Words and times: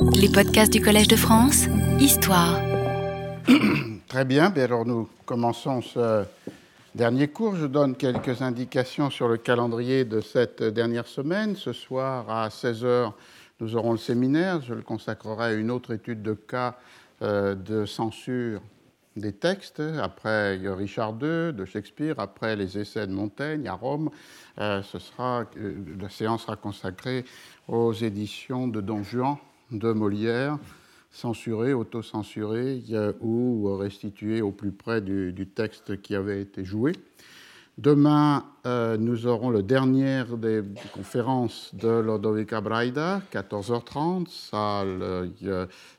Les 0.00 0.28
podcasts 0.28 0.72
du 0.72 0.80
Collège 0.80 1.08
de 1.08 1.16
France, 1.16 1.66
Histoire. 1.98 2.60
Très 4.08 4.24
bien, 4.24 4.52
alors 4.56 4.84
nous 4.84 5.08
commençons 5.26 5.82
ce 5.82 6.24
dernier 6.94 7.28
cours. 7.28 7.56
Je 7.56 7.66
donne 7.66 7.96
quelques 7.96 8.42
indications 8.42 9.10
sur 9.10 9.28
le 9.28 9.36
calendrier 9.36 10.04
de 10.04 10.20
cette 10.20 10.62
dernière 10.62 11.06
semaine. 11.06 11.56
Ce 11.56 11.72
soir 11.72 12.30
à 12.30 12.48
16h, 12.48 13.12
nous 13.60 13.76
aurons 13.76 13.92
le 13.92 13.98
séminaire. 13.98 14.60
Je 14.62 14.74
le 14.74 14.82
consacrerai 14.82 15.44
à 15.44 15.52
une 15.52 15.70
autre 15.70 15.92
étude 15.92 16.22
de 16.22 16.34
cas 16.34 16.76
euh, 17.22 17.54
de 17.54 17.84
censure 17.84 18.60
des 19.16 19.32
textes, 19.32 19.82
après 20.00 20.56
Richard 20.56 21.14
II 21.20 21.52
de 21.52 21.64
Shakespeare, 21.64 22.14
après 22.18 22.56
les 22.56 22.78
essais 22.78 23.06
de 23.06 23.12
Montaigne 23.12 23.66
à 23.66 23.74
Rome. 23.74 24.10
Euh, 24.60 24.82
ce 24.82 24.98
sera, 24.98 25.44
euh, 25.56 25.74
la 26.00 26.08
séance 26.08 26.42
sera 26.42 26.56
consacrée 26.56 27.24
aux 27.66 27.92
éditions 27.92 28.68
de 28.68 28.80
Don 28.80 29.02
Juan 29.02 29.38
de 29.70 29.92
Molière, 29.92 30.58
censurées, 31.10 31.72
auto-censurées 31.72 32.82
ou 33.20 33.76
restituées 33.76 34.42
au 34.42 34.50
plus 34.50 34.72
près 34.72 35.00
du, 35.00 35.48
texte 35.54 36.00
qui 36.02 36.14
avait 36.14 36.40
été 36.40 36.64
joué. 36.64 36.92
Demain, 37.76 38.44
euh, 38.66 38.96
nous 38.96 39.26
aurons 39.26 39.50
le 39.50 39.62
dernier 39.62 40.24
des 40.36 40.62
conférences 40.92 41.72
de 41.74 41.88
Lodovica 41.88 42.60
Braida, 42.60 43.22
14h30, 43.32 44.28
salle 44.28 45.30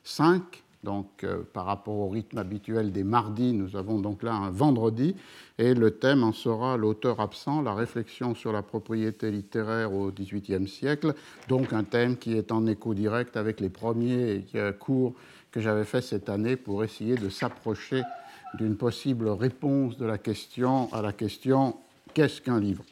5 0.04 0.62
donc, 0.82 1.24
euh, 1.24 1.42
par 1.52 1.66
rapport 1.66 1.96
au 1.96 2.08
rythme 2.08 2.38
habituel 2.38 2.90
des 2.90 3.04
mardis, 3.04 3.52
nous 3.52 3.76
avons 3.76 3.98
donc 3.98 4.22
là 4.22 4.32
un 4.32 4.50
vendredi, 4.50 5.14
et 5.58 5.74
le 5.74 5.90
thème 5.90 6.24
en 6.24 6.32
sera 6.32 6.78
l'auteur 6.78 7.20
absent, 7.20 7.60
la 7.60 7.74
réflexion 7.74 8.34
sur 8.34 8.52
la 8.52 8.62
propriété 8.62 9.30
littéraire 9.30 9.92
au 9.92 10.10
XVIIIe 10.10 10.66
siècle, 10.66 11.14
donc 11.48 11.74
un 11.74 11.84
thème 11.84 12.16
qui 12.16 12.34
est 12.34 12.50
en 12.50 12.66
écho 12.66 12.94
direct 12.94 13.36
avec 13.36 13.60
les 13.60 13.68
premiers 13.68 14.46
euh, 14.54 14.72
cours 14.72 15.14
que 15.50 15.60
j'avais 15.60 15.84
faits 15.84 16.04
cette 16.04 16.28
année 16.30 16.56
pour 16.56 16.82
essayer 16.82 17.16
de 17.16 17.28
s'approcher 17.28 18.02
d'une 18.54 18.76
possible 18.76 19.28
réponse 19.28 19.98
de 19.98 20.06
la 20.06 20.16
question 20.16 20.92
à 20.92 21.02
la 21.02 21.12
question 21.12 21.76
qu'est-ce 22.14 22.40
qu'un 22.40 22.58
livre? 22.58 22.84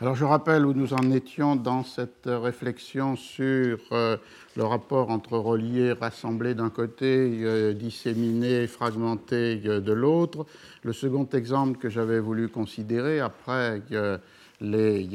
Alors 0.00 0.14
je 0.14 0.24
rappelle 0.24 0.64
où 0.64 0.74
nous 0.74 0.94
en 0.94 1.10
étions 1.10 1.56
dans 1.56 1.82
cette 1.82 2.26
réflexion 2.26 3.16
sur 3.16 3.80
euh, 3.90 4.16
le 4.56 4.62
rapport 4.62 5.10
entre 5.10 5.36
relié, 5.38 5.90
rassemblé 5.90 6.54
d'un 6.54 6.70
côté, 6.70 7.40
euh, 7.42 7.72
disséminé, 7.72 8.68
fragmenté 8.68 9.60
euh, 9.66 9.80
de 9.80 9.92
l'autre. 9.92 10.46
Le 10.84 10.92
second 10.92 11.28
exemple 11.32 11.78
que 11.78 11.88
j'avais 11.88 12.20
voulu 12.20 12.48
considérer 12.48 13.18
après 13.18 13.82
les 14.60 15.08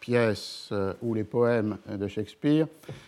pièces 0.00 0.72
ou 1.02 1.14
les 1.14 1.24
poèmes 1.24 1.78
de 1.88 2.08
Shakespeare 2.08 2.66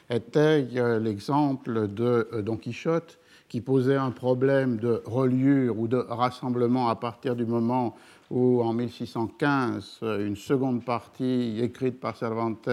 était 0.08 0.62
l'exemple 1.00 1.88
de 1.88 2.28
Don 2.44 2.56
Quichotte 2.56 3.18
qui 3.48 3.60
posait 3.60 3.96
un 3.96 4.10
problème 4.10 4.76
de 4.76 5.02
reliure 5.04 5.78
ou 5.78 5.88
de 5.88 5.96
rassemblement 5.96 6.88
à 6.88 6.96
partir 6.96 7.34
du 7.34 7.46
moment 7.46 7.96
où 8.30 8.62
en 8.62 8.72
1615, 8.72 10.00
une 10.02 10.36
seconde 10.36 10.84
partie 10.84 11.58
écrite 11.62 11.98
par 12.00 12.16
Cervantes 12.16 12.68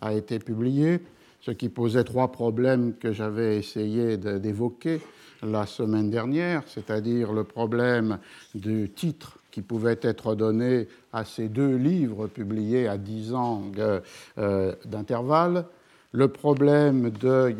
a 0.00 0.12
été 0.12 0.38
publiée, 0.38 1.00
ce 1.40 1.50
qui 1.50 1.68
posait 1.68 2.04
trois 2.04 2.32
problèmes 2.32 2.94
que 2.94 3.12
j'avais 3.12 3.58
essayé 3.58 4.16
d'évoquer 4.16 5.00
la 5.42 5.66
semaine 5.66 6.10
dernière, 6.10 6.62
c'est-à-dire 6.66 7.32
le 7.32 7.44
problème 7.44 8.18
du 8.54 8.90
titre 8.90 9.38
qui 9.50 9.62
pouvait 9.62 9.98
être 10.02 10.34
donné 10.34 10.88
à 11.12 11.24
ces 11.24 11.48
deux 11.48 11.76
livres 11.76 12.26
publiés 12.26 12.88
à 12.88 12.98
dix 12.98 13.32
ans 13.32 13.62
euh, 13.78 14.74
d'intervalle, 14.84 15.66
le 16.12 16.28
problème 16.28 17.10
de 17.10 17.54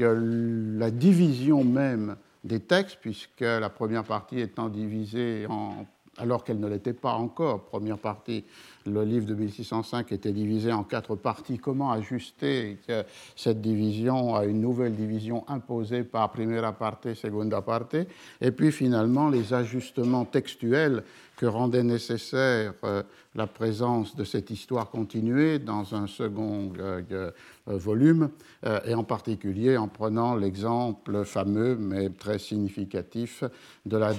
la 0.79 0.91
division 0.91 1.65
même 1.65 2.17
des 2.45 2.61
textes, 2.61 2.99
puisque 3.01 3.41
la 3.41 3.71
première 3.71 4.05
partie 4.05 4.41
étant 4.41 4.69
divisée 4.69 5.47
en 5.49 5.87
alors 6.19 6.45
qu'elle 6.45 6.61
ne 6.61 6.69
l'était 6.69 6.93
pas 6.93 7.13
encore. 7.13 7.65
Première 7.65 7.99
partie, 7.99 8.45
le 8.87 9.05
livre 9.05 9.27
de 9.27 9.35
1605 9.35 10.13
était 10.13 10.33
divisé 10.33 10.73
en 10.73 10.85
quatre 10.85 11.15
parties. 11.17 11.59
Comment 11.59 11.91
ajuster 11.93 12.79
cette 13.35 13.61
division 13.61 14.35
à 14.35 14.45
une 14.45 14.61
nouvelle 14.61 14.95
division 14.95 15.45
imposée 15.49 16.05
par 16.05 16.31
première 16.31 16.75
partie, 16.75 17.15
seconda 17.15 17.61
partie? 17.63 18.05
Et 18.41 18.51
puis 18.51 18.73
finalement, 18.73 19.29
les 19.29 19.53
ajustements 19.53 20.25
textuels 20.25 21.03
que 21.37 21.47
rendait 21.47 21.83
nécessaire 21.83 22.73
euh, 22.85 23.03
la 23.35 23.47
présence 23.47 24.17
de 24.17 24.25
cette 24.25 24.51
histoire 24.51 24.91
continuée 24.91 25.59
dans 25.59 25.95
un 25.95 26.07
second 26.07 26.73
euh, 26.79 27.03
euh, 27.13 27.31
volume, 27.67 28.31
et 28.85 28.95
en 28.95 29.05
particulier 29.05 29.77
en 29.77 29.89
prenant 29.89 30.35
l'exemple 30.35 31.25
fameux 31.25 31.77
mais 31.77 32.11
très 32.11 32.39
significatif 32.39 33.45
de 33.85 33.97
la 33.97 34.13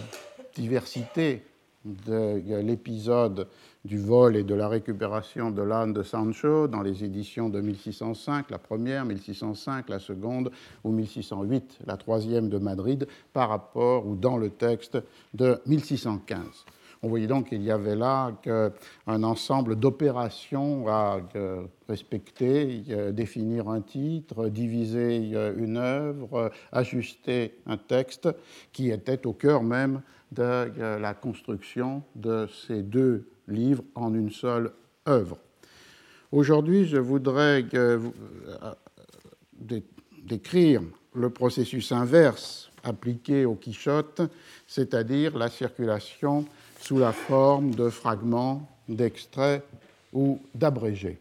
diversité 0.55 1.43
de 1.85 2.41
l'épisode 2.61 3.47
du 3.85 3.97
vol 3.97 4.35
et 4.35 4.43
de 4.43 4.53
la 4.53 4.67
récupération 4.67 5.51
de 5.51 5.61
l'âne 5.61 5.93
de 5.93 6.03
Sancho 6.03 6.67
dans 6.67 6.81
les 6.81 7.03
éditions 7.03 7.47
de 7.49 7.61
1605, 7.61 8.49
la 8.49 8.57
première, 8.57 9.05
1605, 9.05 9.89
la 9.89 9.99
seconde, 9.99 10.51
ou 10.83 10.91
1608, 10.91 11.79
la 11.85 11.95
troisième 11.97 12.49
de 12.49 12.57
Madrid, 12.57 13.07
par 13.31 13.49
rapport 13.49 14.05
ou 14.05 14.15
dans 14.15 14.37
le 14.37 14.49
texte 14.49 14.97
de 15.33 15.61
1615. 15.65 16.65
On 17.03 17.09
voyait 17.09 17.27
donc 17.27 17.49
qu'il 17.49 17.61
y 17.61 17.69
avait 17.69 17.95
là 17.95 18.31
un 19.05 19.23
ensemble 19.23 19.75
d'opérations 19.75 20.87
à 20.87 21.19
respecter, 21.87 22.83
définir 23.13 23.69
un 23.69 23.81
titre, 23.81 24.49
diviser 24.49 25.17
une 25.57 25.77
œuvre, 25.77 26.51
ajuster 26.71 27.53
un 27.67 27.77
texte 27.77 28.29
qui 28.73 28.89
était 28.89 29.27
au 29.27 29.33
cœur 29.33 29.61
même 29.61 30.01
de 30.31 30.97
la 30.99 31.13
construction 31.13 32.03
de 32.15 32.47
ces 32.67 32.81
deux 32.83 33.27
livres 33.47 33.83
en 33.95 34.13
une 34.13 34.31
seule 34.31 34.71
œuvre. 35.07 35.37
Aujourd'hui, 36.31 36.85
je 36.85 36.97
voudrais 36.97 37.65
euh, 37.73 37.99
décrire 40.23 40.81
le 41.13 41.29
processus 41.29 41.91
inverse 41.91 42.67
appliqué 42.83 43.45
au 43.45 43.55
Quichotte, 43.55 44.21
c'est-à-dire 44.65 45.37
la 45.37 45.49
circulation 45.49 46.45
sous 46.79 46.99
la 46.99 47.11
forme 47.11 47.75
de 47.75 47.89
fragments, 47.89 48.69
d'extraits 48.87 49.63
ou 50.13 50.39
d'abrégés. 50.55 51.19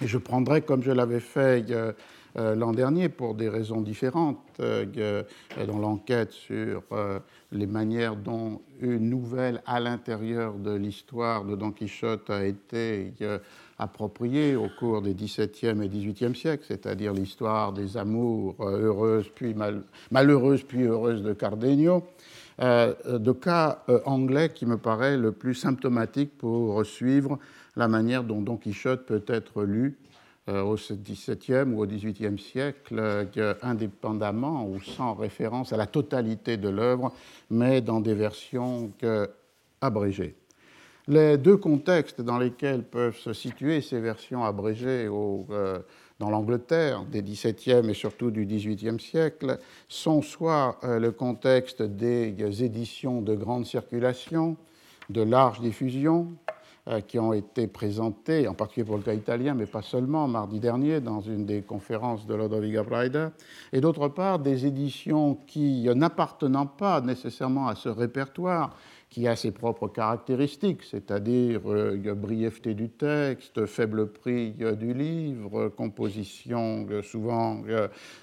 je 0.00 0.18
prendrai, 0.18 0.62
comme 0.62 0.82
je 0.82 0.90
l'avais 0.90 1.20
fait 1.20 1.70
euh, 1.70 1.74
euh, 1.74 1.92
l'an 2.34 2.72
dernier 2.72 3.08
pour 3.08 3.34
des 3.34 3.48
raisons 3.48 3.80
différentes 3.80 4.38
euh, 4.60 5.22
dans 5.66 5.78
l'enquête 5.78 6.32
sur 6.32 6.82
euh, 6.92 7.18
les 7.50 7.66
manières 7.66 8.16
dont 8.16 8.60
une 8.80 9.10
nouvelle 9.10 9.62
à 9.66 9.80
l'intérieur 9.80 10.54
de 10.54 10.72
l'histoire 10.74 11.44
de 11.44 11.54
Don 11.56 11.72
Quichotte 11.72 12.30
a 12.30 12.44
été 12.44 13.12
appropriée 13.78 14.56
au 14.56 14.68
cours 14.78 15.02
des 15.02 15.14
XVIIe 15.14 15.82
et 15.82 15.88
XVIIIe 15.88 16.34
siècles, 16.34 16.64
c'est-à-dire 16.66 17.12
l'histoire 17.12 17.72
des 17.72 17.96
amours 17.96 18.56
heureuses 18.60 19.30
puis 19.34 19.54
malheureuses 20.10 20.62
puis 20.62 20.84
heureuses 20.84 21.22
de 21.22 21.32
Cardenio, 21.34 22.02
de 22.58 23.32
cas 23.32 23.84
anglais 24.04 24.48
qui 24.48 24.66
me 24.66 24.78
paraît 24.78 25.16
le 25.16 25.32
plus 25.32 25.54
symptomatique 25.54 26.36
pour 26.38 26.84
suivre 26.86 27.38
la 27.76 27.88
manière 27.88 28.24
dont 28.24 28.40
Don 28.40 28.56
Quichotte 28.56 29.06
peut 29.06 29.24
être 29.28 29.62
lu 29.62 29.96
euh, 29.96 30.11
au 30.48 30.74
XVIIe 30.74 31.72
ou 31.72 31.82
au 31.82 31.86
XVIIIe 31.86 32.38
siècle, 32.38 32.96
euh, 32.98 33.54
indépendamment 33.62 34.66
ou 34.66 34.80
sans 34.80 35.14
référence 35.14 35.72
à 35.72 35.76
la 35.76 35.86
totalité 35.86 36.56
de 36.56 36.68
l'œuvre, 36.68 37.12
mais 37.50 37.80
dans 37.80 38.00
des 38.00 38.14
versions 38.14 38.92
abrégées. 39.80 40.34
Les 41.08 41.36
deux 41.36 41.56
contextes 41.56 42.20
dans 42.20 42.38
lesquels 42.38 42.82
peuvent 42.84 43.16
se 43.16 43.32
situer 43.32 43.80
ces 43.80 44.00
versions 44.00 44.44
abrégées 44.44 45.08
euh, 45.08 45.78
dans 46.20 46.30
l'Angleterre 46.30 47.04
des 47.04 47.22
XVIIe 47.22 47.88
et 47.88 47.94
surtout 47.94 48.30
du 48.30 48.46
XVIIIe 48.46 49.00
siècle 49.00 49.58
sont 49.88 50.22
soit 50.22 50.78
le 50.82 51.10
contexte 51.10 51.82
des 51.82 52.62
éditions 52.62 53.20
de 53.20 53.34
grande 53.34 53.66
circulation, 53.66 54.56
de 55.10 55.22
large 55.22 55.60
diffusion, 55.60 56.28
euh, 56.48 56.52
qui 57.06 57.18
ont 57.20 57.32
été 57.32 57.68
présentés, 57.68 58.48
en 58.48 58.54
particulier 58.54 58.84
pour 58.84 58.96
le 58.96 59.02
cas 59.02 59.14
italien, 59.14 59.54
mais 59.54 59.66
pas 59.66 59.82
seulement, 59.82 60.26
mardi 60.26 60.58
dernier, 60.58 61.00
dans 61.00 61.20
une 61.20 61.46
des 61.46 61.62
conférences 61.62 62.26
de 62.26 62.34
Lodovica 62.34 62.82
Braida, 62.82 63.30
et 63.72 63.80
d'autre 63.80 64.08
part 64.08 64.40
des 64.40 64.66
éditions 64.66 65.36
qui, 65.46 65.88
n'appartenant 65.94 66.66
pas 66.66 67.00
nécessairement 67.00 67.68
à 67.68 67.76
ce 67.76 67.88
répertoire, 67.88 68.76
qui 69.10 69.28
a 69.28 69.36
ses 69.36 69.50
propres 69.50 69.88
caractéristiques, 69.88 70.82
c'est-à-dire 70.82 71.60
euh, 71.66 72.14
brièveté 72.14 72.72
du 72.72 72.88
texte, 72.88 73.66
faible 73.66 74.10
prix 74.10 74.54
euh, 74.62 74.72
du 74.72 74.94
livre, 74.94 75.68
composition 75.68 76.86
souvent 77.02 77.62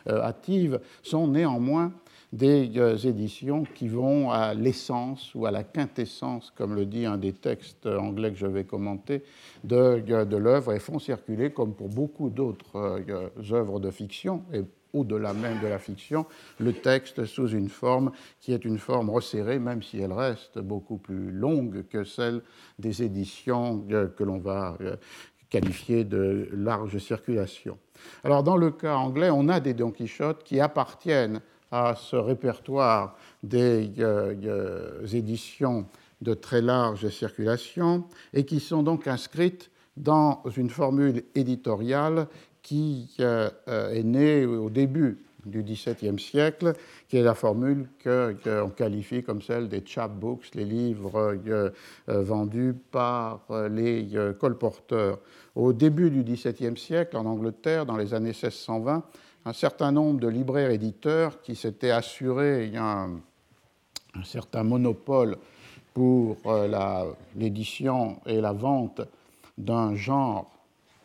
hâtive, 0.07 0.79
sont 1.03 1.27
néanmoins 1.27 1.93
des 2.31 2.71
euh, 2.77 2.95
éditions 2.97 3.63
qui 3.63 3.87
vont 3.87 4.31
à 4.31 4.53
l'essence 4.53 5.33
ou 5.33 5.45
à 5.45 5.51
la 5.51 5.63
quintessence, 5.63 6.51
comme 6.55 6.75
le 6.75 6.85
dit 6.85 7.05
un 7.05 7.17
des 7.17 7.33
textes 7.33 7.87
anglais 7.87 8.31
que 8.31 8.37
je 8.37 8.45
vais 8.45 8.63
commenter, 8.63 9.23
de, 9.63 9.99
de 9.99 10.37
l'œuvre 10.37 10.73
et 10.73 10.79
font 10.79 10.99
circuler, 10.99 11.51
comme 11.51 11.73
pour 11.73 11.89
beaucoup 11.89 12.29
d'autres 12.29 12.75
euh, 13.09 13.29
œuvres 13.51 13.79
de 13.79 13.89
fiction, 13.89 14.43
et 14.53 14.61
au-delà 14.93 15.33
même 15.33 15.59
de 15.61 15.67
la 15.67 15.77
fiction, 15.77 16.25
le 16.59 16.73
texte 16.73 17.25
sous 17.25 17.49
une 17.49 17.69
forme 17.69 18.11
qui 18.39 18.53
est 18.53 18.65
une 18.65 18.79
forme 18.79 19.09
resserrée, 19.09 19.59
même 19.59 19.83
si 19.83 19.99
elle 19.99 20.13
reste 20.13 20.59
beaucoup 20.59 20.97
plus 20.97 21.31
longue 21.31 21.85
que 21.89 22.03
celle 22.03 22.41
des 22.79 23.03
éditions 23.03 23.85
que 24.17 24.23
l'on 24.23 24.39
va 24.39 24.77
qualifier 25.49 26.05
de 26.05 26.49
large 26.53 26.97
circulation. 26.97 27.77
Alors 28.23 28.43
dans 28.43 28.57
le 28.57 28.71
cas 28.71 28.95
anglais, 28.95 29.29
on 29.29 29.47
a 29.47 29.59
des 29.59 29.73
Don 29.73 29.91
Quichotte 29.91 30.43
qui 30.43 30.59
appartiennent 30.59 31.41
à 31.71 31.95
ce 31.95 32.15
répertoire 32.15 33.15
des 33.43 33.91
euh, 33.99 34.35
euh, 34.43 35.05
éditions 35.07 35.85
de 36.21 36.33
très 36.33 36.61
large 36.61 37.07
circulation 37.09 38.05
et 38.33 38.45
qui 38.45 38.59
sont 38.59 38.83
donc 38.83 39.07
inscrites 39.07 39.71
dans 39.95 40.43
une 40.57 40.69
formule 40.69 41.23
éditoriale 41.35 42.27
qui 42.61 43.15
euh, 43.19 43.49
est 43.67 44.03
née 44.03 44.45
au 44.45 44.69
début 44.69 45.23
du 45.45 45.63
XVIIe 45.63 46.19
siècle, 46.19 46.73
qui 47.07 47.15
est 47.15 47.23
la 47.23 47.33
formule 47.33 47.87
qu'on 48.03 48.69
qualifie 48.75 49.23
comme 49.23 49.41
celle 49.41 49.69
des 49.69 49.81
chapbooks, 49.85 50.53
les 50.53 50.65
livres 50.65 51.39
vendus 52.07 52.75
par 52.91 53.45
les 53.71 54.09
colporteurs. 54.37 55.19
Au 55.55 55.71
début 55.71 56.11
du 56.11 56.23
XVIIe 56.23 56.77
siècle, 56.77 57.15
en 57.15 57.25
Angleterre, 57.25 57.85
dans 57.85 57.95
les 57.95 58.13
années 58.13 58.33
1620, 58.33 59.01
un 59.45 59.53
certain 59.53 59.91
nombre 59.91 60.19
de 60.19 60.27
libraires 60.27 60.71
éditeurs 60.71 61.41
qui 61.41 61.55
s'étaient 61.55 61.91
assurés 61.91 62.71
un, 62.75 63.19
un 64.15 64.23
certain 64.23 64.63
monopole 64.63 65.37
pour 65.93 66.37
euh, 66.45 67.13
l'édition 67.35 68.19
et 68.25 68.41
la 68.41 68.53
vente 68.53 69.01
d'un 69.57 69.95
genre 69.95 70.49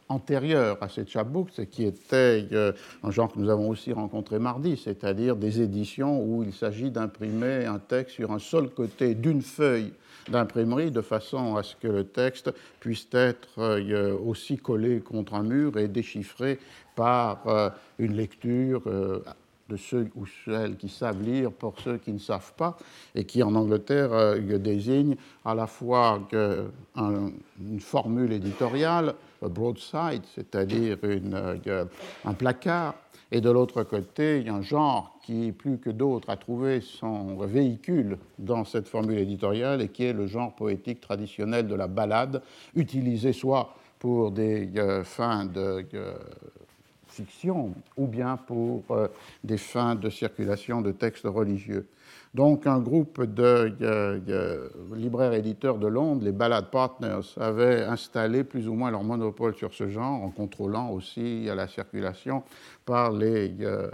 antérieur 0.08 0.76
à 0.82 0.88
ces 0.88 1.06
chapbooks, 1.06 1.68
qui 1.70 1.84
était 1.84 2.46
euh, 2.52 2.72
un 3.02 3.10
genre 3.10 3.32
que 3.32 3.38
nous 3.38 3.48
avons 3.48 3.70
aussi 3.70 3.92
rencontré 3.92 4.38
mardi, 4.38 4.76
c'est-à-dire 4.76 5.36
des 5.36 5.62
éditions 5.62 6.22
où 6.22 6.42
il 6.42 6.52
s'agit 6.52 6.90
d'imprimer 6.90 7.64
un 7.64 7.78
texte 7.78 8.16
sur 8.16 8.30
un 8.30 8.38
seul 8.38 8.68
côté 8.68 9.14
d'une 9.14 9.42
feuille 9.42 9.92
d'imprimerie 10.30 10.90
de 10.90 11.02
façon 11.02 11.56
à 11.56 11.62
ce 11.62 11.76
que 11.76 11.88
le 11.88 12.04
texte 12.04 12.50
puisse 12.80 13.08
être 13.12 13.58
euh, 13.58 14.16
aussi 14.24 14.56
collé 14.56 15.00
contre 15.00 15.34
un 15.34 15.42
mur 15.42 15.78
et 15.78 15.88
déchiffré 15.88 16.58
par 16.94 17.46
euh, 17.46 17.70
une 17.98 18.14
lecture 18.14 18.82
euh, 18.86 19.22
de 19.68 19.76
ceux 19.76 20.08
ou 20.14 20.26
celles 20.44 20.76
qui 20.76 20.88
savent 20.88 21.22
lire 21.22 21.50
pour 21.50 21.78
ceux 21.80 21.96
qui 21.98 22.12
ne 22.12 22.18
savent 22.18 22.52
pas, 22.54 22.76
et 23.14 23.24
qui 23.24 23.42
en 23.42 23.54
Angleterre 23.54 24.38
désigne 24.58 25.16
à 25.42 25.54
la 25.54 25.66
fois 25.66 26.20
une 26.94 27.80
formule 27.80 28.32
éditoriale, 28.32 29.14
broadside, 29.40 30.22
c'est-à-dire 30.34 30.98
un 32.26 32.34
placard, 32.34 32.94
et 33.34 33.40
de 33.40 33.50
l'autre 33.50 33.82
côté, 33.82 34.38
il 34.38 34.46
y 34.46 34.48
a 34.48 34.54
un 34.54 34.62
genre 34.62 35.18
qui, 35.24 35.50
plus 35.50 35.78
que 35.78 35.90
d'autres, 35.90 36.30
a 36.30 36.36
trouvé 36.36 36.80
son 36.80 37.36
véhicule 37.38 38.16
dans 38.38 38.64
cette 38.64 38.86
formule 38.86 39.18
éditoriale 39.18 39.82
et 39.82 39.88
qui 39.88 40.04
est 40.04 40.12
le 40.12 40.28
genre 40.28 40.54
poétique 40.54 41.00
traditionnel 41.00 41.66
de 41.66 41.74
la 41.74 41.88
ballade, 41.88 42.42
utilisé 42.76 43.32
soit 43.32 43.74
pour 43.98 44.30
des 44.30 44.70
euh, 44.76 45.02
fins 45.02 45.46
de 45.46 45.84
euh, 45.94 46.14
fiction 47.14 47.74
ou 47.96 48.06
bien 48.06 48.36
pour 48.36 48.84
euh, 48.90 49.08
des 49.42 49.56
fins 49.56 49.94
de 49.94 50.10
circulation 50.10 50.80
de 50.80 50.92
textes 50.92 51.26
religieux. 51.26 51.86
Donc 52.34 52.66
un 52.66 52.80
groupe 52.80 53.22
de, 53.22 53.72
libraires 54.94 55.34
éditeurs 55.34 55.78
de 55.78 55.86
Londres, 55.86 56.24
les 56.24 56.32
Ballad 56.32 56.70
Partners, 56.70 57.34
avaient 57.36 57.84
installé 57.84 58.42
plus 58.42 58.68
ou 58.68 58.74
moins 58.74 58.90
leur 58.90 59.04
monopole 59.04 59.54
sur 59.54 59.72
ce 59.72 59.88
genre 59.88 60.22
en 60.22 60.30
contrôlant 60.30 60.90
aussi 60.90 61.44
la 61.44 61.68
circulation 61.68 62.42
par 62.84 63.12
les 63.12 63.54
euh, 63.60 63.88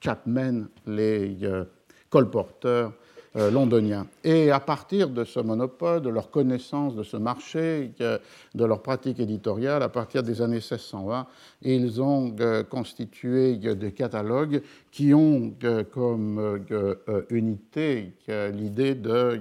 Chapmen, 0.00 0.68
les 0.86 1.36
euh, 1.44 1.64
colporteurs 2.10 2.92
euh. 3.36 4.02
Et 4.24 4.50
à 4.50 4.60
partir 4.60 5.08
de 5.08 5.24
ce 5.24 5.40
monopole, 5.40 6.02
de 6.02 6.10
leur 6.10 6.30
connaissance 6.30 6.94
de 6.94 7.02
ce 7.02 7.16
marché, 7.16 7.92
de 7.98 8.64
leur 8.64 8.82
pratique 8.82 9.20
éditoriale, 9.20 9.82
à 9.82 9.88
partir 9.88 10.22
des 10.22 10.42
années 10.42 10.56
1620, 10.56 11.26
ils 11.62 12.02
ont 12.02 12.34
euh, 12.40 12.62
constitué 12.62 13.56
des 13.56 13.92
catalogues 13.92 14.62
qui 14.90 15.14
ont 15.14 15.54
comme 15.92 16.38
euh, 16.70 17.22
unité 17.30 18.12
l'idée 18.28 18.94
de 18.94 19.40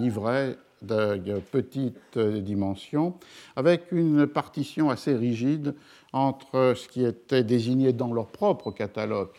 livrets 0.00 0.56
de 0.82 1.38
petite 1.38 2.18
dimension, 2.18 3.14
avec 3.56 3.92
une 3.92 4.26
partition 4.26 4.90
assez 4.90 5.14
rigide 5.14 5.74
entre 6.12 6.74
ce 6.76 6.88
qui 6.88 7.04
était 7.04 7.44
désigné 7.44 7.92
dans 7.92 8.12
leur 8.12 8.26
propre 8.26 8.70
catalogue 8.70 9.30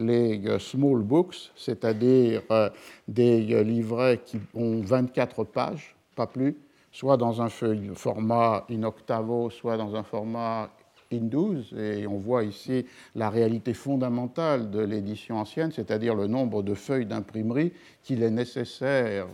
les 0.00 0.40
euh, 0.46 0.58
small 0.58 1.02
books, 1.02 1.52
c'est-à-dire 1.54 2.42
euh, 2.50 2.70
des 3.06 3.52
euh, 3.52 3.62
livrets 3.62 4.20
qui 4.24 4.40
ont 4.54 4.80
24 4.80 5.44
pages, 5.44 5.94
pas 6.16 6.26
plus, 6.26 6.56
soit 6.90 7.16
dans 7.16 7.40
un 7.40 7.48
format 7.94 8.64
in 8.70 8.82
octavo, 8.82 9.50
soit 9.50 9.76
dans 9.76 9.94
un 9.94 10.02
format 10.02 10.70
in 11.12 11.18
12. 11.18 11.74
Et 11.74 12.06
on 12.06 12.18
voit 12.18 12.42
ici 12.44 12.86
la 13.14 13.30
réalité 13.30 13.74
fondamentale 13.74 14.70
de 14.70 14.80
l'édition 14.80 15.38
ancienne, 15.38 15.70
c'est-à-dire 15.70 16.14
le 16.14 16.26
nombre 16.26 16.62
de 16.62 16.74
feuilles 16.74 17.06
d'imprimerie 17.06 17.72
qui, 18.02 18.14
est 18.14 18.30
nécessaire 18.30 19.26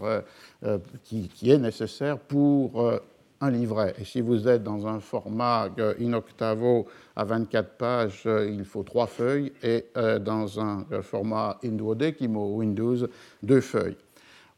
pour 2.18 3.00
un 3.40 3.50
livret. 3.50 3.94
Et 4.00 4.04
si 4.04 4.20
vous 4.20 4.48
êtes 4.48 4.62
dans 4.62 4.86
un 4.86 5.00
format 5.00 5.68
in 6.00 6.12
octavo 6.12 6.86
à 7.14 7.24
24 7.24 7.76
pages, 7.76 8.22
euh, 8.26 8.50
il 8.50 8.64
faut 8.64 8.82
trois 8.82 9.06
feuilles, 9.06 9.52
et 9.62 9.86
euh, 9.96 10.18
dans 10.18 10.60
un 10.60 10.86
euh, 10.92 11.02
format 11.02 11.58
in 11.64 11.72
duodecimo 11.72 12.56
Windows, 12.56 12.96
deux 13.42 13.60
feuilles. 13.60 13.96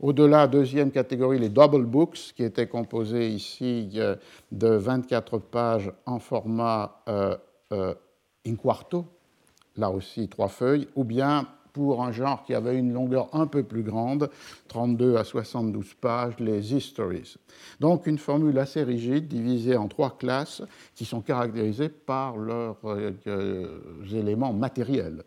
Au-delà, 0.01 0.47
deuxième 0.47 0.93
catégorie, 0.93 1.41
les 1.41 1.49
double 1.49 1.85
books, 1.85 2.33
qui 2.37 2.45
étaient 2.45 2.69
composés 2.69 3.29
ici 3.29 3.99
de 4.53 4.69
24 4.69 5.39
pages 5.39 5.91
en 6.07 6.21
format 6.21 7.03
in 7.73 8.55
quarto, 8.55 9.07
là 9.77 9.91
aussi 9.91 10.29
trois 10.29 10.47
feuilles, 10.47 10.87
ou 10.95 11.03
bien 11.03 11.49
pour 11.79 12.03
un 12.03 12.11
genre 12.11 12.43
qui 12.43 12.55
avait 12.55 12.77
une 12.77 12.93
longueur 12.93 13.29
un 13.33 13.47
peu 13.47 13.63
plus 13.63 13.85
grande, 13.85 14.31
32 14.67 15.17
à 15.17 15.23
72 15.23 15.95
pages, 15.95 16.35
les 16.41 16.75
histories. 16.75 17.37
Donc 17.79 18.09
une 18.09 18.19
formule 18.19 18.59
assez 18.59 18.83
rigide, 18.83 19.29
divisée 19.29 19.77
en 19.77 19.87
trois 19.87 20.19
classes, 20.19 20.61
qui 20.97 21.05
sont 21.05 21.21
caractérisées 21.21 21.89
par 21.89 22.37
leurs 22.37 22.79
euh, 22.85 23.79
éléments 24.13 24.53
matériels. 24.53 25.23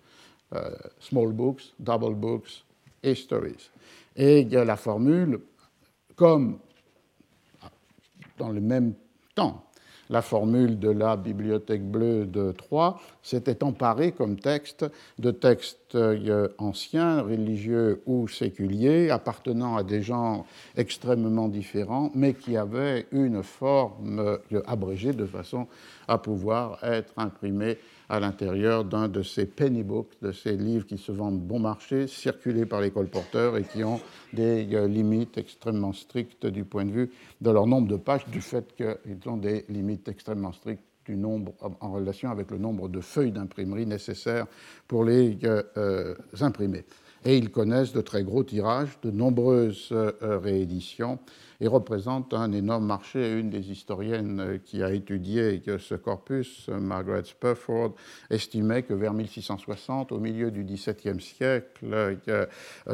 Euh, 0.54 0.72
small 1.00 1.32
books, 1.32 1.74
double 1.80 2.16
books, 2.16 2.66
histories. 3.02 3.70
Et 4.18 4.44
la 4.44 4.76
formule, 4.76 5.40
comme 6.18 6.60
dans 8.38 8.50
le 8.50 8.60
même 8.60 8.94
temps, 9.36 9.64
la 10.12 10.22
formule 10.22 10.78
de 10.78 10.90
la 10.90 11.16
Bibliothèque 11.16 11.84
bleue 11.84 12.26
de 12.26 12.52
Troyes 12.52 13.00
s'était 13.24 13.64
emparée 13.64 14.12
comme 14.12 14.38
texte 14.38 14.86
de 15.18 15.32
textes 15.32 15.96
euh, 15.96 16.50
anciens, 16.58 17.22
religieux 17.22 18.02
ou 18.06 18.28
séculiers, 18.28 19.10
appartenant 19.10 19.78
à 19.78 19.84
des 19.84 20.02
genres 20.02 20.46
extrêmement 20.76 21.48
différents, 21.48 22.12
mais 22.14 22.34
qui 22.34 22.58
avaient 22.58 23.08
une 23.12 23.42
forme 23.42 24.20
euh, 24.20 24.62
abrégée 24.68 25.14
de 25.14 25.26
façon 25.26 25.68
à 26.08 26.18
pouvoir 26.18 26.84
être 26.84 27.14
imprimés 27.16 27.78
à 28.12 28.20
l'intérieur 28.20 28.84
d'un 28.84 29.08
de 29.08 29.24
ces 29.24 29.46
penny 29.46 29.84
books, 29.84 30.12
de 30.22 30.34
ces 30.34 30.58
livres 30.58 30.86
qui 30.86 30.98
se 30.98 31.14
vendent 31.14 31.40
bon 31.40 31.60
marché, 31.60 32.08
circulés 32.08 32.66
par 32.66 32.82
les 32.82 32.92
colporteurs 32.92 33.56
et 33.56 33.64
qui 33.64 33.86
ont 33.86 34.02
des 34.34 34.68
euh, 34.74 34.86
limites 34.86 35.38
extrêmement 35.38 35.94
strictes 35.94 36.46
du 36.46 36.66
point 36.66 36.84
de 36.84 36.92
vue 36.92 37.12
de 37.40 37.50
leur 37.50 37.68
nombre 37.68 37.88
de 37.88 37.96
pages, 37.96 38.28
du 38.28 38.42
fait 38.42 38.76
qu'ils 38.76 39.30
ont 39.30 39.38
des 39.38 39.64
limites 39.70 40.10
extrêmement 40.10 40.52
strictes 40.52 40.84
du 41.06 41.16
nombre, 41.16 41.54
en 41.80 41.94
relation 41.94 42.30
avec 42.30 42.52
le 42.52 42.58
nombre 42.58 42.90
de 42.90 43.00
feuilles 43.00 43.32
d'imprimerie 43.32 43.86
nécessaires 43.86 44.46
pour 44.90 45.06
les 45.06 45.38
euh, 45.46 45.64
euh, 45.78 46.16
imprimer. 46.42 46.84
Et 47.24 47.38
ils 47.38 47.52
connaissent 47.52 47.94
de 47.94 48.02
très 48.02 48.24
gros 48.24 48.44
tirages, 48.44 48.98
de 49.04 49.12
nombreuses 49.12 49.94
rééditions 50.22 51.20
et 51.62 51.68
représente 51.68 52.34
un 52.34 52.52
énorme 52.52 52.86
marché. 52.86 53.40
Une 53.40 53.52
des 53.52 53.72
historiennes 53.72 54.40
euh, 54.40 54.58
qui 54.58 54.82
a 54.84 54.92
étudié 54.92 55.62
ce 55.78 55.96
corpus, 55.96 56.68
euh, 56.70 56.80
Margaret 56.80 57.24
Spurford, 57.24 57.94
estimait 58.32 58.82
que 58.82 58.96
vers 58.96 59.14
1660, 59.14 60.12
au 60.12 60.20
milieu 60.20 60.50
du 60.50 60.64
XVIIe 60.64 61.22
siècle, 61.22 61.86
euh, 61.94 62.46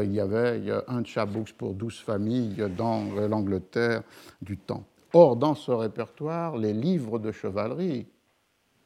il 0.03 0.13
y 0.13 0.19
avait 0.19 0.61
un 0.87 1.03
chabooks 1.03 1.53
pour 1.53 1.73
12 1.73 1.99
familles 1.99 2.65
dans 2.77 3.05
l'Angleterre 3.29 4.03
du 4.41 4.57
temps. 4.57 4.83
Or, 5.13 5.37
dans 5.37 5.55
ce 5.55 5.71
répertoire, 5.71 6.57
les 6.57 6.73
livres 6.73 7.19
de 7.19 7.31
chevalerie 7.31 8.07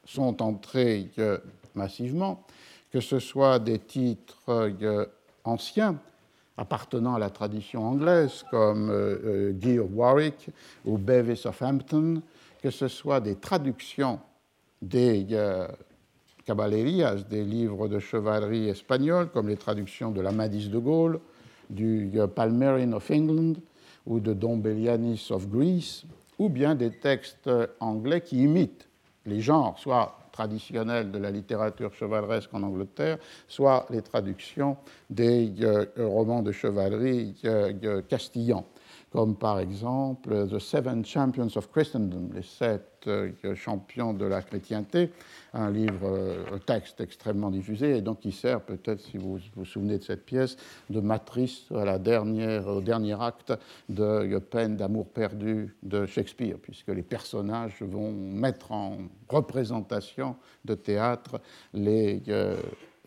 sont 0.05 0.43
entrés 0.43 1.09
massivement, 1.73 2.45
que 2.91 2.99
ce 2.99 3.17
soit 3.17 3.57
des 3.57 3.79
titres 3.79 4.69
anciens, 5.43 5.97
appartenant 6.57 7.15
à 7.15 7.19
la 7.19 7.29
tradition 7.29 7.83
anglaise, 7.83 8.43
comme 8.51 8.89
euh, 8.89 9.17
euh, 9.25 9.51
Guy 9.51 9.79
of 9.79 9.89
Warwick 9.93 10.49
ou 10.85 10.97
Bevis 10.97 11.45
of 11.45 11.61
Hampton, 11.61 12.21
que 12.61 12.69
ce 12.69 12.87
soit 12.87 13.19
des 13.19 13.35
traductions 13.35 14.19
des 14.81 15.27
euh, 15.31 15.67
des 17.29 17.45
livres 17.45 17.87
de 17.87 17.99
chevalerie 17.99 18.67
espagnols, 18.67 19.29
comme 19.29 19.47
les 19.47 19.55
traductions 19.55 20.11
de 20.11 20.19
l'Amadis 20.19 20.67
de 20.67 20.79
Gaulle, 20.79 21.21
du 21.69 22.11
Palmerin 22.35 22.91
of 22.91 23.09
England 23.09 23.53
ou 24.05 24.19
de 24.19 24.33
Don 24.33 24.57
Bellianis 24.57 25.27
of 25.29 25.47
Greece, 25.47 26.03
ou 26.39 26.49
bien 26.49 26.75
des 26.75 26.91
textes 26.91 27.49
anglais 27.79 28.19
qui 28.19 28.43
imitent 28.43 28.89
les 29.25 29.39
genres, 29.39 29.79
soit 29.79 30.20
traditionnels 30.41 31.11
de 31.11 31.19
la 31.19 31.29
littérature 31.29 31.93
chevaleresque 31.93 32.51
en 32.53 32.63
Angleterre, 32.63 33.17
soit 33.47 33.85
les 33.91 34.01
traductions 34.01 34.75
des 35.07 35.53
euh, 35.61 35.85
romans 35.97 36.41
de 36.41 36.51
chevalerie 36.51 37.35
euh, 37.45 38.01
castillans 38.01 38.65
comme 39.11 39.35
par 39.35 39.59
exemple 39.59 40.47
The 40.47 40.57
Seven 40.57 41.03
Champions 41.03 41.49
of 41.57 41.69
Christendom, 41.69 42.29
les 42.33 42.43
sept 42.43 42.87
euh, 43.07 43.31
champions 43.55 44.13
de 44.13 44.25
la 44.25 44.41
chrétienté, 44.41 45.11
un 45.53 45.69
livre, 45.69 46.07
euh, 46.07 46.45
un 46.53 46.59
texte 46.59 47.01
extrêmement 47.01 47.51
diffusé, 47.51 47.97
et 47.97 48.01
donc 48.01 48.21
qui 48.21 48.31
sert 48.31 48.61
peut-être, 48.61 49.01
si 49.01 49.17
vous 49.17 49.37
vous 49.55 49.65
souvenez 49.65 49.97
de 49.97 50.03
cette 50.03 50.25
pièce, 50.25 50.55
de 50.89 51.01
matrice 51.01 51.65
à 51.75 51.83
la 51.83 51.99
dernière, 51.99 52.65
au 52.67 52.79
dernier 52.79 53.21
acte 53.21 53.53
de 53.89 54.37
Peine 54.37 54.77
d'amour 54.77 55.07
perdu 55.09 55.75
de 55.83 56.05
Shakespeare, 56.05 56.57
puisque 56.61 56.87
les 56.87 57.03
personnages 57.03 57.81
vont 57.81 58.13
mettre 58.13 58.71
en 58.71 58.97
représentation 59.27 60.37
de 60.63 60.75
théâtre 60.75 61.41
les 61.73 62.23
euh, 62.29 62.55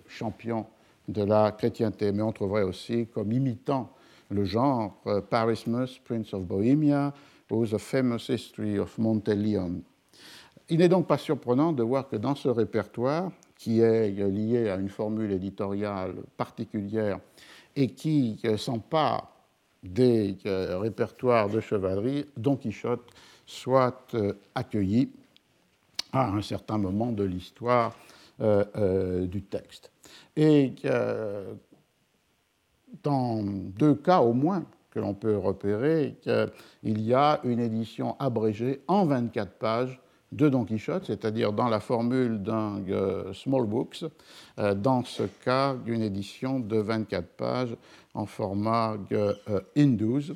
champions 0.07 0.67
de 1.09 1.23
la 1.23 1.51
chrétienté. 1.53 2.13
Mais 2.13 2.23
on 2.23 2.33
trouverait 2.33 2.63
aussi 2.63 3.07
comme 3.07 3.33
imitant 3.33 3.91
le 4.31 4.45
genre 4.45 5.01
euh, 5.07 5.21
Parismus, 5.21 6.01
Prince 6.05 6.33
of 6.35 6.45
Bohemia, 6.45 7.13
ou 7.51 7.67
The 7.67 7.79
Famous 7.79 8.29
History 8.29 8.79
of 8.79 8.99
Monteleone. 8.99 9.83
Il 10.69 10.79
n'est 10.79 10.89
donc 10.89 11.07
pas 11.07 11.19
surprenant 11.19 11.73
de 11.73 11.83
voir 11.83 12.09
que 12.09 12.17
dans 12.17 12.35
ce 12.35 12.49
répertoire, 12.49 13.31
qui 13.57 13.81
est 13.81 14.11
lié 14.11 14.69
à 14.71 14.77
une 14.77 14.89
formule 14.89 15.31
éditoriale 15.31 16.17
particulière 16.37 17.21
et 17.77 17.89
qui 17.89 18.41
euh, 18.45 18.57
s'empare 18.57 19.31
des 19.83 20.37
euh, 20.47 20.79
répertoires 20.79 21.49
de 21.49 21.61
chevalerie, 21.61 22.27
Don 22.37 22.57
Quichotte 22.57 23.09
soit 23.47 24.17
accueilli 24.55 25.11
à 26.13 26.31
un 26.31 26.41
certain 26.41 26.79
moment 26.79 27.13
de 27.13 27.25
l'histoire 27.25 27.95
du 28.41 29.43
texte. 29.43 29.91
Et 30.35 30.73
dans 33.03 33.43
deux 33.43 33.95
cas 33.95 34.21
au 34.21 34.33
moins 34.33 34.65
que 34.91 35.01
l'on 35.01 35.15
peut 35.15 35.37
repérer, 35.37 36.17
qu'il 36.23 37.01
y 37.01 37.15
a 37.15 37.41
une 37.45 37.61
édition 37.61 38.17
abrégée 38.21 38.83
en 38.87 39.07
24 39.07 39.53
pages 39.53 40.01
de 40.35 40.49
Don 40.49 40.65
Quichotte, 40.65 41.05
c'est-à-dire 41.07 41.53
dans 41.53 41.69
la 41.69 41.81
formule 41.81 42.43
d'un 42.43 42.83
euh, 42.89 43.33
small 43.33 43.67
books, 43.67 44.05
euh, 44.59 44.75
dans 44.75 45.05
ce 45.05 45.23
cas 45.45 45.75
d'une 45.75 46.03
édition 46.03 46.59
de 46.59 46.77
24 46.77 47.29
pages 47.37 47.77
en 48.15 48.27
format 48.27 48.97
euh, 49.13 49.33
Hindus. 49.77 50.33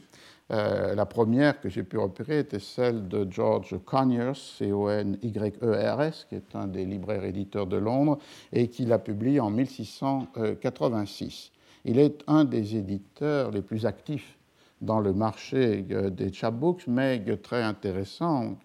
la 0.50 1.06
première 1.06 1.60
que 1.60 1.68
j'ai 1.68 1.82
pu 1.82 1.98
repérer 1.98 2.38
était 2.38 2.60
celle 2.60 3.08
de 3.08 3.26
George 3.30 3.76
Conyers, 3.84 4.32
C-O-N-Y-E-R-S, 4.34 6.26
qui 6.28 6.36
est 6.36 6.54
un 6.54 6.66
des 6.66 6.86
libraires 6.86 7.24
éditeurs 7.24 7.66
de 7.66 7.76
Londres, 7.76 8.18
et 8.52 8.68
qui 8.68 8.86
l'a 8.86 8.98
publié 8.98 9.40
en 9.40 9.50
1686. 9.50 11.52
Il 11.88 11.98
est 11.98 12.22
un 12.26 12.44
des 12.44 12.76
éditeurs 12.76 13.50
les 13.50 13.62
plus 13.62 13.86
actifs 13.86 14.36
dans 14.82 15.00
le 15.00 15.14
marché 15.14 15.86
euh, 15.90 16.10
des 16.10 16.30
chapbooks, 16.30 16.86
mais 16.86 17.24
très 17.38 17.62
intéressant. 17.62 18.58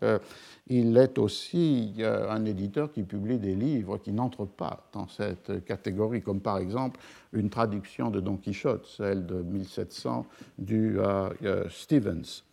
Il 0.68 0.98
est 0.98 1.18
aussi 1.18 1.94
euh, 2.00 2.30
un 2.30 2.44
éditeur 2.44 2.92
qui 2.92 3.03
publie 3.03 3.38
des 3.38 3.56
livres 3.56 3.98
qui 3.98 4.12
n'entrent 4.12 4.46
pas 4.46 4.89
dans 4.92 5.08
cette 5.08 5.63
catégorie, 5.63 6.22
comme 6.22 6.42
par 6.42 6.58
exemple 6.58 7.00
une 7.32 7.50
traduction 7.50 8.12
de 8.12 8.20
Don 8.20 8.36
Quichotte, 8.36 8.86
celle 8.86 9.25
de 9.25 9.42
1700 9.42 10.25
du 10.60 11.00
euh, 11.00 11.70
Stevens. 11.70 12.44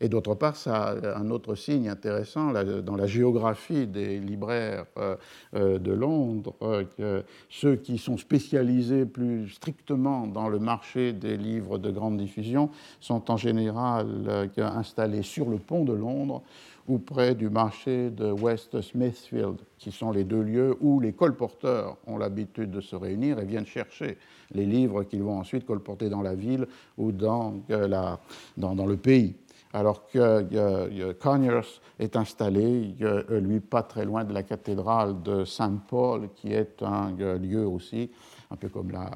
Et 0.00 0.08
d'autre 0.08 0.34
part, 0.34 0.56
ça 0.56 0.88
a 0.88 1.18
un 1.18 1.30
autre 1.30 1.54
signe 1.54 1.88
intéressant 1.88 2.52
dans 2.52 2.96
la 2.96 3.06
géographie 3.06 3.86
des 3.86 4.18
libraires 4.18 4.84
euh, 4.98 5.16
euh, 5.54 5.78
de 5.78 5.92
Londres, 5.92 6.54
euh, 6.62 6.84
que 6.96 7.24
ceux 7.48 7.76
qui 7.76 7.96
sont 7.98 8.18
spécialisés 8.18 9.06
plus 9.06 9.48
strictement 9.48 10.26
dans 10.26 10.48
le 10.48 10.58
marché 10.58 11.12
des 11.12 11.36
livres 11.36 11.78
de 11.78 11.90
grande 11.90 12.18
diffusion 12.18 12.70
sont 13.00 13.30
en 13.30 13.36
général 13.36 14.50
installés 14.58 15.22
sur 15.22 15.48
le 15.48 15.58
pont 15.58 15.84
de 15.84 15.92
Londres 15.92 16.42
ou 16.88 16.98
près 16.98 17.34
du 17.34 17.48
marché 17.50 18.10
de 18.10 18.30
West 18.30 18.80
Smithfield, 18.80 19.56
qui 19.78 19.90
sont 19.90 20.12
les 20.12 20.24
deux 20.24 20.42
lieux 20.42 20.76
où 20.80 21.00
les 21.00 21.12
colporteurs 21.12 21.96
ont 22.06 22.16
l'habitude 22.16 22.70
de 22.70 22.80
se 22.80 22.94
réunir 22.94 23.40
et 23.40 23.44
viennent 23.44 23.66
chercher 23.66 24.18
les 24.52 24.66
livres 24.66 25.02
qu'ils 25.02 25.22
vont 25.22 25.38
ensuite 25.38 25.66
colporter 25.66 26.08
dans 26.08 26.22
la 26.22 26.34
ville 26.34 26.66
ou 26.96 27.10
dans, 27.10 27.54
la, 27.68 28.20
dans 28.56 28.86
le 28.86 28.96
pays 28.96 29.34
alors 29.76 30.06
que 30.06 31.12
Conyers 31.12 31.68
est 31.98 32.16
installé, 32.16 32.94
lui, 33.28 33.60
pas 33.60 33.82
très 33.82 34.06
loin 34.06 34.24
de 34.24 34.32
la 34.32 34.42
cathédrale 34.42 35.22
de 35.22 35.44
Saint-Paul, 35.44 36.30
qui 36.34 36.54
est 36.54 36.82
un 36.82 37.10
lieu 37.36 37.66
aussi, 37.66 38.10
un 38.50 38.56
peu 38.56 38.70
comme 38.70 38.90
la, 38.90 39.10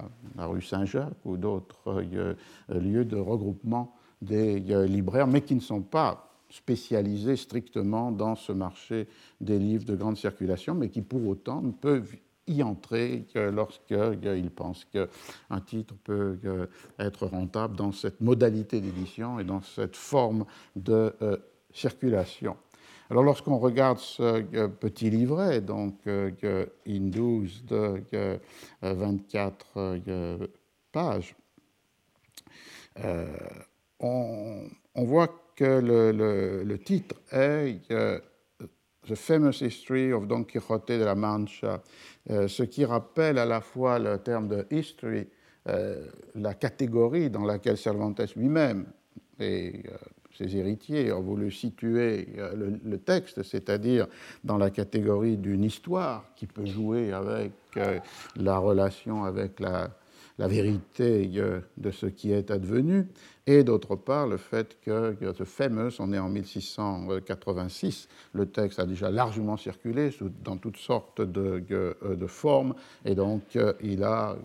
rue 0.46 0.60
Saint-Jacques 0.60 1.24
ou 1.24 1.38
d'autres 1.38 2.04
lieux 2.68 3.04
de 3.06 3.16
regroupement 3.16 3.94
des 4.20 4.60
libraires, 4.86 5.26
mais 5.26 5.40
qui 5.40 5.54
ne 5.54 5.60
sont 5.60 5.80
pas 5.80 6.28
spécialisés 6.50 7.36
strictement 7.36 8.12
dans 8.12 8.34
ce 8.34 8.52
marché 8.52 9.08
des 9.40 9.58
livres 9.58 9.86
de 9.86 9.96
grande 9.96 10.18
circulation, 10.18 10.74
mais 10.74 10.90
qui 10.90 11.00
pour 11.00 11.26
autant 11.26 11.62
peuvent 11.80 12.14
y 12.50 12.62
entrer 12.62 13.26
lorsqu'il 13.34 14.50
pense 14.54 14.84
qu'un 14.86 15.60
titre 15.60 15.94
peut 16.04 16.38
être 16.98 17.26
rentable 17.26 17.76
dans 17.76 17.92
cette 17.92 18.20
modalité 18.20 18.80
d'édition 18.80 19.38
et 19.38 19.44
dans 19.44 19.62
cette 19.62 19.96
forme 19.96 20.44
de 20.76 21.14
euh, 21.22 21.36
circulation. 21.72 22.56
Alors 23.08 23.22
lorsqu'on 23.24 23.58
regarde 23.58 23.98
ce 23.98 24.66
petit 24.66 25.10
livret, 25.10 25.60
donc 25.60 25.94
in 26.06 26.70
12 26.86 27.64
de 27.64 28.38
24 28.82 29.98
pages, 30.92 31.34
euh, 33.04 33.26
on, 33.98 34.68
voit 34.94 35.28
que 35.56 35.80
le 36.64 36.78
titre 36.78 37.16
est 37.32 37.80
The 39.08 39.14
Famous 39.14 39.62
History 39.62 40.12
of 40.12 40.26
Don 40.26 40.44
Quixote 40.44 40.98
de 40.98 41.04
la 41.04 41.14
Mancha, 41.14 41.82
euh, 42.30 42.48
ce 42.48 42.62
qui 42.62 42.84
rappelle 42.84 43.38
à 43.38 43.46
la 43.46 43.60
fois 43.60 43.98
le 43.98 44.18
terme 44.18 44.48
de 44.48 44.66
history, 44.70 45.26
euh, 45.68 46.06
la 46.34 46.54
catégorie 46.54 47.30
dans 47.30 47.44
laquelle 47.44 47.78
Cervantes 47.78 48.34
lui-même 48.36 48.86
et 49.38 49.82
euh, 49.88 49.96
ses 50.36 50.54
héritiers 50.56 51.12
ont 51.12 51.22
voulu 51.22 51.50
situer 51.50 52.28
le, 52.54 52.98
texte, 52.98 53.42
c'est-à-dire 53.42 54.06
dans 54.44 54.58
la 54.58 54.70
catégorie 54.70 55.36
d'une 55.36 55.64
histoire 55.64 56.32
qui 56.36 56.46
peut 56.46 56.66
jouer 56.66 57.12
avec 57.12 57.52
la 58.36 58.58
relation 58.58 59.24
avec 59.24 59.60
la, 59.60 59.90
la 60.38 60.48
vérité 60.48 61.28
de 61.76 61.90
ce 61.90 62.06
qui 62.06 62.32
est 62.32 62.50
advenu, 62.50 63.06
et 63.50 63.64
d'autre 63.64 63.96
part 63.96 64.26
le 64.28 64.36
fait 64.36 64.78
que, 64.84 65.16
ce 65.36 65.44
fameux, 65.44 65.90
on 65.98 66.12
est 66.12 66.18
en 66.18 66.28
1686, 66.28 68.08
le 68.32 68.46
texte 68.46 68.78
a 68.78 68.86
déjà 68.86 69.10
largement 69.10 69.56
circulé 69.56 70.10
dans 70.44 70.56
toutes 70.56 70.76
sortes 70.76 71.20
de, 71.20 71.62
de 72.04 72.26
formes, 72.26 72.74
et 73.04 73.14
donc 73.14 73.42
il 73.82 74.04
a 74.04 74.36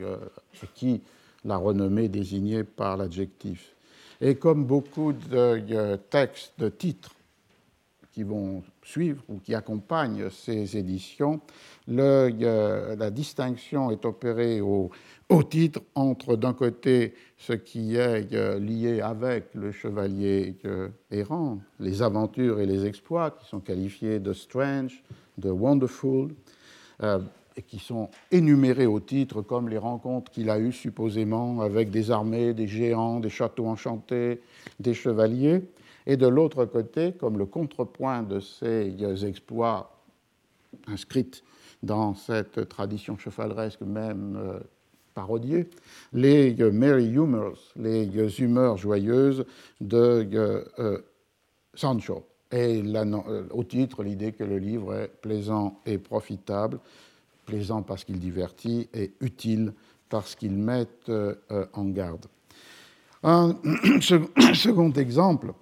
acquis 0.64 1.02
la 1.44 1.58
renommée 1.58 2.10
désignée 2.10 2.64
par 2.64 2.98
l'adjectif. 2.98 3.76
Et 4.22 4.36
comme 4.36 4.66
beaucoup 4.66 5.14
de 5.14 5.98
textes, 6.10 6.54
de 6.58 6.70
titres 6.70 7.15
qui 8.16 8.24
vont 8.24 8.64
suivre 8.82 9.22
ou 9.28 9.40
qui 9.40 9.54
accompagnent 9.54 10.30
ces 10.30 10.78
éditions, 10.78 11.42
le, 11.86 12.96
la 12.96 13.12
distinction 13.12 13.92
est 13.92 14.06
opérée 14.06 14.62
au, 14.62 14.90
titre 15.50 15.82
entre 15.96 16.38
d'un 16.38 16.54
côté 16.54 17.14
ce 17.38 17.52
qui 17.52 17.98
est 17.98 18.34
euh, 18.34 18.58
lié 18.58 19.02
avec 19.02 19.54
le 19.54 19.74
chevalier 19.74 20.56
euh, 20.64 20.88
errant, 21.12 21.60
les 21.82 22.02
aventures 22.02 22.62
et 22.62 22.66
les 22.66 22.86
exploits 22.86 23.32
qui 23.32 23.46
sont 23.50 23.60
qualifiés 23.60 24.20
de 24.20 24.32
strange, 24.32 25.04
de 25.38 25.50
wonderful, 25.50 26.34
euh, 27.04 27.20
et 27.58 27.64
qui 27.64 27.80
sont 27.80 28.10
énumérés 28.32 28.86
au 28.86 29.02
titre 29.02 29.42
comme 29.42 29.68
les 29.68 29.78
rencontres 29.78 30.32
qu'il 30.32 30.50
a 30.50 30.58
eues 30.58 30.72
supposément 30.72 31.60
avec 31.60 31.90
des 31.90 32.12
armées, 32.12 32.54
des 32.54 32.68
géants, 32.68 33.20
des 33.20 33.30
châteaux 33.30 33.68
enchantés, 33.68 34.42
des 34.80 34.94
chevaliers, 34.94 35.64
et 36.08 36.18
de 36.18 36.28
l'autre 36.28 36.66
côté, 36.66 37.14
comme 37.14 37.38
le 37.38 37.46
contrepoint 37.46 38.24
de 38.24 38.40
ces 38.40 38.94
exploits 39.26 39.92
inscrits 40.88 41.44
dans 41.82 42.14
cette 42.16 42.68
tradition 42.70 43.18
chevaleresque 43.18 43.82
même 43.82 44.60
parodier 45.16 45.68
les 46.14 46.54
merry 46.72 47.10
humors, 47.12 47.58
les 47.78 48.42
humeurs 48.42 48.78
joyeuses 48.78 49.46
de 49.82 50.28
euh, 50.78 51.00
Sancho. 51.74 52.28
Et 52.52 52.84
euh, 52.86 53.44
au 53.52 53.64
titre, 53.64 54.04
l'idée 54.04 54.34
que 54.34 54.44
le 54.44 54.60
livre 54.60 54.94
est 54.94 55.08
plaisant 55.08 55.80
et 55.86 55.98
profitable, 55.98 56.80
plaisant 57.46 57.82
parce 57.82 58.04
qu'il 58.04 58.20
divertit 58.20 58.88
et 58.94 59.14
utile 59.22 59.74
parce 60.10 60.36
qu'il 60.36 60.54
met 60.54 60.88
en 61.74 61.86
garde. 61.86 62.26
Un 63.24 63.56
second 64.54 64.92
exemple 64.92 65.54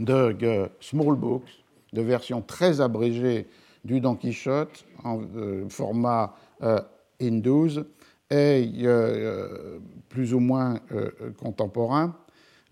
de 0.00 0.68
small 0.80 1.14
books, 1.14 1.62
de 1.92 2.02
version 2.02 2.42
très 2.42 2.80
abrégée 2.80 3.46
du 3.84 4.00
Don 4.00 4.16
Quichotte 4.16 4.84
en 5.04 5.20
format 5.68 6.34
in 6.60 7.38
12 7.38 7.84
est 8.30 8.68
plus 10.08 10.34
ou 10.34 10.40
moins 10.40 10.80
contemporain, 11.38 12.16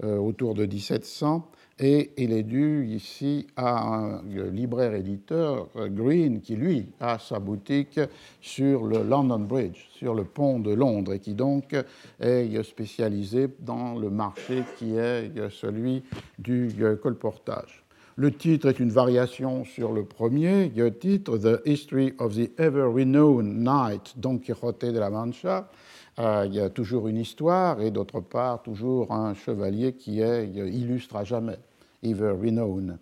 autour 0.03 0.55
de 0.55 0.67
1700, 0.67 1.51
et 1.79 2.11
il 2.17 2.33
est 2.33 2.43
dû 2.43 2.87
ici 2.89 3.47
à 3.57 3.87
un 3.87 4.23
libraire 4.51 4.95
éditeur, 4.95 5.69
Green, 5.77 6.41
qui 6.41 6.57
lui 6.57 6.87
a 7.01 7.19
sa 7.19 7.39
boutique 7.39 8.01
sur 8.41 8.85
le 8.85 9.03
London 9.03 9.39
Bridge, 9.39 9.87
sur 9.91 10.15
le 10.15 10.25
pont 10.25 10.59
de 10.59 10.73
Londres, 10.73 11.15
et 11.15 11.19
qui 11.21 11.35
donc 11.35 11.77
est 12.21 12.63
spécialisé 12.63 13.49
dans 13.61 13.99
le 13.99 14.11
marché 14.11 14.65
qui 14.77 14.97
est 14.97 15.31
celui 15.51 16.03
du 16.39 16.73
colportage. 17.03 17.85
Le 18.21 18.33
titre 18.33 18.67
est 18.67 18.81
une 18.81 18.91
variation 18.91 19.65
sur 19.65 19.93
le 19.93 20.05
premier 20.05 20.73
le 20.75 20.93
titre, 20.93 21.39
The 21.39 21.65
History 21.65 22.15
of 22.19 22.35
the 22.35 22.51
Ever 22.59 22.91
Renowned 22.93 23.63
Knight 23.63 24.15
Don 24.17 24.39
Quixote 24.39 24.91
de 24.91 24.99
la 24.99 25.09
Mancha. 25.09 25.71
Euh, 26.19 26.45
il 26.47 26.55
y 26.57 26.61
a 26.61 26.69
toujours 26.69 27.07
une 27.07 27.19
histoire 27.19 27.81
et 27.81 27.93
d'autre 27.93 28.19
part 28.19 28.63
toujours 28.63 29.13
un 29.13 29.35
chevalier 29.35 29.93
qui 29.93 30.21
est 30.21 30.49
illustre 30.49 31.15
à 31.15 31.23
jamais, 31.23 31.59
Ever 32.03 32.33
Renowned. 32.33 32.99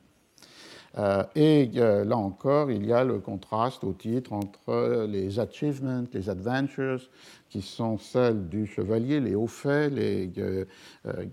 Euh, 0.99 1.23
et 1.35 1.71
euh, 1.77 2.05
là 2.05 2.17
encore, 2.17 2.71
il 2.71 2.87
y 2.87 2.93
a 2.93 3.05
le 3.05 3.19
contraste 3.19 3.85
au 3.85 3.93
titre 3.93 4.33
entre 4.33 5.07
les 5.07 5.39
achievements, 5.39 6.05
les 6.13 6.31
adventures, 6.31 7.03
qui 7.51 7.61
sont 7.61 7.99
celles 7.99 8.49
du 8.49 8.67
chevalier, 8.67 9.21
les 9.21 9.35
hauts 9.35 9.47
faits, 9.47 9.93
les, 9.93 10.31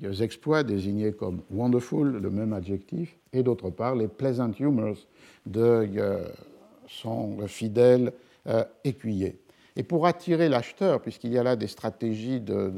les 0.02 0.24
exploits 0.24 0.64
désignés 0.64 1.14
comme 1.14 1.42
wonderful, 1.50 2.20
le 2.22 2.30
même 2.30 2.54
adjectif, 2.54 3.16
et 3.32 3.42
d'autre 3.42 3.70
part 3.70 3.96
les 3.96 4.08
pleasant 4.08 4.52
humors 4.60 4.98
de 5.46 5.88
son 6.88 7.48
fidèle 7.48 8.12
écuyer. 8.84 9.40
Et 9.76 9.82
pour 9.82 10.06
attirer 10.06 10.50
l'acheteur, 10.50 11.02
puisqu'il 11.02 11.34
y 11.34 11.38
a 11.38 11.44
là 11.44 11.56
des 11.56 11.68
stratégies 11.68 12.40
de, 12.40 12.72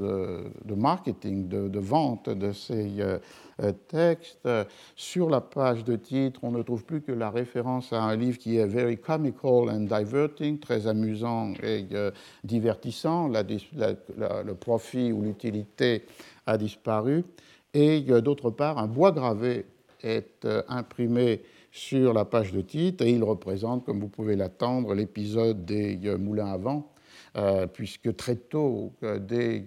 marketing, 0.76 1.48
de, 1.50 1.80
vente 1.80 2.30
de 2.30 2.54
ces 2.54 3.02
euh, 3.02 3.18
euh, 3.62 3.74
textes, 3.90 4.48
sur 4.96 5.30
la 5.30 5.42
page 5.42 5.84
de 5.84 5.98
titre, 5.98 6.40
on 6.44 6.52
ne 6.52 6.62
trouve 6.62 6.86
plus 6.86 7.02
que 7.02 7.12
la 7.12 7.30
référence 7.30 7.92
à 7.92 8.02
un 8.02 8.16
livre 8.16 8.38
qui 8.38 8.58
est 8.58 8.66
very 8.66 8.98
comical 8.98 9.70
and 9.70 9.82
diverting, 9.82 10.58
très 10.60 10.88
amusant 10.88 11.54
et 11.62 11.86
euh, 11.92 12.12
divertissant. 12.46 13.28
le 13.28 14.54
profit 14.54 15.12
ou 15.12 15.22
l'utilité 15.22 16.06
a 16.46 16.58
disparu. 16.58 17.26
Et 17.74 18.00
d'autre 18.22 18.52
part, 18.52 18.78
un 18.78 18.88
bois 18.88 19.12
gravé 19.12 19.66
est 20.02 20.48
imprimé 20.70 21.42
sur 21.76 22.14
la 22.14 22.24
page 22.24 22.54
de 22.54 22.62
titre 22.62 23.04
et 23.04 23.12
il 23.12 23.22
représente, 23.22 23.86
comme 23.86 24.00
vous 24.00 24.08
pouvez 24.08 24.38
l'attendre, 24.38 24.94
l'épisode 24.94 25.66
des 25.66 26.00
euh, 26.06 26.18
Moulins 26.18 26.54
à 26.54 26.56
vent, 26.56 26.90
euh, 27.36 27.68
puisque 27.68 28.16
très 28.16 28.38
tôt, 28.38 28.94
euh, 29.04 29.60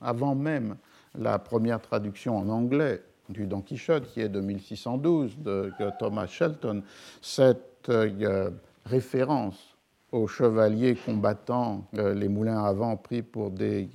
avant 0.00 0.34
même 0.34 0.74
la 1.16 1.38
première 1.38 1.80
traduction 1.80 2.36
en 2.36 2.48
anglais 2.48 3.04
du 3.28 3.46
Don 3.46 3.60
Quichotte, 3.60 4.12
qui 4.12 4.20
est 4.20 4.28
de 4.28 4.40
1612, 4.40 5.38
de 5.38 5.70
Thomas 6.00 6.26
Shelton, 6.26 6.82
cette 7.22 7.90
référence 8.84 9.76
aux 10.10 10.26
chevaliers 10.26 10.96
combattant 10.96 11.86
les 11.92 12.28
moulins 12.28 12.64
à 12.64 12.72
vent 12.72 12.96
pris 12.96 13.22
pour 13.22 13.50
des 13.50 13.88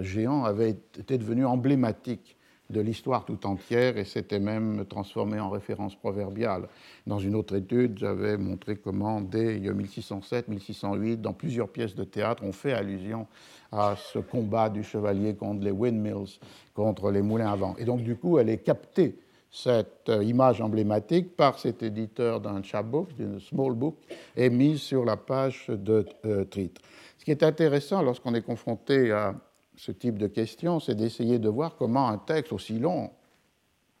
géants 0.00 0.44
avait 0.44 0.70
été 0.70 1.16
devenue 1.16 1.46
emblématique 1.46 2.36
de 2.70 2.80
l'histoire 2.80 3.24
tout 3.24 3.46
entière 3.46 3.98
et 3.98 4.04
s'était 4.04 4.40
même 4.40 4.84
transformé 4.86 5.38
en 5.38 5.50
référence 5.50 5.94
proverbiale. 5.94 6.68
Dans 7.06 7.18
une 7.18 7.34
autre 7.34 7.54
étude, 7.54 7.98
j'avais 7.98 8.36
montré 8.36 8.76
comment, 8.76 9.20
dès 9.20 9.58
1607-1608, 9.58 11.20
dans 11.20 11.32
plusieurs 11.32 11.68
pièces 11.68 11.94
de 11.94 12.04
théâtre, 12.04 12.42
on 12.44 12.52
fait 12.52 12.72
allusion 12.72 13.26
à 13.70 13.94
ce 13.96 14.18
combat 14.18 14.68
du 14.68 14.82
chevalier 14.82 15.34
contre 15.34 15.64
les 15.64 15.70
windmills, 15.70 16.38
contre 16.74 17.10
les 17.10 17.22
moulins 17.22 17.52
à 17.52 17.56
vent. 17.56 17.74
Et 17.78 17.84
donc, 17.84 18.02
du 18.02 18.16
coup, 18.16 18.38
elle 18.38 18.48
est 18.48 18.58
captée, 18.58 19.18
cette 19.50 20.08
euh, 20.08 20.24
image 20.24 20.62
emblématique, 20.62 21.36
par 21.36 21.58
cet 21.58 21.82
éditeur 21.82 22.40
d'un 22.40 22.62
chapbook, 22.62 23.14
d'une 23.14 23.38
small 23.38 23.74
book, 23.74 23.96
et 24.34 24.48
mise 24.48 24.80
sur 24.80 25.04
la 25.04 25.18
page 25.18 25.66
de 25.68 26.06
euh, 26.24 26.44
titre. 26.44 26.80
Ce 27.18 27.24
qui 27.24 27.30
est 27.30 27.42
intéressant 27.42 28.02
lorsqu'on 28.02 28.34
est 28.34 28.42
confronté 28.42 29.12
à 29.12 29.34
ce 29.82 29.90
type 29.90 30.16
de 30.16 30.28
question, 30.28 30.78
c'est 30.78 30.94
d'essayer 30.94 31.40
de 31.40 31.48
voir 31.48 31.74
comment 31.74 32.06
un 32.06 32.18
texte 32.18 32.52
aussi 32.52 32.78
long, 32.78 33.10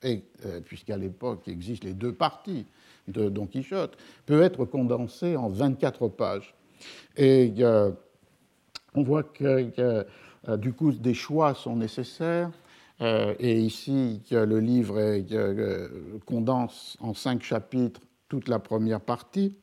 euh, 0.04 0.20
puisqu'à 0.64 0.96
l'époque 0.96 1.48
existent 1.48 1.88
les 1.88 1.92
deux 1.92 2.12
parties 2.12 2.66
de 3.08 3.28
Don 3.28 3.46
Quichotte, 3.46 3.96
peut 4.24 4.42
être 4.42 4.64
condensé 4.64 5.34
en 5.36 5.48
24 5.48 6.06
pages. 6.06 6.54
Et 7.16 7.52
on 8.94 9.02
voit 9.02 9.24
que 9.24 9.72
euh, 9.80 10.56
du 10.56 10.72
coup 10.72 10.92
des 10.92 11.14
choix 11.14 11.52
sont 11.54 11.74
nécessaires. 11.74 12.52
Euh, 13.00 13.34
et 13.40 13.58
ici, 13.58 14.22
le 14.30 14.60
livre 14.60 15.00
condense 16.26 16.96
en 17.00 17.12
cinq 17.12 17.42
chapitres 17.42 18.02
toute 18.28 18.46
la 18.46 18.60
première 18.60 19.00
partie, 19.00 19.56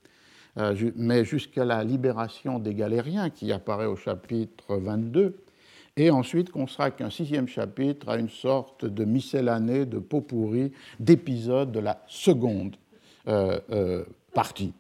mais 0.98 1.24
jusqu'à 1.24 1.64
la 1.64 1.86
libération 1.86 2.60
des 2.60 2.76
galériens 2.76 3.30
qui 3.30 3.54
apparaît 3.54 3.86
au 3.86 3.96
chapitre 3.96 4.76
22 4.76 5.38
et 5.98 6.12
ensuite 6.12 6.52
consacre 6.52 7.04
un 7.04 7.10
sixième 7.10 7.48
chapitre 7.48 8.10
à 8.10 8.18
une 8.18 8.30
sorte 8.30 8.86
de 8.86 9.06
miscellanée, 9.06 9.86
de 9.86 10.00
pot 10.00 10.22
pourri, 10.22 10.72
d'épisodes 11.00 11.72
de 11.72 11.80
la 11.80 12.04
seconde 12.08 12.76
euh, 13.28 13.60
euh, 13.72 14.04
partie. 14.34 14.74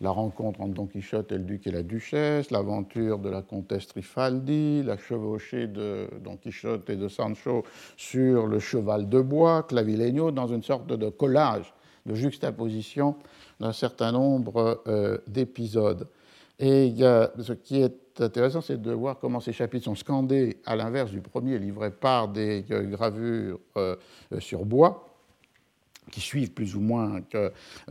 La 0.00 0.10
rencontre 0.10 0.60
entre 0.60 0.74
Don 0.74 0.86
Quichotte 0.86 1.30
et 1.30 1.38
le 1.38 1.44
duc 1.44 1.66
et 1.66 1.70
la 1.70 1.82
duchesse, 1.82 2.50
l'aventure 2.50 3.18
de 3.18 3.30
la 3.30 3.42
comtesse 3.42 3.86
Trifaldi, 3.86 4.82
la 4.82 4.98
chevauchée 4.98 5.68
de 5.68 6.08
Don 6.22 6.36
Quichotte 6.36 6.90
et 6.90 6.96
de 6.96 7.08
Sancho 7.08 7.64
sur 7.96 8.46
le 8.46 8.58
cheval 8.58 9.08
de 9.08 9.20
bois, 9.20 9.62
Clavileño, 9.62 10.32
dans 10.32 10.48
une 10.48 10.64
sorte 10.64 10.88
de 10.88 11.08
collage, 11.08 11.72
de 12.06 12.14
juxtaposition 12.14 13.16
d'un 13.60 13.72
certain 13.72 14.12
nombre 14.12 14.82
euh, 14.88 15.18
d'épisodes. 15.28 16.08
Et 16.58 16.94
ce 16.98 17.52
qui 17.52 17.80
est 17.80 18.20
intéressant, 18.20 18.60
c'est 18.60 18.80
de 18.80 18.92
voir 18.92 19.18
comment 19.18 19.40
ces 19.40 19.52
chapitres 19.52 19.84
sont 19.84 19.94
scandés, 19.94 20.58
à 20.66 20.76
l'inverse 20.76 21.10
du 21.10 21.20
premier, 21.20 21.58
livré 21.58 21.90
par 21.90 22.28
des 22.28 22.64
euh, 22.70 22.84
gravures 22.84 23.58
euh, 23.76 23.96
sur 24.38 24.64
bois, 24.64 25.08
qui 26.12 26.20
suivent 26.20 26.52
plus 26.52 26.76
ou 26.76 26.80
moins 26.80 27.20
euh, 27.34 27.50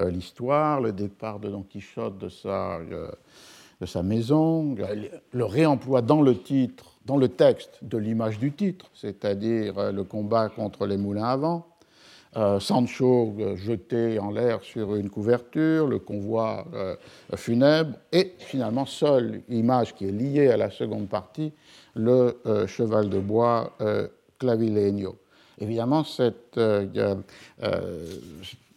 l'histoire, 0.09 0.79
le 0.79 0.93
départ 0.93 1.39
de 1.39 1.49
Don 1.49 1.63
Quichotte 1.63 2.29
sa, 2.29 2.79
de 3.81 3.85
sa 3.85 4.03
maison, 4.03 4.75
le 5.33 5.45
réemploi 5.45 6.01
dans 6.01 6.21
le 6.21 6.37
titre, 6.37 6.95
dans 7.05 7.17
le 7.17 7.27
texte 7.27 7.79
de 7.81 7.97
l'image 7.97 8.39
du 8.39 8.53
titre, 8.53 8.85
c'est-à-dire 8.93 9.91
le 9.91 10.03
combat 10.03 10.47
contre 10.47 10.85
les 10.85 10.95
moulins 10.95 11.25
à 11.25 11.35
vent, 11.35 11.67
euh, 12.35 12.59
Sancho 12.59 13.35
euh, 13.39 13.55
jeté 13.55 14.17
en 14.17 14.31
l'air 14.31 14.63
sur 14.63 14.95
une 14.95 15.09
couverture, 15.09 15.87
le 15.87 15.99
convoi 15.99 16.65
euh, 16.73 16.95
funèbre, 17.35 17.95
et 18.11 18.33
finalement, 18.39 18.85
seule 18.85 19.41
image 19.49 19.93
qui 19.93 20.07
est 20.07 20.11
liée 20.11 20.49
à 20.49 20.57
la 20.57 20.71
seconde 20.71 21.07
partie, 21.07 21.53
le 21.95 22.39
cheval 22.65 23.09
de 23.09 23.19
bois 23.19 23.77
clavileño. 24.39 25.15
Évidemment, 25.59 26.03
cette 26.03 26.59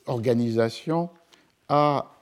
organisation 0.06 1.08
a 1.70 2.12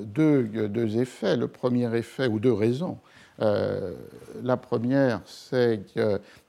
deux, 0.00 0.42
deux, 0.42 0.98
effets. 0.98 1.36
Le 1.36 1.46
premier 1.46 1.96
effet, 1.96 2.26
ou 2.26 2.40
deux 2.40 2.52
raisons. 2.52 2.98
Euh, 3.40 3.94
la 4.42 4.56
première, 4.56 5.20
c'est 5.24 5.80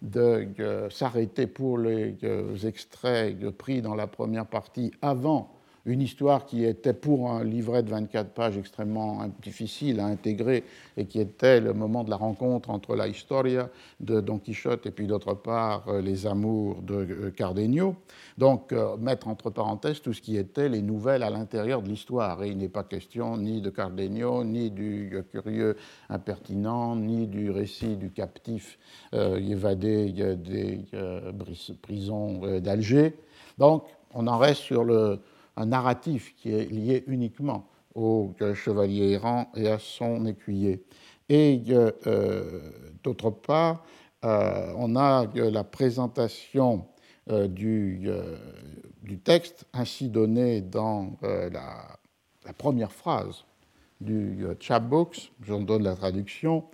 de 0.01 0.47
s'arrêter 0.89 1.47
pour 1.47 1.77
les 1.77 2.17
extraits 2.65 3.49
pris 3.51 3.81
dans 3.81 3.95
la 3.95 4.07
première 4.07 4.45
partie 4.45 4.91
avant 5.01 5.52
une 5.85 6.01
histoire 6.01 6.45
qui 6.45 6.63
était 6.63 6.93
pour 6.93 7.29
un 7.29 7.43
livret 7.43 7.83
de 7.83 7.89
24 7.89 8.29
pages 8.29 8.57
extrêmement 8.57 9.27
difficile 9.41 9.99
à 9.99 10.05
intégrer 10.05 10.63
et 10.95 11.05
qui 11.05 11.19
était 11.19 11.59
le 11.59 11.73
moment 11.73 12.05
de 12.05 12.09
la 12.09 12.15
rencontre 12.15 12.69
entre 12.69 12.95
la 12.95 13.07
historia 13.07 13.69
de 13.99 14.21
Don 14.21 14.39
Quichotte 14.39 14.85
et 14.85 14.91
puis 14.91 15.07
d'autre 15.07 15.33
part 15.33 15.89
euh, 15.89 16.01
les 16.01 16.25
amours 16.25 16.81
de 16.81 16.95
euh, 16.95 17.31
Cardenio. 17.31 17.95
Donc 18.37 18.71
euh, 18.71 18.95
mettre 18.95 19.27
entre 19.27 19.49
parenthèses 19.49 20.01
tout 20.01 20.13
ce 20.13 20.21
qui 20.21 20.37
était 20.37 20.69
les 20.69 20.81
nouvelles 20.81 21.23
à 21.23 21.29
l'intérieur 21.29 21.81
de 21.81 21.89
l'histoire. 21.89 22.41
Et 22.43 22.49
il 22.49 22.57
n'est 22.57 22.69
pas 22.69 22.83
question 22.83 23.35
ni 23.37 23.59
de 23.59 23.69
Cardenio, 23.69 24.45
ni 24.45 24.71
du 24.71 25.21
curieux 25.31 25.75
impertinent, 26.09 26.95
ni 26.95 27.27
du 27.27 27.51
récit 27.51 27.97
du 27.97 28.11
captif 28.11 28.79
évadé 29.11 30.11
des 30.11 30.79
prisons 31.81 32.59
d'Alger. 32.59 33.15
Donc 33.57 33.83
on 34.13 34.27
en 34.27 34.37
reste 34.37 34.61
sur 34.61 34.83
le 34.83 35.19
un 35.55 35.65
narratif 35.65 36.35
qui 36.35 36.51
est 36.51 36.65
lié 36.71 37.03
uniquement 37.07 37.67
au 37.95 38.33
chevalier 38.55 39.11
errant 39.11 39.51
et 39.55 39.67
à 39.67 39.79
son 39.79 40.25
écuyer. 40.25 40.83
Et 41.29 41.61
d'autre 43.03 43.29
part, 43.29 43.83
on 44.23 44.95
a 44.95 45.27
la 45.35 45.63
présentation 45.63 46.87
du, 47.27 48.09
du, 49.03 49.19
texte 49.19 49.65
ainsi 49.73 50.09
donné 50.09 50.61
dans 50.61 51.15
la, 51.21 51.49
la, 52.45 52.53
première 52.57 52.91
phrase 52.91 53.45
du 54.01 54.45
chapbooks, 54.59 55.31
j'en 55.43 55.61
donne 55.61 55.83
la 55.83 55.95
traduction, 55.95 56.65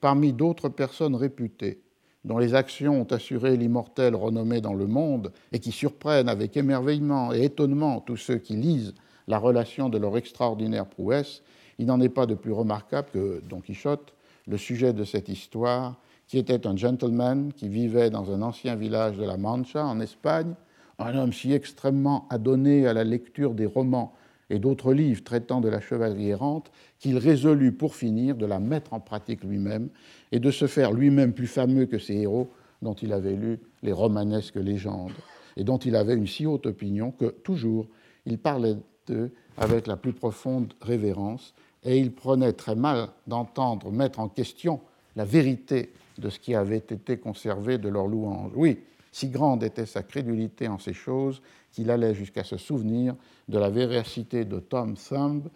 parmi 0.00 0.32
d'autres 0.32 0.68
personnes 0.68 1.14
réputées 1.14 1.82
dont 2.24 2.38
les 2.38 2.54
actions 2.54 3.00
ont 3.00 3.12
assuré 3.12 3.56
l'immortelle 3.56 4.14
renommée 4.14 4.60
dans 4.60 4.74
le 4.74 4.86
monde 4.86 5.32
et 5.52 5.58
qui 5.58 5.72
surprennent 5.72 6.28
avec 6.28 6.56
émerveillement 6.56 7.32
et 7.32 7.44
étonnement 7.44 8.00
tous 8.00 8.16
ceux 8.16 8.36
qui 8.36 8.56
lisent 8.56 8.94
la 9.26 9.38
relation 9.38 9.88
de 9.88 9.98
leur 9.98 10.16
extraordinaire 10.16 10.86
prouesse, 10.86 11.42
il 11.78 11.86
n'en 11.86 12.00
est 12.00 12.10
pas 12.10 12.26
de 12.26 12.34
plus 12.34 12.52
remarquable 12.52 13.08
que 13.12 13.42
Don 13.48 13.60
Quichotte, 13.60 14.14
le 14.46 14.58
sujet 14.58 14.92
de 14.92 15.04
cette 15.04 15.28
histoire, 15.28 15.96
qui 16.26 16.38
était 16.38 16.66
un 16.66 16.76
gentleman 16.76 17.52
qui 17.52 17.68
vivait 17.68 18.10
dans 18.10 18.30
un 18.32 18.42
ancien 18.42 18.76
village 18.76 19.16
de 19.16 19.24
la 19.24 19.36
Mancha 19.36 19.84
en 19.84 20.00
Espagne, 20.00 20.54
un 20.98 21.16
homme 21.16 21.32
si 21.32 21.52
extrêmement 21.52 22.26
adonné 22.28 22.86
à 22.86 22.92
la 22.92 23.04
lecture 23.04 23.54
des 23.54 23.66
romans 23.66 24.12
et 24.50 24.58
d'autres 24.58 24.92
livres 24.92 25.24
traitant 25.24 25.60
de 25.60 25.68
la 25.68 25.80
chevalerie 25.80 26.28
errante 26.28 26.70
qu'il 27.00 27.18
résolut 27.18 27.72
pour 27.72 27.96
finir 27.96 28.36
de 28.36 28.46
la 28.46 28.60
mettre 28.60 28.92
en 28.92 29.00
pratique 29.00 29.42
lui-même 29.42 29.88
et 30.30 30.38
de 30.38 30.50
se 30.50 30.66
faire 30.66 30.92
lui-même 30.92 31.32
plus 31.32 31.46
fameux 31.46 31.86
que 31.86 31.98
ses 31.98 32.14
héros 32.14 32.48
dont 32.82 32.94
il 32.94 33.12
avait 33.12 33.34
lu 33.34 33.58
les 33.82 33.92
romanesques 33.92 34.56
légendes 34.56 35.12
et 35.56 35.64
dont 35.64 35.78
il 35.78 35.96
avait 35.96 36.14
une 36.14 36.26
si 36.26 36.46
haute 36.46 36.66
opinion 36.66 37.10
que 37.10 37.26
toujours 37.26 37.86
il 38.26 38.38
parlait 38.38 38.76
d'eux 39.06 39.32
avec 39.56 39.86
la 39.86 39.96
plus 39.96 40.12
profonde 40.12 40.74
révérence 40.80 41.54
et 41.82 41.98
il 41.98 42.12
prenait 42.12 42.52
très 42.52 42.74
mal 42.74 43.08
d'entendre 43.26 43.90
mettre 43.90 44.20
en 44.20 44.28
question 44.28 44.80
la 45.16 45.24
vérité 45.24 45.92
de 46.18 46.28
ce 46.28 46.38
qui 46.38 46.54
avait 46.54 46.76
été 46.76 47.16
conservé 47.16 47.78
de 47.78 47.88
leur 47.88 48.06
louange. 48.06 48.52
Oui, 48.54 48.80
si 49.10 49.28
grande 49.28 49.64
était 49.64 49.86
sa 49.86 50.02
crédulité 50.02 50.68
en 50.68 50.78
ces 50.78 50.92
choses 50.92 51.40
qu'il 51.72 51.90
allait 51.90 52.14
jusqu'à 52.14 52.44
se 52.44 52.58
souvenir 52.58 53.14
de 53.48 53.58
la 53.58 53.70
véracité 53.70 54.44
de 54.44 54.60
Tom 54.60 54.94
Thumb 54.94 55.48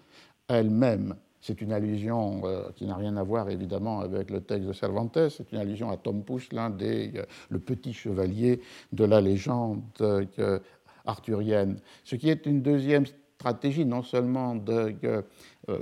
elle-même. 0.49 1.15
C'est 1.47 1.61
une 1.61 1.73
allusion 1.73 2.41
euh, 2.45 2.71
qui 2.75 2.87
n'a 2.87 2.97
rien 2.97 3.19
à 3.19 3.23
voir 3.23 3.51
évidemment 3.51 4.01
avec 4.01 4.31
le 4.31 4.41
texte 4.41 4.67
de 4.67 4.73
Cervantes, 4.73 5.29
c'est 5.29 5.53
une 5.53 5.59
allusion 5.59 5.91
à 5.91 5.99
Tom 5.99 6.25
Push, 6.25 6.51
l'un 6.55 6.71
des 6.71 7.13
euh, 7.17 7.25
le 7.51 7.59
petit 7.59 7.93
chevalier 7.93 8.63
de 8.95 9.05
la 9.05 9.21
légende 9.21 9.83
euh, 10.01 10.59
arthurienne. 11.05 11.77
Ce 12.03 12.17
qui 12.17 12.31
est 12.31 12.47
une 12.47 12.63
deuxième 12.63 13.05
stratégie, 13.37 13.85
non 13.85 14.03
seulement 14.03 14.55
de 14.55 14.95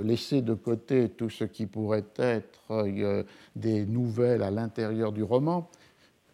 laisser 0.01 0.41
de 0.41 0.53
côté 0.53 1.07
tout 1.07 1.29
ce 1.29 1.45
qui 1.45 1.65
pourrait 1.65 2.03
être 2.17 2.85
des 3.55 3.85
nouvelles 3.85 4.43
à 4.43 4.51
l'intérieur 4.51 5.13
du 5.13 5.23
roman, 5.23 5.69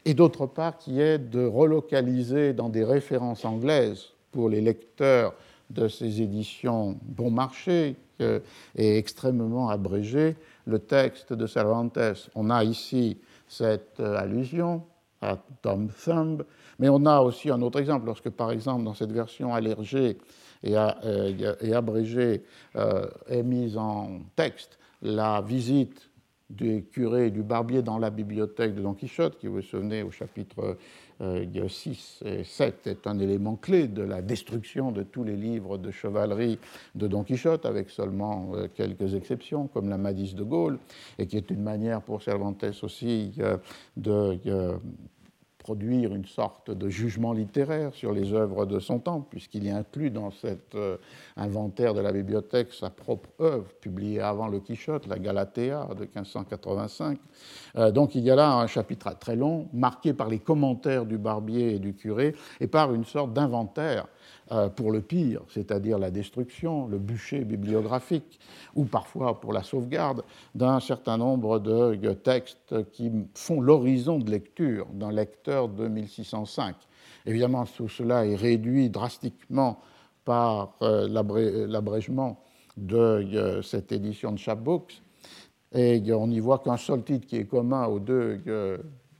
et 0.06 0.16
d'autre 0.16 0.48
part 0.48 0.80
qui 0.80 1.00
est 1.00 1.20
de 1.20 1.46
relocaliser 1.46 2.54
dans 2.54 2.70
des 2.70 2.84
références 2.84 3.46
anglaises 3.46 4.08
pour 4.32 4.50
les 4.50 4.62
lecteurs 4.62 5.36
de 5.70 5.88
ces 5.88 6.24
éditions 6.24 6.98
bon 7.04 7.30
marché 7.30 7.96
et 8.20 8.98
extrêmement 8.98 9.70
abrégées 9.70 10.36
le 10.66 10.80
texte 10.80 11.34
de 11.34 11.48
Cervantes. 11.48 11.98
On 12.36 12.50
a 12.50 12.64
ici 12.64 13.18
cette 13.50 14.00
euh, 14.00 14.16
allusion 14.18 14.84
à 15.22 15.38
Tom 15.62 15.90
Thumb, 15.90 16.46
mais 16.78 16.88
on 16.88 17.06
a 17.06 17.20
aussi 17.20 17.50
un 17.50 17.62
autre 17.62 17.80
exemple, 17.80 18.06
lorsque 18.06 18.30
par 18.30 18.52
exemple 18.52 18.86
dans 18.86 18.94
cette 18.94 19.12
version 19.12 19.54
allergée 19.54 20.18
et, 20.64 20.78
euh, 20.78 21.76
abrégée 21.76 22.44
euh, 22.78 23.06
est 23.28 23.44
mise 23.44 23.76
en 23.76 24.22
texte 24.38 24.80
la 25.02 25.42
visite 25.42 26.10
du 26.50 26.86
curé 26.86 27.28
et 27.28 27.32
du 27.32 27.44
barbier 27.44 27.82
dans 27.82 28.00
la 28.00 28.10
bibliothèque 28.10 28.76
de 28.76 28.82
Don 28.82 28.94
Quichotte, 28.94 29.38
qui, 29.38 29.48
vous 29.48 29.62
souvenez, 29.62 30.04
au 30.04 30.12
chapitre 30.12 30.78
6 31.20 32.20
euh, 32.26 32.40
et 32.40 32.44
7, 32.44 32.88
est 32.88 33.08
un 33.08 33.20
élément 33.20 33.56
clé 33.56 33.88
de 33.88 34.02
la 34.02 34.22
destruction 34.22 34.92
de 34.92 35.04
tous 35.04 35.24
les 35.24 35.36
livres 35.36 35.78
de 35.78 35.92
chevalerie 35.92 36.60
de 36.96 37.08
Don 37.08 37.24
Quichotte, 37.24 37.66
avec 37.66 37.90
seulement 37.90 38.52
euh, 38.54 38.68
quelques 38.74 39.16
exceptions, 39.16 39.68
comme 39.68 39.90
la 39.90 39.98
Madis 39.98 40.34
de 40.34 40.44
Gaulle, 40.44 40.80
et 41.18 41.28
qui 41.28 41.38
est 41.38 41.50
une 41.50 41.64
manière 41.64 42.02
pour 42.02 42.22
Cervantes 42.22 42.64
aussi 42.82 43.34
euh, 43.40 43.58
de 43.98 44.40
produire 45.70 46.16
une 46.16 46.26
sorte 46.26 46.72
de 46.72 46.90
jugement 46.90 47.32
littéraire 47.32 47.94
sur 47.94 48.12
les 48.12 48.34
œuvres 48.34 48.66
de 48.66 48.80
son 48.80 48.98
temps, 48.98 49.22
puisqu'il 49.22 49.66
y 49.66 49.70
inclut 49.70 50.10
dans 50.10 50.32
cet 50.32 50.74
euh, 50.74 50.98
inventaire 51.38 51.94
de 51.94 52.02
la 52.02 52.12
bibliothèque 52.12 52.74
sa 52.74 52.90
propre 52.90 53.30
œuvre, 53.40 53.72
publiée 53.80 54.20
avant 54.20 54.48
le 54.48 54.62
Quichotte, 54.62 55.06
la 55.06 55.20
Galatea 55.20 55.88
de 55.94 56.06
1585. 56.06 57.20
Euh, 57.76 57.92
donc 57.92 58.16
il 58.16 58.24
y 58.24 58.32
a 58.32 58.36
là 58.36 58.52
un 58.52 58.66
chapitre 58.66 59.16
très 59.20 59.36
long, 59.36 59.68
marqué 59.72 60.12
par 60.12 60.28
les 60.28 60.40
commentaires 60.40 61.06
du 61.06 61.20
barbier 61.20 61.76
et 61.76 61.80
du 61.80 61.94
curé, 61.94 62.34
et 62.60 62.66
par 62.66 62.92
une 62.92 63.06
sorte 63.06 63.32
d'inventaire 63.34 64.08
pour 64.76 64.92
le 64.92 65.02
pire, 65.02 65.42
c'est-à-dire 65.50 66.00
la 66.00 66.10
destruction, 66.10 66.88
le 66.88 66.98
bûcher 66.98 67.46
bibliographique, 67.46 68.40
ou 68.76 68.86
parfois 68.86 69.40
pour 69.40 69.54
la 69.54 69.62
sauvegarde 69.62 70.24
d'un 70.56 70.80
certain 70.80 71.18
nombre 71.18 71.60
de 71.60 72.14
textes 72.14 72.74
qui 72.92 73.12
font 73.36 73.62
l'horizon 73.62 74.18
de 74.18 74.32
lecture 74.32 74.88
d'un 74.94 75.12
lecteur 75.12 75.70
de 75.70 75.88
1605. 75.88 76.76
Évidemment, 77.26 77.66
tout 77.66 77.90
cela 77.90 78.26
est 78.26 78.36
réduit 78.36 78.90
drastiquement 78.90 79.80
par 80.26 80.74
euh, 80.82 81.08
l'abrégement 81.68 82.40
de 82.78 82.98
euh, 82.98 83.62
cette 83.62 83.92
édition 83.92 84.32
de 84.32 84.38
Chapbooks, 84.38 85.02
et 85.74 86.02
on 86.12 86.28
n'y 86.28 86.40
voit 86.40 86.60
qu'un 86.60 86.78
seul 86.78 87.04
titre 87.04 87.28
qui 87.28 87.36
est 87.36 87.46
commun 87.46 87.86
aux 87.86 88.00
deux 88.00 88.42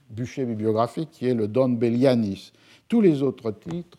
bûchers 0.10 0.46
bibliographiques, 0.46 1.12
qui 1.12 1.28
est 1.28 1.36
le 1.36 1.48
Don 1.48 1.70
Bellianis. 1.70 2.52
Tous 2.88 3.02
les 3.02 3.22
autres 3.22 3.52
titres 3.52 3.99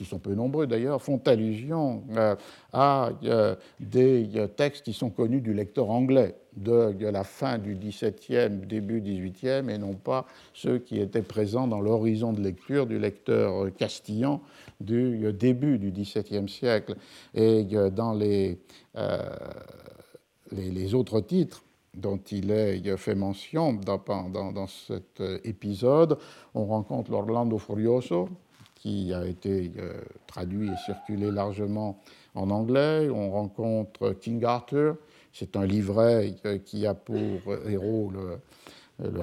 qui 0.00 0.06
sont 0.06 0.18
peu 0.18 0.34
nombreux 0.34 0.66
d'ailleurs, 0.66 1.02
font 1.02 1.20
allusion 1.26 2.02
euh, 2.16 2.34
à 2.72 3.10
euh, 3.24 3.54
des 3.80 4.30
euh, 4.34 4.46
textes 4.46 4.82
qui 4.82 4.94
sont 4.94 5.10
connus 5.10 5.42
du 5.42 5.52
lecteur 5.52 5.90
anglais 5.90 6.36
de, 6.56 7.04
la 7.04 7.22
fin 7.22 7.58
du 7.58 7.74
XVIIe, 7.74 8.66
début 8.66 9.02
XVIIIe, 9.02 9.68
et 9.68 9.76
non 9.76 9.92
pas 9.92 10.24
ceux 10.54 10.78
qui 10.78 10.98
étaient 10.98 11.20
présents 11.20 11.66
dans 11.66 11.82
l'horizon 11.82 12.32
de 12.32 12.40
lecture 12.40 12.86
du 12.86 12.98
lecteur 12.98 13.70
castillan 13.76 14.40
du 14.80 15.30
début 15.34 15.78
du 15.78 15.90
XVIIe 15.90 16.48
siècle. 16.48 16.96
Et 17.34 17.64
dans 17.92 18.14
les, 18.14 18.58
les, 20.50 20.94
autres 20.94 21.20
titres, 21.20 21.62
dont 21.94 22.18
il 22.32 22.50
est 22.50 22.96
fait 22.96 23.14
mention 23.14 23.74
dans, 23.74 24.02
dans, 24.30 24.50
dans 24.50 24.66
cet 24.66 25.22
épisode, 25.44 26.18
on 26.54 26.64
rencontre 26.64 27.10
l'Orlando 27.10 27.58
Furioso, 27.58 28.28
qui 28.80 29.12
a 29.12 29.26
été 29.26 29.72
euh, 29.78 30.00
traduit 30.26 30.68
et 30.68 30.76
circulé 30.84 31.30
largement 31.30 32.00
en 32.34 32.50
anglais. 32.50 33.08
On 33.10 33.30
rencontre 33.30 34.12
King 34.12 34.42
Arthur, 34.44 34.96
c'est 35.32 35.54
un 35.56 35.66
livret 35.66 36.34
euh, 36.46 36.58
qui 36.58 36.86
a 36.86 36.94
pour 36.94 37.18
héros 37.68 38.10
le, 38.10 38.40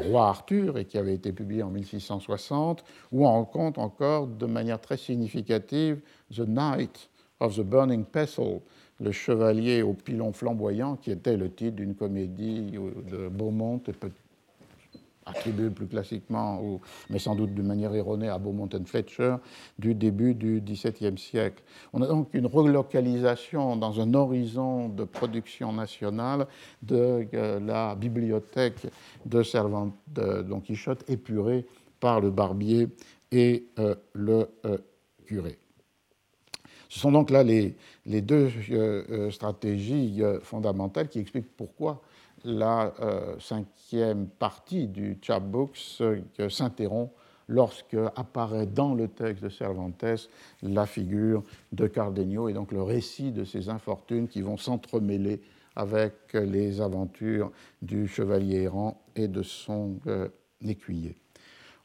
roi 0.09 0.29
Arthur 0.29 0.77
et 0.77 0.85
qui 0.85 0.97
avait 0.97 1.13
été 1.13 1.31
publié 1.31 1.61
en 1.61 1.69
1660, 1.69 2.83
où 3.11 3.27
on 3.27 3.31
rencontre 3.31 3.79
encore 3.79 4.25
de 4.25 4.45
manière 4.47 4.79
très 4.81 4.97
significative 4.97 5.99
The 6.33 6.47
Knight 6.47 7.09
of 7.39 7.55
the 7.57 7.61
Burning 7.61 8.03
Pestle, 8.03 8.61
le 8.99 9.11
chevalier 9.11 9.83
au 9.83 9.93
pilon 9.93 10.33
flamboyant, 10.33 10.95
qui 10.95 11.11
était 11.11 11.37
le 11.37 11.51
titre 11.51 11.75
d'une 11.75 11.93
comédie 11.93 12.71
de 12.71 13.27
Beaumont 13.27 13.79
et 13.87 13.93
attribué 15.27 15.69
plus 15.69 15.87
classiquement, 15.87 16.79
mais 17.09 17.19
sans 17.19 17.35
doute 17.35 17.53
d'une 17.53 17.67
manière 17.67 17.93
erronée, 17.93 18.29
à 18.29 18.37
Beaumont 18.37 18.69
Fletcher, 18.85 19.35
du 19.77 19.93
début 19.93 20.33
du 20.33 20.61
XVIIe 20.61 21.17
siècle. 21.17 21.63
On 21.93 22.01
a 22.01 22.07
donc 22.07 22.29
une 22.33 22.45
relocalisation 22.45 23.75
dans 23.75 23.99
un 23.99 24.13
horizon 24.13 24.89
de 24.89 25.03
production 25.03 25.73
nationale 25.73 26.47
de 26.81 27.27
euh, 27.33 27.59
la 27.59 27.95
bibliothèque 27.95 28.87
de, 29.25 29.43
Servante, 29.43 29.93
de 30.07 30.41
Don 30.43 30.59
Quichotte 30.59 31.09
épurée 31.09 31.65
par 31.99 32.21
le 32.21 32.31
barbier 32.31 32.87
et 33.31 33.67
euh, 33.79 33.95
le 34.13 34.47
euh, 34.65 34.77
curé. 35.25 35.57
Ce 36.89 36.99
sont 36.99 37.11
donc 37.11 37.31
là 37.31 37.43
les 37.43 37.75
deux 38.21 38.49
stratégies 39.29 40.21
fondamentales 40.41 41.09
qui 41.09 41.19
expliquent 41.19 41.53
pourquoi 41.57 42.01
la 42.43 42.93
euh, 43.01 43.35
cinquième 43.39 44.27
partie 44.27 44.87
du 44.87 45.17
chapbooks 45.21 45.77
euh, 46.01 46.49
s'interrompt 46.49 47.11
lorsque 47.47 47.97
apparaît 48.15 48.65
dans 48.65 48.93
le 48.93 49.07
texte 49.07 49.43
de 49.43 49.49
Cervantes 49.49 50.29
la 50.61 50.85
figure 50.85 51.43
de 51.71 51.87
Cardenio 51.87 52.49
et 52.49 52.53
donc 52.53 52.71
le 52.71 52.83
récit 52.83 53.31
de 53.31 53.43
ses 53.43 53.69
infortunes 53.69 54.27
qui 54.27 54.41
vont 54.41 54.57
s'entremêler 54.57 55.41
avec 55.75 56.33
les 56.33 56.81
aventures 56.81 57.51
du 57.81 58.07
chevalier 58.07 58.63
errant 58.63 58.99
et 59.15 59.27
de 59.27 59.43
son 59.43 59.99
euh, 60.07 60.27
écuyer. 60.61 61.15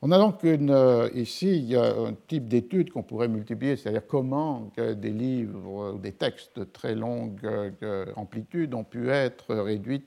On 0.05 0.11
a 0.11 0.19
donc 0.19 0.43
une, 0.43 1.11
ici 1.15 1.75
un 1.77 2.15
type 2.27 2.49
d'étude 2.49 2.91
qu'on 2.91 3.05
pourrait 3.05 3.29
multiplier, 3.29 3.77
c'est-à-dire 3.77 4.05
comment 4.07 4.73
des 4.77 5.11
livres 5.11 5.95
ou 5.95 5.99
des 5.99 6.12
textes 6.12 6.59
de 6.59 6.65
très 6.65 6.97
longue 6.97 7.49
amplitude 8.17 8.75
ont 8.75 8.83
pu 8.83 9.11
être 9.11 9.55
réduits 9.55 10.03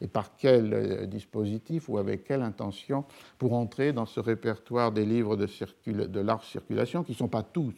et 0.00 0.06
par 0.06 0.36
quel 0.36 0.72
euh, 0.72 1.06
dispositif 1.06 1.88
ou 1.88 1.98
avec 1.98 2.24
quelle 2.24 2.42
intention 2.42 3.04
pour 3.38 3.52
entrer 3.54 3.92
dans 3.92 4.06
ce 4.06 4.20
répertoire 4.20 4.92
des 4.92 5.04
livres 5.04 5.36
de, 5.36 6.20
large 6.20 6.46
circulation, 6.46 7.02
qui 7.02 7.12
ne 7.12 7.16
sont 7.16 7.28
pas 7.28 7.42
tous 7.42 7.74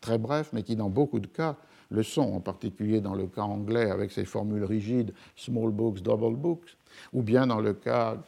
très 0.00 0.18
brefs, 0.18 0.52
mais 0.52 0.62
qui 0.62 0.76
dans 0.76 0.90
beaucoup 0.90 1.20
de 1.20 1.26
cas 1.26 1.56
le 1.90 2.02
sont, 2.02 2.32
en 2.32 2.40
particulier 2.40 3.00
dans 3.00 3.14
le 3.14 3.26
cas 3.26 3.42
anglais 3.42 3.90
avec 3.90 4.10
ses 4.10 4.24
formules 4.24 4.64
rigides 4.64 5.12
small 5.36 5.70
books, 5.70 6.00
double 6.02 6.36
books, 6.36 6.76
ou 7.12 7.22
bien 7.22 7.46
dans 7.46 7.60
le 7.60 7.74
cas 7.74 8.18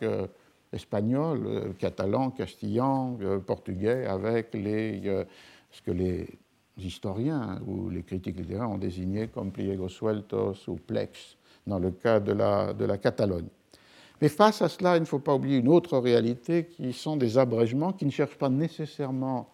espagnol, 0.72 1.42
euh, 1.46 1.72
catalan, 1.79 2.31
castillan, 2.31 3.18
euh, 3.22 3.38
portugais, 3.38 4.07
avec 4.07 4.55
les, 4.55 5.02
ce 5.70 5.83
que 5.83 5.90
les 5.90 6.29
historiens 6.79 7.61
ou 7.66 7.88
les 7.88 8.02
critiques 8.02 8.37
littéraires 8.37 8.70
ont 8.70 8.79
désigné 8.79 9.29
comme 9.29 9.50
pliegos 9.50 9.88
sueltos 9.88 10.68
ou 10.68 10.76
plex, 10.76 11.37
dans 11.66 11.79
le 11.79 11.90
cas 11.90 12.20
de 12.20 12.33
la, 12.33 12.72
de 12.72 12.85
la 12.85 12.98
Catalogne. 12.98 13.48
Mais 14.20 14.29
face 14.29 14.62
à 14.62 14.68
cela, 14.68 14.96
il 14.96 15.00
ne 15.00 15.07
faut 15.07 15.18
pas 15.18 15.35
oublier 15.35 15.59
une 15.59 15.68
autre 15.68 15.98
réalité 15.98 16.66
qui 16.66 16.92
sont 16.92 17.16
des 17.16 17.37
abrègements 17.37 17.92
qui 17.92 18.07
ne 18.07 18.11
cherchent 18.11 18.38
pas 18.38 18.48
nécessairement 18.48 19.50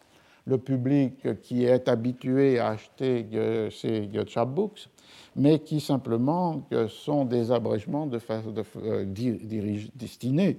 le 0.46 0.58
public 0.58 1.40
qui 1.42 1.64
est 1.64 1.88
habitué 1.88 2.58
à 2.58 2.68
acheter 2.70 3.26
euh, 3.34 3.70
ces 3.70 4.08
chapbooks, 4.26 4.88
mais 5.36 5.60
qui 5.60 5.80
simplement 5.80 6.66
sont 6.88 7.24
des 7.24 7.52
abrègements 7.52 8.06
de, 8.06 8.18
de, 8.18 8.64
euh, 8.82 9.84
destinés 9.94 10.58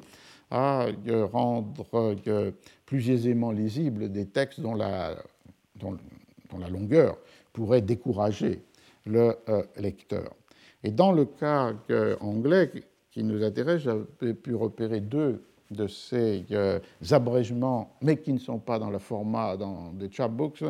à 0.54 0.88
euh, 1.08 1.26
rendre 1.26 2.16
plus 2.86 3.10
aisément 3.10 3.52
lisibles 3.52 4.10
des 4.10 4.28
textes 4.28 4.62
dont 4.62 4.76
la, 4.76 5.18
longueur 6.70 7.18
pourrait 7.52 7.82
décourager 7.82 8.62
le 9.06 9.36
lecteur. 9.78 10.34
Et 10.84 10.92
dans 10.92 11.12
le 11.12 11.26
cas 11.26 11.74
anglais 12.22 12.72
qui 13.12 13.24
nous 13.24 13.44
intéresse, 13.44 13.82
j'avais 13.82 14.34
pu 14.34 14.56
repérer 14.56 15.02
deux 15.02 15.44
de 15.74 15.88
ces 15.88 16.46
euh, 16.52 16.80
abrègements, 17.12 17.96
mais 18.02 18.18
qui 18.18 18.32
ne 18.32 18.40
sont 18.40 18.60
pas 18.60 18.80
dans 18.80 18.90
le 18.90 19.00
format 19.00 19.58
des 19.94 20.12
chapbooks, 20.12 20.64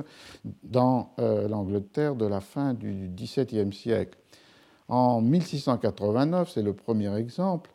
dans 0.64 1.14
euh, 1.20 1.48
l'Angleterre 1.48 2.16
de 2.16 2.26
la 2.26 2.42
fin 2.42 2.74
du 2.74 3.10
XVIIe 3.16 3.74
siècle. 3.74 4.18
En 4.88 5.22
1689, 5.22 6.52
c'est 6.54 6.62
le 6.62 6.74
premier 6.74 7.16
exemple, 7.16 7.72
euh, 7.72 7.73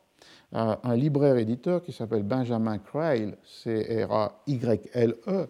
un 0.53 0.97
libraire 0.97 1.37
éditeur 1.37 1.83
qui 1.83 1.93
s'appelle 1.93 2.23
Benjamin 2.23 2.79
Crail, 2.79 3.35
C-R-A-Y-L-E, 3.45 5.49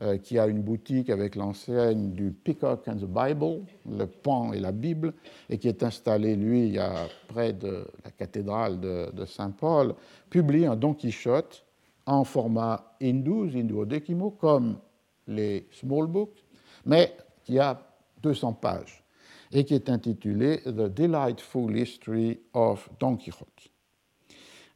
euh, 0.00 0.16
qui 0.18 0.38
a 0.38 0.46
une 0.46 0.62
boutique 0.62 1.10
avec 1.10 1.34
l'enseigne 1.34 2.12
du 2.12 2.30
Peacock 2.30 2.86
and 2.86 2.98
the 2.98 3.04
Bible, 3.04 3.64
le 3.90 4.06
pan 4.06 4.52
et 4.52 4.60
la 4.60 4.70
Bible, 4.70 5.12
et 5.50 5.58
qui 5.58 5.66
est 5.66 5.82
installé, 5.82 6.36
lui, 6.36 6.78
près 7.26 7.52
de 7.52 7.84
la 8.04 8.12
cathédrale 8.12 8.78
de, 8.78 9.24
Saint-Paul, 9.26 9.96
publie 10.30 10.66
un 10.66 10.76
Don 10.76 10.94
Quichotte 10.94 11.64
en 12.06 12.22
format 12.22 12.94
in-12, 13.02 13.58
in 13.58 14.30
comme 14.38 14.78
les 15.26 15.66
small 15.72 16.06
books, 16.06 16.44
mais 16.86 17.16
qui 17.42 17.58
a 17.58 17.82
200 18.22 18.52
pages 18.52 19.02
et 19.50 19.64
qui 19.64 19.74
est 19.74 19.90
intitulé 19.90 20.60
The 20.64 20.94
Delightful 20.94 21.76
History 21.76 22.38
of 22.52 22.88
Don 23.00 23.16
Quixote. 23.16 23.68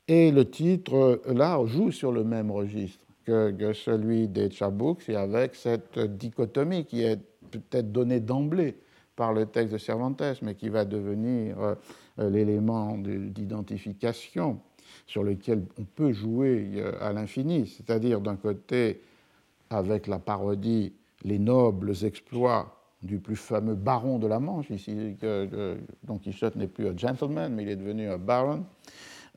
Et 0.08 0.30
le 0.30 0.48
titre, 0.50 1.22
là, 1.26 1.64
joue 1.66 1.90
sur 1.90 2.12
le 2.12 2.24
même 2.24 2.50
registre 2.50 3.04
que, 3.24 3.72
celui 3.72 4.28
des 4.28 4.50
Chabooks 4.50 5.08
et 5.08 5.16
avec 5.16 5.54
cette 5.54 5.98
dichotomie 5.98 6.84
qui 6.84 7.02
est 7.02 7.20
peut-être 7.50 7.92
donnée 7.92 8.20
d'emblée 8.20 8.76
par 9.14 9.32
le 9.32 9.46
texte 9.46 9.74
de 9.74 9.78
Cervantes, 9.78 10.22
mais 10.42 10.54
qui 10.54 10.68
va 10.68 10.84
devenir 10.84 11.56
euh, 11.60 12.30
l'élément 12.30 12.96
d'identification 12.98 14.58
sur 15.06 15.22
lequel 15.22 15.64
on 15.78 15.84
peut 15.84 16.12
jouer 16.12 16.72
euh, 16.76 16.92
à 17.00 17.12
l'infini, 17.12 17.66
c'est-à-dire 17.66 18.20
d'un 18.20 18.36
côté 18.36 19.00
avec 19.70 20.06
la 20.06 20.18
parodie 20.18 20.92
les 21.24 21.38
nobles 21.38 21.92
exploits 22.04 22.76
du 23.02 23.18
plus 23.18 23.36
fameux 23.36 23.74
baron 23.74 24.18
de 24.18 24.26
la 24.26 24.38
Manche, 24.38 24.70
ici 24.70 25.16
que, 25.20 25.76
Don 26.04 26.18
Quichotte 26.18 26.56
n'est 26.56 26.68
plus 26.68 26.88
un 26.88 26.96
gentleman, 26.96 27.52
mais 27.52 27.62
il 27.62 27.68
est 27.68 27.76
devenu 27.76 28.08
un 28.08 28.18
baron, 28.18 28.64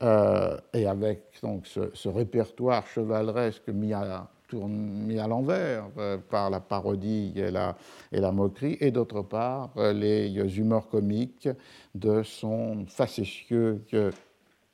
euh, 0.02 0.58
et 0.74 0.86
avec 0.86 1.22
donc, 1.42 1.66
ce, 1.66 2.08
répertoire 2.08 2.86
chevaleresque 2.86 3.68
mis 3.68 3.94
à, 3.94 4.28
mis 4.52 5.18
à 5.18 5.26
l'envers 5.26 5.88
euh, 5.96 6.18
par 6.18 6.50
la 6.50 6.60
parodie 6.60 7.32
et 7.34 7.50
la, 7.50 7.76
et 8.12 8.20
la 8.20 8.30
moquerie, 8.30 8.76
et 8.80 8.90
d'autre 8.90 9.22
part 9.22 9.70
euh, 9.78 9.94
les 9.94 10.58
humeurs 10.58 10.88
comiques 10.88 11.48
de 11.94 12.22
son 12.22 12.84
facétieux 12.86 13.82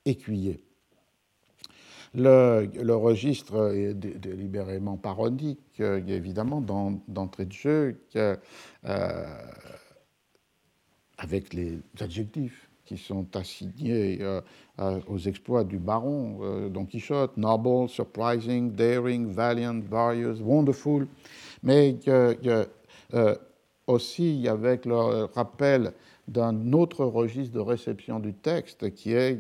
écuyer. 0.05 0.65
Le, 2.15 2.69
le, 2.83 2.95
registre 2.95 3.73
est 3.75 3.95
délibérément 3.95 4.97
parodique, 4.99 5.81
évidemment, 5.81 6.61
d'entrée 7.09 7.47
de 7.47 7.53
jeu, 7.53 8.03
avec 11.17 11.55
les 11.55 11.79
adjectifs 11.99 12.72
qui 12.85 12.97
sont 12.97 13.27
assignés 13.37 14.19
euh, 14.81 15.01
aux 15.07 15.19
exploits 15.19 15.65
du 15.65 15.79
baron 15.79 16.39
euh, 16.43 16.69
Don 16.69 16.87
Quichotte, 16.87 17.37
noble, 17.37 17.89
surprising, 17.89 18.73
daring, 18.73 19.27
valiant, 19.31 19.81
various, 19.81 20.41
wonderful, 20.41 21.07
mais 21.63 21.99
euh, 22.09 22.65
aussi 23.87 24.49
avec 24.49 24.87
le 24.87 25.27
rappel 25.35 25.93
d'un 26.27 26.73
autre 26.73 27.05
registre 27.05 27.55
de 27.55 27.61
réception 27.61 28.19
du 28.19 28.33
texte 28.33 28.95
qui 28.95 29.13
est 29.13 29.39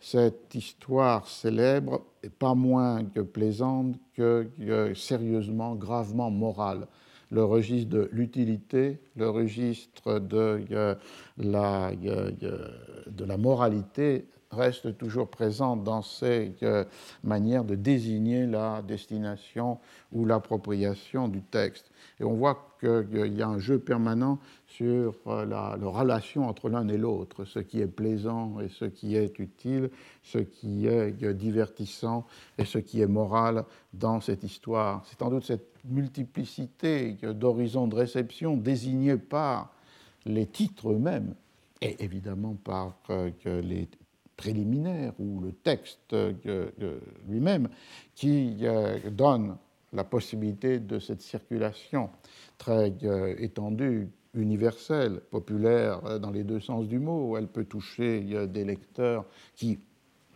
cette 0.00 0.54
histoire 0.54 1.26
célèbre 1.26 2.00
pas 2.38 2.54
moins 2.54 3.04
que 3.04 3.20
plaisante 3.20 3.96
que 4.14 4.48
sérieusement, 4.94 5.74
gravement 5.74 6.30
morale 6.30 6.86
le 7.32 7.44
registre 7.44 7.88
de 7.88 8.08
l'utilité, 8.12 9.00
le 9.16 9.30
registre 9.30 10.18
de, 10.18 10.62
la, 11.38 11.90
de 11.96 13.24
la 13.24 13.36
moralité 13.38 14.26
reste 14.52 14.96
toujours 14.98 15.28
présent 15.28 15.76
dans 15.76 16.02
ces 16.02 16.54
manières 17.24 17.64
de 17.64 17.74
désigner 17.74 18.46
la 18.46 18.82
destination 18.82 19.78
ou 20.12 20.24
l'appropriation 20.24 21.28
du 21.28 21.42
texte. 21.42 21.90
Et 22.20 22.24
on 22.24 22.34
voit 22.34 22.76
qu'il 22.80 23.34
y 23.36 23.42
a 23.42 23.48
un 23.48 23.58
jeu 23.58 23.78
permanent 23.78 24.38
sur 24.66 25.14
euh, 25.26 25.44
la, 25.44 25.76
relation 25.76 26.48
entre 26.48 26.68
l'un 26.68 26.88
et 26.88 26.98
l'autre, 26.98 27.44
ce 27.44 27.58
qui 27.58 27.80
est 27.80 27.86
plaisant 27.86 28.60
et 28.60 28.68
ce 28.68 28.84
qui 28.84 29.16
est 29.16 29.38
utile, 29.38 29.90
ce 30.22 30.38
qui 30.38 30.86
est 30.86 31.24
divertissant 31.34 32.26
et 32.58 32.64
ce 32.64 32.78
qui 32.78 33.00
est 33.00 33.06
moral 33.06 33.64
dans 33.92 34.20
cette 34.20 34.42
histoire. 34.42 35.02
C'est 35.06 35.18
sans 35.18 35.30
doute 35.30 35.44
cette 35.44 35.68
multiplicité 35.84 37.16
d'horizons 37.22 37.86
de 37.86 37.96
réception 37.96 38.56
désignés 38.56 39.16
par 39.16 39.72
les 40.24 40.46
titres 40.46 40.90
eux-mêmes 40.90 41.34
et 41.80 42.02
évidemment 42.02 42.56
par 42.62 42.96
euh, 43.10 43.30
les 43.44 43.88
préliminaires 44.36 45.12
ou 45.18 45.40
le 45.40 45.52
texte 45.52 46.14
lui-même 47.28 47.68
qui 48.14 48.58
euh, 48.62 48.98
donne 49.10 49.56
la 49.92 50.04
possibilité 50.04 50.78
de 50.78 50.98
cette 50.98 51.20
circulation 51.20 52.10
très 52.58 52.92
euh, 53.02 53.34
étendue, 53.38 54.10
universelle, 54.34 55.20
populaire 55.30 56.04
euh, 56.06 56.18
dans 56.18 56.30
les 56.30 56.44
deux 56.44 56.60
sens 56.60 56.86
du 56.86 56.98
mot. 56.98 57.36
Elle 57.36 57.48
peut 57.48 57.64
toucher 57.64 58.46
des 58.46 58.64
lecteurs 58.64 59.24
qui 59.54 59.78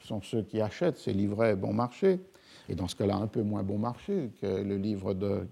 sont 0.00 0.20
ceux 0.22 0.42
qui 0.42 0.60
achètent 0.60 0.98
ces 0.98 1.12
livrets 1.12 1.56
bon 1.56 1.72
marché, 1.72 2.20
et 2.68 2.74
dans 2.74 2.88
ce 2.88 2.96
cas-là 2.96 3.16
un 3.16 3.26
peu 3.26 3.42
moins 3.42 3.62
bon 3.62 3.78
marché 3.78 4.30
que 4.40 4.46
le 4.46 4.76
livre 4.76 5.14
de 5.14 5.46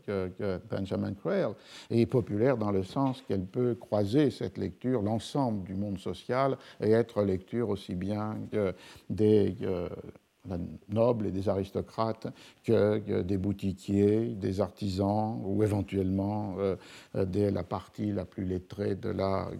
Benjamin 0.70 1.14
Creel, 1.14 1.50
et 1.90 2.06
populaire 2.06 2.56
dans 2.56 2.72
le 2.72 2.82
sens 2.82 3.22
qu'elle 3.22 3.44
peut 3.44 3.74
croiser 3.74 4.30
cette 4.30 4.58
lecture, 4.58 5.02
l'ensemble 5.02 5.64
du 5.64 5.74
monde 5.74 5.98
social, 5.98 6.56
et 6.80 6.90
être 6.90 7.22
lecture 7.22 7.68
aussi 7.68 7.94
bien 7.94 8.36
des 9.10 9.56
nobles 10.88 11.26
et 11.26 11.30
des 11.30 11.48
aristocrates 11.48 12.26
que, 12.64 13.22
des 13.22 13.38
boutiquiers, 13.38 14.34
des 14.34 14.60
artisans 14.60 15.40
ou 15.44 15.62
éventuellement 15.62 16.56
euh, 16.58 16.76
de 17.14 17.48
la 17.48 17.62
partie 17.62 18.12
la 18.12 18.24
plus 18.24 18.44
lettrée 18.44 18.94
de 18.94 19.10
la, 19.10 19.50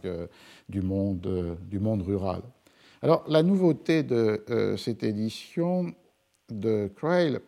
du, 0.68 0.82
monde, 0.82 1.56
du 1.68 1.78
monde 1.78 2.02
rural. 2.02 2.42
Alors 3.02 3.24
la 3.28 3.42
nouveauté 3.42 4.02
de 4.02 4.44
euh, 4.50 4.76
cette 4.76 5.02
édition 5.02 5.94
de 6.60 6.90
Crail, 6.96 7.38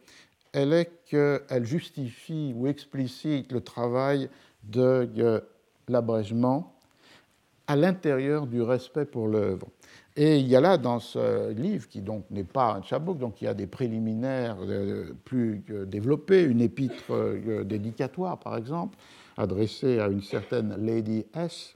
elle 0.53 0.73
est 0.73 0.91
qu'elle 1.07 1.65
justifie 1.65 2.53
ou 2.57 2.67
explicite 2.67 3.53
le 3.53 3.61
travail 3.61 4.29
de 4.65 5.43
l'abrégement 5.89 6.73
à 7.67 7.77
l'intérieur 7.77 8.47
du 8.47 8.63
respect 8.63 9.05
pour 9.05 9.29
l'œuvre. 9.29 9.67
Et 10.17 10.39
il 10.39 10.47
y 10.47 10.57
a 10.57 10.61
là 10.61 10.79
dans 10.79 10.99
ce 10.99 11.53
livre, 11.53 11.89
qui 11.89 12.01
donc 12.01 12.25
n'est 12.31 12.45
pas 12.45 12.75
un 12.75 12.83
chapbook, 12.83 13.19
donc 13.19 13.43
il 13.43 13.45
y 13.45 13.49
a 13.49 13.55
des 13.55 13.67
préliminaires 13.67 14.57
plus 15.25 15.63
développés, 15.87 16.43
une 16.45 16.63
épître 16.63 17.13
dédicatoire 17.65 18.39
par 18.39 18.57
exemple, 18.57 18.97
adressée 19.37 19.99
à 19.99 20.09
une 20.09 20.23
certaine 20.23 20.75
Lady 20.79 21.27
S. 21.35 21.75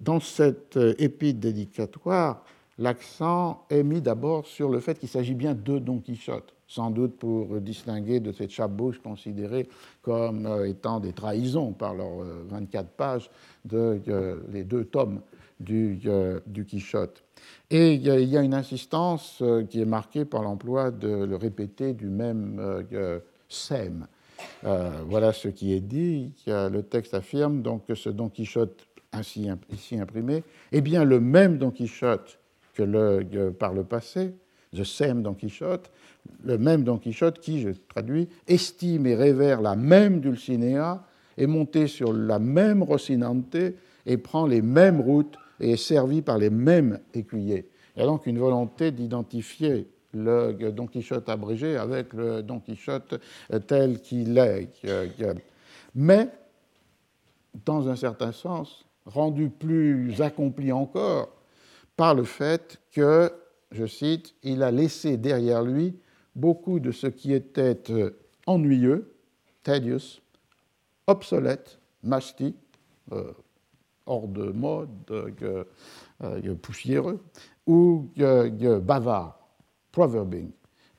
Dans 0.00 0.20
cette 0.20 0.78
épître 0.98 1.40
dédicatoire, 1.40 2.42
l'accent 2.80 3.64
est 3.70 3.84
mis 3.84 4.00
d'abord 4.00 4.46
sur 4.46 4.68
le 4.68 4.80
fait 4.80 4.98
qu'il 4.98 5.08
s'agit 5.08 5.34
bien 5.34 5.54
de 5.54 5.78
Don 5.78 6.00
Quichotte 6.00 6.54
sans 6.70 6.92
doute 6.92 7.18
pour 7.18 7.60
distinguer 7.60 8.20
de 8.20 8.30
ces 8.30 8.48
chapbooks 8.48 9.02
considérés 9.02 9.68
comme 10.02 10.46
euh, 10.46 10.68
étant 10.68 11.00
des 11.00 11.12
trahisons 11.12 11.72
par 11.72 11.94
leurs 11.94 12.24
24 12.48 12.84
euh, 12.84 12.88
pages 12.96 13.30
de 13.64 14.00
euh, 14.08 14.36
les 14.52 14.62
deux 14.62 14.84
tomes 14.84 15.20
du, 15.58 16.00
du 16.46 16.64
Quichotte. 16.64 17.22
Et 17.68 17.92
il 17.94 18.02
y 18.02 18.36
a 18.38 18.40
une 18.40 18.54
insistance 18.54 19.42
qui 19.68 19.82
est 19.82 19.86
marquée 19.86 20.24
par 20.24 20.42
l'emploi 20.42 20.90
de 20.90 21.24
le 21.24 21.36
répéter 21.36 21.92
du 21.92 22.06
même 22.06 22.82
sème. 23.46 24.06
voilà 24.62 25.34
ce 25.34 25.48
qui 25.48 25.74
est 25.74 25.82
dit. 25.82 26.32
Le 26.46 26.80
texte 26.80 27.12
affirme 27.12 27.60
donc 27.60 27.84
que 27.86 27.94
ce 27.94 28.08
Don 28.08 28.30
Quichotte 28.30 28.86
ainsi 29.12 29.50
ici 29.70 30.00
imprimé 30.00 30.44
est 30.72 30.80
bien 30.80 31.04
le 31.04 31.20
même 31.20 31.58
Don 31.58 31.70
Quichotte 31.70 32.39
que 32.74 32.82
le, 32.82 33.50
par 33.50 33.72
le 33.72 33.84
passé, 33.84 34.34
The 34.74 34.84
Same 34.84 35.22
Don 35.22 35.34
Quichotte, 35.34 35.90
le 36.44 36.58
même 36.58 36.84
Don 36.84 36.98
Quichotte 36.98 37.40
qui, 37.40 37.60
je 37.60 37.70
traduis, 37.88 38.28
estime 38.46 39.06
et 39.06 39.14
révère 39.14 39.60
la 39.60 39.76
même 39.76 40.20
Dulcinea, 40.20 41.04
est 41.36 41.46
monté 41.46 41.86
sur 41.86 42.12
la 42.12 42.38
même 42.38 42.82
Rocinante 42.82 43.56
et 44.06 44.16
prend 44.16 44.46
les 44.46 44.62
mêmes 44.62 45.00
routes 45.00 45.36
et 45.58 45.72
est 45.72 45.76
servi 45.76 46.22
par 46.22 46.38
les 46.38 46.50
mêmes 46.50 47.00
écuyers. 47.14 47.68
Il 47.96 48.00
y 48.00 48.02
a 48.02 48.06
donc 48.06 48.26
une 48.26 48.38
volonté 48.38 48.92
d'identifier 48.92 49.88
le 50.12 50.52
Don 50.70 50.86
Quichotte 50.86 51.28
abrégé 51.28 51.76
avec 51.76 52.12
le 52.12 52.42
Don 52.42 52.60
Quichotte 52.60 53.20
tel 53.66 54.00
qu'il 54.00 54.36
est. 54.38 54.68
Mais, 55.94 56.28
dans 57.64 57.88
un 57.88 57.96
certain 57.96 58.32
sens, 58.32 58.84
rendu 59.06 59.48
plus 59.48 60.20
accompli 60.20 60.72
encore 60.72 61.39
par 62.00 62.14
le 62.14 62.24
fait 62.24 62.80
que, 62.92 63.30
je 63.72 63.84
cite, 63.84 64.34
il 64.42 64.62
a 64.62 64.70
laissé 64.70 65.18
derrière 65.18 65.62
lui 65.62 65.98
beaucoup 66.34 66.80
de 66.80 66.92
ce 66.92 67.06
qui 67.06 67.34
était 67.34 67.78
euh, 67.90 68.18
ennuyeux, 68.46 69.14
tedious, 69.62 70.22
obsolète, 71.06 71.78
musty, 72.02 72.56
euh, 73.12 73.32
hors 74.06 74.28
de 74.28 74.44
mode, 74.44 74.88
euh, 75.12 76.54
poussiéreux, 76.62 77.22
ou 77.66 78.08
bavard, 78.80 79.38
proverbing, 79.92 80.52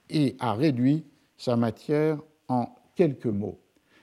et 0.08 0.36
a 0.40 0.54
réduit 0.54 1.04
sa 1.36 1.56
matière 1.56 2.20
en 2.48 2.76
quelques 2.96 3.26
mots. 3.26 3.60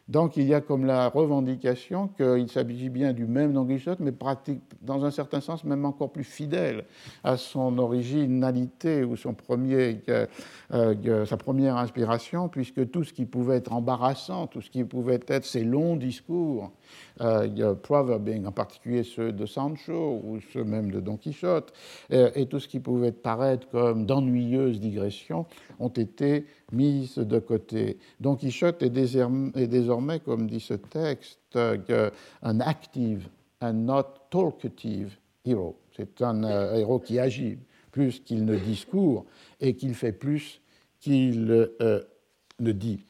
Donc 0.09 0.39
il 0.39 0.45
y 0.45 0.55
a 0.55 0.61
comme 0.61 0.87
la 0.87 1.09
revendication 1.09 2.09
qu'il 2.09 2.49
s'agit 2.51 2.89
bien 2.89 3.13
du 3.13 3.27
même 3.27 3.53
Don 3.53 3.67
Quichotte, 3.67 4.01
mais 4.01 4.13
pratique, 4.13 4.63
dans 4.81 5.05
un 5.05 5.11
certain 5.11 5.41
sens 5.41 5.65
même 5.65 5.85
encore 5.85 6.11
plus 6.11 6.25
fidèle 6.25 6.85
à 7.25 7.37
son 7.37 7.77
originalité 7.79 9.05
ou 9.05 9.17
son 9.17 9.35
premier, 9.35 10.01
euh, 10.09 10.27
euh, 10.73 11.27
sa 11.27 11.37
première 11.37 11.77
inspiration, 11.77 12.49
puisque 12.49 12.91
tout 12.91 13.05
ce 13.05 13.13
qui 13.13 13.27
pouvait 13.27 13.57
être 13.57 13.73
embarrassant, 13.73 14.47
tout 14.47 14.63
ce 14.63 14.71
qui 14.71 14.85
pouvait 14.85 15.21
être 15.29 15.45
ces 15.45 15.65
longs 15.65 15.97
discours, 15.97 16.73
euh, 17.21 17.75
proverbing, 17.75 18.47
en 18.47 18.53
particulier 18.53 19.03
ceux 19.03 19.33
de 19.33 19.45
Sancho 19.45 20.21
ou 20.25 20.39
ceux 20.53 20.63
même 20.63 20.93
de 20.93 21.01
Don 21.01 21.17
Quichotte, 21.17 21.73
euh, 22.13 22.31
et 22.37 22.47
tout 22.47 22.61
ce 22.61 22.69
qui 22.69 22.79
pouvait 22.79 23.11
paraître 23.11 23.69
comme 23.71 24.07
d'ennuyeuses 24.07 24.79
digressions, 24.79 25.47
ont 25.81 25.89
été 25.89 26.47
mises 26.73 27.17
de 27.19 27.39
côté. 27.39 27.99
Don 28.21 28.37
Quichotte 28.37 28.83
est 28.83 28.91
désormais, 28.91 30.21
comme 30.21 30.47
dit 30.47 30.61
ce 30.61 30.75
texte, 30.75 31.57
euh, 31.57 32.11
un 32.43 32.61
active 32.61 33.29
and 33.61 33.73
not 33.73 34.05
talkative 34.31 35.17
hero. 35.45 35.77
C'est 35.97 36.23
un 36.23 36.43
héros 36.75 37.01
qui 37.01 37.19
agit 37.19 37.59
plus 37.91 38.21
qu'il 38.21 38.45
ne 38.45 38.57
discourt 38.57 39.25
et 39.61 39.75
qu'il 39.75 39.95
fait 39.95 40.13
plus 40.13 40.61
qu'il 41.01 41.45
ne 41.47 42.73
dit. 42.73 43.01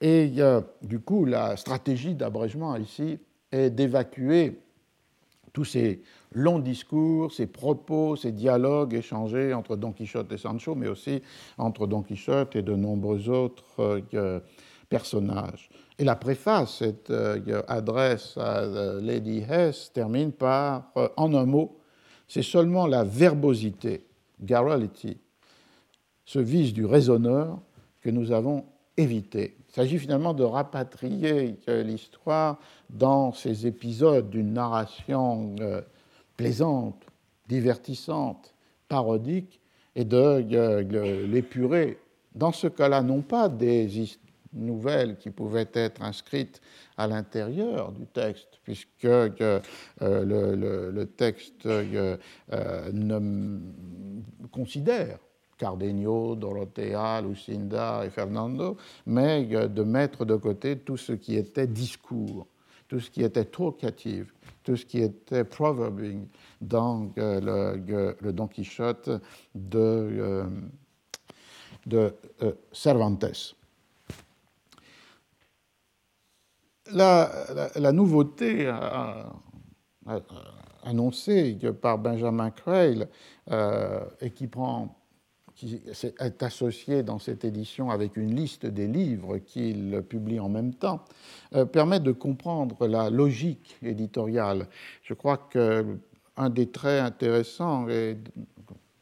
Et 0.00 0.32
du 0.82 1.00
coup, 1.00 1.26
la 1.26 1.56
stratégie 1.56 2.14
d'abrégement 2.14 2.76
ici 2.76 3.18
est 3.52 3.70
d'évacuer 3.70 4.58
tous 5.52 5.64
ces 5.64 6.02
longs 6.32 6.58
discours, 6.58 7.32
ces 7.32 7.46
propos, 7.46 8.16
ces 8.16 8.32
dialogues 8.32 8.94
échangés 8.94 9.52
entre 9.52 9.76
Don 9.76 9.92
Quichotte 9.92 10.32
et 10.32 10.38
Sancho, 10.38 10.74
mais 10.74 10.88
aussi 10.88 11.22
entre 11.58 11.86
Don 11.86 12.02
Quichotte 12.02 12.56
et 12.56 12.62
de 12.62 12.74
nombreux 12.74 13.28
autres 13.28 14.02
euh, 14.14 14.40
personnages. 14.88 15.68
Et 15.98 16.04
la 16.04 16.16
préface, 16.16 16.78
cette 16.78 17.10
euh, 17.10 17.62
adresse 17.68 18.36
à 18.36 18.60
euh, 18.60 19.00
Lady 19.00 19.42
Hess, 19.48 19.90
termine 19.92 20.32
par, 20.32 20.92
en 21.16 21.34
un 21.34 21.46
mot, 21.46 21.78
c'est 22.28 22.42
seulement 22.42 22.86
la 22.86 23.02
verbosité, 23.02 24.06
garrulity, 24.40 25.18
ce 26.24 26.38
vice 26.38 26.72
du 26.72 26.84
raisonneur 26.84 27.58
que 28.00 28.10
nous 28.10 28.30
avons 28.30 28.64
évité. 28.96 29.56
Il 29.68 29.74
s'agit 29.74 29.98
finalement 29.98 30.34
de 30.34 30.42
rapatrier 30.42 31.56
l'histoire 31.68 32.58
dans 32.88 33.32
ces 33.32 33.66
épisodes 33.66 34.28
d'une 34.30 34.52
narration 34.52 35.54
euh, 35.60 35.80
plaisante, 36.36 37.04
divertissante, 37.48 38.54
parodique, 38.88 39.60
et 39.96 40.04
de 40.04 41.24
l'épurer. 41.26 41.98
Dans 42.34 42.52
ce 42.52 42.68
cas-là, 42.68 43.02
non 43.02 43.22
pas 43.22 43.48
des 43.48 43.88
nouvelles 44.52 45.16
qui 45.16 45.30
pouvaient 45.30 45.68
être 45.72 46.02
inscrites 46.02 46.60
à 46.96 47.06
l'intérieur 47.06 47.92
du 47.92 48.06
texte, 48.06 48.60
puisque 48.62 49.04
euh, 49.04 49.60
le, 50.00 51.04
texte 51.04 51.66
euh, 51.66 52.16
ne 52.92 53.58
considère 54.52 55.18
Cardenio, 55.60 56.34
Dorothea, 56.36 57.20
Lucinda 57.20 58.02
et 58.06 58.08
Fernando, 58.08 58.78
mais 59.04 59.44
de 59.44 59.82
mettre 59.84 60.24
de 60.24 60.36
côté 60.36 60.78
tout 60.78 60.96
ce 60.96 61.12
qui 61.12 61.36
était 61.36 61.66
discours, 61.66 62.46
tout 62.88 62.98
ce 62.98 63.10
qui 63.10 63.22
était 63.22 63.44
talkative, 63.44 64.32
tout 64.64 64.74
ce 64.76 64.86
qui 64.86 65.00
était 65.00 65.44
proverbing 65.44 66.26
dans 66.62 67.12
le, 67.14 68.32
Don 68.32 68.48
Quichotte 68.48 69.10
de, 69.54 70.48
euh, 71.92 72.10
euh, 72.42 72.52
Cervantes. 72.72 73.54
La, 76.92 77.92
nouveauté 77.92 78.72
annoncée 80.82 81.58
par 81.82 81.98
Benjamin 81.98 82.50
Creil 82.50 83.06
euh, 83.50 84.00
et 84.20 84.30
qui 84.30 84.46
prend 84.46 84.99
qui 85.60 85.78
est 86.20 86.42
associé 86.42 87.02
dans 87.02 87.18
cette 87.18 87.44
édition 87.44 87.90
avec 87.90 88.16
une 88.16 88.34
liste 88.34 88.64
des 88.64 88.86
livres 88.86 89.36
qu'il 89.36 90.02
publie 90.08 90.40
en 90.40 90.48
même 90.48 90.72
temps, 90.72 91.04
euh, 91.54 91.66
permet 91.66 92.00
de 92.00 92.12
comprendre 92.12 92.86
la 92.86 93.10
logique 93.10 93.76
éditoriale. 93.82 94.68
Je 95.02 95.12
crois 95.12 95.36
qu'un 95.36 96.48
des 96.48 96.70
traits 96.70 97.02
intéressants, 97.02 97.86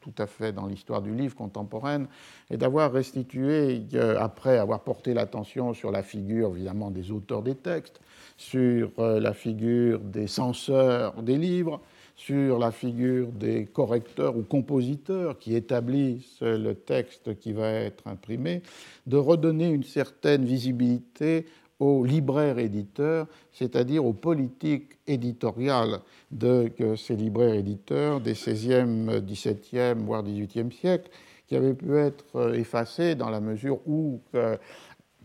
tout 0.00 0.12
à 0.18 0.26
fait 0.26 0.52
dans 0.52 0.66
l'histoire 0.66 1.00
du 1.00 1.14
livre 1.14 1.36
contemporaine, 1.36 2.08
est 2.50 2.56
d'avoir 2.56 2.92
restitué, 2.92 3.82
euh, 3.94 4.16
après 4.18 4.58
avoir 4.58 4.80
porté 4.80 5.14
l'attention 5.14 5.74
sur 5.74 5.92
la 5.92 6.02
figure 6.02 6.50
évidemment 6.56 6.90
des 6.90 7.12
auteurs 7.12 7.42
des 7.42 7.54
textes, 7.54 8.00
sur 8.36 8.90
euh, 8.98 9.20
la 9.20 9.32
figure 9.32 10.00
des 10.00 10.26
censeurs 10.26 11.22
des 11.22 11.38
livres, 11.38 11.80
sur 12.18 12.58
la 12.58 12.72
figure 12.72 13.28
des 13.28 13.64
correcteurs 13.64 14.36
ou 14.36 14.42
compositeurs 14.42 15.38
qui 15.38 15.54
établissent 15.54 16.42
le 16.42 16.74
texte 16.74 17.38
qui 17.38 17.52
va 17.52 17.70
être 17.70 18.08
imprimé, 18.08 18.62
de 19.06 19.16
redonner 19.16 19.68
une 19.68 19.84
certaine 19.84 20.44
visibilité 20.44 21.46
aux 21.78 22.04
libraires 22.04 22.58
éditeurs, 22.58 23.28
c'est-à-dire 23.52 24.04
aux 24.04 24.12
politiques 24.12 24.98
éditoriales 25.06 26.00
de 26.32 26.72
ces 26.96 27.14
libraires 27.14 27.54
éditeurs 27.54 28.20
des 28.20 28.34
16e, 28.34 29.20
17e, 29.20 29.98
voire 29.98 30.24
18e 30.24 30.72
siècles, 30.72 31.10
qui 31.46 31.54
avaient 31.54 31.72
pu 31.72 31.96
être 31.96 32.52
effacés 32.56 33.14
dans 33.14 33.30
la 33.30 33.40
mesure 33.40 33.78
où, 33.86 34.20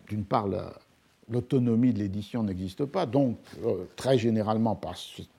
d'une 0.07 0.25
part, 0.25 0.47
l'autonomie 1.27 1.91
de 1.91 1.99
l'édition 1.99 2.43
n'existe 2.43 2.85
pas, 2.85 3.05
donc 3.05 3.37
euh, 3.65 3.85
très 3.95 4.17
généralement, 4.17 4.75
pas 4.75 4.93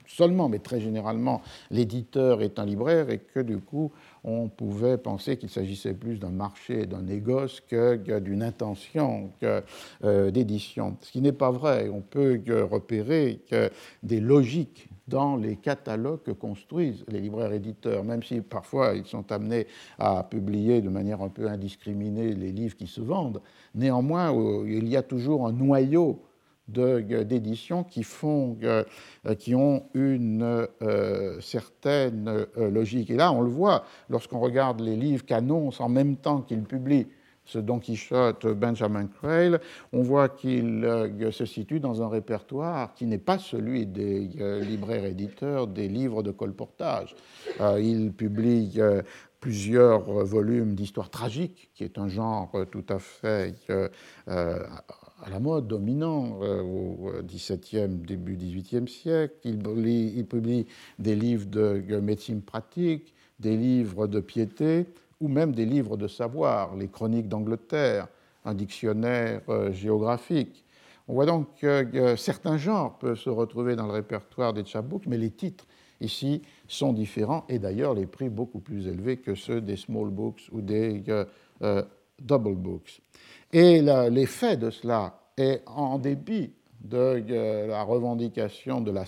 seulement, 0.07 0.49
mais 0.49 0.59
très 0.59 0.79
généralement, 0.79 1.41
l'éditeur 1.71 2.41
est 2.41 2.59
un 2.59 2.65
libraire 2.65 3.09
et 3.09 3.19
que 3.19 3.39
du 3.39 3.59
coup, 3.59 3.91
on 4.23 4.47
pouvait 4.47 4.97
penser 4.97 5.37
qu'il 5.37 5.49
s'agissait 5.49 5.93
plus 5.93 6.19
d'un 6.19 6.29
marché, 6.29 6.85
d'un 6.85 7.03
négoce 7.03 7.61
que 7.61 7.95
d'une 8.19 8.43
intention 8.43 9.31
euh, 9.43 10.31
d'édition. 10.31 10.97
Ce 11.01 11.11
qui 11.11 11.21
n'est 11.21 11.31
pas 11.31 11.51
vrai. 11.51 11.89
On 11.89 12.01
peut 12.01 12.41
repérer 12.69 13.41
que 13.49 13.69
des 14.03 14.19
logiques 14.19 14.89
dans 15.07 15.35
les 15.35 15.55
catalogues 15.55 16.23
que 16.23 16.31
construisent 16.31 17.05
les 17.07 17.19
libraires 17.19 17.53
éditeurs, 17.53 18.03
même 18.03 18.23
si 18.23 18.41
parfois 18.41 18.95
ils 18.95 19.05
sont 19.05 19.31
amenés 19.31 19.67
à 19.99 20.23
publier 20.23 20.81
de 20.81 20.89
manière 20.89 21.21
un 21.21 21.29
peu 21.29 21.47
indiscriminée 21.47 22.33
les 22.33 22.51
livres 22.51 22.75
qui 22.75 22.87
se 22.87 23.01
vendent. 23.01 23.41
Néanmoins, 23.75 24.33
il 24.65 24.87
y 24.87 24.97
a 24.97 25.03
toujours 25.03 25.45
un 25.45 25.51
noyau 25.51 26.23
d'éditions 26.67 27.83
qui, 27.83 28.03
font, 28.03 28.57
euh, 28.63 28.83
qui 29.37 29.55
ont 29.55 29.83
une 29.93 30.67
euh, 30.81 31.39
certaine 31.39 32.45
euh, 32.57 32.69
logique. 32.69 33.09
Et 33.09 33.15
là, 33.15 33.31
on 33.31 33.41
le 33.41 33.49
voit 33.49 33.85
lorsqu'on 34.09 34.39
regarde 34.39 34.81
les 34.81 34.95
livres 34.95 35.25
qu'annoncent 35.25 35.83
en 35.83 35.89
même 35.89 36.17
temps 36.17 36.41
qu'ils 36.41 36.63
publient 36.63 37.07
ce 37.47 37.59
Don 37.59 37.77
Quichotte 37.77 38.47
Benjamin 38.47 39.05
Crail, 39.05 39.59
on 39.93 40.01
voit 40.01 40.29
qu'il 40.29 40.83
se 41.31 41.45
situe 41.45 41.79
dans 41.79 42.01
un 42.01 42.09
répertoire 42.09 42.95
qui 42.95 43.05
n'est 43.05 43.19
pas 43.19 43.37
celui 43.37 43.85
des 43.85 44.31
libraires 44.63 45.05
éditeurs 45.05 45.67
des 45.67 45.87
livres 45.87 46.23
de 46.23 46.31
colportage. 46.31 47.15
il 47.77 48.11
publie 48.13 48.81
plusieurs 49.39 50.01
volumes 50.25 50.73
d'histoire 50.73 51.11
tragique, 51.11 51.69
qui 51.75 51.83
est 51.83 51.99
un 51.99 52.07
genre 52.07 52.51
tout 52.71 52.85
à 52.89 52.97
fait 52.97 53.53
à 55.23 55.29
la 55.29 55.39
mode, 55.39 55.67
dominant 55.67 56.39
euh, 56.41 56.61
au 56.61 57.11
XVIIe, 57.23 57.87
début 57.87 58.35
XVIIIe 58.35 58.87
siècle. 58.87 59.35
Il 59.43 59.57
publie, 59.59 60.67
des 60.99 61.15
livres 61.15 61.45
de 61.45 61.99
médecine 61.99 62.41
pratique, 62.41 63.13
des 63.39 63.57
livres 63.57 64.07
de 64.07 64.19
piété, 64.19 64.85
ou 65.21 65.27
même 65.27 65.53
des 65.53 65.65
livres 65.65 65.97
de 65.97 66.07
savoir, 66.07 66.75
les 66.75 66.87
chroniques 66.87 67.29
d'Angleterre, 67.29 68.07
un 68.43 68.53
dictionnaire 68.53 69.41
euh, 69.49 69.71
géographique. 69.71 70.63
On 71.07 71.13
voit 71.13 71.25
donc 71.25 71.47
que 71.59 72.15
certains 72.15 72.57
genres 72.57 72.97
peuvent 72.97 73.17
se 73.17 73.29
retrouver 73.29 73.75
dans 73.75 73.85
le 73.85 73.93
répertoire 73.93 74.53
des 74.53 74.65
chapbooks, 74.65 75.05
mais 75.05 75.17
les 75.17 75.29
titres 75.29 75.67
ici 76.01 76.41
sont 76.67 76.93
différents 76.93 77.45
et 77.47 77.59
d'ailleurs 77.59 77.93
les 77.93 78.07
prix 78.07 78.29
beaucoup 78.29 78.59
plus 78.59 78.87
élevés 78.87 79.17
que 79.17 79.35
ceux 79.35 79.61
des 79.61 79.77
small 79.77 80.09
books 80.09 80.49
ou 80.51 80.61
des 80.61 81.03
euh, 81.61 81.83
double 82.19 82.55
books. 82.55 83.01
Et 83.57 83.81
l'effet 83.81 84.57
de 84.57 84.69
cela 84.69 85.17
est 85.37 85.61
en 85.65 85.97
dépit 85.97 86.51
de 86.81 87.23
la 87.69 87.83
revendication 87.83 88.81
de 88.81 88.91
la 88.91 89.05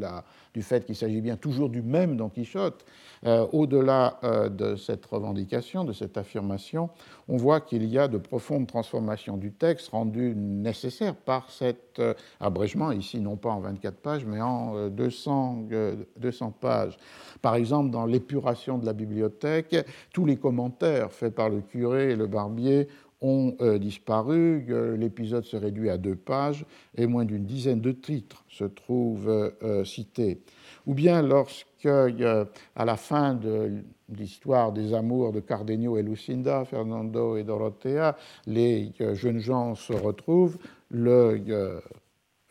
la, 0.00 0.24
du 0.52 0.62
fait 0.62 0.84
qu'il 0.84 0.96
s'agit 0.96 1.20
bien 1.20 1.36
toujours 1.36 1.68
du 1.68 1.80
même 1.80 2.16
Don 2.16 2.28
Quichotte, 2.28 2.84
euh, 3.24 3.46
au-delà 3.52 4.18
euh, 4.24 4.48
de 4.48 4.74
cette 4.74 5.06
revendication, 5.06 5.84
de 5.84 5.92
cette 5.92 6.18
affirmation, 6.18 6.90
on 7.28 7.36
voit 7.36 7.60
qu'il 7.60 7.84
y 7.84 7.98
a 7.98 8.08
de 8.08 8.18
profondes 8.18 8.66
transformations 8.66 9.36
du 9.36 9.52
texte 9.52 9.90
rendues 9.90 10.34
nécessaires 10.34 11.14
par 11.14 11.48
cet 11.48 12.00
euh, 12.00 12.14
abrégement, 12.40 12.90
ici 12.90 13.20
non 13.20 13.36
pas 13.36 13.50
en 13.50 13.60
24 13.60 13.96
pages, 13.96 14.24
mais 14.26 14.40
en 14.40 14.88
200, 14.88 15.68
200 16.16 16.54
pages. 16.60 16.98
Par 17.40 17.54
exemple, 17.54 17.90
dans 17.90 18.06
l'épuration 18.06 18.76
de 18.76 18.86
la 18.86 18.92
bibliothèque, 18.92 19.76
tous 20.12 20.26
les 20.26 20.36
commentaires 20.36 21.12
faits 21.12 21.34
par 21.34 21.48
le 21.48 21.60
curé 21.60 22.10
et 22.10 22.16
le 22.16 22.26
barbier 22.26 22.88
ont 23.22 23.56
euh, 23.60 23.78
disparu, 23.78 24.66
l'épisode 24.98 25.44
se 25.44 25.56
réduit 25.56 25.88
à 25.88 25.96
deux 25.96 26.16
pages 26.16 26.66
et 26.96 27.06
moins 27.06 27.24
d'une 27.24 27.44
dizaine 27.44 27.80
de 27.80 27.92
titres 27.92 28.44
se 28.48 28.64
trouvent 28.64 29.28
euh, 29.28 29.84
cités. 29.84 30.42
Ou 30.86 30.94
bien 30.94 31.22
lorsque, 31.22 31.86
euh, 31.86 32.44
à 32.76 32.84
la 32.84 32.96
fin 32.96 33.34
de 33.34 33.84
l'histoire 34.08 34.72
des 34.72 34.92
amours 34.92 35.32
de 35.32 35.40
Cardenio 35.40 35.96
et 35.96 36.02
Lucinda, 36.02 36.64
Fernando 36.64 37.36
et 37.36 37.44
Dorothea, 37.44 38.16
les 38.46 38.92
jeunes 39.14 39.38
gens 39.38 39.74
se 39.74 39.92
retrouvent, 39.92 40.58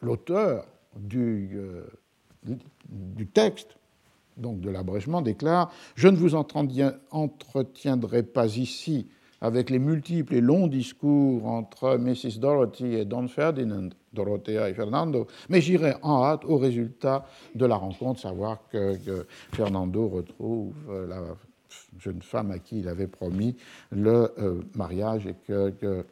l'auteur 0.02 0.66
du 0.96 1.60
texte 3.34 3.78
donc 4.38 4.62
de 4.62 4.70
l'abrégement, 4.70 5.22
déclare 5.22 5.72
Je 5.96 6.08
ne 6.08 6.18
vous 6.18 6.36
entretiendrai 6.36 8.24
pas 8.24 8.58
ici 8.58 9.08
avec 9.42 9.70
les 9.70 9.80
multiples 9.80 10.36
et 10.36 10.42
longs 10.42 10.68
discours 10.68 11.46
entre 11.48 11.98
Mrs. 11.98 12.40
Dorothy 12.40 12.94
et 12.94 13.06
Don 13.06 13.28
Ferdinand, 13.28 13.90
Dorothea 14.14 14.70
et 14.70 14.74
Fernando, 14.74 15.28
mais 15.50 15.62
j'irai 15.62 15.96
en 16.04 16.24
hâte 16.24 16.46
au 16.46 16.58
résultat 16.58 17.26
de 17.56 17.66
la 17.66 17.76
rencontre, 17.76 18.20
savoir 18.20 18.60
que, 18.72 19.26
Fernando 19.52 20.08
retrouve 20.08 20.76
euh, 20.90 21.08
la 21.08 21.22
jeune 21.98 22.22
femme 22.22 22.52
à 22.52 22.60
qui 22.60 22.80
il 22.80 22.88
avait 22.88 23.08
promis 23.08 23.56
le 23.92 24.32
euh, 24.38 24.62
mariage 24.76 25.28
et 25.28 25.36
que, 25.48 26.06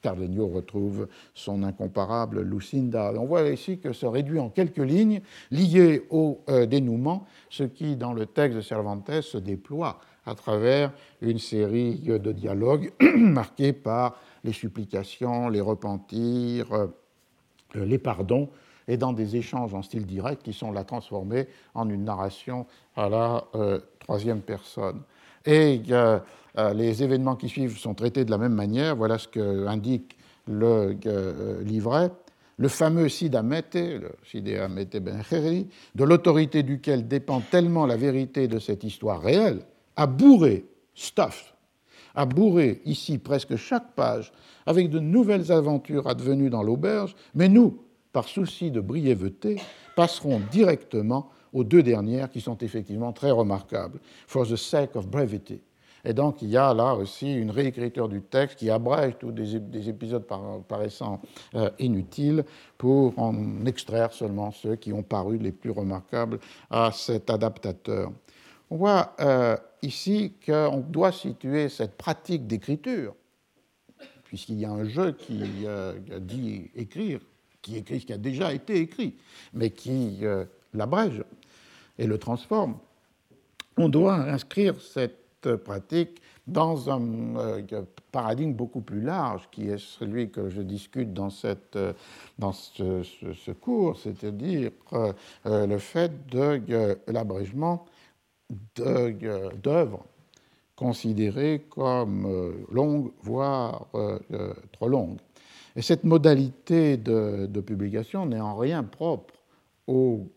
Cardenio 0.00 0.48
retrouve 0.48 1.06
son 1.32 1.62
incomparable 1.62 2.42
Lucinda. 2.42 3.12
On 3.16 3.24
voit 3.24 3.48
ici 3.48 3.78
que 3.78 3.92
se 3.92 4.04
réduit 4.04 4.40
en 4.40 4.50
quelques 4.50 4.78
lignes 4.78 5.22
liées 5.52 6.02
au 6.10 6.40
euh, 6.48 6.66
dénouement, 6.66 7.24
ce 7.48 7.62
qui, 7.62 7.94
dans 7.94 8.12
le 8.12 8.26
texte 8.26 8.56
de 8.56 8.62
Cervantes, 8.62 9.20
se 9.20 9.38
déploie 9.38 10.00
à 10.26 10.34
travers 10.34 10.92
une 11.20 11.38
série 11.38 11.96
de 11.96 12.32
dialogues 12.32 12.92
marqués 13.16 13.72
par 13.72 14.16
les 14.44 14.52
supplications, 14.52 15.48
les 15.48 15.60
repentirs, 15.60 16.72
euh, 16.72 16.86
les 17.74 17.98
pardons, 17.98 18.48
et 18.88 18.96
dans 18.96 19.12
des 19.12 19.36
échanges 19.36 19.74
en 19.74 19.82
style 19.82 20.06
direct 20.06 20.42
qui 20.42 20.52
sont 20.52 20.72
là 20.72 20.84
transformés 20.84 21.46
en 21.74 21.88
une 21.88 22.04
narration 22.04 22.66
à 22.96 23.08
la 23.08 23.44
euh, 23.54 23.78
troisième 24.00 24.40
personne. 24.40 25.00
Et 25.46 25.80
euh, 25.90 26.18
les 26.74 27.02
événements 27.02 27.36
qui 27.36 27.48
suivent 27.48 27.78
sont 27.78 27.94
traités 27.94 28.24
de 28.24 28.30
la 28.30 28.38
même 28.38 28.54
manière. 28.54 28.96
Voilà 28.96 29.18
ce 29.18 29.28
que 29.28 29.66
indique 29.66 30.16
le 30.46 30.96
livret. 31.62 32.10
Le 32.58 32.68
fameux 32.68 33.08
Cid 33.08 33.34
le 33.34 34.12
Cid 34.24 34.44
Ben 35.02 35.22
de 35.94 36.04
l'autorité 36.04 36.62
duquel 36.62 37.08
dépend 37.08 37.40
tellement 37.40 37.86
la 37.86 37.96
vérité 37.96 38.46
de 38.46 38.58
cette 38.58 38.84
histoire 38.84 39.20
réelle, 39.20 39.62
a 39.96 40.06
bourré, 40.06 40.64
stuff, 40.94 41.54
a 42.14 42.26
bourré 42.26 42.82
ici 42.84 43.18
presque 43.18 43.56
chaque 43.56 43.94
page 43.94 44.32
avec 44.66 44.90
de 44.90 44.98
nouvelles 44.98 45.50
aventures 45.50 46.06
advenues 46.06 46.50
dans 46.50 46.62
l'auberge, 46.62 47.14
mais 47.34 47.48
nous, 47.48 47.82
par 48.12 48.28
souci 48.28 48.70
de 48.70 48.80
brièveté, 48.80 49.60
passerons 49.96 50.40
directement 50.50 51.30
aux 51.52 51.64
deux 51.64 51.82
dernières 51.82 52.30
qui 52.30 52.40
sont 52.40 52.58
effectivement 52.58 53.12
très 53.12 53.30
remarquables, 53.30 53.98
for 54.26 54.46
the 54.46 54.56
sake 54.56 54.96
of 54.96 55.06
brevity. 55.06 55.60
Et 56.04 56.14
donc 56.14 56.42
il 56.42 56.48
y 56.48 56.56
a 56.56 56.74
là 56.74 56.94
aussi 56.94 57.32
une 57.32 57.50
réécriture 57.50 58.08
du 58.08 58.22
texte 58.22 58.58
qui 58.58 58.70
abrège 58.70 59.14
tous 59.18 59.30
des, 59.30 59.88
épisodes 59.88 60.26
paraissant 60.66 61.20
euh, 61.54 61.70
inutiles 61.78 62.44
pour 62.76 63.16
en 63.18 63.64
extraire 63.66 64.12
seulement 64.12 64.50
ceux 64.50 64.74
qui 64.76 64.92
ont 64.92 65.04
paru 65.04 65.38
les 65.38 65.52
plus 65.52 65.70
remarquables 65.70 66.40
à 66.70 66.90
cet 66.92 67.30
adaptateur. 67.30 68.10
On 68.70 68.76
voit 68.76 69.14
euh, 69.20 69.56
ici 69.82 70.32
qu'on 70.44 70.78
doit 70.78 71.12
situer 71.12 71.68
cette 71.68 71.96
pratique 71.96 72.46
d'écriture, 72.46 73.14
puisqu'il 74.24 74.58
y 74.58 74.64
a 74.64 74.70
un 74.70 74.84
jeu 74.84 75.12
qui 75.12 75.42
euh, 75.66 75.98
dit 76.20 76.70
écrire, 76.74 77.20
qui 77.60 77.76
écrit 77.76 78.00
ce 78.00 78.06
qui 78.06 78.12
a 78.12 78.18
déjà 78.18 78.52
été 78.52 78.78
écrit, 78.78 79.16
mais 79.52 79.70
qui 79.70 80.20
euh, 80.22 80.44
l'abrège 80.72 81.22
et 81.98 82.06
le 82.06 82.18
transforme. 82.18 82.78
On 83.76 83.88
doit 83.88 84.14
inscrire 84.14 84.80
cette 84.80 85.56
pratique 85.64 86.20
dans 86.46 86.90
un 86.90 87.34
paradigme 88.10 88.52
beaucoup 88.52 88.80
plus 88.80 89.00
large, 89.00 89.48
qui 89.50 89.68
est 89.68 89.78
celui 89.78 90.30
que 90.30 90.48
je 90.50 90.60
discute 90.62 91.12
dans, 91.12 91.30
ce 91.30 91.94
cours, 93.52 93.98
c'est-à-dire 93.98 94.70
le 95.44 95.78
fait 95.78 96.26
de 96.28 96.98
l'abrégement 97.06 97.86
d'œuvres 98.76 100.04
considérées 100.76 101.64
comme 101.70 102.26
euh, 102.26 102.52
longues, 102.70 103.12
voire 103.22 103.86
euh, 103.94 104.18
euh, 104.32 104.52
trop 104.72 104.88
longues. 104.88 105.18
Et 105.76 105.82
cette 105.82 106.04
modalité 106.04 106.96
de, 106.96 107.60
publication 107.60 108.26
n'est 108.26 108.40
en 108.40 108.56
rien 108.56 108.82
propre 108.82 109.34
au 109.86 110.28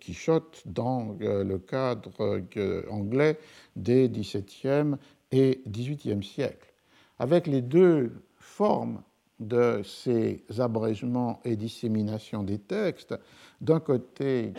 Quichotte 0.00 0.62
dans 0.66 1.16
le 1.20 1.58
cadre 1.58 2.42
anglais 2.90 3.38
des 3.76 4.08
XVIIe 4.08 4.96
et 5.30 5.62
XVIIIe 5.66 6.24
siècles. 6.24 6.72
Avec 7.18 7.46
les 7.46 7.62
deux 7.62 8.12
formes 8.36 9.00
de 9.38 9.80
ces 9.84 10.42
abrègements 10.58 11.40
et 11.44 11.56
disséminations 11.56 12.42
des 12.42 12.58
textes, 12.58 13.14
d'un 13.60 13.80
côté 13.80 14.52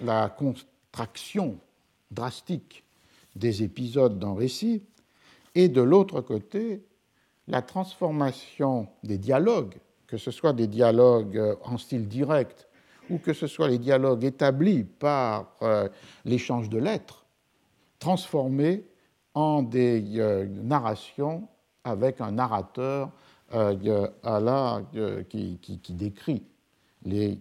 la 0.00 0.30
contraction 0.30 1.58
drastique 2.14 2.84
des 3.36 3.62
épisodes 3.62 4.18
d'un 4.18 4.34
récit, 4.34 4.82
et 5.54 5.68
de 5.68 5.82
l'autre 5.82 6.20
côté, 6.20 6.84
la 7.48 7.62
transformation 7.62 8.88
des 9.02 9.18
dialogues, 9.18 9.74
que 10.06 10.16
ce 10.16 10.30
soit 10.30 10.52
des 10.52 10.66
dialogues 10.66 11.36
euh, 11.36 11.56
en 11.62 11.78
style 11.78 12.08
direct 12.08 12.68
ou 13.10 13.18
que 13.18 13.34
ce 13.34 13.46
soit 13.46 13.68
les 13.68 13.78
dialogues 13.78 14.24
établis 14.24 14.84
par 14.84 15.54
euh, 15.60 15.88
l'échange 16.24 16.70
de 16.70 16.78
lettres, 16.78 17.26
transformés 17.98 18.84
en 19.34 19.62
des 19.62 20.02
euh, 20.16 20.46
narrations 20.46 21.48
avec 21.84 22.20
un 22.20 22.32
narrateur 22.32 23.10
qui, 25.28 25.58
décrit 25.90 26.42
les 27.04 27.40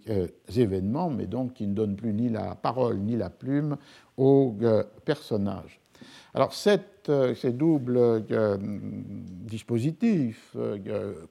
événements, 0.55 1.09
mais 1.09 1.25
donc 1.25 1.53
qui 1.53 1.67
ne 1.67 1.73
donne 1.73 1.95
plus 1.95 2.13
ni 2.13 2.29
la 2.29 2.55
parole 2.55 2.97
ni 2.97 3.15
la 3.15 3.29
plume 3.29 3.77
aux 4.17 4.55
personnages. 5.05 5.79
Alors 6.33 6.53
cette, 6.53 7.11
ces 7.35 7.53
doubles 7.53 8.25
dispositifs, 9.45 10.55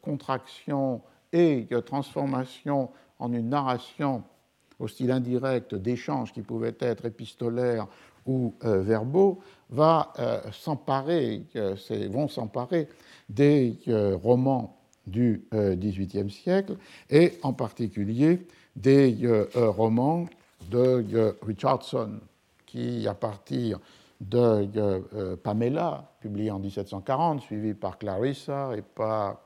contraction 0.01 1.03
et 1.33 1.67
transformation 1.85 2.89
en 3.19 3.33
une 3.33 3.49
narration 3.49 4.23
au 4.83 4.89
style 4.89 5.13
indirect 5.13 5.75
d'échanges 5.75 6.33
qui 6.33 6.43
pouvaient 6.43 6.77
être 6.81 7.07
épistolaires 7.07 7.87
ou 8.27 8.55
euh, 8.65 8.83
verbaux, 8.83 9.41
va 9.71 10.13
euh, 10.19 10.41
s'emparer, 10.53 11.45
vont 12.11 12.29
s'emparer 12.29 12.89
des 13.29 13.79
euh, 13.89 14.17
romans 14.17 14.77
du 15.07 15.45
XVIIIe 15.53 16.31
siècle 16.31 16.77
et 17.11 17.39
en 17.43 17.53
particulier 17.53 18.47
des 18.77 19.17
romans 19.55 20.27
de 20.71 21.37
Richardson, 21.43 22.21
qui, 22.67 23.07
à 23.07 23.15
partir 23.15 23.79
de 24.21 25.35
Pamela, 25.37 26.13
publié 26.21 26.51
en 26.51 26.59
1740, 26.61 27.43
suivi 27.43 27.75
par 27.75 27.99
Clarissa 27.99 28.71
et 28.77 28.83
par 28.83 29.41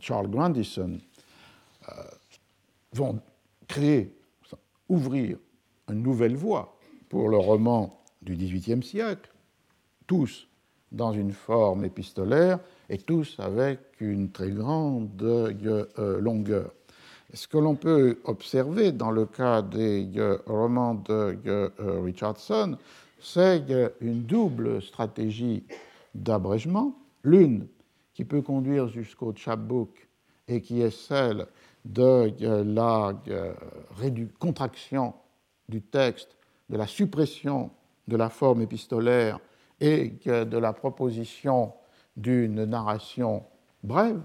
Charles 0.00 0.30
Grandison, 0.30 0.98
vont 2.92 3.20
créer 3.66 4.12
ouvrir 4.88 5.38
une 5.90 6.02
nouvelle 6.02 6.36
voie 6.36 6.78
pour 7.08 7.28
le 7.28 7.36
roman 7.36 8.00
du 8.22 8.36
XVIIIe 8.36 8.82
siècle, 8.82 9.32
tous 10.06 10.46
dans 10.96 11.12
une 11.12 11.32
forme 11.32 11.84
épistolaire 11.84 12.58
et 12.88 12.98
tous 12.98 13.36
avec 13.38 13.78
une 14.00 14.30
très 14.30 14.50
grande 14.50 15.22
euh, 15.22 16.20
longueur. 16.20 16.72
Ce 17.34 17.46
que 17.46 17.58
l'on 17.58 17.74
peut 17.74 18.18
observer 18.24 18.92
dans 18.92 19.10
le 19.10 19.26
cas 19.26 19.62
des 19.62 20.08
euh, 20.16 20.38
romans 20.46 20.94
de 20.94 21.38
euh, 21.46 21.68
Richardson, 22.02 22.76
c'est 23.20 23.64
une 24.00 24.22
double 24.22 24.80
stratégie 24.80 25.64
d'abrégement, 26.14 26.94
l'une 27.22 27.66
qui 28.14 28.24
peut 28.24 28.42
conduire 28.42 28.88
jusqu'au 28.88 29.34
chapbook 29.34 30.08
et 30.48 30.60
qui 30.60 30.80
est 30.80 30.90
celle 30.90 31.46
de 31.84 32.32
la 32.62 33.12
contraction 34.38 35.14
du 35.68 35.82
texte, 35.82 36.36
de 36.70 36.76
la 36.76 36.86
suppression 36.86 37.70
de 38.06 38.16
la 38.16 38.28
forme 38.28 38.62
épistolaire 38.62 39.40
et 39.80 40.14
de 40.24 40.58
la 40.58 40.72
proposition 40.72 41.72
d'une 42.16 42.64
narration 42.64 43.44
brève, 43.82 44.22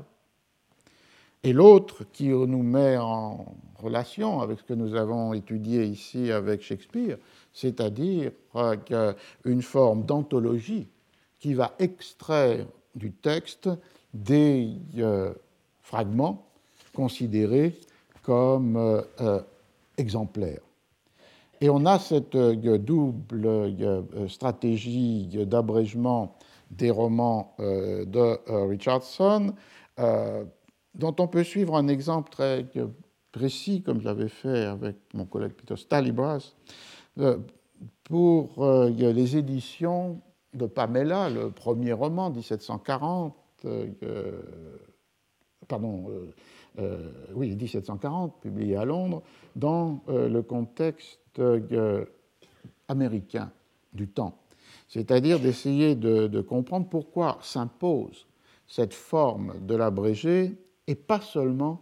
et 1.43 1.53
l'autre 1.53 2.03
qui 2.11 2.29
nous 2.29 2.61
met 2.61 2.97
en 2.97 3.45
relation 3.77 4.41
avec 4.41 4.59
ce 4.59 4.63
que 4.63 4.73
nous 4.73 4.95
avons 4.95 5.33
étudié 5.33 5.85
ici 5.85 6.31
avec 6.31 6.61
Shakespeare, 6.61 7.17
c'est-à-dire 7.51 8.31
euh, 8.55 9.13
une 9.43 9.63
forme 9.63 10.05
d'anthologie 10.05 10.87
qui 11.39 11.55
va 11.55 11.73
extraire 11.79 12.67
du 12.93 13.11
texte 13.11 13.69
des 14.13 14.75
euh, 14.97 15.33
fragments 15.81 16.45
considérés 16.93 17.75
comme 18.21 18.77
euh, 18.77 19.41
exemplaires. 19.97 20.61
Et 21.63 21.69
on 21.69 21.85
a 21.85 21.99
cette 21.99 22.33
euh, 22.35 22.77
double 22.79 23.75
stratégie 24.27 25.27
d'abrégement 25.45 26.35
des 26.71 26.89
romans 26.89 27.53
de 27.59 28.65
Richardson, 28.69 29.53
dont 29.97 31.15
on 31.19 31.27
peut 31.27 31.43
suivre 31.43 31.75
un 31.75 31.89
exemple 31.89 32.31
très 32.31 32.65
précis, 33.33 33.81
comme 33.81 33.99
j'avais 33.99 34.29
fait 34.29 34.63
avec 34.63 34.95
mon 35.13 35.25
collègue 35.25 35.51
Peter 35.51 35.75
Stalibras, 35.75 36.53
pour 38.05 38.65
les 38.89 39.35
éditions 39.35 40.21
de 40.53 40.65
Pamela, 40.65 41.29
le 41.29 41.51
premier 41.51 41.91
roman, 41.91 42.29
1740, 42.29 43.35
pardon, 45.67 46.09
euh, 46.79 47.11
oui, 47.33 47.55
1740, 47.55 48.39
publié 48.41 48.77
à 48.77 48.85
Londres, 48.85 49.23
dans 49.55 50.01
euh, 50.07 50.29
le 50.29 50.41
contexte 50.41 51.19
euh, 51.39 52.05
américain 52.87 53.51
du 53.93 54.07
temps. 54.07 54.37
C'est-à-dire 54.87 55.39
d'essayer 55.39 55.95
de, 55.95 56.41
comprendre 56.41 56.87
pourquoi 56.89 57.37
s'impose 57.41 58.27
cette 58.67 58.93
forme 58.93 59.53
de 59.65 59.75
l'abrégé 59.75 60.57
et 60.87 60.95
pas 60.95 61.21
seulement 61.21 61.81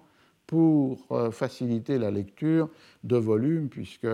pour 0.50 1.06
faciliter 1.32 2.00
la 2.00 2.10
lecture 2.10 2.70
de 3.04 3.18
volumes, 3.18 3.70
puisque, 3.70 4.08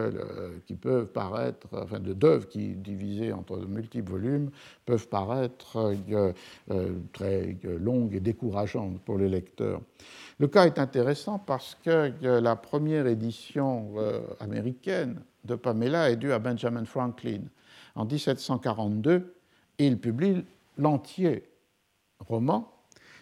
qui 0.65 0.75
peuvent 0.75 1.07
paraître, 1.07 1.67
enfin 1.71 1.99
d'œuvres 2.01 2.49
qui, 2.49 2.75
divisées 2.75 3.31
entre 3.31 3.57
de 3.57 3.65
multiples 3.65 4.11
volumes, 4.11 4.49
peuvent 4.86 5.07
paraître 5.07 5.95
très 7.13 7.57
longues 7.63 8.15
et 8.15 8.19
décourageantes 8.19 8.99
pour 9.05 9.17
les 9.17 9.29
lecteurs. 9.29 9.79
Le 10.38 10.47
cas 10.47 10.65
est 10.65 10.79
intéressant 10.79 11.39
parce 11.39 11.77
que 11.81 12.11
la 12.21 12.55
première 12.57 13.07
édition 13.07 13.93
euh, 13.95 14.19
américaine 14.41 15.21
de 15.45 15.55
Pamela 15.55 16.11
est 16.11 16.17
due 16.17 16.33
à 16.33 16.39
Benjamin 16.39 16.83
Franklin. 16.83 17.41
En 17.95 18.05
1742, 18.05 19.33
il 19.77 19.97
publie 19.97 20.43
l'entier 20.77 21.43
roman, 22.19 22.69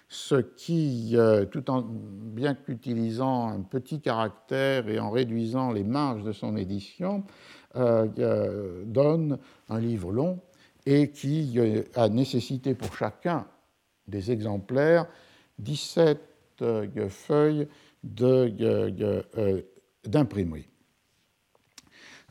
ce 0.08 0.36
qui, 0.36 1.12
euh, 1.16 1.45
tout 1.45 1.70
en 1.72 1.82
bien 1.82 2.54
qu'utilisant 2.54 3.47
un 3.47 3.62
petit 3.62 3.99
caractère 3.99 4.88
et 4.88 4.99
en 4.99 5.10
réduisant 5.10 5.72
les 5.72 5.84
marges 5.84 6.24
de 6.24 6.32
son 6.32 6.56
édition, 6.56 7.24
euh, 7.76 8.84
donne 8.86 9.39
un 9.70 9.80
livre 9.80 10.12
long 10.12 10.39
et 10.86 11.10
qui 11.12 11.58
a 11.95 12.10
nécessité 12.10 12.76
pour 12.76 12.95
chacun 12.95 13.47
des 14.08 14.32
exemplaires 14.32 15.08
17 15.60 16.20
feuilles 17.10 17.68
euh, 18.22 19.62
d'imprimerie. 20.06 20.68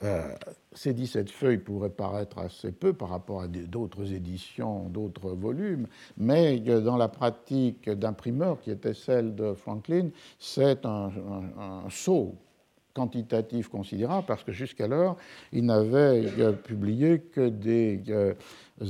Euh, 0.03 0.35
ces 0.75 0.95
17 0.95 1.31
feuilles 1.31 1.59
pourraient 1.59 1.91
paraître 1.91 2.39
assez 2.39 2.73
peu 2.73 2.93
par 2.93 3.11
rapport 3.11 3.43
à 3.43 3.49
d'autres 3.49 4.13
éditions, 4.13 4.89
d'autres 4.89 5.31
volumes, 5.31 5.87
mais 6.17 6.59
dans 6.61 6.97
la 6.97 7.09
pratique 7.09 7.89
d'imprimeur, 7.91 8.61
qui 8.61 8.71
était 8.71 8.95
celle 8.95 9.35
de 9.35 9.55
Franklin, 9.55 10.11
c'est 10.39 10.85
un, 10.87 11.11
saut 11.91 12.35
quantitatif 12.95 13.69
considérable 13.69 14.27
parce 14.27 14.45
que 14.45 14.53
jusqu'alors, 14.53 15.17
il 15.53 15.65
n'avait 15.65 16.53
publié 16.65 17.21
que 17.21 17.49
des 17.49 18.03
euh, 18.09 18.35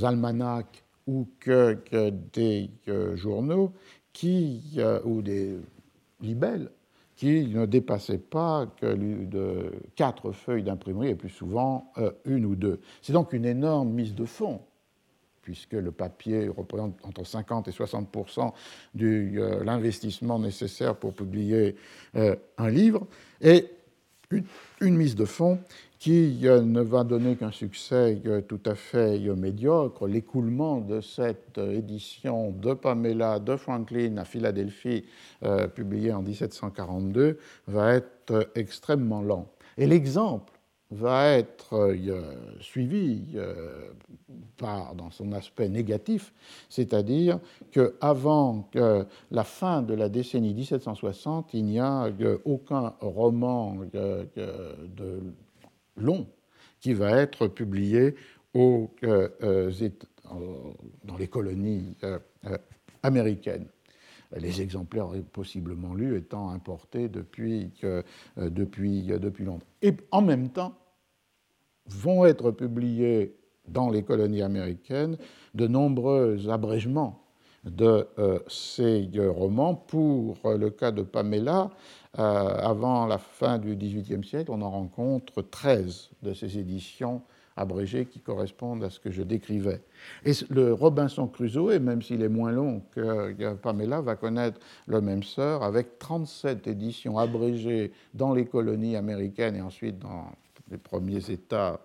almanachs 0.01 0.83
ou 1.07 1.27
que 1.39 1.77
des 2.33 2.69
journaux 3.15 3.71
qui, 4.11 4.61
euh, 4.77 4.99
ou 5.05 5.21
des 5.21 5.57
libelles 6.21 6.69
qui 7.23 7.47
ne 7.47 7.65
dépassaient 7.65 8.17
pas 8.17 8.67
que 8.81 8.95
de 8.95 9.71
quatre 9.95 10.33
feuilles 10.33 10.63
d'imprimerie 10.63 11.11
et 11.11 11.15
plus 11.15 11.29
souvent 11.29 11.89
euh, 11.97 12.11
une 12.25 12.45
ou 12.45 12.57
deux. 12.57 12.81
C'est 13.01 13.13
donc 13.13 13.31
une 13.31 13.45
énorme 13.45 13.89
mise 13.91 14.13
de 14.13 14.25
fond 14.25 14.59
puisque 15.41 15.71
le 15.71 15.91
papier 15.93 16.49
représente 16.49 16.97
entre 17.03 17.25
50 17.25 17.69
et 17.69 17.71
60% 17.71 18.51
de 18.95 19.05
euh, 19.37 19.63
l'investissement 19.63 20.37
nécessaire 20.37 20.97
pour 20.97 21.13
publier 21.13 21.77
un 22.13 22.69
livre, 22.69 23.07
et 23.41 23.67
une, 24.81 24.97
mise 24.97 25.15
de 25.15 25.25
fond 25.25 25.59
qui 26.03 26.37
euh, 26.43 26.61
ne 26.61 26.81
va 26.81 27.05
donner 27.05 27.37
qu'un 27.37 27.53
succès 27.53 28.21
euh, 28.25 28.41
tout 28.41 28.59
à 28.65 28.75
fait 28.75 29.25
euh, 29.25 29.37
médiocre. 29.37 30.05
L'écoulement 30.05 30.81
de 30.81 30.99
cette 30.99 31.57
édition 31.57 32.51
de 32.51 32.73
Pamela 32.73 33.39
de 33.39 33.55
Franklin 33.55 34.17
à 34.17 34.25
Philadelphie, 34.25 35.05
publiée 35.75 36.11
en 36.11 36.21
1742, 36.21 37.37
va 37.67 37.93
être 37.93 38.49
extrêmement 38.55 39.21
lent. 39.21 39.47
Et 39.77 39.87
l'exemple 39.87 40.51
va 40.91 41.37
être 41.37 41.95
suivi 42.59 43.37
par, 44.57 44.95
dans 44.95 45.09
son 45.09 45.31
aspect 45.31 45.69
négatif, 45.69 46.33
c'est-à-dire 46.69 47.39
qu'avant 47.71 48.69
la 49.31 49.43
fin 49.43 49.81
de 49.81 49.93
la 49.93 50.09
décennie 50.09 50.53
1760, 50.53 51.53
il 51.53 51.65
n'y 51.65 51.79
a 51.79 52.09
aucun 52.45 52.93
roman 53.01 53.77
de 53.93 54.27
long 55.97 56.27
qui 56.79 56.93
va 56.93 57.11
être 57.21 57.47
publié 57.47 58.15
aux, 58.53 58.91
euh, 59.03 59.29
euh, 59.41 59.71
dans 61.03 61.17
les 61.17 61.27
colonies 61.27 61.95
euh, 62.03 62.19
américaines. 63.01 63.67
Les 64.35 64.61
exemplaires 64.61 65.09
possiblement 65.31 65.93
lus 65.93 66.17
étant 66.17 66.49
importés 66.49 67.07
depuis, 67.07 67.71
depuis, 68.35 69.03
Londres. 69.39 69.65
Et 69.83 69.93
en 70.09 70.23
même 70.23 70.49
temps, 70.49 70.73
vont 71.85 72.25
être 72.25 72.49
publiés 72.49 73.35
dans 73.67 73.91
les 73.91 74.01
colonies 74.01 74.41
américaines 74.41 75.17
de 75.53 75.67
nombreux 75.67 76.49
abrègements 76.49 77.23
de 77.63 78.07
ces 78.47 79.07
romans. 79.19 79.75
Pour 79.75 80.39
le 80.45 80.71
cas 80.71 80.91
de 80.91 81.03
Pamela, 81.03 81.69
avant 82.15 83.07
la 83.07 83.17
fin 83.17 83.57
du 83.57 83.75
XVIIIe 83.75 84.23
siècle, 84.23 84.51
on 84.51 84.61
en 84.61 84.69
rencontre 84.69 85.41
13 85.41 86.11
de 86.21 86.33
ces 86.33 86.59
éditions 86.59 87.21
abrégées 87.55 88.05
qui 88.05 88.19
correspondent 88.19 88.83
à 88.83 88.89
ce 88.89 88.99
que 88.99 89.11
je 89.11 89.21
décrivais. 89.21 89.81
Et 90.25 90.31
le 90.49 90.73
Robinson 90.73 91.27
Crusoe, 91.27 91.79
même 91.79 92.01
s'il 92.01 92.21
est 92.23 92.29
moins 92.29 92.51
long 92.51 92.81
que 92.91 93.53
Pamela, 93.55 94.01
va 94.01 94.15
connaître 94.15 94.59
le 94.87 95.01
même 95.01 95.23
sort 95.23 95.63
avec 95.63 95.99
37 95.99 96.67
éditions 96.67 97.17
abrégées 97.17 97.91
dans 98.13 98.33
les 98.33 98.45
colonies 98.45 98.95
américaines 98.95 99.55
et 99.55 99.61
ensuite 99.61 99.99
dans 99.99 100.31
les 100.71 100.77
premiers 100.77 101.29
États 101.29 101.79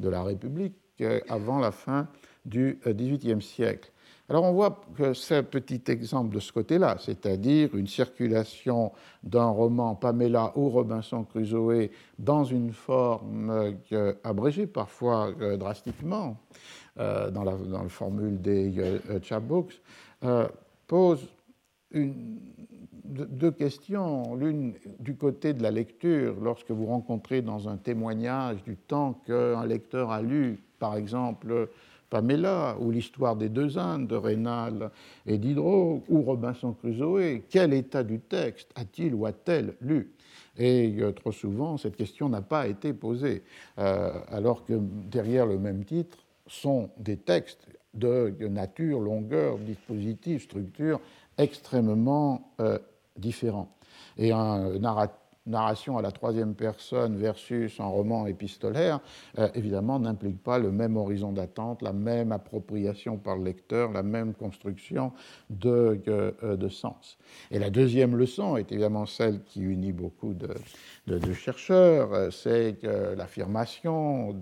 de 0.00 0.08
la 0.08 0.22
République 0.22 0.76
avant 1.28 1.58
la 1.58 1.72
fin 1.72 2.08
du 2.44 2.78
XVIIIe 2.86 3.42
siècle. 3.42 3.90
Alors 4.30 4.44
on 4.44 4.52
voit 4.52 4.80
que 4.96 5.12
c'est 5.12 5.36
un 5.36 5.42
petit 5.42 5.82
exemple 5.88 6.34
de 6.34 6.40
ce 6.40 6.50
côté-là, 6.50 6.96
c'est-à-dire 6.98 7.74
une 7.74 7.86
circulation 7.86 8.90
d'un 9.22 9.48
roman 9.48 9.94
Pamela 9.94 10.52
ou 10.56 10.70
Robinson 10.70 11.24
Crusoe 11.24 11.90
dans 12.18 12.42
une 12.42 12.72
forme 12.72 13.74
euh, 13.92 14.14
abrégée, 14.24 14.66
parfois 14.66 15.30
euh, 15.42 15.58
drastiquement, 15.58 16.38
euh, 16.98 17.30
dans, 17.30 17.44
la, 17.44 17.54
formule 17.88 18.40
des 18.40 18.98
chapbooks, 19.22 19.82
pose 20.86 21.28
deux 21.92 23.50
questions. 23.50 24.34
L'une 24.36 24.72
du 25.00 25.16
côté 25.16 25.52
de 25.52 25.62
la 25.62 25.70
lecture, 25.70 26.34
lorsque 26.40 26.70
vous 26.70 26.86
rencontrez 26.86 27.42
dans 27.42 27.68
un 27.68 27.76
témoignage 27.76 28.62
du 28.64 28.78
temps 28.78 29.20
qu'un 29.26 29.66
lecteur 29.66 30.10
a 30.10 30.22
lu, 30.22 30.62
par 30.78 30.96
exemple, 30.96 31.68
Pamela, 32.14 32.76
ou 32.78 32.92
l'histoire 32.92 33.34
des 33.34 33.48
deux 33.48 33.76
Indes 33.76 34.06
de 34.06 34.14
Rénal 34.14 34.92
et 35.26 35.36
Diderot, 35.36 36.04
ou 36.08 36.22
Robinson 36.22 36.72
Crusoe, 36.72 37.42
quel 37.50 37.74
état 37.74 38.04
du 38.04 38.20
texte 38.20 38.70
a-t-il 38.76 39.16
ou 39.16 39.26
a-t-elle 39.26 39.74
lu? 39.80 40.12
Et 40.56 40.94
euh, 41.00 41.10
trop 41.10 41.32
souvent, 41.32 41.76
cette 41.76 41.96
question 41.96 42.28
n'a 42.28 42.40
pas 42.40 42.68
été 42.68 42.92
posée, 42.92 43.42
euh, 43.80 44.12
alors 44.28 44.64
que 44.64 44.74
derrière 45.10 45.44
le 45.44 45.58
même 45.58 45.84
titre 45.84 46.18
sont 46.46 46.88
des 46.98 47.16
textes 47.16 47.66
de 47.94 48.32
nature, 48.48 49.00
longueur, 49.00 49.58
dispositif, 49.58 50.44
structure 50.44 51.00
extrêmement 51.36 52.52
euh, 52.60 52.78
différents. 53.16 53.74
Et 54.18 54.30
un 54.30 54.78
narrateur 54.78 55.23
narration 55.46 55.98
à 55.98 56.02
la 56.02 56.10
troisième 56.10 56.54
personne 56.54 57.16
versus 57.16 57.78
un 57.78 57.86
roman 57.86 58.26
épistolaire, 58.26 59.00
euh, 59.38 59.48
évidemment, 59.54 59.98
n'implique 59.98 60.42
pas 60.42 60.58
le 60.58 60.70
même 60.70 60.96
horizon 60.96 61.32
d'attente, 61.32 61.82
la 61.82 61.92
même 61.92 62.32
appropriation 62.32 63.18
par 63.18 63.36
le 63.36 63.44
lecteur, 63.44 63.92
la 63.92 64.02
même 64.02 64.34
construction 64.34 65.12
de, 65.50 66.00
euh, 66.08 66.56
de 66.56 66.68
sens. 66.68 67.18
Et 67.50 67.58
la 67.58 67.70
deuxième 67.70 68.16
leçon 68.16 68.56
est 68.56 68.72
évidemment 68.72 69.06
celle 69.06 69.42
qui 69.42 69.60
unit 69.60 69.92
beaucoup 69.92 70.34
de, 70.34 70.48
de, 71.06 71.32
chercheurs, 71.32 72.12
euh, 72.14 72.30
c'est 72.30 72.82
l'affirmation 73.16 74.34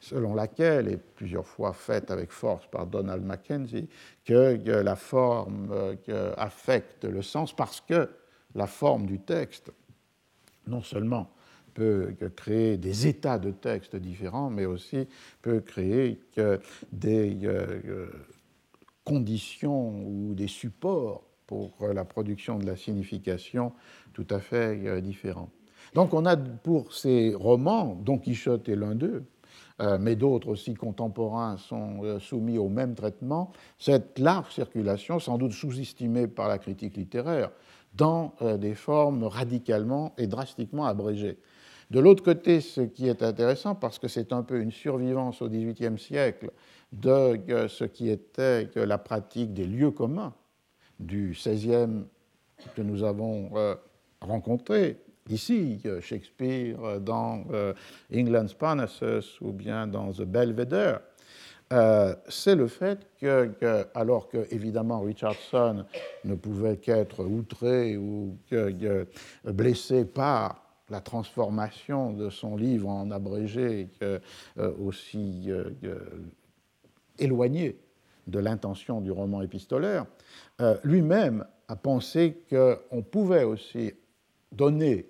selon 0.00 0.34
laquelle, 0.34 0.88
et 0.88 0.96
plusieurs 0.96 1.46
fois 1.46 1.72
faite 1.72 2.10
avec 2.10 2.30
force 2.30 2.66
par 2.66 2.86
Donald 2.86 3.24
Mackenzie, 3.24 3.88
que 4.24 4.60
la 4.66 4.96
forme 4.96 5.68
affecte 6.36 7.04
le 7.04 7.22
sens 7.22 7.52
parce 7.52 7.80
que 7.80 8.08
la 8.54 8.66
forme 8.66 9.06
du 9.06 9.18
texte 9.20 9.72
non 10.68 10.82
seulement 10.82 11.30
peut 11.78 12.14
créer 12.34 12.76
des 12.76 13.06
états 13.06 13.38
de 13.38 13.52
texte 13.52 13.94
différents, 13.94 14.50
mais 14.50 14.64
aussi 14.64 15.06
peut 15.42 15.60
créer 15.60 16.20
des 16.92 17.38
euh, 17.44 17.80
euh, 17.86 18.10
conditions 19.04 20.02
ou 20.04 20.34
des 20.34 20.48
supports 20.48 21.22
pour 21.46 21.76
la 21.94 22.04
production 22.04 22.58
de 22.58 22.66
la 22.66 22.76
signification 22.76 23.72
tout 24.12 24.26
à 24.28 24.40
fait 24.40 24.86
euh, 24.86 25.00
différents. 25.00 25.50
Donc 25.94 26.14
on 26.14 26.26
a 26.26 26.36
pour 26.36 26.92
ces 26.92 27.32
romans, 27.34 27.96
Don 28.04 28.18
Quichotte 28.18 28.68
est 28.68 28.76
l'un 28.76 28.94
d'eux, 28.94 29.24
mais 30.00 30.16
d'autres 30.16 30.48
aussi 30.48 30.74
contemporains 30.74 31.56
sont 31.56 32.18
soumis 32.18 32.58
au 32.58 32.68
même 32.68 32.96
traitement, 32.96 33.52
cette 33.78 34.18
large 34.18 34.52
circulation, 34.52 35.20
sans 35.20 35.38
doute 35.38 35.52
sous-estimée 35.52 36.26
par 36.26 36.48
la 36.48 36.58
critique 36.58 36.96
littéraire, 36.96 37.52
dans 37.94 38.34
euh, 38.42 38.56
des 38.56 38.74
formes 38.74 39.24
radicalement 39.24 40.14
et 40.18 40.26
drastiquement 40.26 40.86
abrégées. 40.86 41.38
De 41.90 42.00
l'autre 42.00 42.22
côté, 42.22 42.60
ce 42.60 42.82
qui 42.82 43.08
est 43.08 43.22
intéressant, 43.22 43.74
parce 43.74 43.98
que 43.98 44.08
c'est 44.08 44.32
un 44.32 44.42
peu 44.42 44.60
une 44.60 44.70
survivance 44.70 45.40
au 45.40 45.48
XVIIIe 45.48 45.98
siècle 45.98 46.50
de 46.92 47.40
euh, 47.50 47.68
ce 47.68 47.84
qui 47.84 48.10
était 48.10 48.68
la 48.74 48.98
pratique 48.98 49.54
des 49.54 49.66
lieux 49.66 49.90
communs 49.90 50.34
du 51.00 51.30
XVIe 51.32 52.04
que 52.74 52.82
nous 52.82 53.04
avons 53.04 53.50
euh, 53.56 53.74
rencontré 54.20 54.98
ici, 55.30 55.80
Shakespeare 56.00 57.00
dans 57.00 57.44
England's 58.10 58.54
Parnassus 58.54 59.38
ou 59.42 59.52
bien 59.52 59.86
dans 59.86 60.10
The 60.10 60.22
Belvedere, 60.22 61.00
euh, 61.72 62.14
c'est 62.28 62.54
le 62.54 62.66
fait 62.66 63.06
que, 63.20 63.86
alors 63.94 64.28
que 64.28 64.46
évidemment 64.50 65.00
Richardson 65.00 65.84
ne 66.24 66.34
pouvait 66.34 66.78
qu'être 66.78 67.24
outré 67.24 67.96
ou 67.96 68.38
que, 68.50 69.06
blessé 69.44 70.04
par 70.04 70.64
la 70.88 71.00
transformation 71.00 72.14
de 72.14 72.30
son 72.30 72.56
livre 72.56 72.88
en 72.88 73.10
abrégé, 73.10 73.90
euh, 74.02 74.18
aussi 74.82 75.48
euh, 75.48 75.98
éloigné 77.18 77.78
de 78.26 78.38
l'intention 78.38 79.00
du 79.00 79.10
roman 79.10 79.42
épistolaire, 79.42 80.06
lui-même 80.84 81.46
a 81.68 81.76
pensé 81.76 82.42
qu'on 82.50 83.02
pouvait 83.02 83.44
aussi 83.44 83.92
donner 84.52 85.06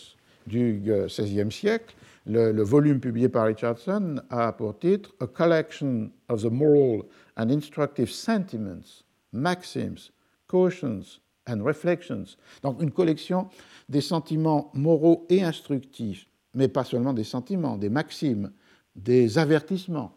du 0.46 0.82
XVIe 0.84 1.50
siècle. 1.50 1.94
Le, 2.26 2.50
le, 2.50 2.62
volume 2.62 2.98
publié 2.98 3.28
par 3.28 3.46
Richardson 3.46 4.20
a 4.30 4.52
pour 4.52 4.78
titre 4.78 5.14
A 5.20 5.28
Collection 5.28 6.10
of 6.28 6.42
the 6.42 6.50
Moral 6.50 7.02
and 7.36 7.50
Instructive 7.50 8.10
Sentiments, 8.10 9.04
Maxims, 9.32 10.10
Cautions 10.48 11.20
and 11.48 11.62
Reflections. 11.62 12.36
Donc 12.64 12.82
une 12.82 12.90
collection 12.90 13.48
des 13.88 14.00
sentiments 14.00 14.72
moraux 14.74 15.24
et 15.28 15.44
instructifs 15.44 16.26
mais 16.56 16.68
pas 16.68 16.84
seulement 16.84 17.12
des 17.12 17.24
sentiments, 17.24 17.76
des 17.76 17.90
maximes, 17.90 18.50
des 18.96 19.38
avertissements 19.38 20.12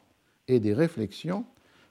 et 0.48 0.60
des 0.60 0.74
réflexions 0.74 1.46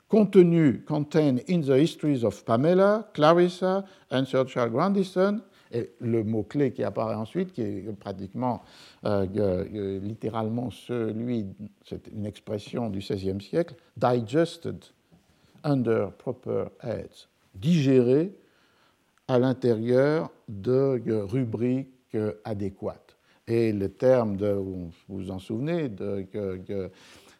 contenus, 0.09 0.81
contained 0.87 1.43
in 1.49 1.61
the 1.61 1.79
histories 1.79 2.25
of 2.25 2.45
Pamela, 2.45 3.11
Clarissa 3.13 3.85
and 4.11 4.25
Sir 4.25 4.49
Charles 4.49 4.71
Grandison, 4.71 5.43
et 5.71 5.91
le 6.01 6.25
mot-clé 6.25 6.73
qui 6.73 6.83
apparaît 6.83 7.15
ensuite, 7.15 7.53
qui 7.53 7.61
est 7.61 7.99
pratiquement 7.99 8.63
euh, 9.05 9.27
euh, 9.37 9.99
littéralement 10.01 10.71
celui, 10.71 11.47
c'est 11.85 12.09
une 12.09 12.25
expression 12.25 12.89
du 12.89 13.01
XVIe 13.01 13.41
siècle, 13.43 13.75
digested 13.99 14.83
under 15.63 16.11
proper 16.13 16.65
heads, 16.83 17.29
digéré 17.55 18.33
à 19.27 19.39
l'intérieur 19.39 20.31
de 20.49 21.03
rubriques 21.21 22.17
adéquates. 22.45 23.08
Et 23.49 23.73
le 23.73 23.89
terme, 23.89 24.37
de, 24.37 24.51
vous 24.51 24.91
vous 25.09 25.31
en 25.31 25.39
souvenez, 25.39 25.89
de, 25.89 26.27
que, 26.31 26.91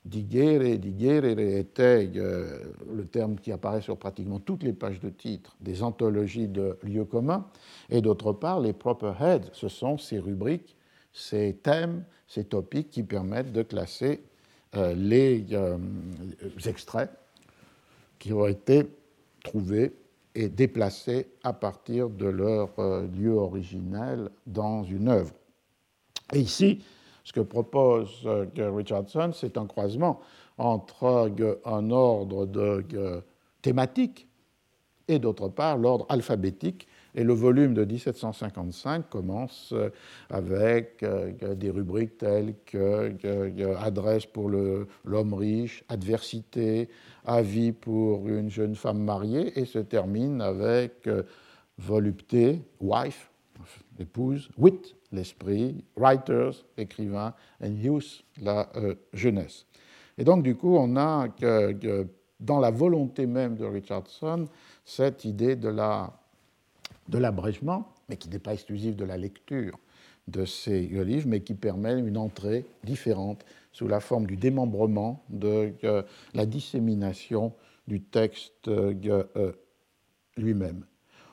digere, 0.07 0.79
digere 0.79 1.39
était 1.39 2.11
euh, 2.17 2.61
le 2.95 3.05
terme 3.05 3.37
qui 3.37 3.53
apparaît 3.53 3.83
sur 3.83 3.99
pratiquement 3.99 4.41
toutes 4.41 4.63
les 4.63 4.73
pages 4.73 5.01
de 5.01 5.11
titres 5.11 5.55
des 5.61 5.83
anthologies 5.83 6.49
de 6.49 6.79
lieux 6.83 7.05
communs. 7.05 7.47
Et 7.91 8.01
d'autre 8.01 8.33
part, 8.33 8.61
les 8.61 8.73
proper 8.73 9.13
heads, 9.21 9.51
ce 9.53 9.69
sont 9.69 9.99
ces 9.99 10.19
rubriques, 10.19 10.77
ces 11.13 11.55
thèmes, 11.63 12.05
ces 12.27 12.45
topics 12.45 12.89
qui 12.89 13.03
permettent 13.03 13.53
de 13.53 13.63
classer 13.63 14.23
euh, 14.77 14.95
les, 14.95 15.45
euh, 15.53 15.77
extraits 16.67 17.11
qui 18.19 18.33
ont 18.33 18.47
été 18.47 18.85
trouvés 19.45 19.93
et 20.35 20.49
déplacés 20.49 21.27
à 21.43 21.53
partir 21.53 22.09
de 22.09 22.27
leur 22.27 22.71
lieu 23.17 23.33
originel 23.33 24.31
dans 24.47 24.85
une 24.85 25.09
œuvre. 25.09 25.33
Et 26.33 26.41
ici, 26.41 26.85
ce 27.25 27.33
que 27.33 27.41
propose 27.41 28.27
Richardson, 28.57 29.31
c'est 29.35 29.57
un 29.57 29.67
croisement 29.67 30.21
entre 30.57 31.31
un 31.65 31.91
ordre 31.91 32.47
thématique 33.63 34.29
et 35.09 35.19
d'autre 35.19 35.49
part 35.49 35.79
l'ordre 35.79 36.07
alphabétique. 36.09 36.87
Et 37.15 37.25
le 37.25 37.33
volume 37.33 37.75
de 37.75 37.85
1755 37.85 39.09
commence 39.09 39.73
euh, 39.73 39.91
avec 40.31 41.03
euh, 41.03 41.55
des 41.55 41.71
rubriques 41.71 42.19
telles 42.19 42.55
que 42.65 43.75
adresse 43.77 44.27
pour 44.27 44.51
l'homme 44.51 45.35
riche, 45.35 45.83
adversité, 45.89 46.89
avis 47.25 47.73
pour 47.73 48.29
une 48.29 48.51
jeune 48.51 48.77
femme 48.77 49.03
mariée, 49.03 49.59
et 49.59 49.65
se 49.65 49.79
termine 49.79 50.41
avec 50.41 51.07
euh, 51.07 51.23
volupté, 51.79 52.63
wife, 52.81 53.31
épouse, 53.99 54.51
wit, 54.59 54.95
l'esprit, 55.13 55.85
writers, 55.97 56.65
écrivain, 56.77 57.35
and 57.63 57.75
youth, 57.81 58.25
la 58.43 58.71
jeunesse. 59.13 59.67
Et 60.19 60.25
donc, 60.25 60.43
du 60.43 60.55
coup, 60.55 60.77
on 60.77 60.97
a 60.97 61.29
dans 62.41 62.61
la 62.61 62.71
volonté 62.71 63.27
même 63.27 63.57
de 63.57 63.65
Richardson 63.65 64.47
cette 64.85 65.25
idée 65.25 65.57
de 65.57 65.69
la 65.69 66.13
de 67.09 67.19
mais 68.09 68.17
qui 68.17 68.29
n'est 68.29 68.39
pas 68.39 68.55
exclusif 68.55 68.97
de 68.97 69.05
la 69.05 69.17
lecture 69.17 69.79
de 70.29 70.45
ces 70.45 70.83
livres, 70.83 71.27
mais 71.27 71.41
qui 71.41 71.55
permet 71.55 71.99
une 71.99 72.19
entrée 72.19 72.67
différente 72.85 73.45
sous 73.73 73.89
la 73.89 74.01
forme 74.01 74.27
du 74.27 74.37
démembrement, 74.37 75.25
de 75.31 75.73
la 76.35 76.47
dissémination 76.47 77.55
du 77.87 78.03
texte 78.03 78.69
euh, 78.69 79.53
lui-même. 80.37 80.85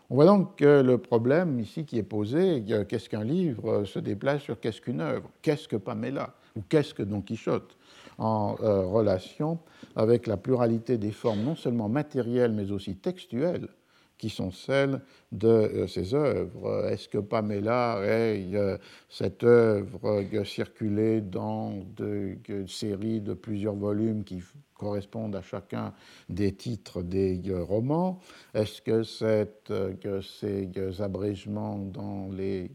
On 0.10 0.16
voit 0.16 0.26
donc 0.26 0.58
que 0.58 0.82
le 0.82 1.00
problème 1.00 1.60
ici 1.60 1.84
qui 1.84 1.98
est 1.98 2.04
posé, 2.04 2.64
qu'est-ce 2.88 3.10
qu'un 3.10 3.24
livre, 3.24 3.86
se 3.86 3.98
déplace 3.98 4.44
sur 4.44 4.60
qu'est-ce 4.60 4.80
qu'une 4.80 5.02
œuvre, 5.02 5.30
qu'est-ce 5.42 5.68
que 5.68 5.78
Pamela, 5.78 6.36
ou 6.56 6.62
qu'est-ce 6.70 6.94
que 6.94 7.02
Don 7.02 7.22
Quichotte, 7.22 7.76
en 8.20 8.56
euh, 8.62 8.86
relation 8.86 9.60
avec 9.96 10.28
la 10.28 10.38
pluralité 10.38 10.98
des 10.98 11.12
formes, 11.12 11.42
non 11.42 11.56
seulement 11.56 11.90
matérielles, 11.90 12.52
mais 12.52 12.72
aussi 12.72 12.96
textuelles, 12.96 13.68
qui 14.18 14.30
sont 14.30 14.52
celles 14.52 15.02
de 15.32 15.48
euh, 15.48 15.88
ces 15.88 16.14
œuvres. 16.14 16.88
Est-ce 16.90 17.10
que 17.10 17.18
Pamela 17.18 18.00
est 18.04 18.56
euh, 18.56 18.78
cette 19.10 19.44
œuvre 19.44 20.24
circulée 20.46 21.22
dans 21.22 21.74
des 21.98 22.40
séries 22.68 23.22
de 23.22 23.34
plusieurs 23.34 23.76
volumes 23.76 24.24
qui 24.24 24.42
correspondent 24.74 25.36
à 25.36 25.42
chacun 25.42 25.94
des 26.30 26.54
titres 26.54 27.02
des 27.02 27.42
euh, 27.50 27.64
romans 27.64 28.20
Est-ce 28.54 28.82
que, 28.82 29.94
que 29.96 30.22
ces 30.22 31.02
abrégements 31.02 31.78
dans 31.78 32.30
les 32.32 32.72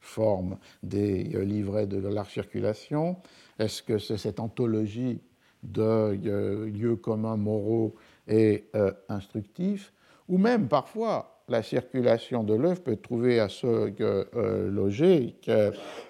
formes 0.00 0.58
des 0.82 1.24
livrets 1.44 1.86
de 1.86 1.98
l'art 2.08 2.30
circulation 2.30 3.16
Est-ce 3.58 3.82
que 3.82 3.98
c'est 3.98 4.18
cette 4.18 4.40
anthologie 4.40 5.20
de 5.62 6.12
lieux 6.66 6.96
communs 6.96 7.36
moraux 7.36 7.94
et 8.28 8.70
instructifs 9.08 9.92
ou 10.28 10.38
même 10.38 10.68
parfois 10.68 11.42
la 11.48 11.62
circulation 11.62 12.44
de 12.44 12.54
l'œuvre 12.54 12.82
peut 12.82 12.96
trouver 12.96 13.40
à 13.40 13.48
se 13.48 13.66
euh, 14.00 14.70
loger 14.70 15.36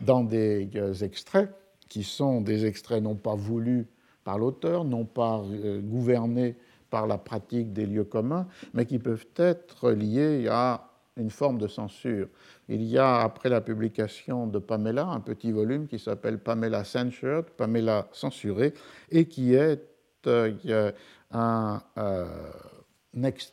dans 0.00 0.24
des 0.24 1.04
extraits 1.04 1.50
qui 1.88 2.02
sont 2.02 2.40
des 2.40 2.66
extraits 2.66 3.02
non 3.02 3.14
pas 3.14 3.34
voulus 3.34 3.86
par 4.24 4.38
l'auteur, 4.38 4.84
non 4.84 5.04
pas 5.04 5.42
euh, 5.42 5.80
gouvernés 5.80 6.56
par 6.90 7.06
la 7.06 7.18
pratique 7.18 7.72
des 7.72 7.86
lieux 7.86 8.04
communs, 8.04 8.46
mais 8.74 8.86
qui 8.86 8.98
peuvent 8.98 9.26
être 9.36 9.90
liés 9.90 10.48
à 10.50 10.90
une 11.16 11.30
forme 11.30 11.58
de 11.58 11.66
censure. 11.66 12.28
Il 12.68 12.82
y 12.82 12.98
a, 12.98 13.20
après 13.20 13.48
la 13.48 13.60
publication 13.60 14.46
de 14.46 14.58
Pamela, 14.58 15.06
un 15.06 15.20
petit 15.20 15.50
volume 15.50 15.86
qui 15.86 15.98
s'appelle 15.98 16.38
Pamela 16.38 16.84
Censured, 16.84 17.46
Pamela 17.56 18.08
censurée, 18.12 18.72
et 19.10 19.26
qui 19.26 19.54
est 19.54 19.82
euh, 20.26 20.92
un, 21.30 21.82
un, 21.96 23.30
qui 23.32 23.52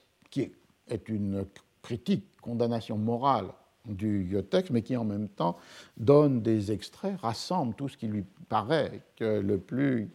est 0.89 1.09
une 1.09 1.45
critique, 1.81 2.25
condamnation 2.41 2.97
morale 2.97 3.47
du 3.85 4.35
texte, 4.49 4.71
mais 4.71 4.81
qui 4.81 4.97
en 4.97 5.05
même 5.05 5.29
temps 5.29 5.57
donne 5.97 6.41
des 6.41 6.71
extraits, 6.71 7.19
rassemble 7.19 7.75
tout 7.75 7.87
ce 7.87 7.97
qui 7.97 8.07
lui 8.07 8.23
paraît 8.49 9.01
le 9.19 9.57
plus 9.57 10.09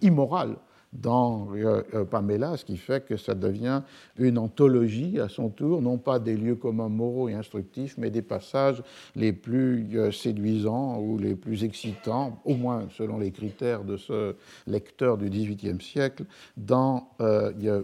immoral 0.00 0.56
dans 0.92 1.48
euh, 1.54 1.82
euh, 1.94 2.04
Pamela, 2.04 2.56
ce 2.56 2.64
qui 2.64 2.76
fait 2.76 3.04
que 3.04 3.16
ça 3.16 3.34
devient 3.34 3.82
une 4.18 4.38
anthologie 4.38 5.20
à 5.20 5.28
son 5.28 5.48
tour, 5.48 5.82
non 5.82 5.98
pas 5.98 6.18
des 6.18 6.36
lieux 6.36 6.56
communs 6.56 6.88
moraux 6.88 7.28
et 7.28 7.34
instructifs, 7.34 7.96
mais 7.96 8.10
des 8.10 8.22
passages 8.22 8.82
les 9.14 9.32
plus 9.32 9.88
euh, 9.94 10.10
séduisants 10.10 10.98
ou 11.00 11.16
les 11.16 11.36
plus 11.36 11.62
excitants, 11.62 12.40
au 12.44 12.56
moins 12.56 12.88
selon 12.90 13.18
les 13.18 13.30
critères 13.30 13.84
de 13.84 13.96
ce 13.96 14.34
lecteur 14.66 15.16
du 15.16 15.30
XVIIIe 15.30 15.80
siècle, 15.80 16.24
dans 16.56 17.08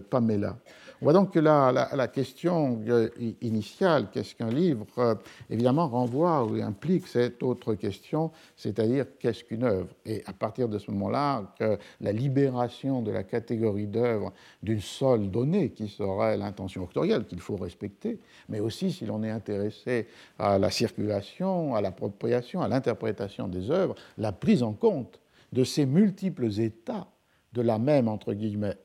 Pamela. 0.09 0.57
On 0.99 1.05
voit 1.05 1.13
donc 1.13 1.31
que 1.31 1.39
la, 1.39 2.07
question 2.07 2.81
initiale, 3.41 4.07
qu'est-ce 4.11 4.33
qu'un 4.33 4.49
livre, 4.49 4.85
euh, 4.97 5.13
évidemment 5.49 5.87
renvoie 5.87 6.43
ou 6.43 6.55
implique 6.55 7.05
cette 7.05 7.43
autre 7.43 7.75
question, 7.75 8.31
c'est-à-dire 8.55 9.05
qu'est-ce 9.19 9.43
qu'une 9.43 9.63
œuvre? 9.63 9.87
Et 10.05 10.23
à 10.25 10.33
partir 10.33 10.67
de 10.67 10.79
ce 10.79 10.89
moment-là, 10.89 11.53
la 12.01 12.11
libération 12.11 13.03
de 13.03 13.11
la 13.11 13.23
catégorie 13.23 13.85
d'œuvre 13.85 14.33
d'une 14.63 14.81
seule 14.81 15.29
donnée, 15.29 15.69
qui 15.69 15.87
serait 15.87 16.35
l'intention 16.35 16.85
autorielle, 16.85 17.25
qu'il 17.25 17.41
faut 17.41 17.57
respecter, 17.57 18.19
mais 18.49 18.59
aussi 18.59 18.91
si 18.91 19.05
l'on 19.05 19.21
est 19.23 19.29
intéressé 19.29 20.07
à 20.39 20.57
la 20.57 20.71
circulation, 20.71 21.75
à 21.75 21.81
l'appropriation, 21.81 22.61
à 22.61 22.67
l'interprétation 22.67 23.47
des 23.47 23.69
œuvres, 23.69 23.93
la 24.17 24.31
prise 24.31 24.63
en 24.63 24.73
compte 24.73 25.19
de 25.53 25.63
ces 25.63 25.85
multiples 25.85 26.59
états 26.59 27.07
de 27.53 27.61
la 27.61 27.79
même 27.79 28.07
entre 28.07 28.35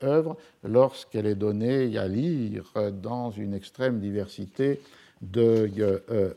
œuvre 0.03 0.37
lorsqu'elle 0.63 1.25
est 1.25 1.35
donnée 1.35 1.97
à 1.97 2.07
lire 2.07 2.71
dans 3.01 3.31
une 3.31 3.53
extrême 3.53 3.99
diversité 3.99 4.81
de, 5.21 5.69
euh, 6.09 6.33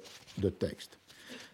textes. 0.58 0.98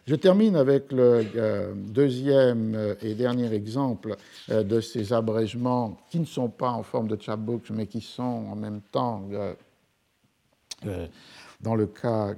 Je 0.07 0.17
termine 0.17 0.57
avec 0.57 0.91
le 0.91 1.25
euh, 1.37 1.73
deuxième 1.75 2.97
et 3.01 3.15
dernier 3.15 3.53
exemple 3.55 4.17
euh, 4.51 4.65
de 4.65 4.81
ces 4.81 5.13
abrègements 5.13 5.99
qui 6.11 6.19
ne 6.19 6.25
sont 6.25 6.49
pas 6.49 6.71
en 6.71 6.83
forme 6.83 7.07
de 7.07 7.21
chapbooks 7.21 7.71
mais 7.71 7.87
qui 7.87 8.01
sont 8.01 8.23
en 8.23 8.57
même 8.57 8.81
temps 8.91 9.29
dans 11.61 11.77
le 11.77 11.87
cas 11.87 12.35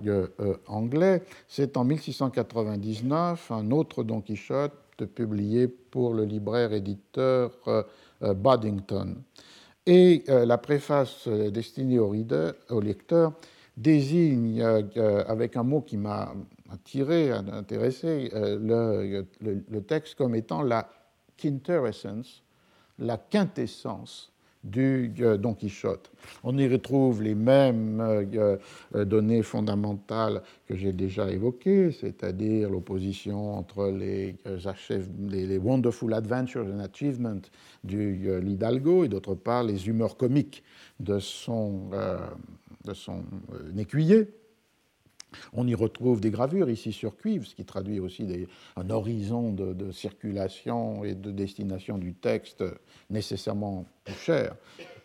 anglais. 0.67 1.23
C'est 1.49 1.79
en 1.79 1.85
1699 1.85 3.51
un 3.51 3.71
autre 3.71 4.05
Don 4.05 4.21
Quichotte 4.21 4.85
publié 5.03 5.67
pour 5.67 6.15
le 6.15 6.25
libraire 6.25 6.73
éditeur 6.73 7.51
euh, 7.67 7.83
Boddington. 8.33 9.17
Et 9.87 10.25
euh, 10.29 10.47
la 10.47 10.57
préface 10.57 11.27
euh, 11.27 11.51
destinée 11.51 11.99
au, 11.99 12.15
au 12.71 12.81
lecteur 12.81 13.33
désigne, 13.77 14.63
avec 14.63 15.57
un 15.57 15.65
mot 15.65 15.81
qui 15.81 15.97
m'a 15.97 16.33
attiré, 16.71 17.33
intéressé, 17.33 18.31
le, 18.33 19.27
le, 19.41 19.83
texte 19.83 20.15
comme 20.15 20.37
étant 20.37 20.63
la 20.63 20.89
quintessence, 21.37 22.45
la 23.01 23.17
quintessence 23.17 24.33
du 24.65 25.13
euh, 25.21 25.37
Don 25.37 25.55
Quichotte. 25.55 26.11
On 26.43 26.57
y 26.57 26.67
retrouve 26.67 27.23
les 27.23 27.35
mêmes 27.35 28.01
euh, 28.01 28.57
euh, 28.95 29.05
données 29.05 29.43
fondamentales 29.43 30.43
que 30.67 30.75
j'ai 30.75 30.93
déjà 30.93 31.31
évoquées, 31.31 31.93
c'est-à-dire 31.93 32.71
l'opposition 32.71 33.55
entre 33.55 33.91
les, 33.91 34.37
les, 35.29 35.59
Wonderful 35.59 36.15
Adventures 36.15 36.67
and 36.67 36.81
Achievements 36.81 37.43
du 37.85 38.41
Lidalgo 38.41 39.05
et 39.05 39.09
d'autre 39.09 39.35
part 39.35 39.63
les 39.63 39.87
humeurs 39.87 40.17
comiques 40.17 40.63
de 40.99 41.19
son, 41.19 41.91
de 42.85 42.95
son 42.95 43.23
écuyer. 43.77 44.29
On 45.53 45.67
y 45.67 45.75
retrouve 45.75 46.21
des 46.21 46.31
gravures 46.31 46.71
ici 46.71 46.93
sur 46.93 47.17
cuivre, 47.17 47.47
ce 47.47 47.55
qui 47.55 47.65
traduit 47.65 48.01
aussi 48.01 48.27
un 48.77 48.91
horizon 48.91 49.53
de, 49.53 49.91
circulation 49.93 51.05
et 51.05 51.15
de 51.15 51.31
destination 51.31 51.99
du 51.99 52.15
texte 52.15 52.65
nécessairement 53.11 53.87
cher, 54.07 54.57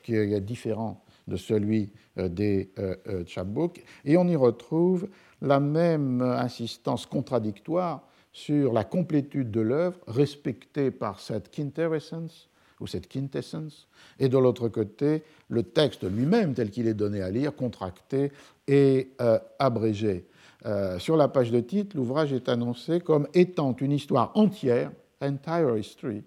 qui 0.03 0.15
est 0.15 0.41
différent 0.41 1.03
de 1.29 1.37
celui 1.37 1.91
euh, 2.17 2.27
des 2.27 2.71
euh, 2.79 2.95
euh, 3.07 3.23
chapbooks. 3.25 3.83
Et 4.03 4.17
on 4.17 4.27
y 4.27 4.35
retrouve 4.35 5.07
la 5.41 5.59
même 5.61 6.21
insistance 6.21 7.05
contradictoire 7.05 8.05
sur 8.33 8.73
la 8.73 8.83
complétude 8.83 9.51
de 9.51 9.61
l'œuvre, 9.61 9.99
respectée 10.07 10.91
par 10.91 11.19
cette 11.19 11.49
quintessence, 11.49 12.49
ou 12.79 12.87
cette 12.87 13.07
quintessence, 13.07 13.87
et 14.19 14.29
de 14.29 14.37
l'autre 14.37 14.69
côté, 14.69 15.23
le 15.49 15.63
texte 15.63 16.03
lui-même, 16.03 16.53
tel 16.53 16.69
qu'il 16.69 16.87
est 16.87 16.93
donné 16.93 17.21
à 17.21 17.29
lire, 17.29 17.55
contracté 17.55 18.31
et 18.67 19.11
euh, 19.21 19.39
abrégé. 19.57 20.27
Euh, 20.65 20.99
sur 20.99 21.15
la 21.15 21.27
page 21.27 21.51
de 21.51 21.59
titre, 21.59 21.95
l'ouvrage 21.95 22.33
est 22.33 22.49
annoncé 22.49 22.99
comme 22.99 23.27
étant 23.33 23.75
une 23.79 23.91
histoire 23.91 24.31
entière, 24.35 24.91
entire 25.21 25.77
history, 25.77 26.23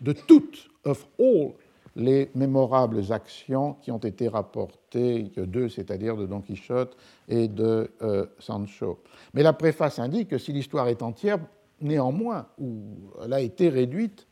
de 0.00 0.12
toute, 0.12 0.68
of 0.84 1.06
all 1.18 1.52
les 1.96 2.30
mémorables 2.34 3.12
actions 3.12 3.74
qui 3.82 3.90
ont 3.90 3.98
été 3.98 4.28
rapportées 4.28 5.30
c'est-à-dire 5.68 6.16
de 6.16 6.26
Don 6.26 6.40
Quichotte 6.40 6.96
et 7.28 7.48
de 7.48 7.90
euh, 8.02 8.26
Sancho. 8.38 9.02
Mais 9.34 9.42
la 9.42 9.52
préface 9.52 9.98
indique 9.98 10.28
que 10.28 10.38
si 10.38 10.52
l'histoire 10.52 10.88
est 10.88 11.02
entière, 11.02 11.38
néanmoins, 11.80 12.46
ou 12.58 12.82
elle 13.22 13.32
a 13.32 13.40
été 13.40 13.68
réduite 13.68 14.26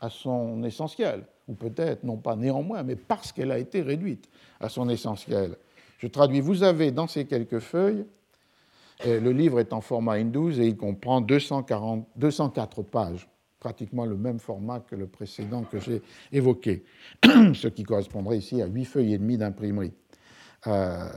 à 0.00 0.10
son 0.10 0.62
essentiel, 0.62 1.24
ou 1.48 1.54
peut-être 1.54 2.04
non 2.04 2.16
pas 2.16 2.36
néanmoins, 2.36 2.82
mais 2.82 2.96
parce 2.96 3.32
qu'elle 3.32 3.52
a 3.52 3.58
été 3.58 3.82
réduite 3.82 4.28
à 4.60 4.68
son 4.68 4.88
essentiel. 4.88 5.56
Je 5.98 6.06
traduis, 6.06 6.40
vous 6.40 6.62
avez 6.62 6.90
dans 6.90 7.06
ces 7.06 7.26
quelques 7.26 7.58
feuilles, 7.58 8.04
le 9.04 9.30
livre 9.30 9.60
est 9.60 9.72
en 9.72 9.80
format 9.80 10.18
N12 10.18 10.60
et 10.60 10.66
il 10.66 10.76
comprend 10.76 11.20
240, 11.20 12.06
204 12.16 12.82
pages 12.82 13.28
pratiquement 13.60 14.06
le 14.06 14.16
même 14.16 14.38
format 14.38 14.80
que 14.80 14.96
le 14.96 15.06
précédent 15.06 15.62
que 15.62 15.78
j'ai 15.78 16.02
évoqué, 16.32 16.82
ce 17.24 17.68
qui 17.68 17.84
correspondrait 17.84 18.38
ici 18.38 18.60
à 18.62 18.66
huit 18.66 18.86
feuilles 18.86 19.14
et 19.14 19.18
demie 19.18 19.36
d'imprimerie. 19.36 19.92
Euh, 20.66 21.08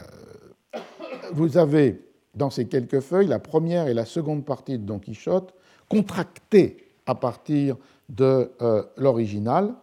vous 1.31 1.57
avez 1.57 2.01
dans 2.35 2.49
ces 2.49 2.67
quelques 2.67 2.99
feuilles 2.99 3.27
la 3.27 3.39
première 3.39 3.87
et 3.87 3.93
la 3.93 4.05
seconde 4.05 4.45
partie 4.45 4.77
de 4.77 4.83
Don 4.83 4.99
Quichotte, 4.99 5.53
contractées 5.89 6.77
à 7.05 7.15
partir 7.15 7.77
de 8.13 8.51
euh, 8.61 8.83
l'original, 8.97 9.73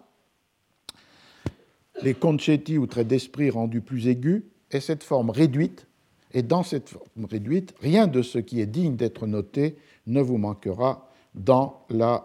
les 2.02 2.14
concetti 2.14 2.78
ou 2.78 2.86
traits 2.86 3.08
d'esprit 3.08 3.50
rendus 3.50 3.80
plus 3.80 4.08
aigus, 4.08 4.44
et 4.70 4.80
cette 4.80 5.02
forme 5.02 5.30
réduite. 5.30 5.86
Et 6.32 6.42
dans 6.42 6.62
cette 6.62 6.88
forme 6.88 7.24
réduite, 7.28 7.74
rien 7.80 8.06
de 8.06 8.22
ce 8.22 8.38
qui 8.38 8.60
est 8.60 8.66
digne 8.66 8.96
d'être 8.96 9.26
noté 9.26 9.76
ne 10.06 10.20
vous 10.20 10.38
manquera 10.38 11.10
dans 11.34 11.84
la 11.90 12.24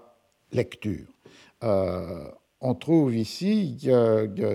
lecture. 0.51 1.08
Euh, 1.64 2.24
on 2.62 2.76
trouve 2.76 3.16
ici 3.16 3.78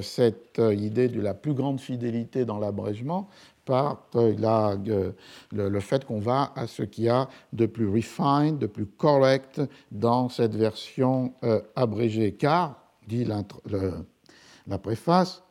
cette 0.02 0.60
idée 0.72 1.08
de 1.08 1.20
la 1.20 1.34
plus 1.34 1.54
grande 1.54 1.80
fidélité 1.80 2.44
dans 2.44 2.58
l'abrégement 2.58 3.28
par 3.70 4.02
le, 4.14 5.80
fait 5.80 6.04
qu'on 6.04 6.18
va 6.18 6.52
à 6.56 6.66
ce 6.66 6.82
qu'il 6.82 7.04
y 7.04 7.08
a 7.08 7.28
de 7.52 7.66
plus 7.66 7.88
refined, 7.88 8.58
de 8.58 8.66
plus 8.66 8.86
correct 8.86 9.60
dans 9.92 10.28
cette 10.28 10.56
version 10.56 11.34
euh, 11.44 11.60
abrégée. 11.76 12.32
Car, 12.32 12.82
dit 13.06 13.24
la 13.24 14.78
préface, 14.78 15.44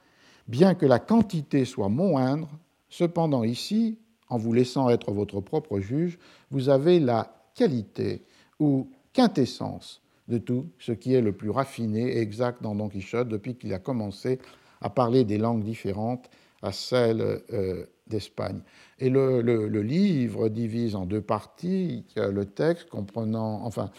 bien 0.50 0.76
que 0.76 0.86
la 0.86 1.00
quantité 1.00 1.64
soit 1.64 1.88
moindre, 1.88 2.50
cependant 2.90 3.46
ici, 3.46 3.98
en 4.28 4.38
vous 4.38 4.52
laissant 4.52 4.90
être 4.90 5.14
votre 5.14 5.40
propre 5.40 5.80
juge, 5.80 6.20
vous 6.52 6.68
avez 6.68 7.00
la 7.00 7.34
qualité 7.56 8.26
ou 8.60 8.90
quintessence 9.14 10.02
de 10.28 10.40
tout 10.40 10.68
ce 10.78 10.92
qui 10.92 11.14
est 11.14 11.22
le 11.22 11.32
plus 11.32 11.52
raffiné 11.52 12.18
et 12.18 12.20
exact 12.20 12.62
dans 12.62 12.76
Don 12.76 12.90
Quichotte 12.90 13.30
depuis 13.30 13.56
qu'il 13.56 13.74
a 13.74 13.80
commencé 13.80 14.40
à 14.82 14.90
parler 14.90 15.24
des 15.24 15.38
langues 15.38 15.64
différentes 15.64 16.30
à 16.62 16.72
celles 16.72 17.42
euh, 17.54 17.86
d'Espagne. 18.10 18.62
Et 19.00 19.10
le, 19.10 19.42
livre 19.82 20.50
divise 20.50 20.96
en 20.96 21.06
deux 21.06 21.22
parties 21.22 22.06
le 22.16 22.46
texte 22.46 22.90
comprenant, 22.90 23.64
enfin, 23.64 23.92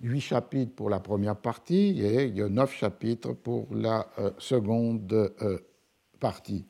huit 0.00 0.20
chapitres 0.20 0.74
pour 0.74 0.90
la 0.90 1.00
première 1.00 1.36
partie 1.36 2.00
et 2.02 2.30
neuf 2.30 2.74
chapitres 2.74 3.32
pour 3.32 3.66
la 3.72 4.06
euh, 4.18 4.30
seconde 4.38 5.12
euh, 5.12 5.58
partie. 6.20 6.64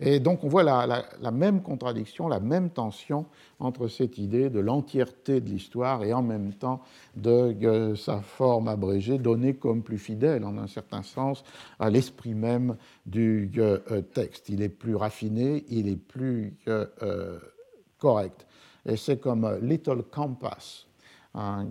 Et 0.00 0.20
donc 0.20 0.44
on 0.44 0.48
voit 0.48 0.62
la, 0.62 1.30
même 1.30 1.62
contradiction, 1.62 2.28
la 2.28 2.40
même 2.40 2.70
tension 2.70 3.26
entre 3.60 3.88
cette 3.88 4.18
idée 4.18 4.50
de 4.50 4.60
l'entièreté 4.60 5.40
de 5.40 5.48
l'histoire 5.48 6.02
et 6.04 6.12
en 6.12 6.22
même 6.22 6.52
temps 6.52 6.80
de 7.16 7.94
sa 7.96 8.20
forme 8.20 8.68
abrégée, 8.68 9.18
donnée 9.18 9.54
comme 9.54 9.82
plus 9.82 9.98
fidèle 9.98 10.44
en 10.44 10.58
un 10.58 10.66
certain 10.66 11.02
sens 11.02 11.44
à 11.78 11.90
l'esprit 11.90 12.34
même 12.34 12.76
du 13.06 13.50
euh, 13.58 13.78
texte. 14.02 14.48
Il 14.48 14.62
est 14.62 14.68
plus 14.68 14.96
raffiné, 14.96 15.64
il 15.68 15.88
est 15.88 15.96
plus 15.96 16.56
euh, 16.68 17.38
correct. 17.98 18.46
Et 18.86 18.96
c'est 18.96 19.18
comme 19.18 19.58
Little 19.62 20.02
Compass, 20.10 20.86
un, 21.34 21.66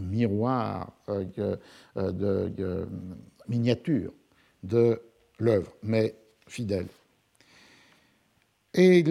miroir 0.00 0.92
euh, 1.08 1.24
de 1.96 2.88
miniature 3.48 4.12
de 4.62 5.00
l'œuvre, 5.38 5.72
mais 5.82 6.16
fidèle. 6.46 6.88
Et 8.78 9.02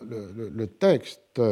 le, 0.00 0.64
texte 0.66 1.42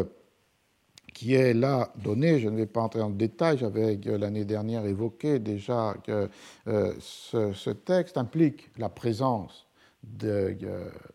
qui 1.13 1.35
est 1.35 1.53
là 1.53 1.93
donné, 2.03 2.41
je 2.41 2.49
ne 2.49 2.57
vais 2.57 2.65
pas 2.65 2.81
entrer 2.81 3.03
en 3.03 3.11
détail, 3.11 3.59
j'avais 3.59 3.97
l'année 4.07 4.47
dernière 4.47 4.87
évoqué 4.87 5.39
déjà 5.39 5.95
que 6.03 6.31
euh, 6.67 6.95
ce, 6.99 7.71
texte 7.71 8.17
implique 8.17 8.71
la 8.79 8.89
présence 8.89 9.67
de, 10.03 10.57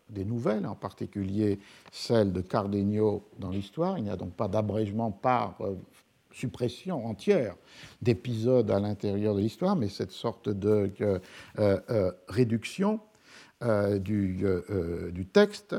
des 0.08 0.24
nouvelles, 0.24 0.64
en 0.64 0.76
particulier 0.76 1.58
celles 1.90 2.32
de 2.32 2.40
Cardenio 2.40 3.24
dans 3.40 3.50
l'histoire. 3.50 3.98
Il 3.98 4.04
n'y 4.04 4.10
a 4.10 4.16
donc 4.16 4.34
pas 4.34 4.46
d'abrégement 4.46 5.10
par 5.10 5.56
euh, 5.60 5.74
suppression 6.30 7.04
entière 7.04 7.56
d'épisodes 8.00 8.70
à 8.70 8.78
l'intérieur 8.78 9.34
de 9.34 9.40
l'histoire, 9.40 9.74
mais 9.74 9.88
cette 9.88 10.12
sorte 10.12 10.48
de 10.48 10.88
euh, 11.58 12.12
réduction. 12.28 13.00
Euh, 13.64 13.98
du, 13.98 14.40
euh, 14.42 14.62
euh, 14.70 15.10
du, 15.12 15.24
texte, 15.24 15.76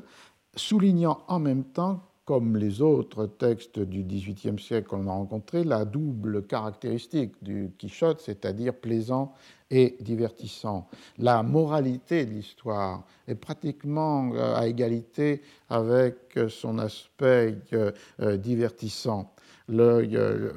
soulignant 0.56 1.20
en 1.28 1.40
même 1.40 1.66
temps, 1.66 2.02
comme 2.24 2.56
les 2.56 2.82
autres 2.82 3.26
textes 3.26 3.78
du 3.78 4.04
XVIIIe 4.04 4.58
siècle 4.58 4.88
qu'on 4.88 5.08
a 5.08 5.12
rencontrés, 5.12 5.66
la 5.66 5.84
double 5.84 6.44
caractéristique 6.44 7.44
du 7.44 7.74
Quichotte, 7.78 8.22
c'est-à-dire 8.22 8.74
plaisant 8.74 9.34
et 9.70 9.98
divertissant. 10.00 10.88
La 11.18 11.44
moralité 11.44 12.26
de 12.26 12.32
l'histoire 12.32 13.04
est 13.28 13.36
pratiquement 13.36 14.32
à 14.56 14.66
égalité 14.66 15.42
avec 15.70 16.40
son 16.48 16.80
aspect 16.80 17.58
divertissant. 18.38 19.34
Le, 19.68 20.54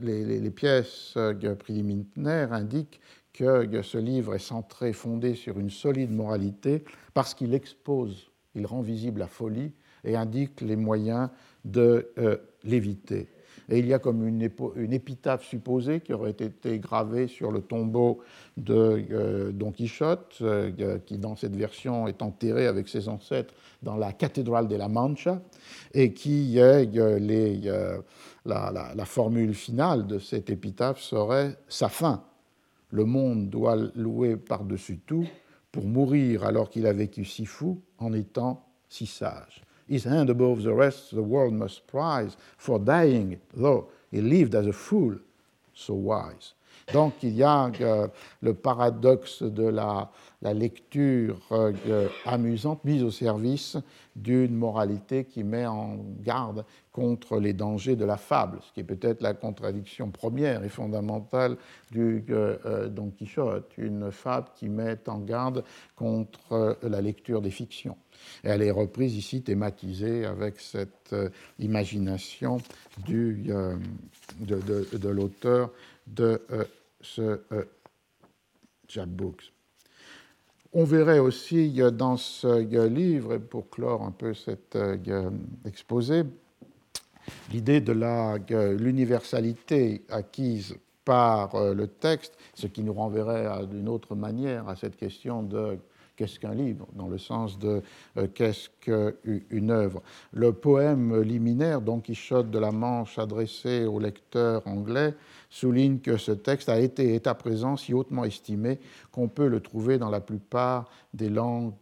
les, 0.00 0.38
les, 0.38 0.50
pièces 0.50 1.16
préliminaires 1.58 2.52
indiquent 2.52 3.00
que 3.38 3.82
ce 3.82 3.98
livre 3.98 4.34
est 4.34 4.40
centré, 4.40 4.92
fondé 4.92 5.34
sur 5.34 5.58
une 5.58 5.70
solide 5.70 6.10
moralité, 6.10 6.84
parce 7.14 7.34
qu'il 7.34 7.54
expose, 7.54 8.30
il 8.54 8.66
rend 8.66 8.80
visible 8.80 9.20
la 9.20 9.28
folie 9.28 9.72
et 10.04 10.16
indique 10.16 10.60
les 10.60 10.76
moyens 10.76 11.30
de 11.64 12.10
euh, 12.18 12.36
l'éviter. 12.64 13.28
Et 13.70 13.80
il 13.80 13.86
y 13.86 13.92
a 13.92 13.98
comme 13.98 14.26
une, 14.26 14.42
épitaphe 14.92 15.44
supposée 15.44 16.00
qui 16.00 16.14
aurait 16.14 16.30
été 16.30 16.78
gravée 16.78 17.26
sur 17.26 17.52
le 17.52 17.60
tombeau 17.60 18.20
de 18.56 19.04
euh, 19.10 19.52
Don 19.52 19.72
Quichotte, 19.72 20.38
euh, 20.40 20.98
qui 21.04 21.18
dans 21.18 21.36
cette 21.36 21.54
version 21.54 22.08
est 22.08 22.22
enterré 22.22 22.66
avec 22.66 22.88
ses 22.88 23.08
ancêtres 23.08 23.52
dans 23.82 23.96
la 23.96 24.12
cathédrale 24.12 24.68
de 24.68 24.76
la 24.76 24.88
Mancha, 24.88 25.42
et 25.92 26.14
qui 26.14 26.58
les, 26.58 27.60
la, 28.46 29.04
formule 29.04 29.54
finale 29.54 30.06
de 30.06 30.18
cette 30.18 30.48
épitaphe 30.48 31.00
serait 31.00 31.56
sa 31.68 31.90
fin 31.90 32.24
le 32.90 33.04
monde 33.04 33.50
doit 33.50 33.76
louer 33.94 34.36
par-dessus 34.36 34.98
tout 34.98 35.26
pour 35.72 35.84
mourir 35.84 36.44
alors 36.44 36.70
qu'il 36.70 36.86
a 36.86 36.92
vécu 36.92 37.24
si 37.24 37.44
fou 37.44 37.80
en 37.98 38.12
étant 38.12 38.66
si 38.88 39.06
sage. 39.06 39.62
His 39.88 40.06
hand 40.06 40.28
above 40.28 40.62
the 40.62 40.74
rest 40.74 41.10
the 41.10 41.20
world 41.20 41.54
must 41.54 41.86
prize, 41.86 42.36
for 42.58 42.78
dying, 42.78 43.38
though 43.54 43.88
he 44.10 44.20
lived 44.20 44.54
as 44.54 44.66
a 44.66 44.72
fool, 44.72 45.18
so 45.72 45.94
wise. 45.94 46.54
Donc 46.92 47.22
il 47.22 47.34
y 47.34 47.42
a 47.42 47.70
euh, 47.80 48.08
le 48.40 48.54
paradoxe 48.54 49.42
de 49.42 49.64
la, 49.64 50.10
lecture 50.42 51.38
euh, 51.52 52.08
amusante 52.24 52.84
mise 52.84 53.02
au 53.02 53.10
service 53.10 53.76
d'une 54.16 54.54
moralité 54.54 55.24
qui 55.24 55.44
met 55.44 55.66
en 55.66 55.98
garde 56.20 56.64
contre 56.98 57.38
les 57.38 57.52
dangers 57.52 57.94
de 57.94 58.04
la 58.04 58.16
fable, 58.16 58.58
ce 58.66 58.72
qui 58.72 58.80
est 58.80 58.84
peut-être 58.84 59.22
la 59.22 59.34
contradiction 59.34 60.10
première 60.10 60.64
et 60.64 60.68
fondamentale 60.68 61.56
du 61.92 62.24
euh, 62.30 62.88
Don 62.88 63.10
Quichotte, 63.10 63.70
une 63.78 64.10
fable 64.10 64.48
qui 64.56 64.68
met 64.68 64.98
en 65.08 65.20
garde 65.20 65.62
contre 65.94 66.76
la 66.82 67.00
lecture 67.00 67.40
des 67.40 67.52
fictions. 67.52 67.96
Et 68.42 68.48
elle 68.48 68.62
est 68.62 68.72
reprise 68.72 69.14
ici, 69.14 69.42
thématisée 69.42 70.26
avec 70.26 70.58
cette 70.58 71.14
imagination 71.60 72.58
du, 73.06 73.52
de, 74.40 74.96
de 74.96 75.08
l'auteur 75.08 75.70
de 76.08 76.42
ce 77.00 77.40
euh, 77.52 79.06
Books. 79.06 79.52
On 80.72 80.84
verrait 80.84 81.18
aussi 81.18 81.80
dans 81.92 82.16
ce 82.16 82.86
livre, 82.86 83.38
pour 83.38 83.70
clore 83.70 84.02
un 84.02 84.10
peu 84.10 84.34
cet 84.34 84.76
euh, 84.76 85.30
exposé, 85.64 86.24
l'idée 87.52 87.80
de 87.80 87.92
l'universalité 88.76 90.04
acquise 90.10 90.76
par 91.04 91.54
euh, 91.54 91.74
le 91.74 91.86
texte, 91.86 92.36
ce 92.54 92.66
qui 92.66 92.82
nous 92.82 92.92
renverrait 92.92 93.66
d'une 93.66 93.88
autre 93.88 94.14
manière 94.14 94.68
à 94.68 94.76
cette 94.76 94.96
question 94.96 95.42
de 95.42 95.78
qu'est-ce 96.16 96.38
qu'un 96.38 96.52
livre, 96.52 96.86
dans 96.94 97.08
le 97.08 97.16
sens 97.16 97.58
de 97.58 97.80
qu'est-ce 98.34 98.68
qu'une 98.80 99.70
œuvre. 99.70 100.02
Le 100.32 100.52
poème 100.52 101.22
liminaire, 101.22 101.80
Don 101.80 102.00
Quichotte 102.00 102.50
de 102.50 102.58
la 102.58 102.72
Manche, 102.72 103.20
adressé 103.20 103.84
au 103.84 104.00
lecteur 104.00 104.66
anglais, 104.66 105.14
souligne 105.48 106.00
que 106.00 106.16
ce 106.16 106.32
texte 106.32 106.68
a 106.68 106.80
été 106.80 107.10
et 107.10 107.14
est 107.14 107.28
à 107.28 107.34
présent 107.36 107.76
si 107.76 107.94
hautement 107.94 108.24
estimé 108.24 108.80
qu'on 109.12 109.28
peut 109.28 109.46
le 109.46 109.60
trouver 109.60 109.96
dans 109.96 110.10
la 110.10 110.20
plupart 110.20 110.90
des 111.14 111.30
langues 111.30 111.72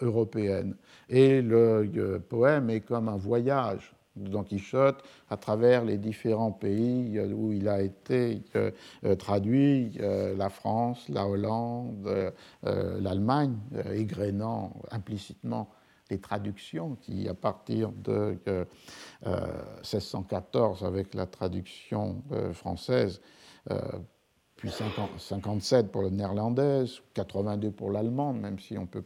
européennes. 0.00 0.74
Et 1.10 1.42
le 1.42 2.18
poème 2.26 2.70
est 2.70 2.80
comme 2.80 3.10
un 3.10 3.18
voyage 3.18 3.92
de 4.20 4.28
Don 4.28 4.44
Quichotte 4.44 5.02
à 5.28 5.36
travers 5.36 5.84
les 5.84 5.98
différents 5.98 6.52
pays 6.52 7.18
euh, 7.18 7.32
où 7.32 7.52
il 7.52 7.68
a 7.68 7.82
été 7.82 8.42
euh, 8.56 8.70
euh, 9.04 9.14
traduit, 9.16 9.98
la 10.00 10.50
France, 10.50 11.08
la 11.08 11.26
Hollande, 11.26 12.32
l'Allemagne, 12.62 13.56
égrénant 13.92 14.74
implicitement 14.90 15.70
les 16.10 16.18
traductions 16.18 16.96
qui, 17.00 17.28
à 17.28 17.34
partir 17.34 17.92
de 17.92 18.38
1614, 19.26 20.84
avec 20.84 21.14
la 21.14 21.26
traduction 21.26 22.22
française, 22.52 23.20
puis 24.56 24.70
57 25.18 25.90
pour 25.90 26.02
le 26.02 26.10
néerlandais, 26.10 26.84
82 27.14 27.70
pour 27.70 27.90
l'allemande, 27.90 28.40
même 28.40 28.58
si 28.58 28.76
on 28.76 28.86
peut 28.86 29.04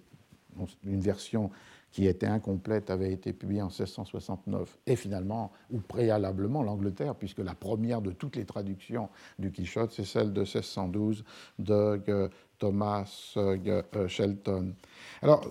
une 0.84 1.00
version 1.00 1.50
qui 1.94 2.08
était 2.08 2.26
incomplète, 2.26 2.90
avait 2.90 3.12
été 3.12 3.32
publiée 3.32 3.62
en 3.62 3.68
1669, 3.68 4.78
et 4.84 4.96
finalement, 4.96 5.52
ou 5.70 5.78
préalablement, 5.78 6.64
l'Angleterre, 6.64 7.14
puisque 7.14 7.38
la 7.38 7.54
première 7.54 8.02
de 8.02 8.10
toutes 8.10 8.34
les 8.34 8.44
traductions 8.44 9.08
du 9.38 9.52
Quichotte, 9.52 9.92
c'est 9.92 10.04
celle 10.04 10.32
de 10.32 10.40
1612 10.40 11.24
de 11.60 12.02
euh, 12.08 12.28
Thomas 12.58 13.34
euh, 13.36 13.82
euh, 13.94 14.08
Shelton. 14.08 14.74
Alors, 15.22 15.46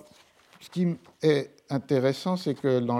ce 0.59 0.69
qui 0.69 0.97
est 1.21 1.49
intéressant, 1.69 2.35
c'est 2.35 2.55
que 2.55 2.81
dans 2.81 2.99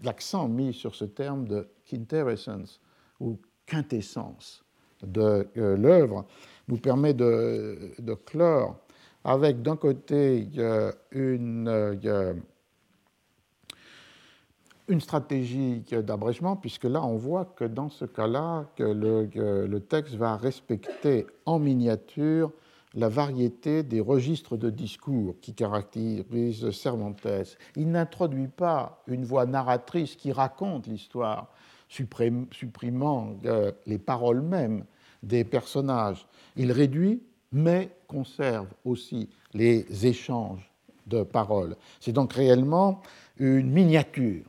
l'accent 0.00 0.46
mis 0.46 0.72
sur 0.72 0.94
ce 0.94 1.06
terme 1.06 1.48
de 1.48 1.68
quintessence 1.84 2.80
ou 3.18 3.36
quintessence 3.66 4.64
de 5.02 5.48
l'œuvre 5.56 6.24
nous 6.68 6.76
permet 6.76 7.14
de, 7.14 7.90
de 7.98 8.14
clore 8.14 8.78
avec 9.24 9.62
d'un 9.62 9.76
côté 9.76 10.48
une, 11.12 11.98
une 14.90 15.00
stratégie 15.00 15.82
d'abrégement, 15.92 16.56
puisque 16.56 16.84
là 16.84 17.02
on 17.04 17.16
voit 17.16 17.44
que 17.44 17.64
dans 17.64 17.88
ce 17.88 18.04
cas-là, 18.04 18.66
que 18.76 18.82
le, 18.82 19.78
texte 19.78 20.14
va 20.14 20.36
respecter 20.36 21.26
en 21.46 21.58
miniature 21.58 22.50
la 22.94 23.08
variété 23.08 23.84
des 23.84 24.00
registres 24.00 24.56
de 24.56 24.68
discours 24.68 25.36
qui 25.40 25.54
caractérisent 25.54 26.70
Cervantes. 26.72 27.24
Il 27.76 27.90
n'introduit 27.92 28.48
pas 28.48 29.02
une 29.06 29.24
voix 29.24 29.46
narratrice 29.46 30.16
qui 30.16 30.32
raconte 30.32 30.88
l'histoire, 30.88 31.52
supprimant 31.88 33.36
euh, 33.44 33.70
les 33.86 33.98
paroles 33.98 34.42
mêmes 34.42 34.84
des 35.22 35.44
personnages. 35.44 36.26
Il 36.56 36.72
réduit 36.72 37.22
mais 37.52 37.90
conserve 38.06 38.68
aussi 38.84 39.28
les 39.54 40.06
échanges 40.06 40.70
de 41.06 41.22
paroles. 41.22 41.76
C'est 42.00 42.12
donc 42.12 42.32
réellement 42.32 43.02
une 43.38 43.70
miniature 43.70 44.44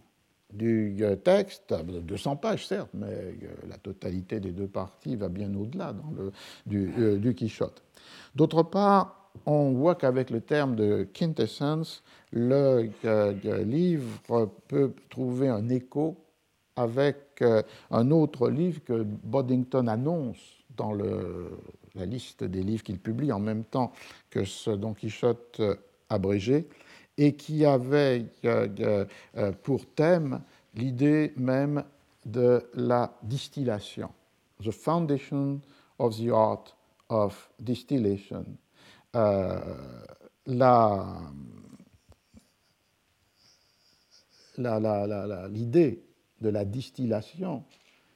du 0.54 0.98
euh, 1.02 1.16
texte, 1.16 1.74
200 1.74 2.36
pages 2.38 2.68
certes, 2.68 2.90
mais 2.94 3.08
euh, 3.08 3.34
la 3.70 3.78
totalité 3.78 4.40
des 4.40 4.52
deux 4.52 4.68
parties 4.68 5.16
va 5.16 5.30
bien 5.30 5.54
au-delà 5.56 5.96
du, 6.66 6.94
euh, 7.00 7.18
du 7.18 7.34
Quichotte. 7.34 7.84
D'autre 8.36 8.64
part, 8.64 9.30
on 9.46 9.72
voit 9.72 9.96
qu'avec 9.96 10.30
le 10.30 10.42
terme 10.42 10.76
de 10.76 11.08
quintessence, 11.14 12.04
le 12.34 12.90
livre 13.64 14.50
peut 14.68 14.94
trouver 15.10 15.48
un 15.48 15.70
écho 15.70 16.18
avec 16.76 17.42
un 17.92 18.12
autre 18.12 18.50
livre 18.50 18.84
que 18.84 19.04
Boddington 19.04 19.88
annonce 19.88 20.38
dans 20.76 20.92
le 20.92 21.50
la 21.96 22.06
liste 22.06 22.44
des 22.44 22.64
livres 22.64 22.84
qu'il 22.84 23.00
publie 23.00 23.32
en 23.32 23.40
même 23.40 23.64
temps 23.64 23.92
que 24.30 24.44
ce 24.44 24.72
Don 24.72 24.94
Quichotte 24.94 25.60
euh, 25.60 25.76
abrégé, 26.10 26.68
et 27.18 27.36
qui 27.36 27.66
avait 27.66 28.26
euh, 28.46 29.06
euh, 29.38 29.52
pour 29.64 29.86
thème 29.86 30.42
l'idée 30.76 31.34
même 31.36 31.84
de 32.26 32.64
la 32.74 33.18
distillation, 33.24 34.10
the 34.64 34.72
foundation 34.72 35.60
of 36.00 36.18
the 36.18 36.30
art 36.30 36.76
of 37.10 37.50
distillation. 37.60 38.46
l'idée 45.50 46.04
de 46.40 46.50
la 46.50 46.66
distillation 46.66 47.64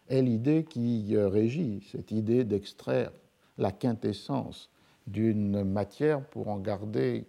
est 0.08 0.22
l'idée 0.22 0.64
qui 0.64 1.18
régit 1.18 1.86
cette 1.92 2.12
idée 2.12 2.44
d'extraire 2.44 3.12
la 3.58 3.72
quintessence 3.72 4.70
d'une 5.08 5.64
matière 5.64 6.26
pour 6.26 6.48
en 6.48 6.58
garder 6.58 7.26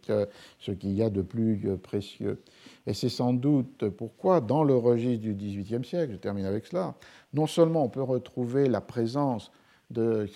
ce 0.59 0.71
qu'il 0.71 0.93
y 0.93 1.03
a 1.03 1.11
de 1.11 1.21
plus 1.21 1.77
précieux. 1.83 2.43
Et 2.87 2.95
c'est 2.95 3.11
sans 3.11 3.35
doute 3.35 3.91
pourquoi, 3.91 4.41
dans 4.41 4.65
le 4.65 4.75
registre 4.75 5.23
du 5.23 5.35
XVIIIe 5.35 5.85
siècle, 5.85 6.13
je 6.13 6.17
termine 6.17 6.47
avec 6.47 6.67
cela, 6.67 6.95
non 7.35 7.47
seulement 7.47 7.85
on 7.85 7.91
peut 7.91 8.03
retrouver 8.03 8.69
la 8.69 8.81
présence 8.81 9.53
de 9.91 10.27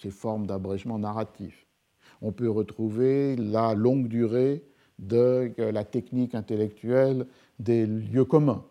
ces 0.00 0.10
formes 0.10 0.46
d'abrégement 0.46 1.00
narratif, 1.00 1.66
on 2.22 2.30
peut 2.30 2.48
retrouver 2.48 3.34
la 3.34 3.74
longue 3.74 4.06
durée 4.06 4.62
de 5.00 5.52
la 5.58 5.82
technique 5.84 6.36
intellectuelle 6.36 7.26
des 7.58 7.86
lieux 7.86 8.24
communs, 8.24 8.64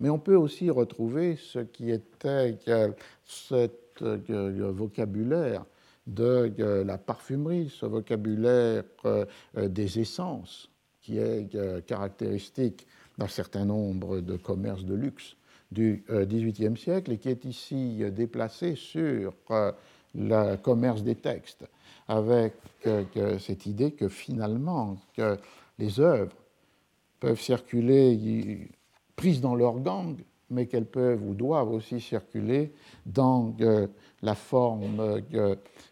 mais 0.00 0.08
on 0.08 0.18
peut 0.18 0.36
aussi 0.36 0.70
retrouver 0.70 1.36
ce 1.36 1.58
qui 1.58 1.90
était 1.90 2.58
ce 3.24 3.68
vocabulaire 4.70 5.66
de 6.06 6.52
euh, 6.58 6.84
la 6.84 6.98
parfumerie, 6.98 7.70
ce 7.70 7.86
vocabulaire 7.86 8.84
euh, 9.04 9.24
euh, 9.56 9.68
des 9.68 10.00
essences 10.00 10.68
qui 11.00 11.18
est 11.18 11.48
caractéristique 11.84 12.86
d'un 13.18 13.26
certain 13.26 13.64
nombre 13.64 14.20
de 14.20 14.36
commerces 14.36 14.84
de 14.84 14.94
luxe 14.94 15.36
du 15.72 16.04
XVIIIe 16.08 16.76
siècle 16.76 17.10
et 17.10 17.18
qui 17.18 17.28
est 17.28 17.44
ici 17.44 18.04
déplacé 18.12 18.76
sur 18.76 19.34
le 20.14 20.56
commerce 20.58 21.02
des 21.02 21.16
textes, 21.16 21.64
avec 22.06 22.54
cette 23.40 23.66
idée 23.66 23.90
que 23.90 24.08
finalement 24.08 24.96
que 25.16 25.36
les 25.80 25.98
œuvres 25.98 26.36
peuvent 27.18 27.40
circuler 27.40 28.70
prises 29.16 29.40
dans 29.40 29.56
leur 29.56 29.80
gang, 29.80 30.16
mais 30.52 30.66
qu'elles 30.66 30.86
peuvent 30.86 31.22
ou 31.26 31.34
doivent 31.34 31.72
aussi 31.72 32.00
circuler 32.00 32.72
dans 33.06 33.56
la 34.22 34.34
forme 34.34 35.22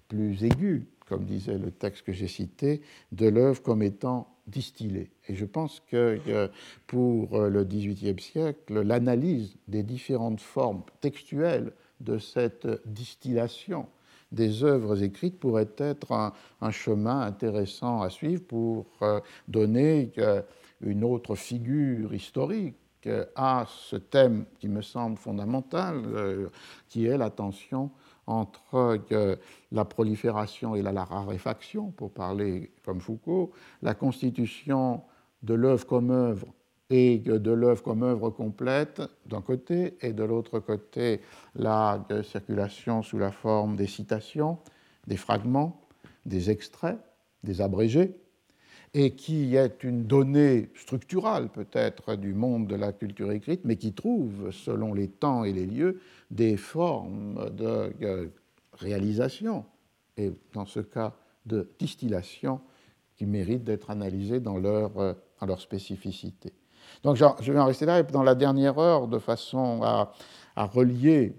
plus 0.09 0.45
aiguë, 0.45 0.87
comme 1.09 1.25
disait 1.25 1.59
le 1.59 1.71
texte 1.71 2.05
que 2.05 2.13
j'ai 2.13 2.29
cité, 2.29 2.83
de 3.13 3.27
l'œuvre 3.27 3.63
comme 3.63 3.83
étant 3.83 4.29
distillée. 4.47 5.11
Et 5.29 5.35
je 5.35 5.45
pense 5.45 5.81
que 5.91 6.51
pour 6.87 7.39
le 7.39 7.65
XVIIIe 7.65 8.21
siècle, 8.21 8.83
l'analyse 8.83 9.57
des 9.69 9.83
différentes 9.83 10.41
formes 10.41 10.83
textuelles 11.01 11.73
de 12.01 12.19
cette 12.19 12.67
distillation 12.87 13.87
des 14.33 14.63
œuvres 14.65 15.03
écrites 15.03 15.39
pourrait 15.39 15.71
être 15.77 16.13
un, 16.61 16.71
chemin 16.71 17.21
intéressant 17.21 18.03
à 18.03 18.11
suivre 18.11 18.43
pour 18.47 18.87
euh, 19.03 19.21
donner 19.49 20.13
une 20.81 21.05
autre 21.05 21.35
figure 21.35 22.15
historique 22.15 22.77
à 23.35 23.67
ce 23.69 23.97
thème 23.97 24.45
qui 24.59 24.69
me 24.69 24.83
semble 24.83 25.17
fondamental, 25.17 26.03
euh, 26.07 26.49
qui 26.89 27.07
est 27.07 27.17
la 27.17 27.31
tension 27.31 27.91
entre 28.27 29.01
euh, 29.13 29.37
la 29.73 29.85
prolifération 29.85 30.75
et 30.75 30.83
la, 30.83 31.05
raréfaction, 31.05 31.91
pour 31.91 32.13
parler 32.13 32.71
comme 32.85 33.01
Foucault, 33.01 33.53
la 33.83 33.95
constitution 33.95 35.03
de 35.43 35.55
l'œuvre 35.55 35.87
comme 35.87 36.11
œuvre 36.11 36.47
et 36.91 37.19
de 37.19 37.51
l'œuvre 37.51 37.83
comme 37.83 38.03
œuvre 38.03 38.31
complète 38.31 39.03
d'un 39.27 39.41
côté, 39.41 39.97
et 40.01 40.13
de 40.13 40.25
l'autre 40.25 40.59
côté 40.59 41.21
la 41.55 42.05
euh, 42.11 42.23
circulation 42.23 43.03
sous 43.03 43.19
la 43.19 43.31
forme 43.31 43.77
des 43.77 43.87
citations, 43.87 44.59
des 45.07 45.17
fragments, 45.17 45.81
des 46.27 46.51
extraits, 46.51 46.99
des 47.45 47.61
abrégés, 47.61 48.21
et 48.93 49.15
qui 49.15 49.55
est 49.55 49.85
une 49.85 50.05
donnée 50.05 50.71
structurale 50.75 51.49
peut-être 51.49 52.17
du 52.17 52.35
monde 52.35 52.67
de 52.67 52.75
la 52.75 52.93
culture 52.93 53.31
écrite, 53.31 53.61
mais 53.65 53.77
qui 53.77 53.93
trouve, 53.93 54.51
selon 54.51 54.95
les 54.95 55.09
temps 55.09 55.45
et 55.45 55.53
les 55.53 55.67
lieux, 55.67 56.01
des 56.31 56.57
formes 56.57 57.51
de 57.51 57.93
euh, 58.03 58.29
réalisation, 58.73 59.65
et 60.17 60.33
dans 60.53 60.67
ce 60.67 60.81
cas 60.81 61.15
de 61.47 61.71
distillation, 61.79 62.61
qui 63.17 63.27
méritent 63.27 63.65
d'être 63.65 63.91
analysées 63.91 64.41
dans 64.41 64.59
leur, 64.59 64.99
euh, 64.99 65.15
spécificité. 65.59 66.53
Donc 67.03 67.17
je 67.17 67.53
vais 67.53 67.59
en 67.59 67.67
rester 67.67 67.87
là, 67.87 68.01
et 68.01 68.03
dans 68.03 68.23
la 68.23 68.35
dernière 68.35 68.79
heure, 68.79 69.09
de 69.09 69.19
façon 69.19 69.83
à 69.83 70.13
relier 70.57 71.35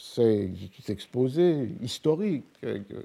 ces 0.00 0.50
exposés 0.88 1.74
historiques 1.82 2.44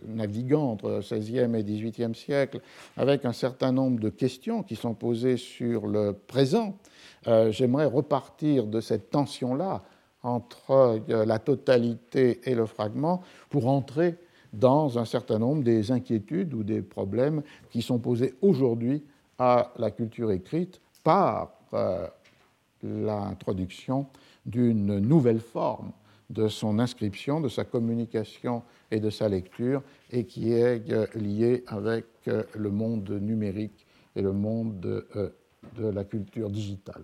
naviguant 0.07 0.71
entre 0.71 0.89
le 0.89 0.99
XVIe 0.99 1.55
et 1.55 1.63
XVIIIe 1.63 2.15
siècle 2.15 2.61
avec 2.95 3.25
un 3.25 3.33
certain 3.33 3.71
nombre 3.71 3.99
de 3.99 4.09
questions 4.09 4.63
qui 4.63 4.75
sont 4.75 4.93
posées 4.93 5.37
sur 5.37 5.87
le 5.87 6.13
présent, 6.13 6.77
j'aimerais 7.49 7.85
repartir 7.85 8.65
de 8.65 8.79
cette 8.79 9.09
tension-là 9.09 9.83
entre 10.23 11.01
la 11.07 11.39
totalité 11.39 12.39
et 12.49 12.55
le 12.55 12.65
fragment 12.65 13.21
pour 13.49 13.67
entrer 13.67 14.15
dans 14.55 14.97
un 14.97 15.05
certain 15.05 15.39
nombre 15.39 15.63
des 15.63 15.91
inquiétudes 15.91 16.53
ou 16.53 16.63
des 16.63 16.81
problèmes 16.81 17.43
qui 17.69 17.81
sont 17.81 17.99
posés 17.99 18.35
aujourd'hui 18.41 19.03
à 19.37 19.73
la 19.77 19.91
culture 19.91 20.31
écrite 20.31 20.79
par 21.03 21.51
euh, 21.73 22.07
l'introduction 22.83 24.07
d'une 24.45 24.99
nouvelle 24.99 25.39
forme 25.39 25.91
de 26.30 26.47
son 26.47 26.80
inscription, 26.80 27.39
de 27.39 27.49
sa 27.49 27.65
communication 27.65 28.63
et 28.91 28.99
de 28.99 29.09
sa 29.09 29.30
lecture, 29.30 29.82
et 30.11 30.26
qui 30.26 30.53
est 30.53 30.91
euh, 30.91 31.05
liée 31.15 31.63
avec 31.67 32.05
euh, 32.28 32.43
le 32.55 32.71
monde 32.71 33.09
numérique 33.09 33.86
et 34.15 34.21
le 34.21 34.32
monde 34.32 34.80
de, 34.80 35.07
de 35.78 35.88
la 35.88 36.05
culture 36.05 36.49
digitale. 36.49 37.03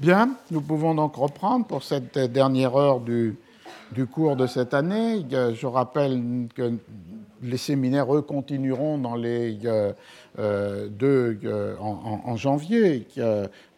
Bien, 0.00 0.34
nous 0.50 0.60
pouvons 0.60 0.94
donc 0.94 1.14
reprendre 1.14 1.66
pour 1.66 1.82
cette 1.82 2.18
dernière 2.18 2.74
heure 2.74 3.00
du, 3.00 3.36
du 3.92 4.06
cours 4.06 4.34
de 4.34 4.46
cette 4.46 4.74
année. 4.74 5.24
Je 5.30 5.66
rappelle 5.66 6.48
que 6.54 6.72
les 7.42 7.56
séminaires, 7.56 8.14
eux, 8.14 8.22
continueront 8.22 8.98
dans 8.98 9.14
les 9.14 9.58
euh, 9.64 9.92
euh, 10.38 10.88
deux, 10.88 11.38
euh, 11.44 11.76
en, 11.78 12.36
janvier, 12.36 13.06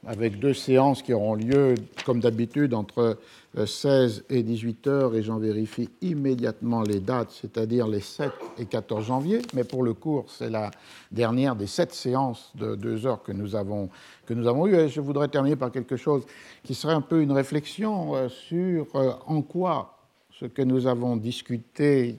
avec 0.07 0.39
deux 0.39 0.55
séances 0.55 1.03
qui 1.03 1.13
auront 1.13 1.35
lieu, 1.35 1.75
comme 2.05 2.21
d'habitude, 2.21 2.75
entre 2.75 3.19
16 3.65 4.25
et 4.31 4.43
18 4.43 4.87
heures, 4.87 5.15
et 5.15 5.23
j'en 5.23 5.39
vérifie 5.39 5.91
immédiatement 6.01 6.83
les 6.83 7.01
dates, 7.01 7.31
c'est-à-dire 7.31 7.87
les 7.87 8.01
7 8.01 8.31
et 8.59 8.65
14 8.65 9.07
janvier. 9.07 9.43
Mais 9.55 9.65
pour 9.65 9.83
le 9.83 9.95
cours, 9.95 10.27
c'est 10.29 10.51
la 10.51 10.71
dernière 11.11 11.55
des 11.55 11.67
sept 11.67 11.93
séances 11.93 12.51
de 12.57 12.75
deux 12.75 13.07
heures 13.07 13.23
que 13.23 13.33
nous 13.33 13.55
avons, 13.55 13.91
que 14.27 14.35
nous 14.35 14.49
avons 14.49 14.67
eues. 14.67 14.75
Et 14.75 14.89
je 14.89 15.01
voudrais 15.01 15.29
terminer 15.29 15.57
par 15.57 15.71
quelque 15.71 15.97
chose 15.97 16.25
qui 16.65 16.75
serait 16.75 16.95
un 16.95 17.03
peu 17.03 17.23
une 17.23 17.33
réflexion 17.33 18.29
sur 18.29 18.87
en 19.27 19.43
quoi 19.43 20.02
ce 20.43 20.49
que 20.49 20.63
nous 20.63 20.89
avons 20.89 21.17
discuté 21.17 22.19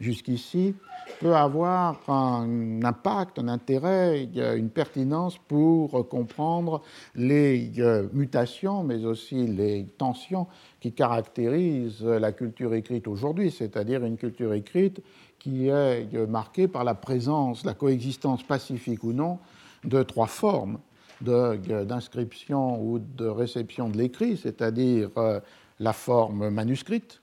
jusqu'ici 0.00 0.74
peut 1.20 1.36
avoir 1.36 2.00
un 2.10 2.82
impact, 2.82 3.38
un 3.38 3.46
intérêt, 3.46 4.24
une 4.56 4.70
pertinence 4.70 5.38
pour 5.38 6.08
comprendre 6.08 6.82
les 7.14 7.70
euh, 7.78 8.08
mutations, 8.12 8.82
mais 8.82 9.04
aussi 9.04 9.46
les 9.46 9.86
tensions 9.98 10.48
qui 10.80 10.92
caractérisent 10.92 12.02
la 12.02 12.32
culture 12.32 12.74
écrite 12.74 13.06
aujourd'hui, 13.06 13.52
c'est-à-dire 13.52 14.04
une 14.04 14.16
culture 14.16 14.52
écrite 14.54 15.00
qui 15.38 15.68
est 15.68 16.26
marquée 16.26 16.66
par 16.66 16.82
la 16.82 16.94
présence, 16.94 17.64
la 17.64 17.74
coexistence 17.74 18.42
pacifique 18.42 19.04
ou 19.04 19.12
non 19.12 19.38
de 19.84 20.02
trois 20.02 20.26
formes 20.26 20.78
d'inscription 21.20 22.82
ou 22.82 22.98
de 22.98 23.26
réception 23.26 23.88
de 23.88 23.98
l'écrit, 23.98 24.36
c'est-à-dire 24.36 25.10
euh, 25.16 25.40
la 25.80 25.92
forme 25.92 26.50
manuscrite, 26.50 27.20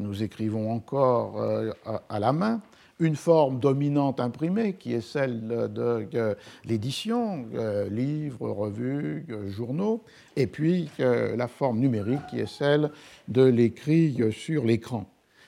nous 0.00 0.22
écrivons 0.22 0.70
encore 0.72 1.40
euh, 1.40 1.72
à 2.08 2.18
la 2.18 2.32
main, 2.32 2.60
une 2.98 3.16
forme 3.16 3.60
dominante 3.60 4.20
imprimée 4.20 4.74
qui 4.74 4.94
est 4.94 5.02
celle 5.02 5.46
de 5.48 6.36
l'édition, 6.64 7.46
euh, 7.54 7.88
livres, 7.90 8.50
revues, 8.50 9.26
euh, 9.30 9.50
journaux, 9.50 10.02
et 10.36 10.46
puis 10.46 10.90
la 10.98 11.48
forme 11.48 11.78
numérique 11.78 12.26
qui 12.30 12.40
est 12.40 12.50
celle 12.50 12.90
de 13.28 13.42
l'écrit 13.42 14.18
sur 14.32 14.64
l'écran. 14.64 15.06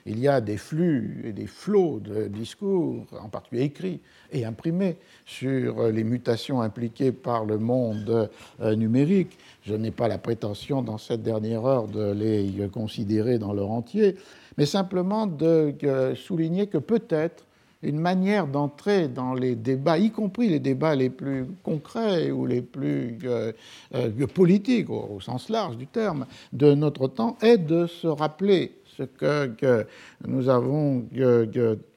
Il 0.08 0.20
y 0.20 0.28
a 0.28 0.40
des 0.40 0.56
flux 0.56 1.22
et 1.24 1.32
des 1.32 1.46
flots 1.46 2.00
de 2.00 2.28
discours, 2.28 3.04
en 3.20 3.28
particulier 3.28 3.64
écrits 3.64 4.00
et 4.32 4.44
imprimés, 4.44 4.96
sur 5.26 5.88
les 5.88 6.02
mutations 6.02 6.62
impliquées 6.62 7.12
par 7.12 7.44
le 7.44 7.58
monde 7.58 8.30
numérique. 8.58 9.36
Je 9.62 9.74
n'ai 9.74 9.90
pas 9.90 10.08
la 10.08 10.18
prétention 10.18 10.80
dans 10.80 10.96
cette 10.96 11.22
dernière 11.22 11.66
heure 11.66 11.88
de 11.88 12.12
les 12.12 12.68
considérer 12.72 13.38
dans 13.38 13.52
leur 13.52 13.70
entier, 13.70 14.16
mais 14.56 14.66
simplement 14.66 15.26
de 15.26 15.74
souligner 16.14 16.68
que 16.68 16.78
peut-être 16.78 17.44
une 17.82 17.98
manière 17.98 18.46
d'entrer 18.46 19.08
dans 19.08 19.34
les 19.34 19.54
débats, 19.54 19.98
y 19.98 20.10
compris 20.10 20.48
les 20.48 20.58
débats 20.58 20.94
les 20.94 21.10
plus 21.10 21.46
concrets 21.62 22.30
ou 22.30 22.46
les 22.46 22.62
plus 22.62 23.18
euh, 23.24 23.52
euh, 23.94 24.26
politiques 24.26 24.90
au, 24.90 25.20
sens 25.20 25.48
large 25.48 25.76
du 25.76 25.86
terme 25.86 26.26
de 26.52 26.74
notre 26.74 27.06
temps, 27.08 27.36
est 27.40 27.58
de 27.58 27.86
se 27.86 28.08
rappeler 28.08 28.72
ce 28.98 29.04
que, 29.04 29.86
nous 30.26 30.48
avons 30.48 31.06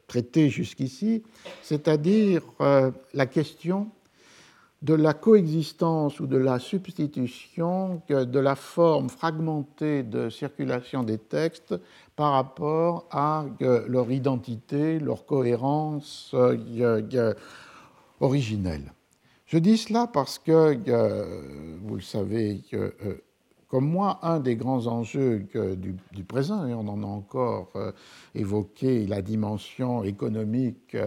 traité 0.08 0.50
jusqu'ici, 0.50 1.24
c'est-à-dire 1.64 2.44
euh, 2.60 2.92
la 3.14 3.26
question 3.26 3.90
de 4.82 4.94
la 4.94 5.14
coexistence 5.14 6.20
ou 6.20 6.28
de 6.28 6.38
la 6.38 6.60
substitution 6.60 8.02
de 8.10 8.40
la 8.40 8.56
forme 8.56 9.10
fragmentée 9.10 10.04
de 10.04 10.30
circulation 10.30 11.04
des 11.04 11.20
textes 11.20 11.76
par 12.16 12.34
rapport 12.34 13.06
à 13.12 13.46
leur 13.60 14.12
identité, 14.12 15.00
leur 15.00 15.26
cohérence 15.26 16.32
euh, 16.34 17.34
originelle. 18.20 18.92
Je 19.46 19.58
dis 19.60 19.78
cela 19.78 20.08
parce 20.08 20.40
que, 20.40 20.78
vous 21.84 21.96
le 21.96 22.02
savez 22.02 22.62
euh, 22.74 22.92
comme 23.72 23.88
moi, 23.88 24.20
un 24.22 24.42
des 24.42 24.58
grands 24.58 24.88
enjeux 24.88 25.48
du, 26.12 26.24
présent, 26.26 26.68
et 26.68 26.74
on 26.74 26.90
en 26.90 27.04
a 27.04 27.06
encore 27.06 27.72
évoqué 28.36 29.08
la 29.08 29.22
dimension 29.22 30.04
économique 30.04 30.98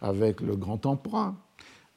avec 0.00 0.40
le 0.40 0.56
grand 0.56 0.86
emprunt, 0.86 1.36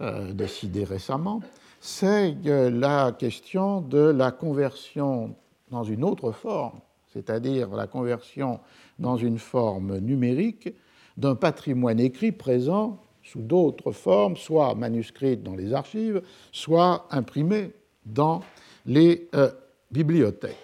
euh, 0.01 0.33
décidé 0.33 0.83
récemment, 0.83 1.41
c'est 1.79 2.35
la 2.43 3.11
question 3.11 3.79
de 3.79 3.99
la 3.99 4.31
conversion 4.31 5.35
dans 5.69 5.83
une 5.83 6.03
autre 6.03 6.31
forme, 6.31 6.79
c'est-à-dire 7.13 7.69
la 7.69 7.87
conversion 7.87 8.59
dans 8.99 9.15
une 9.15 9.37
forme 9.37 9.99
numérique 9.99 10.73
d'un 11.17 11.35
patrimoine 11.35 11.99
écrit 11.99 12.31
présent 12.31 12.99
sous 13.23 13.41
d'autres 13.41 13.91
formes, 13.91 14.35
soit 14.35 14.75
manuscrit 14.75 15.37
dans 15.37 15.55
les 15.55 15.71
archives, 15.71 16.21
soit 16.51 17.05
imprimé 17.11 17.71
dans 18.05 18.41
les 18.85 19.29
euh, 19.35 19.51
bibliothèques. 19.91 20.55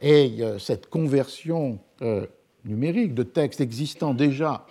Et 0.00 0.36
euh, 0.40 0.58
cette 0.58 0.88
conversion 0.88 1.78
numérique 2.64 3.14
de 3.14 3.22
textes 3.22 3.60
existant 3.60 4.14
déjà 4.14 4.66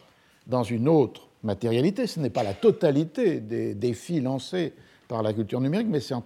dans 0.47 0.63
une 0.63 0.87
autre 0.87 1.29
matérialité. 1.43 2.07
Ce 2.07 2.19
n'est 2.19 2.29
pas 2.29 2.43
la 2.43 2.53
totalité 2.53 3.39
des 3.39 3.75
défis 3.75 4.21
lancés 4.21 4.73
par 5.07 5.23
la 5.23 5.33
culture 5.33 5.61
numérique, 5.61 5.87
mais 5.89 5.99
c'est 5.99 6.13
en, 6.13 6.23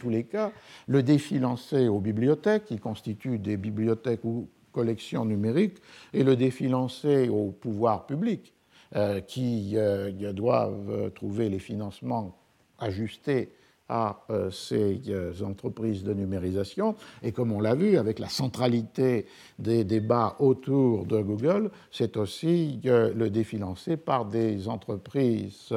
tous 0.00 0.10
les 0.10 0.24
cas 0.24 0.52
le 0.88 1.02
défi 1.02 1.38
lancé 1.38 1.88
aux 1.88 2.00
bibliothèques, 2.00 2.64
qui 2.64 2.78
constituent 2.78 3.38
des 3.38 3.56
bibliothèques 3.56 4.24
ou 4.24 4.48
collections 4.72 5.24
numériques, 5.24 5.78
et 6.12 6.24
le 6.24 6.34
défi 6.34 6.68
lancé 6.68 7.28
au 7.28 7.50
pouvoir 7.50 8.06
public, 8.06 8.52
euh, 8.96 9.20
qui 9.20 9.72
euh, 9.74 10.32
doivent 10.32 11.10
trouver 11.14 11.48
les 11.48 11.58
financements 11.58 12.36
ajustés 12.78 13.50
à 13.88 14.24
euh, 14.30 14.50
ces 14.50 15.00
euh, 15.08 15.32
entreprises 15.42 16.02
de 16.02 16.14
numérisation. 16.14 16.94
Et 17.22 17.32
comme 17.32 17.52
on 17.52 17.60
l'a 17.60 17.74
vu, 17.74 17.96
avec 17.96 18.18
la 18.18 18.28
centralité 18.28 19.26
des 19.58 19.84
débats 19.84 20.36
autour 20.38 21.04
de 21.06 21.20
Google, 21.20 21.70
c'est 21.90 22.16
aussi 22.16 22.80
euh, 22.86 23.12
le 23.14 23.30
défi 23.30 23.58
lancé 23.58 23.96
par 23.96 24.24
des 24.24 24.68
entreprises 24.68 25.74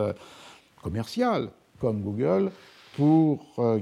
commerciales 0.82 1.50
comme 1.80 2.02
Google 2.02 2.52
pour 2.96 3.46
euh, 3.60 3.80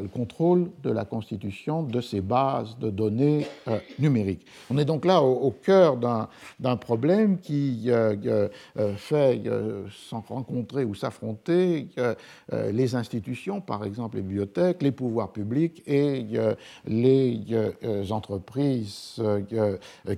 le 0.00 0.08
contrôle 0.08 0.70
de 0.82 0.90
la 0.90 1.04
constitution 1.04 1.82
de 1.82 2.00
ces 2.00 2.20
bases 2.20 2.78
de 2.78 2.90
données 2.90 3.46
euh, 3.68 3.78
numériques. 3.98 4.46
On 4.70 4.78
est 4.78 4.84
donc 4.84 5.04
là 5.04 5.22
au, 5.22 5.50
cœur 5.50 5.96
d'un 5.96 6.76
problème 6.76 7.38
qui 7.38 7.84
euh, 7.88 8.48
fait 8.96 9.42
sans 10.08 10.20
rencontrer 10.20 10.84
ou 10.84 10.94
s'affronter 10.94 11.88
les 12.50 12.94
institutions, 12.94 13.60
par 13.60 13.84
exemple 13.84 14.16
les 14.16 14.22
bibliothèques, 14.22 14.82
les 14.82 14.92
pouvoirs 14.92 15.32
publics 15.32 15.82
et 15.86 16.24
les 16.86 17.42
entreprises 18.10 19.20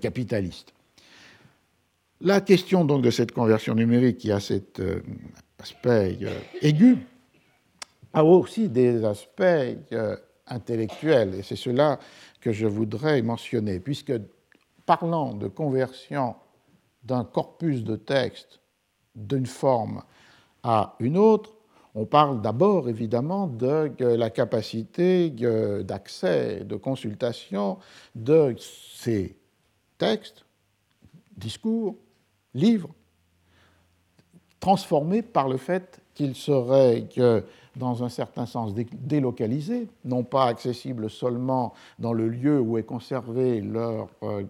capitalistes. 0.01 0.73
La 2.20 2.40
question 2.40 2.85
donc 2.85 3.02
de 3.02 3.11
cette 3.11 3.32
conversion 3.32 3.74
numérique 3.74 4.19
qui 4.19 4.31
a 4.31 4.40
cet 4.40 4.82
aspect 5.59 6.19
aigu 6.61 6.98
a 8.12 8.24
aussi 8.24 8.69
des 8.69 9.05
aspects 9.05 9.41
euh, 9.43 10.16
intellectuels, 10.47 11.35
et 11.35 11.43
c'est 11.43 11.57
cela 11.57 11.99
que 12.41 12.53
je 12.53 12.66
voudrais 12.66 13.23
mentionner, 13.23 13.81
puisque 13.81 14.12
parlant 14.87 15.35
de 15.35 15.49
conversion 15.49 16.35
d'un 17.05 17.24
corpus 17.24 17.85
de 17.85 17.97
texte 17.97 18.61
d'une 19.15 19.47
forme 19.47 20.03
à 20.62 20.97
une 21.01 21.16
autre, 21.16 21.55
On 21.95 22.07
parle 22.07 22.41
d'abord 22.41 22.89
évidemment 22.89 23.49
de 23.49 23.93
la 23.99 24.31
capacité 24.31 25.31
d'accès, 25.31 26.65
de 26.65 26.77
consultation 26.77 27.78
de 28.15 28.55
ces 28.59 29.37
textes, 29.99 30.45
discours, 31.37 31.97
livres, 32.55 32.91
transformés 34.61 35.23
par 35.23 35.49
le 35.49 35.57
fait 35.57 36.01
qu'ils 36.15 36.37
seraient 36.37 37.09
dans 37.77 38.03
un 38.03 38.09
certain 38.09 38.47
sens 38.47 38.75
délocalisés, 38.75 39.89
non 40.05 40.25
pas 40.25 40.47
accessibles 40.47 41.09
seulement 41.09 41.73
dans 41.99 42.13
le 42.13 42.29
lieu 42.29 42.61
où 42.61 42.79
est 42.79 42.83
conservée 42.83 43.61
leur 43.61 44.09
euh, 44.23 44.45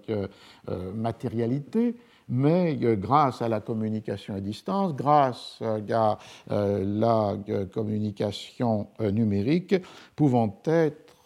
euh, 0.69 0.93
matérialité, 0.95 1.97
mais 2.31 2.79
euh, 2.83 2.97
grâce 2.97 3.43
à 3.43 3.49
la 3.49 3.61
communication 3.61 4.35
à 4.35 4.41
distance, 4.41 4.95
grâce 4.95 5.59
euh, 5.63 5.81
à 5.93 6.19
euh, 6.51 6.85
la 6.87 7.37
communication 7.75 8.87
numérique, 9.01 9.75
pouvant 10.17 10.57
être 10.65 11.17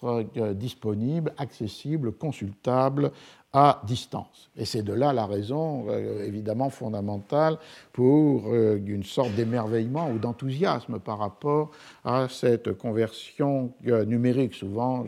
disponibles, 0.54 1.32
accessibles, 1.38 2.12
consultables 2.12 3.10
à 3.54 3.80
distance. 3.86 4.50
Et 4.56 4.64
c'est 4.64 4.82
de 4.82 4.92
là 4.92 5.12
la 5.12 5.26
raison 5.26 5.86
euh, 5.88 6.26
évidemment 6.26 6.70
fondamentale 6.70 7.56
pour 7.92 8.48
euh, 8.48 8.80
une 8.84 9.04
sorte 9.04 9.32
d'émerveillement 9.34 10.10
ou 10.10 10.18
d'enthousiasme 10.18 10.98
par 10.98 11.18
rapport 11.18 11.70
à 12.04 12.26
cette 12.28 12.72
conversion 12.72 13.72
euh, 13.86 14.04
numérique. 14.04 14.54
Souvent, 14.54 15.06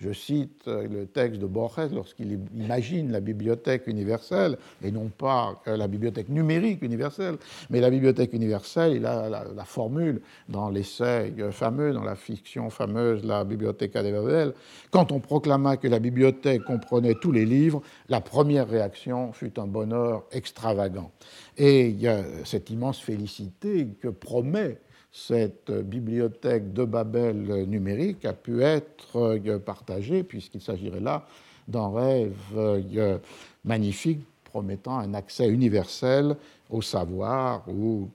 je, 0.00 0.12
cite 0.12 0.66
le 0.66 1.06
texte 1.06 1.40
de 1.40 1.46
Borges 1.46 1.92
lorsqu'il 1.92 2.40
imagine 2.56 3.10
la 3.10 3.20
bibliothèque 3.20 3.86
universelle, 3.86 4.58
et 4.82 4.90
non 4.90 5.08
pas 5.08 5.60
la 5.66 5.88
bibliothèque 5.88 6.28
numérique 6.28 6.82
universelle, 6.82 7.36
mais 7.70 7.80
la 7.80 7.90
bibliothèque 7.90 8.32
universelle, 8.32 8.94
il 8.94 9.06
a 9.06 9.28
la, 9.28 9.64
formule 9.64 10.20
dans 10.48 10.68
l'essai 10.68 11.34
fameux, 11.50 11.92
dans 11.92 12.04
la 12.04 12.14
fiction 12.14 12.70
fameuse, 12.70 13.24
la 13.24 13.44
bibliothèque 13.44 13.94
des 13.94 14.12
Babel, 14.12 14.54
quand 14.90 15.10
on 15.10 15.20
proclama 15.20 15.76
que 15.76 15.88
la 15.88 15.98
bibliothèque 15.98 16.62
comprenait 16.64 17.14
tous 17.14 17.32
les 17.32 17.44
livres, 17.44 17.82
la 18.08 18.20
première 18.20 18.68
réaction 18.68 19.32
fut 19.32 19.58
un 19.58 19.66
bonheur 19.66 20.24
extravagant. 20.32 21.10
Et 21.56 21.96
cette 22.44 22.70
immense 22.70 23.00
félicité 23.00 23.88
que 24.00 24.08
promet 24.08 24.78
cette 25.14 25.70
bibliothèque 25.70 26.72
de 26.72 26.84
Babel 26.84 27.66
numérique 27.68 28.24
a 28.24 28.32
pu 28.32 28.62
être 28.62 29.16
euh, 29.16 29.58
partagée, 29.60 30.24
puisqu'il 30.24 30.60
s'agirait 30.60 30.98
là 30.98 31.24
d'un 31.68 31.88
rêve 31.92 32.34
euh, 32.56 33.18
magnifique 33.64 34.20
promettant 34.42 34.98
un 34.98 35.14
accès 35.14 35.48
universel 35.48 36.36
au 36.68 36.82
savoir 36.82 37.62
ou 37.68 38.08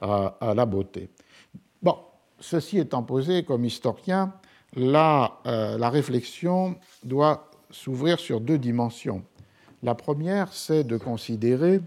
à, 0.00 0.54
la 0.54 0.66
beauté. 0.66 1.08
Bon, 1.82 1.96
ceci 2.38 2.78
étant 2.78 3.02
posé 3.02 3.44
comme 3.44 3.64
historien, 3.64 4.32
euh, 4.76 5.78
la 5.78 5.90
réflexion 5.90 6.76
doit 7.04 7.50
s'ouvrir 7.70 8.18
sur 8.18 8.40
deux 8.40 8.58
dimensions. 8.58 9.22
La 9.82 9.94
première, 9.94 10.52
c'est 10.52 10.84
de 10.84 10.96
considérer 10.96 11.80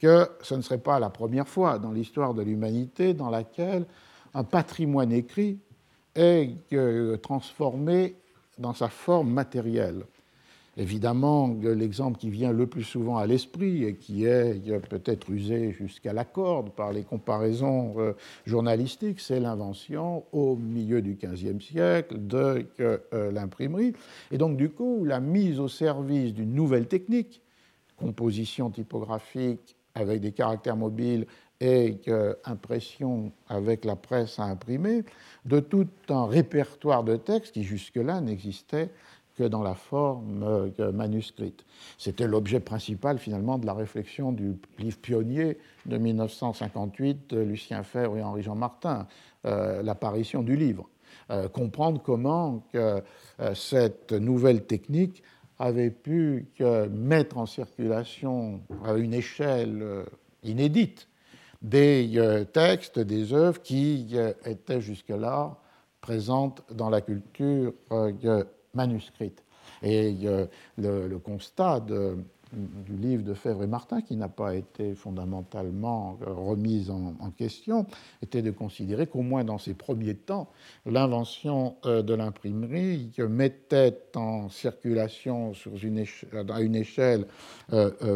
que 0.00 0.28
ce 0.42 0.54
ne 0.54 0.62
serait 0.62 0.78
pas 0.78 0.98
la 0.98 1.10
première 1.10 1.48
fois 1.48 1.78
dans 1.78 1.92
l'histoire 1.92 2.34
de 2.34 2.42
l'humanité 2.42 3.14
dans 3.14 3.30
laquelle 3.30 3.86
un 4.34 4.44
patrimoine 4.44 5.12
écrit 5.12 5.58
est 6.14 6.54
euh, 6.72 7.16
transformé 7.16 8.16
dans 8.58 8.74
sa 8.74 8.88
forme 8.88 9.30
matérielle. 9.30 10.04
Évidemment, 10.80 11.56
l'exemple 11.60 12.18
qui 12.18 12.30
vient 12.30 12.52
le 12.52 12.68
plus 12.68 12.84
souvent 12.84 13.18
à 13.18 13.26
l'esprit 13.26 13.82
et 13.82 13.96
qui 13.96 14.24
est 14.24 14.78
peut-être 14.88 15.28
usé 15.28 15.72
jusqu'à 15.72 16.12
la 16.12 16.24
corde 16.24 16.70
par 16.70 16.92
les 16.92 17.02
comparaisons 17.02 17.94
euh, 17.98 18.12
journalistiques, 18.46 19.18
c'est 19.18 19.40
l'invention 19.40 20.22
au 20.30 20.54
milieu 20.54 21.02
du 21.02 21.18
XVe 21.20 21.60
siècle 21.60 22.24
de 22.24 22.64
euh, 22.78 23.32
l'imprimerie. 23.32 23.92
Et 24.30 24.38
donc, 24.38 24.56
du 24.56 24.70
coup, 24.70 25.04
la 25.04 25.18
mise 25.18 25.58
au 25.58 25.66
service 25.66 26.32
d'une 26.32 26.54
nouvelle 26.54 26.86
technique, 26.86 27.42
composition 27.96 28.70
typographique 28.70 29.74
avec 29.96 30.20
des 30.20 30.30
caractères 30.30 30.76
mobiles 30.76 31.26
et 31.60 31.96
impression 32.44 33.32
avec 33.48 33.84
la 33.84 33.96
presse 33.96 34.38
à 34.38 34.44
imprimer, 34.44 35.02
de 35.44 35.58
tout 35.58 35.88
un 36.08 36.26
répertoire 36.26 37.02
de 37.02 37.16
textes 37.16 37.52
qui 37.52 37.64
jusque-là 37.64 38.20
n'existait 38.20 38.90
que 39.38 39.44
dans 39.44 39.62
la 39.62 39.74
forme 39.74 40.42
euh, 40.42 40.92
manuscrite. 40.92 41.64
C'était 41.96 42.26
l'objet 42.26 42.58
principal 42.58 43.18
finalement 43.18 43.56
de 43.56 43.66
la 43.66 43.72
réflexion 43.72 44.32
du 44.32 44.56
livre 44.80 44.98
pionnier 44.98 45.58
de 45.86 45.96
1958 45.96 47.30
de 47.30 47.40
Lucien 47.40 47.84
Febvre 47.84 48.16
et 48.16 48.22
Henri-Jean 48.22 48.56
Martin, 48.56 49.06
euh, 49.46 49.80
l'apparition 49.82 50.42
du 50.42 50.56
livre. 50.56 50.88
Euh, 51.30 51.48
comprendre 51.48 52.02
comment 52.02 52.64
cette 53.54 54.12
nouvelle 54.12 54.64
technique 54.64 55.22
avait 55.58 55.90
pu 55.90 56.48
mettre 56.90 57.38
en 57.38 57.46
circulation 57.46 58.60
à 58.84 58.94
une 58.94 59.14
échelle 59.14 60.04
inédite 60.42 61.08
des 61.62 62.44
textes, 62.52 62.98
des 62.98 63.32
œuvres 63.32 63.60
qui 63.60 64.14
étaient 64.44 64.80
jusque-là 64.80 65.56
présentes 66.00 66.62
dans 66.72 66.90
la 66.90 67.00
culture 67.00 67.72
manuscrite. 68.78 69.42
Et 69.82 70.16
euh, 70.24 70.46
le, 70.76 71.18
constat 71.18 71.80
du 72.52 72.96
livre 72.96 73.22
de 73.22 73.34
Fèvre 73.34 73.62
et 73.62 73.66
Martin, 73.66 74.00
qui 74.00 74.16
n'a 74.16 74.28
pas 74.28 74.54
été 74.54 74.94
fondamentalement 74.94 76.18
euh, 76.26 76.32
remis 76.32 76.88
en, 76.90 77.30
question, 77.30 77.86
était 78.22 78.42
de 78.42 78.50
considérer 78.50 79.06
qu'au 79.06 79.22
moins 79.22 79.44
dans 79.44 79.58
ses 79.58 79.74
premiers 79.74 80.14
temps, 80.14 80.48
l'invention 80.86 81.76
euh, 81.84 82.02
de 82.02 82.14
l'imprimerie 82.14 83.10
mettait 83.28 83.98
en 84.14 84.48
circulation 84.48 85.52
sur 85.54 85.72
une 85.82 86.04
à 86.48 86.60
une 86.60 86.76
échelle 86.76 87.26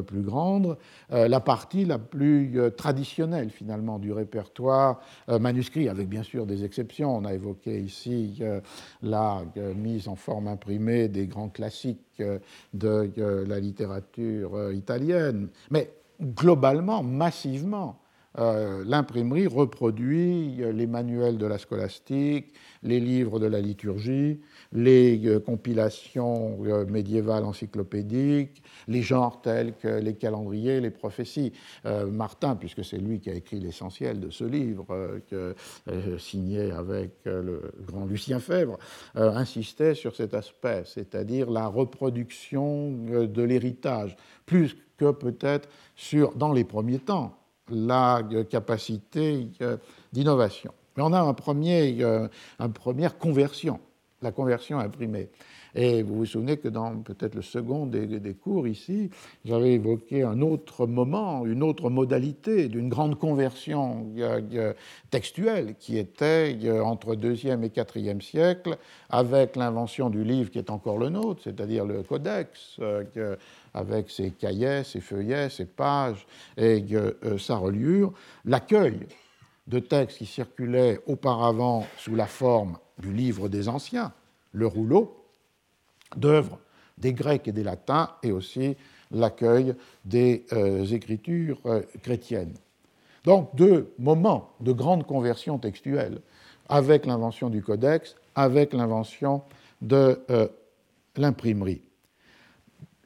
plus 0.06 0.22
grande 0.22 0.76
la 1.10 1.40
partie 1.40 1.84
la 1.84 1.98
plus 1.98 2.58
traditionnelle 2.76 3.50
finalement 3.50 3.98
du 3.98 4.12
répertoire 4.12 5.00
manuscrit, 5.28 5.88
avec 5.88 6.08
bien 6.08 6.22
sûr 6.22 6.46
des 6.46 6.64
exceptions. 6.64 7.16
On 7.16 7.24
a 7.24 7.34
évoqué 7.34 7.80
ici 7.80 8.40
la 9.02 9.42
mise 9.76 10.08
en 10.08 10.16
forme 10.16 10.48
imprimée 10.48 11.08
des 11.08 11.26
grands 11.26 11.48
classiques 11.48 12.11
de 12.18 13.44
la 13.46 13.60
littérature 13.60 14.72
italienne. 14.72 15.48
Mais 15.70 15.90
globalement, 16.20 17.02
massivement, 17.02 18.02
euh, 18.38 18.82
l'imprimerie 18.86 19.46
reproduit 19.46 20.56
les 20.72 20.86
manuels 20.86 21.36
de 21.36 21.46
la 21.46 21.58
scolastique, 21.58 22.54
les 22.82 22.98
livres 22.98 23.38
de 23.38 23.46
la 23.46 23.60
liturgie, 23.60 24.40
les 24.72 25.20
euh, 25.26 25.40
compilations 25.40 26.58
euh, 26.64 26.84
médiévales 26.86 27.44
encyclopédiques, 27.44 28.62
les 28.88 29.02
genres 29.02 29.40
tels 29.42 29.74
que 29.74 29.88
les 29.88 30.14
calendriers, 30.14 30.80
les 30.80 30.90
prophéties. 30.90 31.52
Martin, 32.10 32.56
puisque 32.56 32.84
c'est 32.84 32.98
lui 32.98 33.20
qui 33.20 33.30
a 33.30 33.34
écrit 33.34 33.60
l'essentiel 33.60 34.20
de 34.20 34.30
ce 34.30 34.44
livre, 34.44 34.86
signé 36.18 36.70
avec 36.70 37.10
le 37.24 37.72
grand 37.86 38.06
Lucien 38.06 38.38
Fèvre, 38.38 38.78
insistait 39.14 39.94
sur 39.94 40.14
cet 40.14 40.34
aspect, 40.34 40.82
c'est-à-dire 40.86 41.50
la 41.50 41.66
reproduction 41.66 42.90
de 42.92 43.42
l'héritage, 43.42 44.16
plus 44.46 44.76
que 44.96 45.10
peut-être 45.10 45.68
sur, 45.94 46.34
dans 46.34 46.52
les 46.52 46.64
premiers 46.64 46.98
temps, 46.98 47.36
la 47.70 48.22
capacité 48.48 49.48
d'innovation. 50.12 50.72
Mais 50.96 51.02
on 51.02 51.12
a 51.12 51.20
un 51.20 51.34
premier, 51.34 52.02
euh, 52.02 52.28
une 52.58 52.72
première 52.72 53.18
conversion, 53.18 53.80
la 54.22 54.32
conversion 54.32 54.78
imprimée. 54.78 55.28
Et 55.74 56.02
vous 56.02 56.16
vous 56.16 56.26
souvenez 56.26 56.58
que 56.58 56.68
dans 56.68 56.96
peut-être 56.98 57.34
le 57.34 57.42
second 57.42 57.86
des, 57.86 58.34
cours 58.34 58.68
ici, 58.68 59.08
j'avais 59.44 59.72
évoqué 59.72 60.22
un 60.22 60.42
autre 60.42 60.86
moment, 60.86 61.46
une 61.46 61.62
autre 61.62 61.88
modalité 61.88 62.68
d'une 62.68 62.90
grande 62.90 63.18
conversion 63.18 64.06
textuelle 65.10 65.74
qui 65.78 65.96
était 65.96 66.58
entre 66.84 67.14
2e 67.14 67.62
et 67.62 67.68
4e 67.68 68.20
siècle, 68.20 68.76
avec 69.08 69.56
l'invention 69.56 70.10
du 70.10 70.24
livre 70.24 70.50
qui 70.50 70.58
est 70.58 70.70
encore 70.70 70.98
le 70.98 71.08
nôtre, 71.08 71.40
c'est-à-dire 71.44 71.86
le 71.86 72.02
codex, 72.02 72.76
euh, 72.80 73.36
avec 73.72 74.10
ses 74.10 74.30
cahiers, 74.30 74.84
ses 74.84 75.00
feuillets, 75.00 75.48
ses 75.48 75.64
pages 75.64 76.26
et 76.58 76.84
euh, 76.92 77.38
sa 77.38 77.56
reliure, 77.56 78.12
l'accueil 78.44 78.98
de 79.66 79.78
textes 79.78 80.18
qui 80.18 80.26
circulaient 80.26 81.00
auparavant 81.06 81.86
sous 81.96 82.14
la 82.14 82.26
forme 82.26 82.76
du 83.02 83.12
livre 83.12 83.50
des 83.50 83.68
anciens, 83.68 84.12
le 84.52 84.66
rouleau, 84.66 85.26
d'œuvres 86.16 86.58
des 86.96 87.12
Grecs 87.12 87.46
et 87.48 87.52
des 87.52 87.64
Latins, 87.64 88.10
et 88.22 88.32
aussi 88.32 88.76
l'accueil 89.10 89.74
des 90.06 90.46
euh, 90.52 90.86
écritures 90.86 91.60
euh, 91.66 91.82
chrétiennes. 92.02 92.54
Donc 93.24 93.54
deux 93.54 93.92
moments 93.98 94.50
de 94.60 94.72
grande 94.72 95.06
conversion 95.06 95.58
textuelle, 95.58 96.20
avec 96.70 97.04
l'invention 97.04 97.50
du 97.50 97.62
codex, 97.62 98.16
avec 98.34 98.72
l'invention 98.72 99.42
de 99.82 100.18
l'imprimerie. 101.16 101.82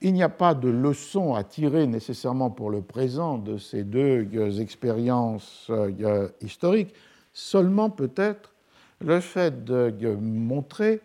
Il 0.02 0.12
n'y 0.12 0.22
a 0.22 0.28
pas 0.28 0.54
de 0.54 0.68
leçon 0.68 1.34
à 1.34 1.42
tirer 1.42 1.86
nécessairement 1.86 2.50
pour 2.50 2.70
le 2.70 2.82
présent 2.82 3.38
de 3.38 3.56
ces 3.56 3.82
deux 3.82 4.28
euh, 4.34 4.60
expériences 4.60 5.68
euh, 5.70 6.28
historiques, 6.42 6.94
seulement 7.32 7.88
peut-être 7.88 8.52
le 9.00 9.20
fait 9.20 9.64
de 9.64 10.14
montrer 10.14 11.00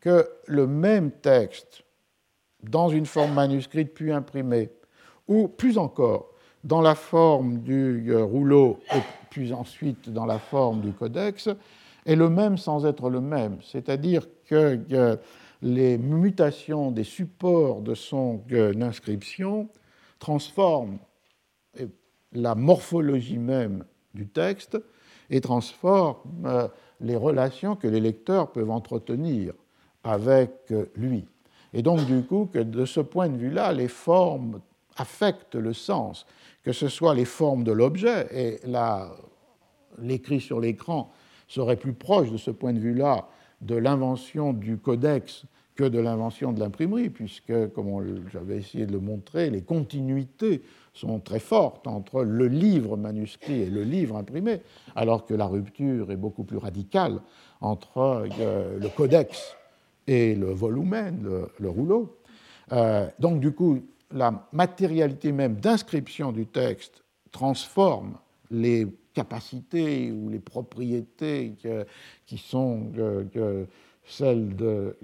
que 0.00 0.28
le 0.46 0.66
même 0.66 1.10
texte, 1.10 1.82
dans 2.62 2.88
une 2.88 3.06
forme 3.06 3.34
manuscrite 3.34 3.94
puis 3.94 4.12
imprimée, 4.12 4.70
ou 5.28 5.48
plus 5.48 5.78
encore, 5.78 6.34
dans 6.62 6.80
la 6.80 6.94
forme 6.94 7.60
du 7.60 8.10
euh, 8.10 8.24
rouleau 8.24 8.80
et 8.94 9.00
puis 9.30 9.52
ensuite 9.52 10.10
dans 10.10 10.26
la 10.26 10.38
forme 10.38 10.80
du 10.80 10.92
codex, 10.92 11.48
est 12.06 12.16
le 12.16 12.28
même 12.28 12.58
sans 12.58 12.86
être 12.86 13.10
le 13.10 13.20
même. 13.20 13.58
C'est-à-dire 13.62 14.26
que 14.46 14.80
euh, 14.92 15.16
les 15.62 15.98
mutations 15.98 16.90
des 16.90 17.04
supports 17.04 17.80
de 17.80 17.94
son 17.94 18.42
euh, 18.52 18.72
inscription 18.80 19.68
transforment 20.18 20.98
la 22.32 22.54
morphologie 22.54 23.38
même 23.38 23.84
du 24.12 24.26
texte 24.26 24.78
et 25.30 25.40
transforment 25.40 26.68
les 27.04 27.16
relations 27.16 27.76
que 27.76 27.86
les 27.86 28.00
lecteurs 28.00 28.50
peuvent 28.50 28.70
entretenir 28.70 29.52
avec 30.02 30.72
lui. 30.96 31.24
Et 31.72 31.82
donc, 31.82 32.04
du 32.06 32.22
coup, 32.22 32.48
que 32.52 32.58
de 32.58 32.84
ce 32.84 33.00
point 33.00 33.28
de 33.28 33.36
vue-là, 33.36 33.72
les 33.72 33.88
formes 33.88 34.60
affectent 34.96 35.56
le 35.56 35.72
sens, 35.72 36.26
que 36.62 36.72
ce 36.72 36.88
soit 36.88 37.14
les 37.14 37.24
formes 37.24 37.64
de 37.64 37.72
l'objet, 37.72 38.26
et 38.32 38.60
l'écrit 39.98 40.40
sur 40.40 40.60
l'écran 40.60 41.10
serait 41.48 41.76
plus 41.76 41.92
proche 41.92 42.30
de 42.30 42.36
ce 42.36 42.50
point 42.50 42.72
de 42.72 42.78
vue-là 42.78 43.28
de 43.60 43.76
l'invention 43.76 44.52
du 44.52 44.78
codex 44.78 45.44
que 45.74 45.84
de 45.84 45.98
l'invention 45.98 46.52
de 46.52 46.60
l'imprimerie, 46.60 47.10
puisque, 47.10 47.52
comme 47.72 48.22
j'avais 48.32 48.58
essayé 48.58 48.86
de 48.86 48.92
le 48.92 49.00
montrer, 49.00 49.50
les 49.50 49.62
continuités 49.62 50.62
sont 50.94 51.18
très 51.18 51.40
fortes 51.40 51.86
entre 51.86 52.22
le 52.22 52.46
livre 52.46 52.96
manuscrit 52.96 53.62
et 53.62 53.70
le 53.70 53.82
livre 53.82 54.16
imprimé, 54.16 54.60
alors 54.94 55.26
que 55.26 55.34
la 55.34 55.46
rupture 55.46 56.10
est 56.10 56.16
beaucoup 56.16 56.44
plus 56.44 56.56
radicale 56.56 57.20
entre 57.60 58.26
euh, 58.40 58.78
le 58.78 58.88
codex 58.88 59.56
et 60.06 60.34
le 60.34 60.52
volumen, 60.52 61.48
le, 61.58 61.68
rouleau. 61.68 62.16
Euh, 62.72 63.08
donc, 63.18 63.40
du 63.40 63.52
coup, 63.52 63.80
la 64.12 64.46
matérialité 64.52 65.32
même 65.32 65.56
d'inscription 65.56 66.30
du 66.30 66.46
texte 66.46 67.02
transforme 67.32 68.16
les 68.50 68.86
capacités 69.12 70.12
ou 70.12 70.28
les 70.28 70.38
propriétés 70.38 71.54
qui 72.26 72.38
sont 72.38 72.92
celles 74.04 74.54
de 74.54 74.96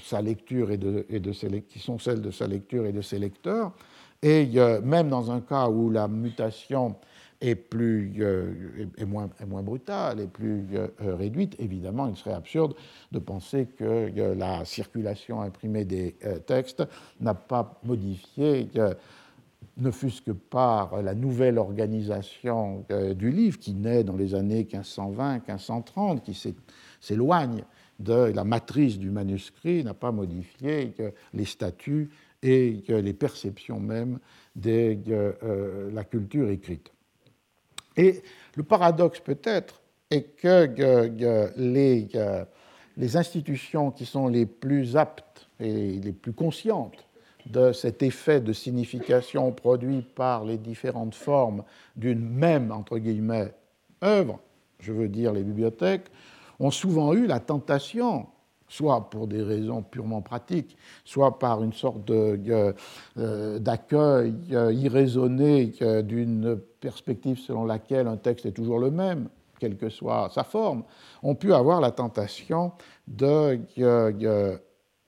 sa 0.00 0.22
lecture 0.22 0.70
et 0.70 0.78
de, 0.78 1.04
qui 1.60 1.78
sont 1.78 1.98
celles 1.98 2.22
de 2.22 2.30
sa 2.30 2.46
lecture 2.46 2.86
et 2.86 2.92
de 2.92 3.02
ses 3.02 3.18
lecteurs. 3.18 3.72
Et 4.24 4.48
même 4.82 5.10
dans 5.10 5.30
un 5.30 5.42
cas 5.42 5.68
où 5.68 5.90
la 5.90 6.08
mutation 6.08 6.96
est, 7.40 7.54
plus, 7.54 8.14
euh, 8.20 8.86
est, 8.96 9.04
moins, 9.04 9.28
est 9.40 9.46
moins 9.46 9.62
brutale 9.62 10.20
et 10.20 10.26
plus 10.26 10.66
euh, 10.74 10.88
réduite, 10.98 11.56
évidemment, 11.58 12.06
il 12.08 12.16
serait 12.16 12.32
absurde 12.32 12.74
de 13.12 13.18
penser 13.18 13.66
que 13.66 14.34
la 14.36 14.64
circulation 14.64 15.42
imprimée 15.42 15.84
des 15.84 16.16
euh, 16.24 16.38
textes 16.38 16.82
n'a 17.20 17.34
pas 17.34 17.78
modifié 17.84 18.68
ne 19.76 19.90
fût-ce 19.90 20.22
que 20.22 20.30
par 20.30 21.02
la 21.02 21.16
nouvelle 21.16 21.58
organisation 21.58 22.84
du 23.16 23.32
livre 23.32 23.58
qui 23.58 23.74
naît 23.74 24.04
dans 24.04 24.14
les 24.14 24.36
années 24.36 24.62
1520-1530, 24.62 26.20
qui 26.20 26.54
s'éloigne 27.00 27.64
de 27.98 28.14
la 28.14 28.44
matrice 28.44 29.00
du 29.00 29.10
manuscrit, 29.10 29.82
n'a 29.82 29.94
pas 29.94 30.12
modifié 30.12 30.94
les 31.32 31.44
statuts 31.44 32.08
et 32.44 32.84
les 32.88 33.12
perceptions 33.14 33.80
même 33.80 34.20
de 34.54 35.34
la 35.92 36.04
culture 36.04 36.50
écrite. 36.50 36.92
Et 37.96 38.22
le 38.54 38.62
paradoxe 38.62 39.18
peut-être 39.20 39.80
est 40.10 40.36
que 40.36 41.50
les, 41.56 42.08
les 42.96 43.16
institutions 43.16 43.90
qui 43.90 44.04
sont 44.04 44.28
les 44.28 44.46
plus 44.46 44.96
aptes 44.96 45.48
et 45.58 45.98
les 46.00 46.12
plus 46.12 46.34
conscientes 46.34 47.06
de 47.46 47.72
cet 47.72 48.02
effet 48.02 48.40
de 48.40 48.52
signification 48.52 49.50
produit 49.52 50.02
par 50.02 50.44
les 50.44 50.58
différentes 50.58 51.14
formes 51.14 51.64
d'une 51.96 52.26
même, 52.26 52.72
entre 52.72 52.98
guillemets, 52.98 53.52
œuvre, 54.02 54.40
je 54.80 54.92
veux 54.92 55.08
dire 55.08 55.32
les 55.32 55.42
bibliothèques, 55.42 56.06
ont 56.60 56.70
souvent 56.70 57.14
eu 57.14 57.26
la 57.26 57.40
tentation 57.40 58.26
soit 58.68 59.10
pour 59.10 59.26
des 59.26 59.42
raisons 59.42 59.82
purement 59.82 60.22
pratiques, 60.22 60.76
soit 61.04 61.38
par 61.38 61.62
une 61.62 61.72
sorte 61.72 62.10
euh, 62.10 63.58
d'accueil 63.58 64.34
euh, 64.52 64.72
irraisonné 64.72 65.72
d'une 66.02 66.58
perspective 66.80 67.38
selon 67.38 67.64
laquelle 67.64 68.06
un 68.06 68.16
texte 68.16 68.46
est 68.46 68.52
toujours 68.52 68.78
le 68.78 68.90
même, 68.90 69.28
quelle 69.58 69.76
que 69.76 69.88
soit 69.88 70.30
sa 70.34 70.44
forme, 70.44 70.84
ont 71.22 71.34
pu 71.34 71.52
avoir 71.52 71.80
la 71.80 71.90
tentation 71.90 72.72
de 73.06 73.58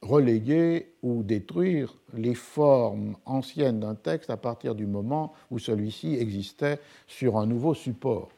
reléguer 0.03 0.95
ou 1.03 1.23
détruire 1.23 1.95
les 2.15 2.35
formes 2.35 3.17
anciennes 3.25 3.81
d'un 3.81 3.95
texte 3.95 4.31
à 4.31 4.37
partir 4.37 4.75
du 4.75 4.87
moment 4.87 5.33
où 5.51 5.59
celui-ci 5.59 6.15
existait 6.17 6.79
sur 7.07 7.37
un 7.39 7.47
nouveau 7.47 7.75
support. 7.75 8.29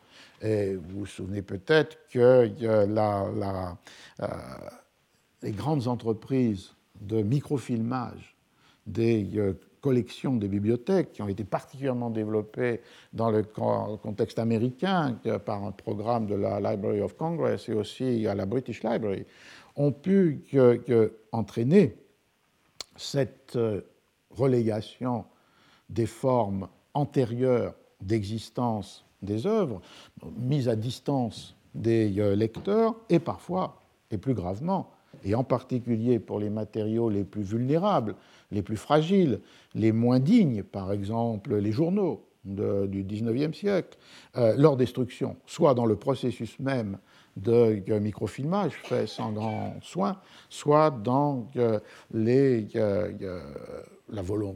Et 0.41 0.75
vous 0.75 1.01
vous 1.01 1.07
souvenez 1.07 1.43
peut-être 1.43 1.99
que 2.11 2.51
la, 2.87 3.77
euh, 4.23 4.27
les 5.43 5.53
grandes 5.53 5.89
entreprises 5.89 6.75
de 7.01 7.23
microfilmage 7.23 8.37
des 8.87 9.31
euh, 9.37 9.53
collections 9.81 10.35
des 10.37 10.49
bibliothèques 10.49 11.13
qui 11.13 11.23
ont 11.23 11.29
été 11.29 11.45
particulièrement 11.45 12.11
développées 12.11 12.81
dans 13.13 13.31
le 13.31 13.43
contexte 13.43 14.39
américain 14.39 15.17
par 15.45 15.65
un 15.65 15.71
programme 15.71 16.27
de 16.27 16.35
la 16.35 16.59
Library 16.59 17.01
of 17.01 17.17
Congress 17.17 17.69
et 17.69 17.75
aussi 17.75 18.27
à 18.27 18.35
la 18.35 18.47
British 18.47 18.83
Library, 18.83 19.25
ont 19.77 19.93
pu 19.93 20.43
entraîner 21.31 21.97
cette 22.97 23.55
euh, 23.57 23.83
relégation 24.31 25.25
des 25.89 26.07
formes 26.07 26.69
antérieures 26.95 27.75
d'existence 28.01 29.05
des 29.23 29.47
œuvres, 29.47 29.81
mise 30.37 30.69
à 30.69 30.77
distance 30.77 31.57
des 31.75 32.19
euh, 32.19 32.35
lecteurs, 32.35 32.95
et 33.09 33.19
parfois, 33.19 33.81
et 34.11 34.19
plus 34.19 34.35
gravement, 34.35 34.91
et 35.25 35.35
en 35.35 35.45
particulier 35.45 36.19
pour 36.19 36.39
les 36.39 36.51
matériaux 36.51 37.11
les 37.11 37.25
plus 37.25 37.43
vulnérables, 37.43 38.15
les 38.51 38.63
plus 38.63 38.77
fragiles, 38.77 39.41
les 39.75 39.93
moins 39.93 40.21
dignes, 40.21 40.63
par 40.63 40.93
exemple 40.93 41.57
les 41.57 41.73
journaux 41.73 42.25
du 42.45 43.05
XIXe 43.05 43.57
siècle, 43.57 43.99
euh, 44.37 44.55
leur 44.57 44.77
destruction, 44.77 45.37
soit 45.47 45.75
dans 45.75 45.87
le 45.87 45.97
processus 45.97 46.59
même 46.59 46.99
de 47.37 47.83
euh, 47.89 48.01
microfilmage 48.01 48.73
fait 48.73 49.07
sans 49.07 49.33
grand 49.33 49.77
soin, 49.83 50.19
soit 50.49 50.95
euh, 51.57 51.79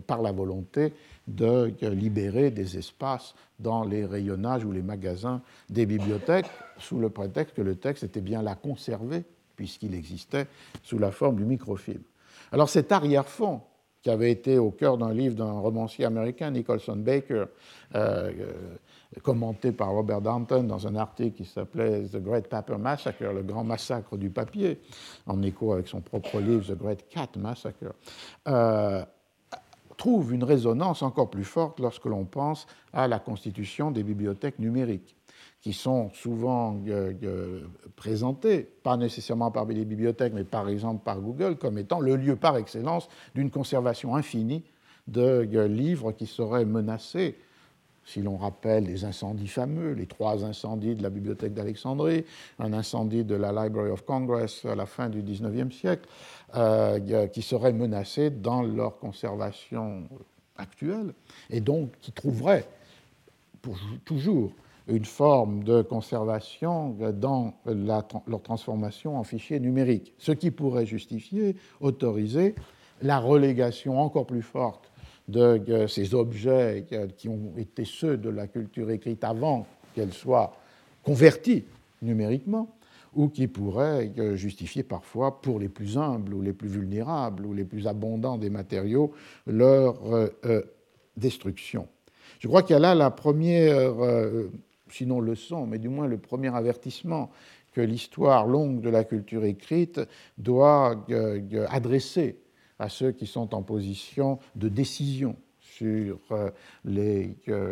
par 0.07 0.23
la 0.23 0.33
volonté 0.33 0.93
de 1.29 1.73
libérer 1.89 2.51
des 2.51 2.79
espaces 2.79 3.35
dans 3.59 3.85
les 3.85 4.05
rayonnages 4.05 4.65
ou 4.65 4.73
les 4.73 4.83
magasins 4.83 5.43
des 5.71 5.87
bibliothèques, 5.87 6.51
sous 6.79 6.99
le 6.99 7.11
prétexte 7.11 7.55
que 7.55 7.63
le 7.63 7.77
texte 7.77 8.03
était 8.03 8.21
bien 8.21 8.43
là 8.43 8.55
conservé 8.55 9.25
puisqu'il 9.57 9.95
existait 9.95 10.47
sous 10.83 10.99
la 10.99 11.11
forme 11.11 11.37
du 11.37 11.45
microfilm. 11.45 12.03
Alors 12.51 12.69
cet 12.69 12.93
arrière-fond, 12.93 13.61
qui 14.03 14.11
avait 14.11 14.33
été 14.33 14.59
au 14.59 14.71
cœur 14.71 14.99
d'un 14.99 15.15
livre 15.15 15.37
d'un 15.37 15.53
romancier 15.53 16.05
américain, 16.05 16.51
Nicholson 16.51 16.97
Baker, 16.97 17.45
euh, 17.45 17.47
euh, 17.95 18.53
commenté 19.23 19.71
par 19.71 19.91
Robert 19.91 20.21
Danton 20.21 20.65
dans 20.65 20.87
un 20.89 20.97
article 20.97 21.37
qui 21.37 21.45
s'appelait 21.45 22.03
The 22.09 22.17
Great 22.17 22.49
Paper 22.49 22.79
Massacre, 22.79 23.23
le 23.23 23.43
grand 23.43 23.63
massacre 23.63 24.17
du 24.17 24.31
papier, 24.31 24.81
en 25.27 25.41
écho 25.43 25.73
avec 25.73 25.87
son 25.87 26.01
propre 26.01 26.41
livre 26.41 26.67
The 26.67 26.77
Great 26.77 27.09
Cat 27.09 27.29
Massacre, 27.37 27.95
euh, 28.49 29.05
trouve 29.97 30.35
une 30.35 30.43
résonance 30.43 31.03
encore 31.03 31.31
plus 31.31 31.45
forte 31.45 31.79
lorsque 31.79 32.07
l'on 32.07 32.25
pense 32.25 32.67
à 32.93 33.07
la 33.07 33.21
constitution 33.21 33.93
des 33.93 34.03
bibliothèques 34.03 34.59
numériques 34.59 35.15
qui 35.63 35.73
sont 35.73 36.11
souvent 36.11 36.77
euh, 36.89 37.13
euh, 37.23 37.61
présentés, 37.95 38.69
pas 38.83 38.97
nécessairement 38.97 39.53
par 39.53 39.65
les 39.67 39.85
bibliothèques, 39.85 40.33
mais 40.35 40.43
par 40.43 40.69
exemple 40.69 41.05
par 41.05 41.21
Google, 41.21 41.57
comme 41.57 41.79
étant 41.79 42.01
le 42.01 42.17
lieu 42.17 42.35
par 42.35 42.57
excellence 42.57 43.09
d'une 43.37 43.51
conservation 43.51 44.17
infinie 44.17 44.65
de 45.07 45.49
euh, 45.55 45.69
livres 45.69 46.11
qui 46.11 46.27
seraient 46.27 46.65
menacés. 46.65 47.37
Si 48.05 48.21
l'on 48.21 48.37
rappelle 48.37 48.87
les 48.87 49.05
incendies 49.05 49.47
fameux, 49.47 49.93
les 49.93 50.07
trois 50.07 50.45
incendies 50.45 50.97
de 50.97 51.05
la 51.05 51.11
bibliothèque 51.11 51.55
d'Alexandrie, 51.55 52.25
un 52.59 52.73
incendie 52.73 53.23
de 53.23 53.37
la 53.37 53.53
Library 53.53 53.93
of 53.93 54.05
Congress 54.05 54.65
à 54.65 54.75
la 54.75 54.87
fin 54.87 55.09
du 55.09 55.23
XIXe 55.23 55.73
siècle, 55.73 56.09
qui 57.33 57.43
seraient 57.43 57.73
menacés 57.73 58.31
dans 58.31 58.63
leur 58.63 58.99
conservation 58.99 60.09
actuelle, 60.57 61.15
et 61.49 61.61
donc 61.61 61.93
qui 62.01 62.11
trouveraient 62.11 62.67
pour 63.63 63.79
toujours 64.05 64.53
une 64.89 65.05
forme 65.05 65.65
de 65.65 65.83
conservation 65.83 66.97
dans 67.15 67.55
leur 67.67 68.43
transformation 68.43 69.17
en 69.17 69.25
fichier 69.25 69.61
numérique, 69.61 70.15
ce 70.19 70.33
qui 70.33 70.51
pourrait 70.51 70.87
justifier, 70.87 71.57
autoriser 71.81 72.55
la 73.01 73.19
relégation 73.19 74.01
encore 74.01 74.27
plus 74.27 74.43
forte 74.43 74.91
de 75.29 75.87
ces 75.87 76.15
objets 76.15 76.87
qui 77.17 77.29
ont 77.29 77.53
été 77.57 77.85
ceux 77.85 78.17
de 78.17 78.29
la 78.29 78.47
culture 78.47 78.91
écrite 78.91 79.25
avant 79.25 79.67
qu'elle 79.95 80.13
soit 80.13 80.53
convertie 81.03 81.65
numériquement, 82.01 82.69
ou 83.15 83.29
qui 83.29 83.47
pourrait 83.47 84.11
justifier 84.37 84.83
parfois, 84.83 85.43
pour 85.43 85.59
les 85.59 85.69
plus 85.69 85.99
humbles 85.99 86.33
ou 86.33 86.41
les 86.41 86.55
plus 86.55 86.69
vulnérables 86.69 87.45
ou 87.45 87.53
les 87.53 87.65
plus 87.65 87.87
abondants 87.87 88.39
des 88.39 88.51
matériaux, 88.51 89.13
leur 89.47 90.01
destruction. 91.17 91.87
Je 92.41 92.49
crois 92.49 92.63
qu'il 92.63 92.73
y 92.73 92.77
a 92.77 92.81
là 92.81 92.95
la 92.95 93.11
première, 93.11 93.95
sinon 94.93 95.21
leçon, 95.21 95.67
mais 95.67 95.79
du 95.79 95.89
moins 95.89 96.07
le 96.07 96.19
premier 96.19 96.55
avertissement 96.55 97.31
que 97.73 97.81
l'histoire 97.81 98.47
longue 98.47 98.81
de 98.81 98.91
la 98.91 99.05
culture 99.05 99.45
écrite 99.45 100.01
doit 100.39 101.07
adresser 101.69 102.39
à 102.79 102.89
ceux 102.89 103.13
qui 103.13 103.27
sont 103.27 103.55
en 103.55 103.63
position 103.63 104.39
de 104.57 104.69
décision 104.69 105.37
sur 105.61 106.19
euh, 106.31 106.51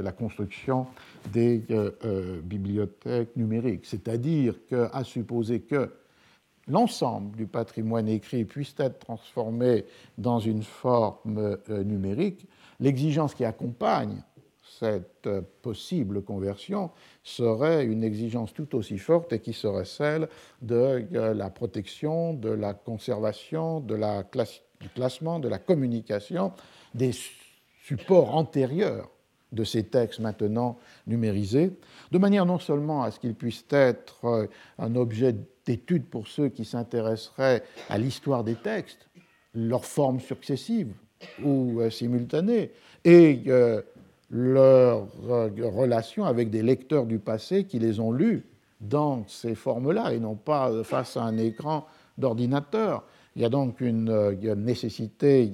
la 0.02 0.12
construction 0.12 0.86
des 1.32 1.62
euh, 1.70 2.40
bibliothèques 2.42 3.36
numériques. 3.36 3.86
C'est-à-dire 3.86 4.54
qu'à 4.68 5.04
supposer 5.04 5.60
que 5.60 5.90
l'ensemble 6.66 7.36
du 7.36 7.46
patrimoine 7.46 8.08
écrit 8.08 8.44
puisse 8.44 8.74
être 8.78 8.98
transformé 8.98 9.84
dans 10.16 10.38
une 10.38 10.62
forme 10.62 11.58
euh, 11.68 11.84
numérique, 11.84 12.46
l'exigence 12.78 13.34
qui 13.34 13.44
accompagne 13.44 14.22
cette 14.80 15.28
possible 15.60 16.22
conversion 16.22 16.90
serait 17.22 17.84
une 17.84 18.02
exigence 18.02 18.54
tout 18.54 18.74
aussi 18.74 18.96
forte 18.96 19.32
et 19.34 19.40
qui 19.40 19.52
serait 19.52 19.84
celle 19.84 20.28
de 20.62 21.04
la 21.12 21.50
protection, 21.50 22.32
de 22.32 22.48
la 22.48 22.72
conservation, 22.72 23.80
du 23.80 24.88
classement, 24.94 25.38
de 25.38 25.48
la 25.48 25.58
communication 25.58 26.52
des 26.94 27.10
supports 27.84 28.34
antérieurs 28.34 29.10
de 29.52 29.64
ces 29.64 29.84
textes 29.84 30.20
maintenant 30.20 30.78
numérisés, 31.06 31.72
de 32.10 32.18
manière 32.18 32.46
non 32.46 32.58
seulement 32.58 33.02
à 33.02 33.10
ce 33.10 33.18
qu'ils 33.18 33.34
puissent 33.34 33.66
être 33.70 34.24
euh, 34.24 34.46
un 34.78 34.94
objet 34.94 35.34
d'étude 35.66 36.06
pour 36.06 36.28
ceux 36.28 36.48
qui 36.48 36.64
s'intéresseraient 36.64 37.64
à 37.88 37.98
l'histoire 37.98 38.44
des 38.44 38.54
textes, 38.54 39.08
leurs 39.52 39.84
formes 39.84 40.20
successives 40.20 40.94
ou 41.42 41.80
euh, 41.80 41.90
simultanées, 41.90 42.70
et 43.04 43.42
euh, 43.48 43.82
leur 44.30 45.08
relation 45.18 46.24
avec 46.24 46.50
des 46.50 46.62
lecteurs 46.62 47.06
du 47.06 47.18
passé 47.18 47.64
qui 47.64 47.78
les 47.78 48.00
ont 48.00 48.12
lus 48.12 48.46
dans 48.80 49.26
ces 49.26 49.54
formes-là 49.54 50.12
et 50.14 50.20
non 50.20 50.36
pas 50.36 50.84
face 50.84 51.16
à 51.16 51.22
un 51.22 51.36
écran 51.36 51.86
d'ordinateur. 52.16 53.04
Il 53.36 53.42
y 53.42 53.44
a 53.44 53.48
donc 53.48 53.80
une, 53.80 54.08
euh, 54.10 54.54
nécessité 54.54 55.50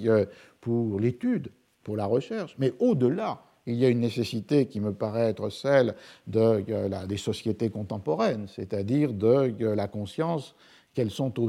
pour 0.61 1.01
l'étude, 1.01 1.51
pour 1.82 1.97
la 1.97 2.07
recherche, 2.07 2.55
mais 2.59 2.73
au-delà, 2.78 3.40
il 3.66 3.74
y 3.74 3.85
a 3.85 3.89
une 3.89 4.01
nécessité 4.01 4.66
qui 4.66 4.81
me 4.81 4.93
paraît 4.93 5.31
être 5.31 5.51
celle 5.51 5.94
de, 6.27 6.65
des 7.07 7.16
sociétés 7.16 7.69
contemporaines, 7.70 8.47
c'est-à-dire 8.48 9.12
de 9.12 9.66
la 9.66 9.89
conscience 9.89 10.55
qu'elles 10.94 11.11
sont 11.11 11.40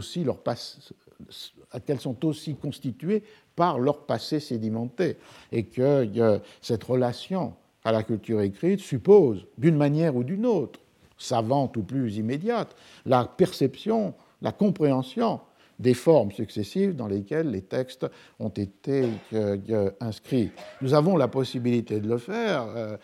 aussi 2.26 2.56
constituées 2.56 3.24
par 3.58 3.80
leur 3.80 4.06
passé 4.06 4.40
sédimenté 4.40 5.18
et 5.52 5.64
que 5.64 6.40
cette 6.62 6.86
relation 6.86 7.54
à 7.84 7.92
la 7.92 8.04
culture 8.04 8.40
écrite 8.40 8.80
suppose, 8.80 9.46
d'une 9.58 9.76
manière 9.76 10.16
ou 10.16 10.24
d'une 10.24 10.46
autre, 10.46 10.80
savante 11.18 11.76
ou 11.76 11.84
plus 11.84 12.18
immédiate, 12.18 12.76
la 13.06 13.26
perception, 13.26 14.14
la 14.42 14.52
compréhension 14.52 15.42
des 15.80 15.96
formes 15.96 16.32
successives 16.32 16.96
dans 16.96 17.08
lesquelles 17.08 17.50
les 17.50 17.64
textes 17.64 18.06
ont 18.40 18.50
été 18.50 19.10
euh, 19.34 19.92
inscrits. 20.00 20.52
Nous 20.82 20.94
avons 20.94 21.18
la 21.18 21.28
possibilité 21.28 22.00
de 22.00 22.08
le 22.08 22.18
faire, 22.18 22.68
euh, 22.76 22.98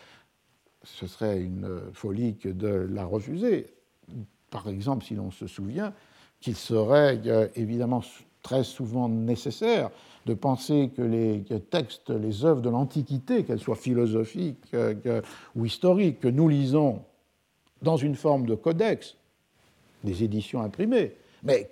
ce 0.84 1.06
serait 1.06 1.40
une 1.40 1.80
folie 1.92 2.36
que 2.36 2.48
de 2.48 2.68
la 2.68 3.04
refuser. 3.04 3.66
Par 4.50 4.68
exemple, 4.68 5.04
si 5.04 5.14
l'on 5.14 5.30
se 5.30 5.46
souvient 5.46 5.92
qu'il 6.40 6.56
serait 6.56 7.20
euh, 7.26 7.48
évidemment 7.56 8.02
très 8.44 8.62
souvent 8.62 9.08
nécessaire 9.08 9.90
de 10.26 10.34
penser 10.34 10.90
que 10.96 11.02
les 11.02 11.42
textes, 11.70 12.10
les 12.10 12.44
œuvres 12.44 12.60
de 12.60 12.70
l'Antiquité, 12.70 13.42
qu'elles 13.42 13.58
soient 13.58 13.74
philosophiques 13.74 14.62
euh, 14.74 15.20
ou 15.56 15.64
historiques, 15.64 16.20
que 16.20 16.28
nous 16.28 16.48
lisons 16.48 17.00
dans 17.82 17.96
une 17.96 18.14
forme 18.14 18.46
de 18.46 18.54
codex, 18.54 19.16
des 20.04 20.22
éditions 20.22 20.60
imprimées, 20.60 21.12
mais 21.42 21.68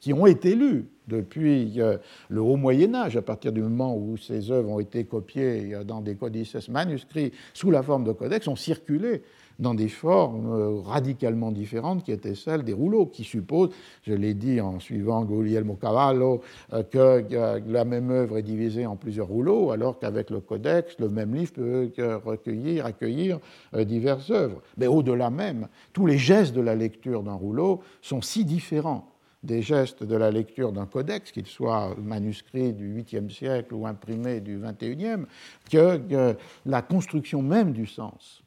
qui 0.00 0.12
ont 0.12 0.26
été 0.26 0.54
lues 0.54 0.86
depuis 1.08 1.80
euh, 1.80 1.98
le 2.28 2.40
haut 2.40 2.56
Moyen 2.56 2.94
Âge, 2.94 3.16
à 3.16 3.22
partir 3.22 3.52
du 3.52 3.60
moment 3.60 3.96
où 3.96 4.16
ces 4.16 4.50
œuvres 4.50 4.70
ont 4.70 4.80
été 4.80 5.04
copiées 5.04 5.74
euh, 5.74 5.84
dans 5.84 6.00
des 6.00 6.14
codices 6.14 6.68
manuscrits 6.68 7.32
sous 7.52 7.70
la 7.70 7.82
forme 7.82 8.04
de 8.04 8.12
codex, 8.12 8.46
ont 8.48 8.56
circulé 8.56 9.22
dans 9.58 9.74
des 9.74 9.88
formes 9.88 10.52
euh, 10.52 10.80
radicalement 10.80 11.52
différentes 11.52 12.04
qui 12.04 12.12
étaient 12.12 12.34
celles 12.34 12.62
des 12.62 12.72
rouleaux, 12.72 13.06
qui 13.06 13.24
supposent, 13.24 13.70
je 14.02 14.12
l'ai 14.12 14.34
dit 14.34 14.60
en 14.60 14.80
suivant 14.80 15.24
Guglielmo 15.24 15.74
Cavallo, 15.74 16.42
euh, 16.72 16.82
que 16.82 17.24
la 17.66 17.84
même 17.84 18.10
œuvre 18.10 18.38
est 18.38 18.42
divisée 18.42 18.86
en 18.86 18.96
plusieurs 18.96 19.28
rouleaux, 19.28 19.70
alors 19.70 19.98
qu'avec 19.98 20.30
le 20.30 20.40
codex, 20.40 20.96
le 20.98 21.08
même 21.08 21.34
livre 21.34 21.52
peut 21.52 21.90
recueillir, 22.24 22.86
accueillir 22.86 23.38
euh, 23.74 23.84
diverses 23.84 24.30
œuvres. 24.30 24.62
Mais 24.76 24.86
au-delà 24.86 25.30
même, 25.30 25.68
tous 25.92 26.06
les 26.06 26.18
gestes 26.18 26.54
de 26.54 26.60
la 26.60 26.74
lecture 26.74 27.22
d'un 27.22 27.34
rouleau 27.34 27.80
sont 28.02 28.20
si 28.20 28.44
différents 28.44 29.10
des 29.42 29.62
gestes 29.62 30.02
de 30.02 30.16
la 30.16 30.32
lecture 30.32 30.72
d'un 30.72 30.86
codex, 30.86 31.30
qu'il 31.30 31.46
soit 31.46 31.94
manuscrit 32.02 32.72
du 32.72 33.00
8e 33.00 33.30
siècle 33.30 33.74
ou 33.74 33.86
imprimé 33.86 34.40
du 34.40 34.58
21e, 34.58 35.26
que 35.70 36.34
la 36.64 36.82
construction 36.82 37.42
même 37.42 37.72
du 37.72 37.86
sens 37.86 38.42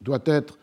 doit 0.00 0.22
être 0.26 0.58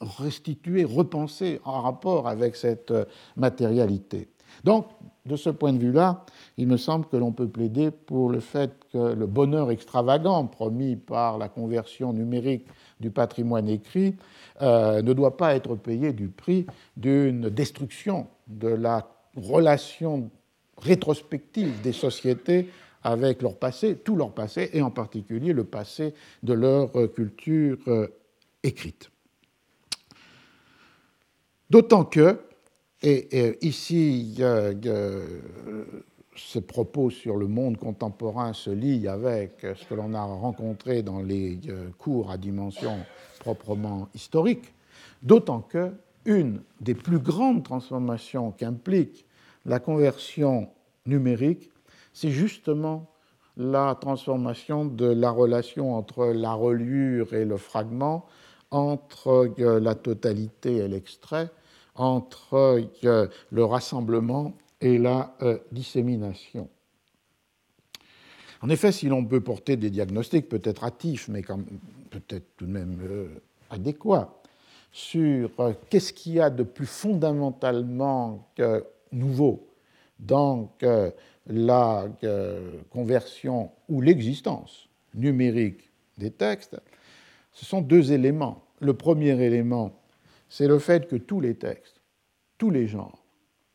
restitué, 0.00 0.84
repensé 0.84 1.60
en 1.64 1.80
rapport 1.80 2.28
avec 2.28 2.56
cette 2.56 2.90
euh, 2.90 3.04
matérialité. 3.36 4.28
Donc, 4.64 4.86
de 5.24 5.36
ce 5.36 5.50
point 5.50 5.72
de 5.72 5.78
vue-là, 5.78 6.24
il 6.56 6.66
me 6.66 6.76
semble 6.76 7.06
que 7.06 7.16
l'on 7.16 7.32
peut 7.32 7.48
plaider 7.48 7.90
pour 7.90 8.28
le 8.28 8.40
fait 8.40 8.72
que 8.92 9.14
le 9.14 9.26
bonheur 9.26 9.70
extravagant 9.70 10.46
promis 10.46 10.96
par 10.96 11.38
la 11.38 11.48
conversion 11.48 12.12
numérique 12.12 12.66
du 13.00 13.10
patrimoine 13.10 13.68
écrit 13.68 14.16
euh, 14.60 15.00
ne 15.00 15.12
doit 15.12 15.36
pas 15.36 15.54
être 15.54 15.76
payé 15.76 16.12
du 16.12 16.28
prix 16.28 16.66
d'une 16.96 17.48
destruction 17.48 18.26
de 18.48 18.68
la 18.68 19.08
relation 19.36 20.30
rétrospective 20.78 21.80
des 21.82 21.92
sociétés 21.92 22.68
avec 23.04 23.42
leur 23.42 23.56
passé, 23.56 23.96
tout 23.96 24.16
leur 24.16 24.32
passé, 24.32 24.70
et 24.72 24.82
en 24.82 24.90
particulier 24.90 25.52
le 25.52 25.64
passé 25.64 26.14
de 26.42 26.52
leur 26.52 26.96
euh, 26.96 27.08
culture 27.08 27.78
écrite. 28.62 29.10
D'autant 31.70 32.04
que, 32.04 32.40
et, 33.02 33.66
ici, 33.66 34.36
ce 36.36 36.58
propos 36.58 37.10
sur 37.10 37.36
le 37.36 37.46
monde 37.46 37.76
contemporain 37.76 38.52
se 38.52 38.70
lie 38.70 39.08
avec 39.08 39.60
ce 39.60 39.84
que 39.86 39.94
l'on 39.94 40.14
a 40.14 40.22
rencontré 40.22 41.02
dans 41.02 41.20
les 41.20 41.58
euh, 41.68 41.90
cours 41.98 42.30
à 42.30 42.38
dimension 42.38 42.98
proprement 43.40 44.08
historique, 44.14 44.72
d'autant 45.22 45.60
que 45.60 45.92
une 46.24 46.62
des 46.80 46.94
plus 46.94 47.18
grandes 47.18 47.64
transformations 47.64 48.52
qu'implique 48.52 49.26
la 49.66 49.78
conversion 49.78 50.68
numérique, 51.06 51.70
c'est 52.12 52.30
justement 52.30 53.10
la 53.56 53.96
transformation 54.00 54.84
de 54.84 55.06
la 55.06 55.30
relation 55.30 55.94
entre 55.94 56.26
la 56.26 56.54
reliure 56.54 57.34
et 57.34 57.44
le 57.44 57.56
fragment 57.56 58.26
entre 58.72 59.52
euh, 59.60 59.78
la 59.78 59.94
totalité 59.94 60.78
et 60.78 60.88
l'extrait, 60.88 61.48
entre 61.94 62.80
euh, 63.04 63.28
le 63.50 63.64
rassemblement 63.64 64.54
et 64.80 64.98
la 64.98 65.36
euh, 65.42 65.58
dissémination. 65.70 66.68
En 68.62 68.68
effet, 68.70 68.90
si 68.90 69.08
l'on 69.08 69.24
peut 69.24 69.40
porter 69.40 69.76
des 69.76 69.90
diagnostics 69.90 70.48
peut-être 70.48 70.84
hâtifs, 70.84 71.28
mais 71.28 71.42
peut-être 72.10 72.56
tout 72.56 72.66
de 72.66 72.70
même 72.70 72.96
adéquats, 73.70 74.32
sur 74.92 75.50
qu'est-ce 75.90 76.12
qu'il 76.12 76.34
y 76.34 76.40
a 76.40 76.48
de 76.48 76.62
plus 76.62 76.86
fondamentalement 76.86 78.48
nouveau 79.10 79.66
dans 80.20 80.72
la 81.48 82.06
conversion 82.90 83.72
ou 83.88 84.00
l'existence 84.00 84.88
numérique 85.12 85.90
des 86.18 86.30
textes, 86.30 86.80
ce 87.52 87.64
sont 87.64 87.80
deux 87.80 88.12
éléments. 88.12 88.64
Le 88.80 88.94
premier 88.94 89.40
élément, 89.40 90.00
c'est 90.48 90.66
le 90.66 90.78
fait 90.78 91.08
que 91.08 91.16
tous 91.16 91.40
les 91.40 91.54
textes, 91.54 92.00
tous 92.58 92.70
les 92.70 92.86
genres, 92.86 93.24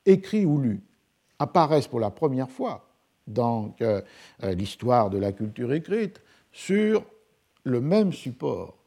écrits 0.06 0.45
ou 0.45 0.58
lus, 0.60 0.82
apparaissent 1.40 1.88
pour 1.88 1.99
la 1.99 2.10
première 2.10 2.49
fois 2.49 2.90
dans 3.28 3.76
euh, 3.82 4.02
euh, 4.44 4.54
l'histoire 4.54 5.10
de 5.10 5.18
la 5.18 5.32
culture 5.32 5.74
écrite 5.74 6.22
sur 6.52 7.04
le 7.64 7.82
même 7.82 8.14
support, 8.14 8.78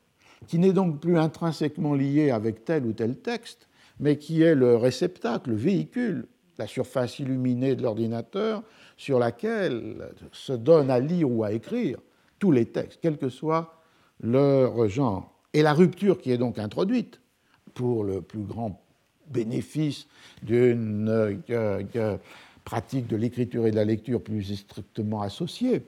qui 0.46 0.58
n'est 0.58 0.72
donc 0.72 1.00
plus 1.00 1.18
intrinsèquement 1.18 1.94
lié 1.94 2.30
avec 2.30 2.64
tel 2.64 2.86
ou 2.86 2.92
tel 2.92 3.16
texte, 3.18 3.68
mais 4.00 4.16
qui 4.16 4.42
est 4.42 4.54
le 4.54 4.76
réceptacle, 4.76 5.50
le 5.50 5.56
véhicule, 5.56 6.26
la 6.58 6.66
surface 6.66 7.18
illuminée 7.18 7.74
de 7.74 7.82
l'ordinateur 7.82 8.62
sur 8.96 9.18
laquelle 9.18 10.10
se 10.32 10.52
donne 10.52 10.90
à 10.90 10.98
lire 10.98 11.30
ou 11.30 11.44
à 11.44 11.52
écrire 11.52 11.98
tous 12.38 12.52
les 12.52 12.66
textes, 12.66 13.00
quel 13.02 13.18
que 13.18 13.28
soit 13.28 13.79
leur 14.20 14.88
genre. 14.88 15.32
Et 15.52 15.62
la 15.62 15.72
rupture 15.72 16.18
qui 16.18 16.30
est 16.30 16.38
donc 16.38 16.58
introduite 16.58 17.20
pour 17.74 18.04
le 18.04 18.20
plus 18.20 18.42
grand 18.42 18.80
bénéfice 19.28 20.06
d'une 20.42 21.42
pratique 22.64 23.06
de 23.06 23.16
l'écriture 23.16 23.66
et 23.66 23.70
de 23.70 23.76
la 23.76 23.84
lecture 23.84 24.22
plus 24.22 24.54
strictement 24.54 25.22
associée. 25.22 25.82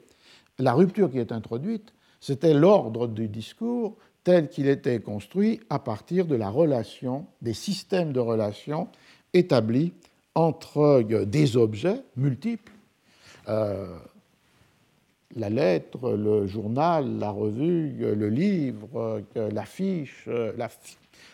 La 0.58 0.74
rupture 0.74 1.10
qui 1.10 1.18
est 1.18 1.32
introduite, 1.32 1.92
c'était 2.20 2.54
l'ordre 2.54 3.08
du 3.08 3.28
discours 3.28 3.96
tel 4.24 4.48
qu'il 4.48 4.68
était 4.68 5.00
construit 5.00 5.60
à 5.68 5.78
partir 5.78 6.26
de 6.26 6.36
la 6.36 6.48
relation, 6.48 7.26
des 7.40 7.54
systèmes 7.54 8.12
de 8.12 8.20
relations 8.20 8.88
établis 9.32 9.92
entre 10.34 11.02
des 11.24 11.56
objets 11.56 12.02
multiples, 12.16 12.72
euh, 13.48 13.98
la 15.36 15.50
lettre, 15.50 16.10
le 16.12 16.46
journal, 16.46 17.18
la 17.18 17.30
revue, 17.30 17.94
le 17.98 18.28
livre, 18.28 19.22
l'affiche, 19.34 20.28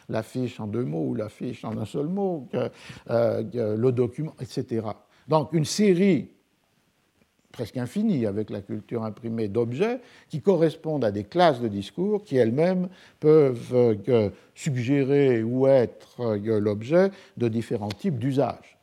l'affiche 0.08 0.60
en 0.60 0.66
deux 0.66 0.84
mots 0.84 1.08
ou 1.08 1.14
l'affiche 1.14 1.64
en 1.64 1.76
un 1.76 1.84
seul 1.84 2.06
mot, 2.06 2.48
euh, 3.10 3.42
le 3.76 3.90
document, 3.90 4.34
etc. 4.40 4.86
Donc 5.28 5.52
une 5.52 5.64
série 5.64 6.30
presque 7.58 7.76
infinie 7.76 8.24
avec 8.24 8.50
la 8.50 8.60
culture 8.60 9.02
imprimée 9.02 9.48
d'objets 9.48 10.00
qui 10.28 10.40
correspondent 10.40 11.04
à 11.04 11.10
des 11.10 11.24
classes 11.24 11.60
de 11.60 11.66
discours 11.66 12.22
qui 12.22 12.36
elles-mêmes 12.36 12.88
peuvent 13.18 13.74
euh, 13.74 14.30
suggérer 14.54 15.42
ou 15.42 15.66
être 15.66 16.20
euh, 16.20 16.60
l'objet 16.60 17.10
de 17.36 17.48
différents 17.48 17.88
types 17.88 18.18
d'usages. 18.18 18.77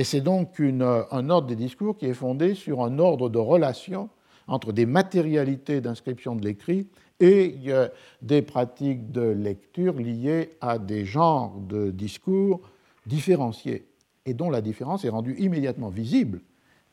Et 0.00 0.04
c'est 0.04 0.22
donc 0.22 0.58
un 0.60 1.28
ordre 1.28 1.46
des 1.46 1.56
discours 1.56 1.94
qui 1.94 2.06
est 2.06 2.14
fondé 2.14 2.54
sur 2.54 2.82
un 2.82 2.98
ordre 2.98 3.28
de 3.28 3.36
relations 3.36 4.08
entre 4.46 4.72
des 4.72 4.86
matérialités 4.86 5.82
d'inscription 5.82 6.34
de 6.34 6.42
l'écrit 6.42 6.88
et 7.20 7.54
euh, 7.66 7.86
des 8.22 8.40
pratiques 8.40 9.12
de 9.12 9.20
lecture 9.20 9.92
liées 9.92 10.52
à 10.62 10.78
des 10.78 11.04
genres 11.04 11.54
de 11.68 11.90
discours 11.90 12.62
différenciés 13.04 13.88
et 14.24 14.32
dont 14.32 14.48
la 14.48 14.62
différence 14.62 15.04
est 15.04 15.10
rendue 15.10 15.36
immédiatement 15.38 15.90
visible 15.90 16.40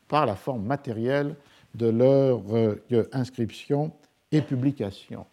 par 0.10 0.26
la 0.26 0.36
forme 0.36 0.66
matérielle 0.66 1.38
de 1.76 1.88
leur 1.88 2.42
euh, 2.54 2.76
inscription 3.14 3.94
et 4.34 4.42
publication. 4.42 5.26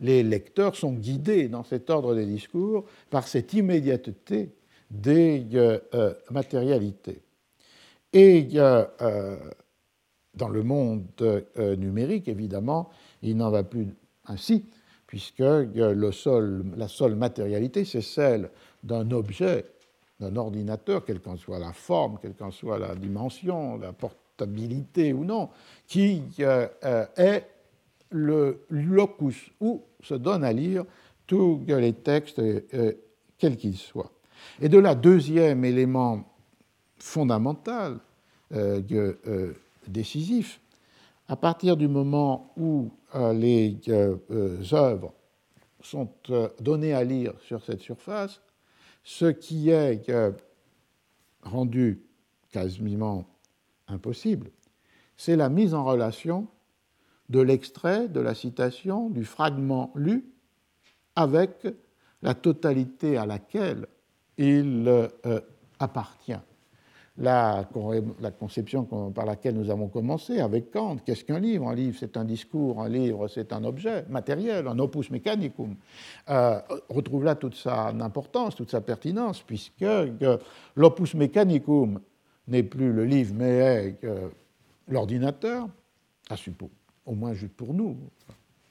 Les 0.00 0.24
lecteurs 0.24 0.74
sont 0.74 0.94
guidés 0.94 1.46
dans 1.46 1.62
cet 1.62 1.90
ordre 1.90 2.16
des 2.16 2.26
discours 2.26 2.86
par 3.08 3.28
cette 3.28 3.52
immédiateté 3.52 4.50
des 4.90 5.46
euh, 5.54 5.78
euh, 5.94 6.14
matérialités. 6.30 7.22
Et 8.12 8.42
dans 10.34 10.48
le 10.48 10.62
monde 10.64 11.04
numérique, 11.78 12.26
évidemment, 12.26 12.90
il 13.22 13.36
n'en 13.36 13.50
va 13.50 13.62
plus 13.62 13.86
ainsi, 14.26 14.64
puisque 15.06 15.38
la 15.38 16.12
seule 16.12 17.14
matérialité, 17.14 17.84
c'est 17.84 18.00
celle 18.00 18.50
d'un 18.82 19.08
objet 19.12 19.64
d'un 20.20 20.36
ordinateur, 20.36 21.04
quelle 21.04 21.20
qu'en 21.20 21.36
soit 21.36 21.58
la 21.58 21.72
forme, 21.72 22.18
quelle 22.20 22.34
qu'en 22.34 22.50
soit 22.50 22.78
la 22.78 22.94
dimension, 22.94 23.78
la 23.78 23.92
portabilité 23.92 25.12
ou 25.12 25.24
non, 25.24 25.48
qui 25.86 26.22
euh, 26.40 26.68
euh, 26.84 27.06
est 27.16 27.46
le 28.10 28.64
locus 28.68 29.50
où 29.60 29.82
se 30.02 30.14
donne 30.14 30.44
à 30.44 30.52
lire 30.52 30.84
tous 31.26 31.64
les 31.66 31.94
textes, 31.94 32.38
euh, 32.38 32.92
quels 33.38 33.56
qu'ils 33.56 33.78
soient. 33.78 34.12
Et 34.60 34.68
de 34.68 34.78
là, 34.78 34.94
deuxième 34.94 35.64
élément 35.64 36.24
fondamental, 36.98 37.98
décisif, 39.86 40.60
à 41.28 41.36
partir 41.36 41.76
du 41.76 41.88
moment 41.88 42.52
où 42.56 42.90
les 43.32 43.78
œuvres 44.72 45.12
sont 45.82 46.08
données 46.60 46.92
à 46.92 47.04
lire 47.04 47.32
sur 47.40 47.64
cette 47.64 47.80
surface, 47.80 48.40
ce 49.02 49.26
qui 49.26 49.70
est 49.70 50.08
euh, 50.08 50.32
rendu 51.42 52.02
quasiment 52.50 53.26
impossible, 53.88 54.50
c'est 55.16 55.36
la 55.36 55.48
mise 55.48 55.74
en 55.74 55.84
relation 55.84 56.48
de 57.28 57.40
l'extrait, 57.40 58.08
de 58.08 58.20
la 58.20 58.34
citation, 58.34 59.08
du 59.08 59.24
fragment 59.24 59.92
lu 59.94 60.24
avec 61.16 61.66
la 62.22 62.34
totalité 62.34 63.16
à 63.16 63.26
laquelle 63.26 63.86
il 64.40 64.84
euh, 64.88 65.40
appartient 65.78 66.32
la, 67.18 67.68
conception 68.38 68.84
par 69.10 69.26
laquelle 69.26 69.54
nous 69.54 69.70
avons 69.70 69.88
commencé 69.88 70.40
avec 70.40 70.70
Kant. 70.70 70.96
Qu'est-ce 71.04 71.24
qu'un 71.24 71.38
livre? 71.38 71.68
Un 71.68 71.74
livre, 71.74 71.96
c'est 72.00 72.16
un 72.16 72.24
discours, 72.24 72.80
un 72.80 72.88
livre, 72.88 73.28
c'est 73.28 73.52
un 73.52 73.62
objet 73.64 74.06
matériel, 74.08 74.66
un 74.66 74.78
opus 74.78 75.10
mechanicum. 75.10 75.76
Euh, 76.30 76.60
retrouve 76.88 77.24
là 77.24 77.34
toute 77.34 77.56
sa 77.56 77.88
importance, 77.88 78.54
toute 78.56 78.70
sa 78.70 78.80
pertinence, 78.80 79.42
puisque 79.42 79.84
l'opus 80.74 81.14
mechanicum 81.14 82.00
n'est 82.48 82.62
plus 82.62 82.92
le 82.92 83.04
livre, 83.04 83.34
mais 83.36 83.50
est 83.50 84.06
l'ordinateur, 84.88 85.68
à 86.30 86.36
suppos, 86.36 86.70
au 87.04 87.14
moins 87.14 87.34
juste 87.34 87.52
pour 87.54 87.74
nous 87.74 87.96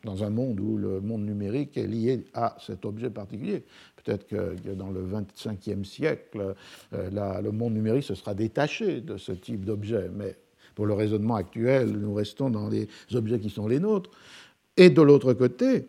dans 0.04 0.24
un 0.24 0.30
monde 0.30 0.60
où 0.60 0.78
le 0.78 1.02
monde 1.02 1.26
numérique 1.26 1.78
est 1.78 1.88
lié 1.88 2.26
à 2.34 2.56
cet 2.60 2.86
objet 2.86 3.10
particulier. 3.10 3.64
Peut-être 4.04 4.28
que 4.28 4.56
dans 4.74 4.90
le 4.90 5.02
25e 5.06 5.84
siècle, 5.84 6.56
euh, 6.94 7.42
le 7.42 7.52
monde 7.52 7.74
numérique 7.74 8.04
se 8.04 8.16
sera 8.16 8.34
détaché 8.34 9.02
de 9.02 9.18
ce 9.18 9.32
type 9.32 9.66
d'objet, 9.66 10.10
mais 10.14 10.38
pour 10.76 10.86
le 10.86 10.94
raisonnement 10.94 11.36
actuel, 11.36 11.92
nous 11.92 12.14
restons 12.14 12.50
dans 12.50 12.70
les 12.70 12.88
objets 13.14 13.40
qui 13.40 13.50
sont 13.50 13.68
les 13.68 13.80
nôtres. 13.80 14.12
Et 14.78 14.90
de 14.90 15.02
l'autre 15.02 15.34
côté, 15.34 15.88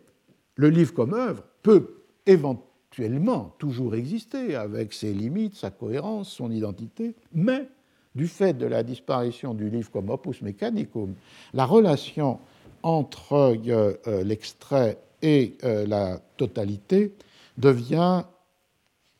le 0.56 0.68
livre 0.68 0.92
comme 0.92 1.14
œuvre 1.14 1.44
peut 1.62 2.02
éventuellement 2.26 3.54
toujours 3.58 3.94
exister 3.94 4.56
avec 4.56 4.92
ses 4.92 5.12
limites, 5.12 5.54
sa 5.54 5.70
cohérence, 5.70 6.30
son 6.30 6.50
identité, 6.50 7.14
mais 7.32 7.68
du 8.16 8.26
fait 8.26 8.54
de 8.54 8.66
la 8.66 8.82
disparition 8.82 9.54
du 9.54 9.70
livre 9.70 9.90
comme 9.90 10.10
opus 10.10 10.42
mechanicum, 10.42 11.14
la 11.54 11.64
relation 11.64 12.40
entre 12.82 13.32
euh, 13.68 13.94
euh, 14.06 14.24
l'extrait 14.24 14.98
et 15.22 15.56
euh, 15.64 15.86
la 15.86 16.18
totalité 16.36 17.12
devient 17.58 18.24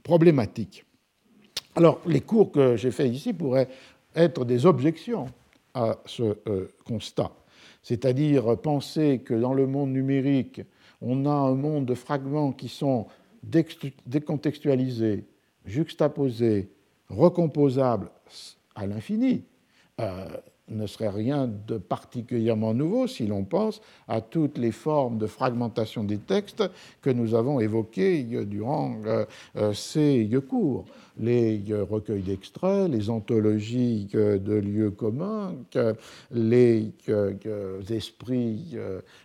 problématique. 0.03 0.85
Alors, 1.77 2.01
les 2.07 2.21
cours 2.21 2.51
que 2.51 2.77
j'ai 2.77 2.91
faits 2.91 3.13
ici 3.13 3.33
pourraient 3.33 3.69
être 4.15 4.45
des 4.45 4.67
objections 4.67 5.27
à 5.75 5.99
ce 6.05 6.37
constat, 6.85 7.31
c'est-à-dire 7.83 8.59
penser 8.59 9.21
que 9.25 9.35
dans 9.35 9.55
le 9.55 9.69
monde 9.69 9.93
numérique, 9.93 10.63
on 11.01 11.27
a 11.27 11.31
un 11.31 11.55
monde 11.55 11.87
de 11.87 11.95
fragments 11.95 12.51
qui 12.51 12.69
sont 12.69 13.07
décontextualisés, 13.45 15.25
juxtaposés, 15.65 16.73
recomposables 17.09 18.11
à 18.75 18.87
l'infini, 18.89 19.45
ne 20.71 20.87
serait 20.87 21.09
rien 21.09 21.49
de 21.67 21.79
particulièrement 21.79 22.75
nouveau 22.75 23.07
si 23.07 23.27
l'on 23.27 23.45
pense 23.45 23.81
à 24.09 24.21
toutes 24.21 24.59
les 24.59 24.73
formes 24.73 25.19
de 25.19 25.27
fragmentation 25.27 26.05
des 26.05 26.19
textes 26.19 26.65
que 27.03 27.11
nous 27.11 27.35
avons 27.35 27.61
évoquées 27.61 28.23
durant 28.45 28.97
euh, 29.07 29.25
euh, 29.57 29.73
ces 29.73 30.29
cours. 30.49 30.87
Les 31.19 31.63
euh, 31.71 31.85
recueils 31.85 32.23
d'extraits, 32.23 32.91
les 32.91 33.11
anthologies 33.11 34.09
de 34.13 34.55
lieux 34.55 34.91
communs, 34.91 35.55
les 36.31 36.93
esprits 37.91 38.77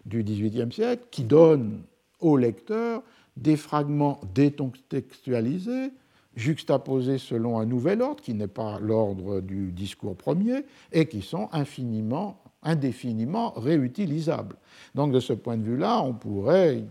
du 0.05 0.23
XVIIIe 0.23 0.71
siècle 0.71 1.03
qui 1.11 1.23
donnent 1.23 1.81
au 2.19 2.37
lecteur 2.37 3.01
des 3.37 3.55
fragments 3.55 4.19
détextualisés 4.33 5.91
juxtaposés 6.35 7.17
selon 7.17 7.59
un 7.59 7.65
nouvel 7.65 8.01
ordre 8.01 8.21
qui 8.21 8.33
n'est 8.33 8.47
pas 8.47 8.79
l'ordre 8.79 9.41
du 9.41 9.71
discours 9.71 10.15
premier 10.15 10.65
et 10.91 11.07
qui 11.07 11.21
sont 11.21 11.49
infiniment, 11.51 12.41
indéfiniment 12.63 13.51
réutilisables. 13.51 14.57
Donc 14.93 15.11
de 15.11 15.19
ce 15.19 15.33
point 15.33 15.57
de 15.57 15.63
vue-là, 15.63 16.01
on 16.01 16.13
pourrait 16.13 16.83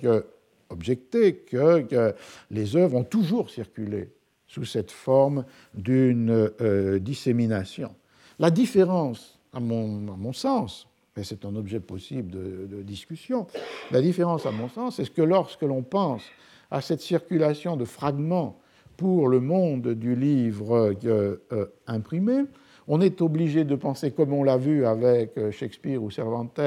objecter 0.71 1.37
que, 1.37 2.15
les 2.51 2.77
œuvres 2.77 2.97
ont 2.97 3.05
toujours 3.05 3.51
circulé 3.51 4.11
sous 4.47 4.65
cette 4.65 4.91
forme 4.91 5.45
d'une 5.75 6.51
euh, 6.61 6.99
dissémination. 6.99 7.95
La 8.39 8.51
différence, 8.51 9.39
à 9.53 9.61
mon, 9.61 10.33
sens, 10.33 10.89
et 11.17 11.25
c'est 11.25 11.45
un 11.45 11.55
objet 11.55 11.81
possible 11.81 12.31
de, 12.31 12.67
de, 12.67 12.83
discussion, 12.83 13.47
la 13.91 14.01
différence, 14.01 14.47
à 14.47 14.51
mon 14.51 14.69
sens, 14.69 14.97
c'est 14.97 15.13
que 15.13 15.23
lorsque 15.23 15.63
l'on 15.63 15.83
pense 15.83 16.23
à 16.71 16.81
cette 16.81 17.01
circulation 17.01 17.77
de 17.77 17.85
fragments 17.85 18.59
pour 18.97 19.29
le 19.29 19.41
monde 19.41 19.89
du 19.89 20.15
livre 20.15 20.97
euh, 21.05 21.43
euh, 21.53 21.67
imprimé, 21.87 22.45
on 22.87 23.01
est 23.01 23.23
obligé 23.23 23.65
de 23.65 23.77
penser, 23.77 24.11
comme 24.11 24.33
on 24.33 24.43
l'a 24.43 24.57
vu 24.57 24.85
avec 24.85 25.37
euh, 25.39 25.51
Shakespeare 25.51 26.03
ou 26.03 26.11
Cervantes, 26.11 26.61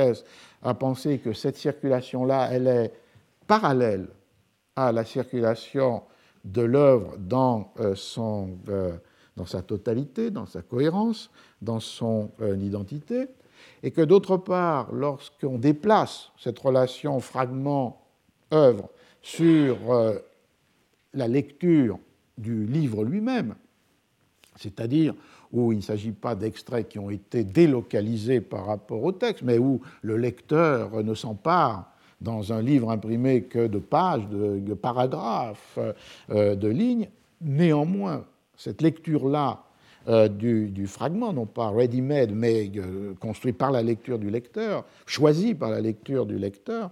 à 0.63 0.73
penser 0.73 1.19
que 1.19 1.33
cette 1.33 1.57
circulation-là, 1.57 2.49
elle 2.51 2.67
est 2.67 2.93
parallèle 3.45 4.07
à 4.75 4.91
la 4.91 5.05
circulation 5.05 6.03
de 6.43 6.61
l'œuvre 6.61 7.15
dans, 7.17 7.73
dans 9.35 9.45
sa 9.45 9.61
totalité, 9.61 10.31
dans 10.31 10.45
sa 10.45 10.61
cohérence, 10.61 11.31
dans 11.61 11.79
son 11.79 12.29
identité, 12.61 13.27
et 13.83 13.91
que 13.91 14.01
d'autre 14.01 14.37
part, 14.37 14.91
lorsqu'on 14.93 15.57
déplace 15.57 16.31
cette 16.37 16.59
relation 16.59 17.19
fragment-œuvre 17.19 18.89
sur 19.21 19.77
la 21.13 21.27
lecture 21.27 21.99
du 22.38 22.65
livre 22.65 23.03
lui-même, 23.03 23.55
c'est-à-dire 24.55 25.14
où 25.51 25.72
il 25.72 25.77
ne 25.77 25.81
s'agit 25.81 26.11
pas 26.11 26.35
d'extraits 26.35 26.89
qui 26.89 26.99
ont 26.99 27.09
été 27.09 27.43
délocalisés 27.43 28.41
par 28.41 28.65
rapport 28.65 29.03
au 29.03 29.11
texte, 29.11 29.43
mais 29.43 29.57
où 29.57 29.81
le 30.01 30.18
lecteur 30.18 31.03
ne 31.03 31.14
s'empare 31.14 31.91
dans 32.19 32.51
un 32.51 32.61
livre 32.61 32.89
imprimé 32.89 33.43
que 33.43 33.68
de 33.68 33.80
pages, 33.80 34.27
de, 34.30 34.73
paragraphes, 34.73 35.80
euh, 36.31 36.55
de 36.55 36.68
lignes. 36.68 37.09
Néanmoins, 37.41 38.26
cette 38.55 38.81
lecture-là 38.81 39.64
euh, 40.07 40.27
du, 40.27 40.88
fragment, 40.88 41.31
non 41.34 41.45
pas 41.45 41.69
ready-made, 41.69 42.31
mais 42.34 42.72
euh, 42.76 43.14
construit 43.19 43.53
par 43.53 43.72
la 43.72 43.84
lecture 43.84 44.18
du 44.18 44.30
lecteur, 44.30 44.85
choisi 45.05 45.53
par 45.53 45.69
la 45.69 45.81
lecture 45.81 46.26
du 46.26 46.38
lecteur, 46.38 46.89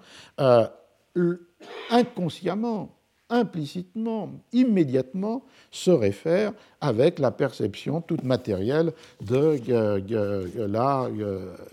inconsciemment 1.90 2.95
implicitement, 3.30 4.32
immédiatement, 4.54 5.44
se 5.72 5.92
réfère 5.92 6.54
avec 6.82 7.20
la 7.20 7.32
perception 7.32 8.02
toute 8.02 8.24
matérielle 8.24 8.94
de 9.22 9.60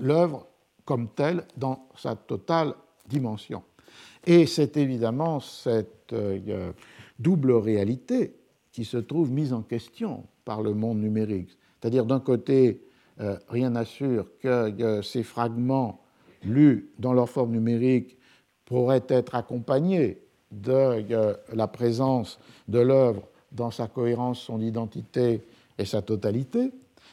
l'œuvre 0.00 0.46
comme 0.84 1.08
telle 1.08 1.44
dans 1.56 1.86
sa 1.96 2.16
totale 2.16 2.74
dimension. 3.08 3.62
Et 4.26 4.46
c'est 4.46 4.76
évidemment 4.76 5.40
cette 5.40 6.12
euh, 6.12 6.72
double 7.18 7.52
réalité 7.52 8.34
qui 8.70 8.84
se 8.84 8.96
trouve 8.96 9.30
mise 9.30 9.52
en 9.52 9.62
question 9.62 10.24
par 10.44 10.62
le 10.62 10.74
monde 10.74 11.00
numérique. 11.00 11.58
C'est-à-dire, 11.80 12.06
d'un 12.06 12.20
côté, 12.20 12.82
euh, 13.20 13.36
rien 13.48 13.70
n'assure 13.70 14.26
que 14.38 15.02
ces 15.02 15.22
fragments 15.22 16.02
lus 16.44 16.90
dans 16.98 17.12
leur 17.12 17.28
forme 17.28 17.52
numérique 17.52 18.16
pourraient 18.64 19.04
être 19.08 19.34
accompagnés 19.34 20.21
de 20.52 21.36
la 21.52 21.66
présence 21.66 22.38
de 22.68 22.78
l'œuvre 22.78 23.22
dans 23.52 23.70
sa 23.70 23.86
cohérence, 23.86 24.40
son 24.40 24.60
identité 24.60 25.42
et 25.78 25.84
sa 25.84 26.02
totalité. 26.02 26.70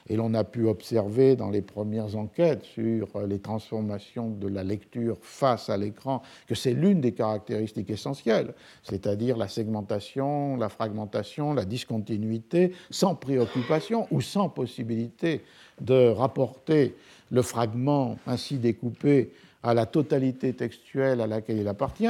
Et 0.07 0.15
l'on 0.15 0.33
a 0.33 0.43
pu 0.43 0.65
observer 0.65 1.35
dans 1.35 1.49
les 1.49 1.61
premières 1.61 2.15
enquêtes 2.15 2.63
sur 2.63 3.07
les 3.27 3.39
transformations 3.39 4.29
de 4.29 4.47
la 4.47 4.63
lecture 4.63 5.17
face 5.21 5.69
à 5.69 5.77
l'écran 5.77 6.23
que 6.47 6.55
c'est 6.55 6.73
l'une 6.73 6.99
des 6.99 7.11
caractéristiques 7.11 7.91
essentielles, 7.91 8.55
c'est-à-dire 8.81 9.37
la 9.37 9.47
segmentation, 9.47 10.55
la 10.57 10.69
fragmentation, 10.69 11.53
la 11.53 11.65
discontinuité, 11.65 12.73
sans 12.89 13.13
préoccupation 13.13 14.07
ou 14.09 14.21
sans 14.21 14.49
possibilité 14.49 15.43
de 15.79 16.09
rapporter 16.09 16.95
le 17.29 17.43
fragment 17.43 18.17
ainsi 18.25 18.57
découpé 18.57 19.31
à 19.61 19.75
la 19.75 19.85
totalité 19.85 20.53
textuelle 20.53 21.21
à 21.21 21.27
laquelle 21.27 21.57
il 21.57 21.67
appartient, 21.67 22.07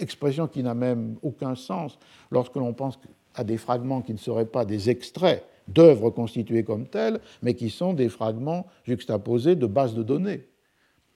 expression 0.00 0.46
qui 0.48 0.62
n'a 0.62 0.74
même 0.74 1.16
aucun 1.22 1.54
sens 1.54 1.98
lorsque 2.30 2.56
l'on 2.56 2.72
pense 2.72 2.98
à 3.34 3.44
des 3.44 3.56
fragments 3.56 4.02
qui 4.02 4.12
ne 4.12 4.18
seraient 4.18 4.46
pas 4.46 4.64
des 4.64 4.90
extraits 4.90 5.44
d'œuvres 5.68 6.10
constituées 6.10 6.64
comme 6.64 6.86
telles, 6.86 7.20
mais 7.42 7.54
qui 7.54 7.70
sont 7.70 7.92
des 7.92 8.08
fragments 8.08 8.66
juxtaposés 8.84 9.54
de 9.54 9.66
bases 9.66 9.94
de 9.94 10.02
données. 10.02 10.46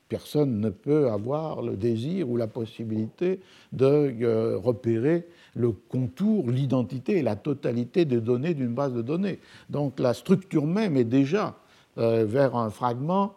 Personne 0.09 0.61
ne 0.61 0.71
peut 0.71 1.09
avoir 1.09 1.63
le 1.63 1.77
désir 1.77 2.29
ou 2.29 2.37
la 2.37 2.47
possibilité 2.47 3.41
de 3.73 4.15
euh, 4.23 4.59
repérer 4.59 5.27
le 5.55 5.73
contour, 5.73 6.51
l'identité 6.51 7.19
et 7.19 7.23
la 7.23 7.37
totalité 7.37 8.05
des 8.05 8.21
données 8.21 8.55
d'une 8.55 8.75
base 8.75 8.93
de 8.93 9.03
données. 9.03 9.41
Donc 9.71 9.99
la 9.99 10.15
structure 10.15 10.67
même 10.67 10.97
est 10.97 11.05
déjà 11.05 11.57
euh, 11.97 12.25
vers 12.27 12.55
un 12.55 12.71
fragment 12.71 13.35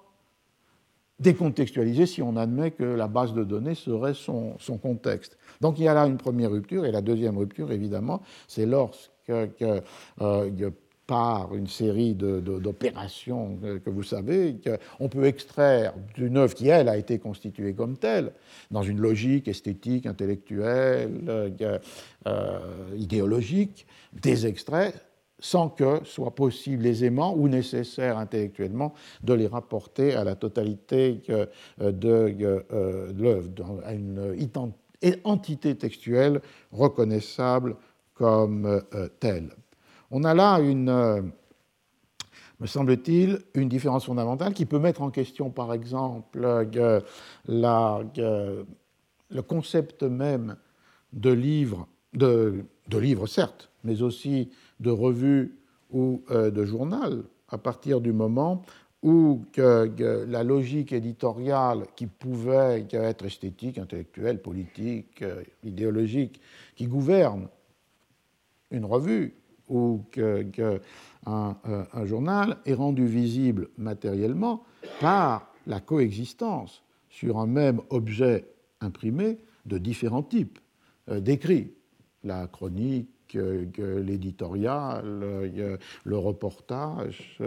décontextualisé 1.19 2.05
si 2.05 2.21
on 2.21 2.35
admet 2.35 2.71
que 2.71 2.83
la 2.83 3.07
base 3.07 3.33
de 3.33 3.43
données 3.43 3.75
serait 3.75 4.13
son, 4.13 4.57
contexte. 4.81 5.37
Donc 5.61 5.79
il 5.79 5.85
y 5.85 5.87
a 5.87 5.93
là 5.93 6.05
une 6.05 6.17
première 6.17 6.51
rupture, 6.51 6.85
et 6.85 6.91
la 6.91 7.01
deuxième 7.01 7.37
rupture, 7.37 7.71
évidemment, 7.71 8.21
c'est 8.47 8.65
lorsque, 8.65 9.11
euh, 9.29 9.81
par 11.07 11.55
une 11.55 11.67
série 11.67 12.13
d'opérations 12.13 13.57
que 13.83 13.89
vous 13.89 14.03
savez, 14.03 14.57
on 14.99 15.07
peut 15.07 15.23
extraire 15.23 15.93
d'une 16.13 16.35
œuvre 16.35 16.53
qui, 16.53 16.67
elle, 16.67 16.89
a 16.89 16.97
été 16.97 17.17
constituée 17.17 17.73
comme 17.73 17.97
telle, 17.97 18.33
dans 18.71 18.83
une 18.83 18.99
logique 18.99 19.47
esthétique, 19.47 20.05
intellectuelle, 20.05 21.09
euh, 21.29 21.79
euh, 22.27 22.59
idéologique, 22.97 23.87
des 24.21 24.45
extraits 24.45 25.06
sans 25.39 25.69
que 25.69 26.03
soit 26.03 26.33
possible 26.33 26.85
aisément 26.85 27.35
ou 27.35 27.47
nécessaire 27.47 28.17
intellectuellement 28.17 28.93
de 29.23 29.33
les 29.33 29.47
rapporter 29.47 30.15
à 30.15 30.23
la 30.23 30.35
totalité 30.35 31.21
euh, 31.29 31.45
de 31.79 32.35
euh, 32.71 33.13
l'œuvre, 33.15 33.81
à 33.85 33.93
une 33.93 34.35
entité 35.23 35.75
textuelle 35.75 36.41
reconnaissable 36.71 37.75
comme 38.15 38.65
euh, 38.65 39.07
telle. 39.19 39.51
On 40.09 40.23
a 40.23 40.33
là 40.33 40.59
une, 40.59 41.31
me 42.59 42.65
semble-t-il, 42.65 43.41
une 43.53 43.69
différence 43.69 44.05
fondamentale 44.05 44.53
qui 44.53 44.65
peut 44.65 44.79
mettre 44.79 45.01
en 45.01 45.11
question, 45.11 45.51
par 45.51 45.73
exemple, 45.73 46.65
le 47.45 49.41
concept 49.41 50.03
même 50.03 50.55
de 51.13 51.29
livre, 51.29 51.87
de, 52.13 52.65
de 52.87 52.97
livre 52.97 53.27
certes, 53.27 53.69
mais 53.83 54.01
aussi 54.01 54.49
de 54.79 54.89
revue 54.89 55.55
ou 55.91 56.23
euh, 56.31 56.51
de 56.51 56.65
journal, 56.65 57.23
à 57.49 57.57
partir 57.57 58.01
du 58.01 58.11
moment 58.11 58.63
où 59.03 59.45
la 59.57 60.43
logique 60.43 60.91
éditoriale 60.91 61.85
qui 61.95 62.07
pouvait 62.07 62.85
être 62.91 63.25
esthétique, 63.25 63.77
intellectuelle, 63.77 64.41
politique, 64.41 65.21
euh, 65.21 65.43
idéologique, 65.63 66.41
qui 66.75 66.87
gouverne 66.87 67.47
une 68.71 68.85
revue 68.85 69.35
ou 69.69 70.03
qu'un 70.11 70.79
un 71.25 72.05
journal 72.05 72.57
est 72.65 72.73
rendu 72.73 73.05
visible 73.05 73.69
matériellement 73.77 74.63
par 74.99 75.53
la 75.67 75.79
coexistence 75.79 76.83
sur 77.09 77.37
un 77.37 77.47
même 77.47 77.81
objet 77.89 78.45
imprimé 78.79 79.37
de 79.65 79.77
différents 79.77 80.23
types 80.23 80.59
euh, 81.09 81.19
d'écrits. 81.19 81.73
La 82.23 82.47
chronique, 82.47 83.09
l'éditorial, 83.33 85.03
le 86.03 86.17
reportage, 86.17 87.39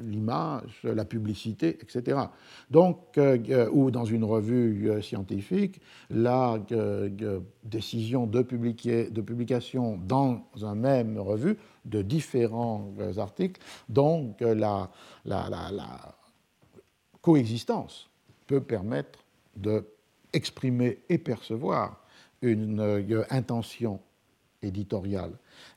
l'image, 0.00 0.80
la 0.84 1.04
publicité, 1.04 1.78
etc. 1.80 2.18
Donc, 2.70 3.18
euh, 3.18 3.68
ou 3.72 3.90
dans 3.90 4.04
une 4.04 4.24
revue 4.24 4.90
euh, 4.90 5.02
scientifique, 5.02 5.80
la 6.10 6.58
décision 7.64 8.26
de, 8.26 8.42
de 8.42 9.20
publication 9.20 9.98
dans 10.06 10.44
un 10.62 10.74
même 10.74 11.18
revue 11.18 11.56
de 11.84 12.02
différents 12.02 12.92
articles, 13.16 13.60
donc 13.88 14.40
la, 14.40 14.90
la, 15.24 16.14
coexistence 17.20 18.08
peut 18.46 18.60
permettre 18.60 19.18
d'exprimer 19.56 20.98
et 21.08 21.18
percevoir 21.18 22.02
une 22.42 22.80
euh, 22.80 23.24
intention 23.30 24.00
éditoriale. 24.62 25.32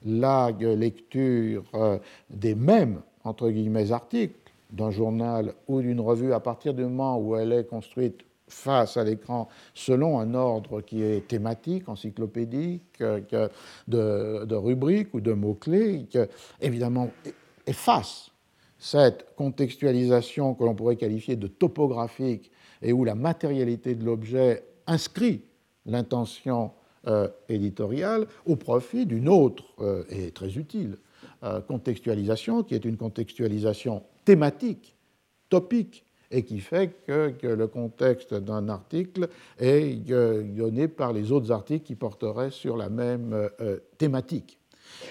La 0.05 0.51
lecture 0.51 1.63
euh, 1.73 1.97
des 2.29 2.55
mêmes, 2.55 3.01
entre 3.23 3.49
guillemets, 3.49 3.91
articles 3.91 4.51
d'un 4.71 4.91
journal 4.91 5.53
ou 5.67 5.81
d'une 5.81 5.99
revue 5.99 6.33
à 6.33 6.39
partir 6.39 6.73
du 6.73 6.83
moment 6.83 7.17
où 7.19 7.35
elle 7.35 7.51
est 7.51 7.65
construite 7.65 8.21
face 8.47 8.97
à 8.97 9.03
l'écran 9.03 9.47
selon 9.73 10.19
un 10.19 10.33
ordre 10.33 10.81
qui 10.81 11.03
est 11.03 11.27
thématique, 11.27 11.87
encyclopédique, 11.87 12.99
de, 12.99 13.49
de 13.87 14.55
rubriques 14.55 15.13
ou 15.13 15.21
de 15.21 15.31
mots-clés, 15.31 16.07
évidemment 16.59 17.09
efface 17.65 18.31
cette 18.81 19.35
contextualisation 19.35 20.55
que 20.55 20.63
l'on 20.63 20.73
pourrait 20.73 20.95
qualifier 20.95 21.35
de 21.35 21.45
topographique 21.45 22.51
et 22.81 22.91
où 22.91 23.05
la 23.05 23.13
matérialité 23.13 23.93
de 23.93 24.03
l'objet 24.03 24.65
inscrit 24.87 25.43
l'intention 25.85 26.71
euh, 27.07 27.27
éditoriale 27.49 28.27
au 28.45 28.55
profit 28.55 29.07
d'une 29.07 29.27
autre 29.27 29.63
euh, 29.79 30.03
et 30.11 30.29
très 30.29 30.55
utile 30.55 30.99
euh, 31.43 31.59
contextualisation, 31.59 32.61
qui 32.61 32.75
est 32.75 32.85
une 32.85 32.95
contextualisation 32.95 34.03
thématique, 34.23 34.95
topique, 35.49 36.05
et 36.29 36.43
qui 36.43 36.59
fait 36.59 36.93
que, 37.07 37.33
le 37.41 37.65
contexte 37.65 38.35
d'un 38.35 38.69
article 38.69 39.29
est 39.57 39.95
donné 40.55 40.87
par 40.87 41.11
les 41.11 41.31
autres 41.31 41.51
articles 41.51 41.83
qui 41.83 41.95
porteraient 41.95 42.51
sur 42.51 42.77
la 42.77 42.89
même 42.89 43.49
thématique. 43.97 44.59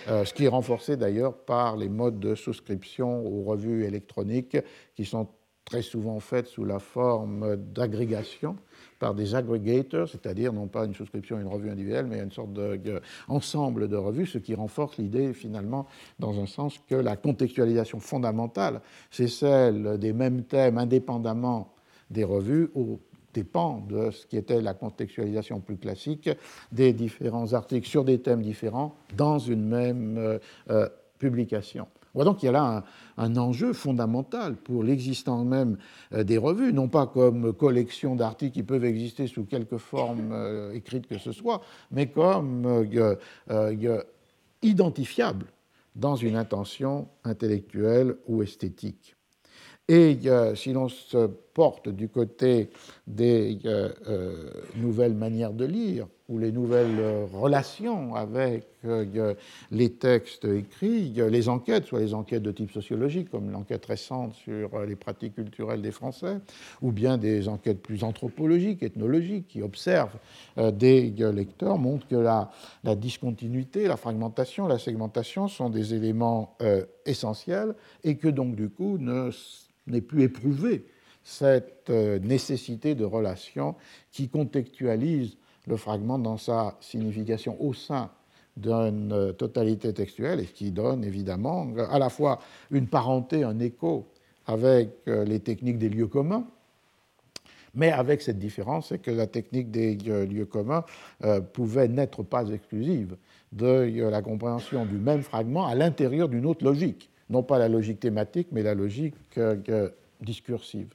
ce 0.07 0.33
qui 0.33 0.45
est 0.45 0.49
renforcé 0.49 0.97
d'ailleurs 0.97 1.35
par 1.35 1.77
les 1.77 1.89
modes 1.89 2.21
de 2.21 2.37
souscription 2.37 3.27
aux 3.27 3.43
revues 3.43 3.85
électroniques 3.85 4.57
qui 4.95 5.05
sont 5.05 5.29
très 5.65 5.83
souvent 5.83 6.21
faites 6.21 6.47
sous 6.47 6.65
la 6.65 6.79
forme 6.79 7.57
d'agrégation 7.57 8.57
par 9.01 9.15
des 9.15 9.35
aggregators, 9.35 10.09
c'est-à-dire 10.09 10.53
non 10.53 10.69
pas 10.69 10.85
une 10.85 10.95
souscription 10.95 11.39
à 11.39 11.41
une 11.41 11.49
revue 11.49 11.71
individuelle, 11.71 12.07
mais 12.07 12.21
une 12.21 12.31
sorte 12.31 12.53
d'ensemble 12.53 13.89
de, 13.89 13.97
revues, 13.97 14.27
ce 14.27 14.39
qui 14.39 14.55
renforce 14.55 14.99
l'idée 14.99 15.33
finalement, 15.33 15.89
dans 16.21 16.39
un 16.39 16.47
sens, 16.47 16.79
que 16.87 16.95
la 16.95 17.17
contextualisation 17.17 17.99
fondamentale, 17.99 18.83
c'est 19.11 19.27
celle 19.27 19.99
des 19.99 20.13
mêmes 20.13 20.45
thèmes 20.45 20.79
indépendamment 20.79 21.75
des 22.11 22.25
revues, 22.25 22.71
au 22.77 23.01
dépend 23.33 23.79
de 23.89 24.11
ce 24.11 24.27
qui 24.27 24.37
était 24.37 24.61
la 24.61 24.75
contextualisation 24.75 25.61
plus 25.61 25.77
classique 25.77 26.29
des 26.73 26.93
différents 26.93 27.53
articles 27.53 27.87
sur 27.87 28.05
des 28.05 28.21
thèmes 28.21 28.43
différents 28.43 28.97
dans 29.17 29.39
une 29.39 29.65
même 29.69 30.41
publication. 31.17 31.87
On 32.12 32.19
voit 32.19 32.24
donc 32.24 32.39
qu'il 32.39 32.47
y 32.47 32.49
a 32.49 32.53
là 32.53 32.85
un, 33.16 33.37
enjeu 33.37 33.73
fondamental 33.73 34.57
pour 34.57 34.82
l'existence 34.82 35.47
même 35.47 35.78
euh, 36.12 36.24
des 36.24 36.39
revues, 36.39 36.73
non 36.73 36.89
pas 36.89 37.07
comme 37.07 37.53
collection 37.53 38.16
d'articles 38.16 38.55
qui 38.55 38.62
peuvent 38.62 38.85
exister 38.85 39.28
sous 39.28 39.45
quelque 39.45 39.78
forme 39.78 40.31
euh, 40.32 40.73
écrite 40.73 41.07
que 41.07 41.19
ce 41.19 41.31
soit, 41.31 41.61
mais 41.91 42.09
comme 42.09 42.66
euh, 42.66 44.03
identifiable 44.62 45.47
dans 45.95 46.16
une 46.16 46.37
intention 46.37 47.09
intellectuelle 47.24 48.16
ou 48.27 48.43
esthétique. 48.43 49.16
Et 49.89 50.20
si 50.55 50.73
l'on 50.73 50.89
se 50.89 51.27
porte 51.27 51.89
du 51.89 52.09
côté 52.09 52.70
des 53.09 53.59
nouvelles 54.77 55.16
manières 55.16 55.53
de 55.53 55.65
lire, 55.65 56.07
ou 56.31 56.39
les 56.39 56.52
nouvelles 56.52 57.01
euh, 57.01 57.27
relations 57.35 58.15
avec 58.15 58.65
euh, 58.85 59.35
les 59.73 59.90
textes 59.90 60.44
écrits, 60.44 61.11
les 61.11 61.48
enquêtes, 61.48 61.86
soit 61.86 61.98
les 61.98 62.15
enquêtes 62.15 62.44
de 62.44 62.52
type 62.52 62.70
sociologique, 62.70 63.31
comme 63.31 63.51
l'enquête 63.51 63.85
récente 63.85 64.35
sur 64.35 64.73
euh, 64.74 64.86
les 64.86 64.94
pratiques 64.94 65.35
culturelles 65.35 65.82
des 65.82 65.90
Français, 65.90 66.39
ou 66.82 66.93
bien 66.93 67.19
des 67.19 67.48
enquêtes 67.48 67.82
plus 67.82 68.05
anthropologiques, 68.05 68.85
ethnologiques, 68.85 69.48
qui 69.48 69.61
observent 69.61 70.16
des 70.57 71.11
lecteurs, 71.11 71.78
montrent 71.78 72.07
que 72.07 72.15
la, 72.15 72.51
discontinuité, 72.94 73.89
la 73.89 73.97
fragmentation, 73.97 74.69
la 74.69 74.78
segmentation 74.78 75.48
sont 75.48 75.69
des 75.69 75.94
éléments 75.94 76.57
essentiels 77.07 77.74
et 78.05 78.16
que 78.16 78.28
donc 78.28 78.55
du 78.55 78.69
coup 78.69 78.98
n'est 78.98 80.01
plus 80.01 80.23
éprouvé 80.23 80.85
cette 81.24 81.90
nécessité 81.90 82.94
de 82.94 83.05
relation 83.05 83.74
qui 84.12 84.28
contextualise 84.28 85.36
le 85.71 85.77
fragment 85.77 86.19
dans 86.19 86.37
sa 86.37 86.77
signification 86.81 87.57
au 87.63 87.73
sein 87.73 88.11
d'une 88.57 89.13
euh, 89.13 89.33
totalité 89.33 89.95
textuelle 89.95 90.41
et 90.41 90.45
qui 90.45 90.71
donne 90.73 91.05
évidemment 91.05 91.69
à 91.91 91.99
la 91.99 92.11
fois 92.11 92.41
une 92.71 92.89
parenté, 92.89 93.45
un 93.45 93.59
écho 93.61 94.07
avec 94.47 94.91
euh, 95.09 95.25
les 95.25 95.41
techniques 95.41 95.79
des 95.79 95.89
lieux 95.89 96.09
communs, 96.09 96.45
mais 97.75 97.93
avec 97.93 98.21
cette 98.21 98.39
différence, 98.39 98.89
c'est 98.89 98.99
que 98.99 99.13
la 99.13 99.29
technique 99.29 99.71
des 99.71 99.97
euh, 100.09 100.27
lieux 100.27 100.45
communs 100.45 100.85
pouvait 101.53 101.87
n'être 101.87 102.25
pas 102.25 102.49
exclusive 102.49 103.17
de 103.53 104.09
la 104.11 104.23
compréhension 104.23 104.85
du 104.85 104.97
même 104.97 105.23
fragment 105.23 105.67
à 105.67 105.75
l'intérieur 105.75 106.29
d'une 106.29 106.47
autre 106.47 106.65
logique, 106.65 107.11
non 107.31 107.43
pas 107.43 107.59
la 107.59 107.69
logique 107.69 108.01
thématique, 108.01 108.49
mais 108.53 108.63
la 108.63 108.75
logique 108.75 109.15
discursive. 110.21 110.89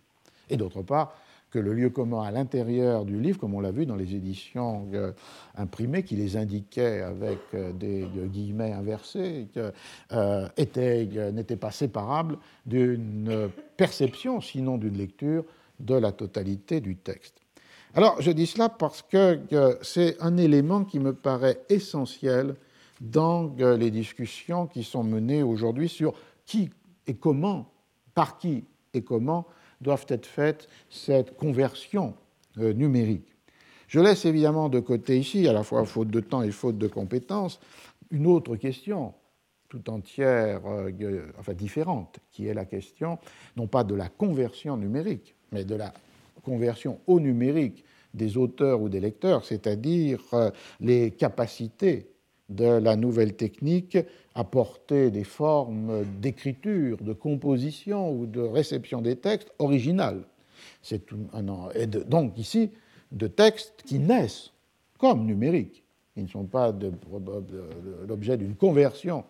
Et 0.49 0.57
d'autre 0.57 0.81
part, 0.81 1.15
que 1.55 1.59
le 1.61 1.71
lieu 1.71 1.89
commun 1.89 2.21
à 2.21 2.31
l'intérieur 2.31 3.05
du 3.05 3.17
livre, 3.17 3.39
comme 3.39 3.53
on 3.53 3.61
l'a 3.61 3.71
vu 3.71 3.85
dans 3.85 3.95
les 3.95 4.13
éditions 4.13 4.89
euh, 4.93 5.13
imprimées, 5.55 6.03
qui 6.03 6.17
les 6.17 6.35
indiquaient 6.35 6.99
avec 6.99 7.39
euh, 7.53 7.71
des 7.71 8.05
guillemets 8.25 8.73
inversés, 8.73 9.47
euh, 10.11 10.49
n'était 10.57 11.55
pas 11.55 11.71
séparable 11.71 12.37
d'une 12.65 13.49
perception, 13.77 14.41
sinon 14.41 14.77
d'une 14.77 14.97
lecture, 14.97 15.45
de 15.79 15.95
la 15.95 16.11
totalité 16.11 16.81
du 16.81 16.97
texte. 16.97 17.35
Alors, 17.93 18.21
je 18.21 18.31
dis 18.31 18.47
cela 18.47 18.67
parce 18.67 19.01
que 19.01 19.39
c'est 19.81 20.21
un 20.21 20.35
élément 20.35 20.83
qui 20.83 20.99
me 20.99 21.13
paraît 21.13 21.61
essentiel 21.69 22.55
dans 22.99 23.55
les 23.57 23.91
discussions 23.91 24.67
qui 24.67 24.83
sont 24.83 25.05
menées 25.05 25.41
aujourd'hui 25.41 25.87
sur 25.87 26.15
qui 26.45 26.69
et 27.07 27.13
comment, 27.13 27.71
par 28.13 28.37
qui 28.39 28.65
et 28.93 29.03
comment 29.03 29.47
doivent 29.81 30.05
être 30.09 30.25
faites 30.25 30.67
cette 30.89 31.35
conversion 31.35 32.13
euh, 32.57 32.73
numérique. 32.73 33.27
Je 33.87 33.99
laisse 33.99 34.25
évidemment 34.25 34.69
de 34.69 34.79
côté 34.79 35.19
ici, 35.19 35.47
à 35.47 35.53
la 35.53 35.63
fois 35.63 35.85
faute 35.85 36.09
de 36.09 36.19
temps 36.19 36.41
et 36.41 36.51
faute 36.51 36.77
de 36.77 36.87
compétences, 36.87 37.59
une 38.11 38.27
autre 38.27 38.55
question 38.55 39.13
tout 39.69 39.89
entière, 39.89 40.61
euh, 40.65 41.31
enfin 41.39 41.53
différente, 41.53 42.19
qui 42.31 42.47
est 42.47 42.53
la 42.53 42.65
question 42.65 43.19
non 43.55 43.67
pas 43.67 43.83
de 43.83 43.95
la 43.95 44.09
conversion 44.09 44.77
numérique, 44.77 45.35
mais 45.51 45.65
de 45.65 45.75
la 45.75 45.93
conversion 46.43 46.99
au 47.07 47.19
numérique 47.19 47.83
des 48.13 48.37
auteurs 48.37 48.81
ou 48.81 48.89
des 48.89 48.99
lecteurs, 48.99 49.43
c'est-à-dire 49.43 50.21
euh, 50.33 50.51
les 50.79 51.11
capacités 51.11 52.07
de 52.49 52.65
la 52.65 52.95
nouvelle 52.95 53.35
technique 53.35 53.97
apporter 54.35 55.09
des 55.11 55.23
formes 55.23 56.05
d'écriture, 56.19 56.97
de 56.97 57.13
composition 57.13 58.11
ou 58.11 58.25
de 58.25 58.41
réception 58.41 59.01
des 59.01 59.15
textes 59.15 59.51
originales. 59.59 60.23
Et 60.91 61.87
donc 61.87 62.37
ici 62.37 62.71
de 63.11 63.27
textes 63.27 63.83
qui 63.85 63.99
naissent 63.99 64.51
comme 64.97 65.25
numériques. 65.25 65.83
Ils 66.15 66.23
ne 66.23 66.29
sont 66.29 66.45
pas 66.45 66.73
l'objet 68.07 68.37
d'une 68.37 68.55
conversion 68.55 69.25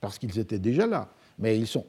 parce 0.00 0.18
qu'ils 0.18 0.38
étaient 0.38 0.58
déjà 0.58 0.86
là, 0.86 1.08
mais 1.38 1.58
ils 1.58 1.66
sont 1.66 1.86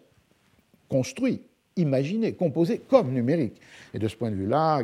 construits 0.90 1.42
imaginé, 1.78 2.34
composé 2.34 2.80
comme 2.80 3.12
numérique. 3.12 3.60
Et 3.94 4.00
de 4.00 4.08
ce 4.08 4.16
point 4.16 4.32
de 4.32 4.36
vue-là, 4.36 4.84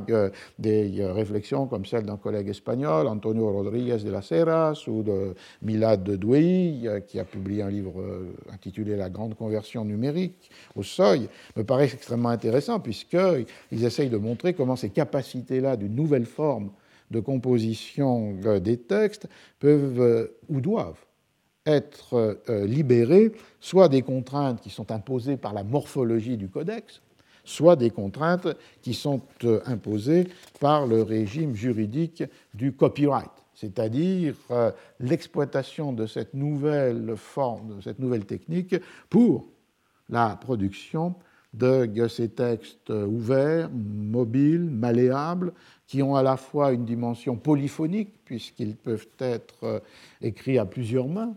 des 0.59 1.05
réflexions 1.05 1.67
comme 1.67 1.85
celle 1.85 2.03
d'un 2.03 2.17
collègue 2.17 2.49
espagnol, 2.49 3.07
Antonio 3.07 3.51
Rodríguez 3.51 3.97
de 3.97 4.11
las 4.11 4.31
Heras, 4.31 4.83
ou 4.87 5.03
de 5.03 5.35
Milad 5.61 6.03
de 6.03 6.15
Douai, 6.15 7.03
qui 7.07 7.19
a 7.19 7.25
publié 7.25 7.61
un 7.61 7.69
livre 7.69 8.01
euh, 8.01 8.33
intitulé 8.51 8.95
La 8.95 9.09
grande 9.09 9.35
conversion 9.35 9.85
numérique 9.85 10.49
au 10.75 10.83
seuil, 10.83 11.29
me 11.55 11.63
paraissent 11.63 11.93
extrêmement 11.93 12.29
intéressants, 12.29 12.79
puisqu'ils 12.79 13.45
essayent 13.83 14.09
de 14.09 14.17
montrer 14.17 14.53
comment 14.53 14.75
ces 14.75 14.89
capacités-là 14.89 15.77
d'une 15.77 15.95
nouvelle 15.95 16.25
forme 16.25 16.71
de 17.11 17.19
composition 17.19 18.35
des 18.61 18.77
textes 18.77 19.27
peuvent 19.59 20.01
euh, 20.01 20.37
ou 20.49 20.59
doivent 20.59 21.06
être 21.67 22.37
euh, 22.49 22.65
libérés, 22.65 23.33
soit 23.59 23.89
des 23.89 24.01
contraintes 24.01 24.61
qui 24.61 24.69
sont 24.69 24.91
imposées 24.91 25.37
par 25.37 25.53
la 25.53 25.63
morphologie 25.63 26.37
du 26.37 26.47
codex, 26.47 27.01
soit 27.43 27.75
des 27.75 27.91
contraintes 27.91 28.47
qui 28.81 28.93
sont 28.93 29.21
euh, 29.43 29.59
imposées 29.65 30.27
par 30.59 30.87
le 30.87 31.03
régime 31.03 31.55
juridique 31.55 32.23
du 32.53 32.71
copyright, 32.71 33.31
c'est-à-dire 33.53 34.35
euh, 34.51 34.71
l'exploitation 34.99 35.91
de 35.91 36.07
cette 36.07 36.33
nouvelle 36.33 37.15
forme, 37.17 37.75
de 37.77 37.81
cette 37.81 37.99
nouvelle 37.99 38.25
technique 38.25 38.75
pour 39.09 39.45
la 40.09 40.37
production 40.37 41.15
de 41.53 42.07
ces 42.07 42.29
textes 42.29 42.91
ouverts, 42.91 43.69
mobiles, 43.71 44.69
malléables, 44.69 45.53
qui 45.87 46.03
ont 46.03 46.15
à 46.15 46.21
la 46.21 46.37
fois 46.37 46.71
une 46.71 46.85
dimension 46.85 47.35
polyphonique, 47.35 48.13
puisqu'ils 48.25 48.75
peuvent 48.75 49.07
être 49.17 49.81
écrits 50.21 50.59
à 50.59 50.65
plusieurs 50.65 51.07
mains, 51.07 51.35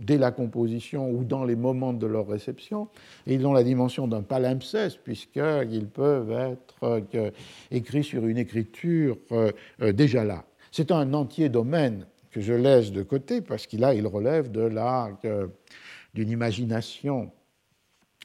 dès 0.00 0.16
la 0.16 0.30
composition 0.32 1.10
ou 1.10 1.24
dans 1.24 1.44
les 1.44 1.56
moments 1.56 1.92
de 1.92 2.06
leur 2.06 2.26
réception. 2.26 2.88
Ils 3.26 3.46
ont 3.46 3.52
la 3.52 3.62
dimension 3.62 4.08
d'un 4.08 4.22
palimpseste, 4.22 5.00
puisqu'ils 5.04 5.86
peuvent 5.86 6.32
être 6.32 7.04
euh, 7.14 7.30
écrits 7.70 8.04
sur 8.04 8.26
une 8.26 8.38
écriture 8.38 9.18
euh, 9.32 9.52
euh, 9.82 9.92
déjà 9.92 10.24
là. 10.24 10.44
C'est 10.72 10.90
un 10.90 11.12
entier 11.14 11.48
domaine 11.48 12.06
que 12.30 12.40
je 12.40 12.54
laisse 12.54 12.92
de 12.92 13.02
côté, 13.02 13.40
parce 13.40 13.66
qu'il 13.66 13.86
il 13.94 14.06
relève 14.06 14.50
d'une 14.50 16.30
imagination 16.30 17.30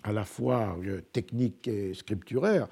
à 0.03 0.11
la 0.11 0.23
fois 0.23 0.77
technique 1.11 1.68
et 1.68 1.95
scripturaire, 1.95 2.68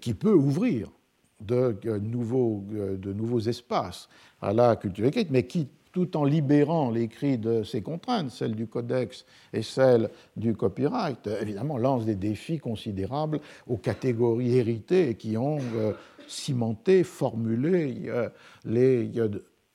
qui 0.00 0.14
peut 0.14 0.32
ouvrir 0.32 0.92
de, 1.40 1.76
nouveaux, 1.98 2.64
de 2.70 3.12
nouveaux 3.12 3.40
espaces 3.40 4.08
à 4.40 4.52
la 4.52 4.76
culture 4.76 5.06
écrite, 5.06 5.30
mais 5.32 5.44
qui 5.44 5.66
tout 5.94 6.16
en 6.16 6.24
libérant 6.24 6.90
l'écrit 6.90 7.38
de 7.38 7.62
ses 7.62 7.80
contraintes, 7.80 8.30
celles 8.30 8.56
du 8.56 8.66
codex 8.66 9.24
et 9.52 9.62
celles 9.62 10.10
du 10.36 10.56
copyright, 10.56 11.28
évidemment 11.40 11.78
lance 11.78 12.04
des 12.04 12.16
défis 12.16 12.58
considérables 12.58 13.38
aux 13.68 13.76
catégories 13.76 14.58
héritées 14.58 15.14
qui 15.14 15.36
ont 15.36 15.60
euh, 15.76 15.92
cimenté, 16.26 17.04
formulé 17.04 18.06
euh, 18.08 18.28
les 18.64 19.08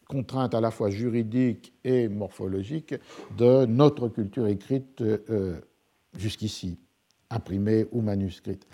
contraintes 0.09 0.53
à 0.53 0.59
la 0.59 0.71
fois 0.71 0.89
juridiques 0.89 1.73
et 1.85 2.09
morphologiques 2.09 2.95
de 3.37 3.65
notre 3.65 4.09
culture 4.09 4.47
écrite 4.47 5.01
euh, 5.01 5.61
jusqu'ici, 6.17 6.77
imprimée 7.29 7.85
ou 7.93 8.01
manuscrite. 8.01 8.67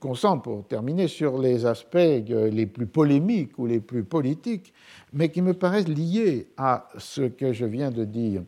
Concentre, 0.00 0.42
pour 0.42 0.66
terminer, 0.66 1.08
sur 1.08 1.38
les 1.38 1.66
aspects 1.66 1.96
les 1.96 2.66
plus 2.66 2.86
polémiques 2.86 3.58
ou 3.58 3.66
les 3.66 3.80
plus 3.80 4.04
politiques, 4.04 4.72
mais 5.12 5.30
qui 5.30 5.42
me 5.42 5.54
paraissent 5.54 5.88
liés 5.88 6.48
à 6.56 6.88
ce 6.98 7.22
que 7.22 7.52
je 7.52 7.64
viens 7.64 7.90
de 7.90 8.04
dire. 8.04 8.42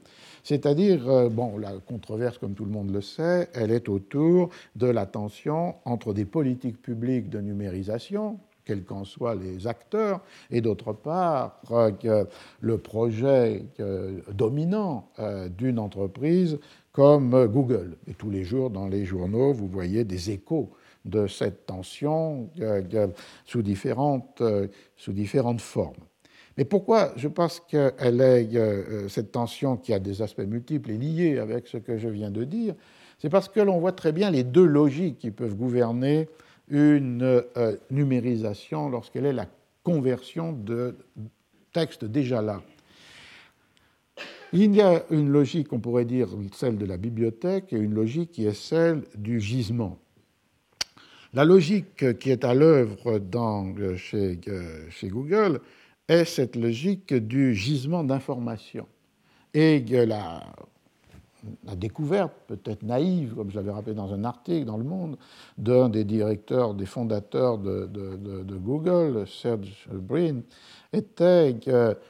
C'est-à-dire, 0.49 1.09
euh, 1.11 1.29
bon, 1.29 1.59
la 1.59 1.73
controverse, 1.87 2.39
comme 2.39 2.55
tout 2.55 2.65
le 2.65 2.71
monde 2.71 2.91
le 2.91 3.03
sait, 3.03 3.51
elle 3.53 3.71
est 3.71 3.89
autour 3.89 4.49
de 4.77 4.87
la 4.87 5.05
tension 5.05 5.75
entre 5.85 6.15
des 6.15 6.25
politiques 6.25 6.81
publiques 6.81 7.29
de 7.29 7.39
numérisation, 7.41 8.39
quels 8.65 8.85
qu'en 8.85 9.05
soient 9.05 9.35
les 9.35 9.67
acteurs, 9.67 10.21
et 10.51 10.63
d'autre 10.63 10.95
part, 10.95 11.61
euh, 11.71 12.25
le 12.61 12.79
projet 12.79 13.65
euh, 13.81 14.21
dominant 14.33 15.11
d'une 15.57 15.79
entreprise 15.79 16.59
comme 16.93 17.47
Google. 17.47 17.97
Et 18.07 18.15
tous 18.15 18.31
les 18.31 18.45
jours, 18.45 18.71
dans 18.71 18.89
les 18.89 19.05
journaux, 19.05 19.53
vous 19.53 19.69
voyez 19.69 20.05
des 20.05 20.31
échos 20.31 20.71
de 21.05 21.27
cette 21.27 21.67
tension 21.67 22.51
sous 23.45 23.63
différentes, 23.63 24.43
sous 24.97 25.13
différentes 25.13 25.61
formes. 25.61 26.05
Mais 26.57 26.65
pourquoi 26.65 27.13
je 27.17 27.29
pense 27.29 27.61
que 27.61 27.93
est, 27.99 29.09
cette 29.09 29.33
tension 29.33 29.77
qui 29.77 29.93
a 29.95 29.99
des 29.99 30.23
aspects 30.23 30.41
multiples 30.41 30.91
est 30.91 30.99
liée 30.99 31.39
avec 31.39 31.69
ce 31.69 31.77
que 31.77 31.99
je 31.99 32.09
viens 32.09 32.31
de 32.31 32.45
dire 32.45 32.75
C'est 33.19 33.31
parce 33.31 33.49
que 33.49 33.61
l'on 33.61 33.79
voit 33.79 33.93
très 33.93 34.13
bien 34.13 34.31
les 34.31 34.43
deux 34.43 34.67
logiques 34.67 35.19
qui 35.19 35.31
peuvent 35.31 35.55
gouverner 35.55 36.29
une 36.69 37.43
numérisation 37.91 38.89
lorsqu'elle 38.89 39.27
est 39.27 39.33
la 39.33 39.47
conversion 39.85 40.53
de 40.53 40.97
textes 41.73 42.05
déjà 42.05 42.43
là. 42.43 42.61
Il 44.53 44.75
y 44.75 44.81
a 44.81 45.05
une 45.11 45.29
logique, 45.29 45.73
on 45.73 45.79
pourrait 45.79 46.07
dire 46.07 46.29
celle 46.55 46.79
de 46.79 46.87
la 46.87 46.97
bibliothèque, 46.97 47.73
et 47.73 47.77
une 47.77 47.95
logique 47.95 48.33
qui 48.33 48.47
est 48.47 48.55
celle 48.55 49.03
du 49.15 49.41
gisement. 49.41 49.99
La 51.35 51.45
logique 51.45 52.19
qui 52.19 52.31
est 52.31 52.45
à 52.45 52.55
l'œuvre 52.55 53.21
chez, 53.97 54.41
chez, 54.91 55.09
Google 55.09 55.61
est 56.09 56.25
cette 56.25 56.57
logique 56.57 57.13
du 57.13 57.55
gisement 57.55 58.03
d'informations. 58.03 58.87
Et 59.53 59.81
la, 59.81 60.43
la 61.65 61.77
découverte, 61.77 62.33
peut-être 62.47 62.83
naïve, 62.83 63.35
comme 63.35 63.51
je 63.51 63.57
l'avais 63.57 63.71
rappelé 63.71 63.95
dans 63.95 64.13
un 64.15 64.25
article 64.25 64.65
dans 64.65 64.79
Le 64.79 64.85
Monde, 64.85 65.19
d'un 65.59 65.91
des 65.91 66.05
directeurs, 66.05 66.73
des 66.73 66.87
fondateurs 66.87 67.59
de, 67.59 67.87
de 67.87 68.57
Google, 68.57 69.27
Serge 69.27 69.87
Brin, 69.93 70.41
était 70.93 71.55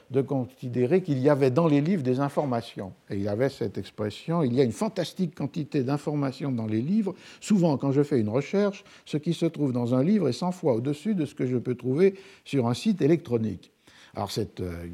de 0.09 0.21
considérer 0.21 1.01
qu'il 1.01 1.19
y 1.19 1.29
avait 1.29 1.51
dans 1.51 1.67
les 1.67 1.81
livres 1.81 2.03
des 2.03 2.19
informations. 2.19 2.93
Et 3.09 3.17
il 3.17 3.27
avait 3.27 3.49
cette 3.49 3.77
expression, 3.77 4.41
il 4.41 4.53
y 4.53 4.61
a 4.61 4.63
une 4.63 4.71
fantastique 4.71 5.35
quantité 5.35 5.83
d'informations 5.83 6.51
dans 6.51 6.65
les 6.65 6.81
livres. 6.81 7.13
Souvent, 7.41 7.77
quand 7.77 7.91
je 7.91 8.03
fais 8.03 8.19
une 8.19 8.29
recherche, 8.29 8.85
ce 9.05 9.17
qui 9.17 9.33
se 9.33 9.45
trouve 9.45 9.73
dans 9.73 9.95
un 9.95 10.03
livre 10.03 10.29
est 10.29 10.33
100 10.33 10.53
fois 10.53 10.75
au-dessus 10.75 11.13
de 11.13 11.25
ce 11.25 11.35
que 11.35 11.45
je 11.45 11.57
peux 11.57 11.75
trouver 11.75 12.15
sur 12.45 12.67
un 12.67 12.73
site 12.73 13.01
électronique. 13.01 13.71
Alors 14.15 14.31
cette 14.31 14.61
euh, 14.61 14.87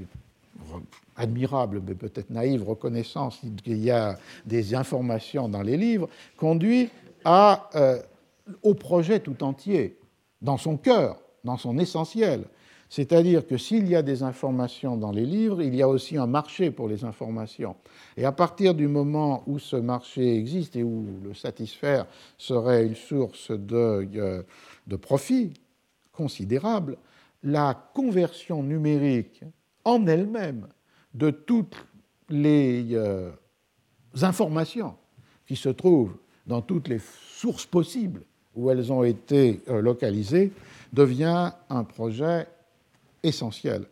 admirable, 1.15 1.81
mais 1.85 1.93
peut-être 1.93 2.29
naïve 2.29 2.67
reconnaissance 2.67 3.39
qu'il 3.63 3.83
y 3.83 3.91
a 3.91 4.17
des 4.45 4.73
informations 4.73 5.47
dans 5.47 5.61
les 5.61 5.77
livres 5.77 6.09
conduit 6.37 6.89
à, 7.23 7.69
euh, 7.75 8.01
au 8.63 8.73
projet 8.73 9.19
tout 9.19 9.43
entier, 9.43 9.97
dans 10.41 10.57
son 10.57 10.77
cœur, 10.77 11.17
dans 11.43 11.57
son 11.57 11.77
essentiel. 11.77 12.45
C'est-à-dire 12.89 13.47
que 13.47 13.57
s'il 13.57 13.87
y 13.87 13.95
a 13.95 14.01
des 14.01 14.23
informations 14.23 14.95
dans 14.95 15.11
les 15.11 15.25
livres, 15.25 15.61
il 15.61 15.75
y 15.75 15.81
a 15.81 15.87
aussi 15.87 16.17
un 16.17 16.27
marché 16.27 16.71
pour 16.71 16.87
les 16.87 17.03
informations. 17.03 17.75
Et 18.15 18.25
à 18.25 18.31
partir 18.31 18.73
du 18.73 18.87
moment 18.87 19.43
où 19.47 19.59
ce 19.59 19.75
marché 19.75 20.37
existe 20.37 20.75
et 20.75 20.83
où 20.83 21.05
le 21.23 21.33
satisfaire 21.33 22.05
serait 22.37 22.85
une 22.85 22.95
source 22.95 23.51
de, 23.51 24.07
euh, 24.15 24.43
de 24.87 24.95
profit 24.95 25.53
considérable, 26.11 26.97
la 27.43 27.73
conversion 27.93 28.63
numérique 28.63 29.43
en 29.83 30.05
elle-même 30.07 30.67
de 31.13 31.31
toutes 31.31 31.75
les 32.29 32.87
euh, 32.91 33.31
informations 34.21 34.95
qui 35.47 35.55
se 35.55 35.69
trouvent 35.69 36.15
dans 36.47 36.61
toutes 36.61 36.87
les 36.87 36.99
sources 36.99 37.65
possibles 37.65 38.21
où 38.55 38.71
elles 38.71 38.91
ont 38.91 39.03
été 39.03 39.61
euh, 39.69 39.81
localisées 39.81 40.51
devient 40.93 41.51
un 41.69 41.83
projet 41.83 42.47
essentiel. 43.25 43.87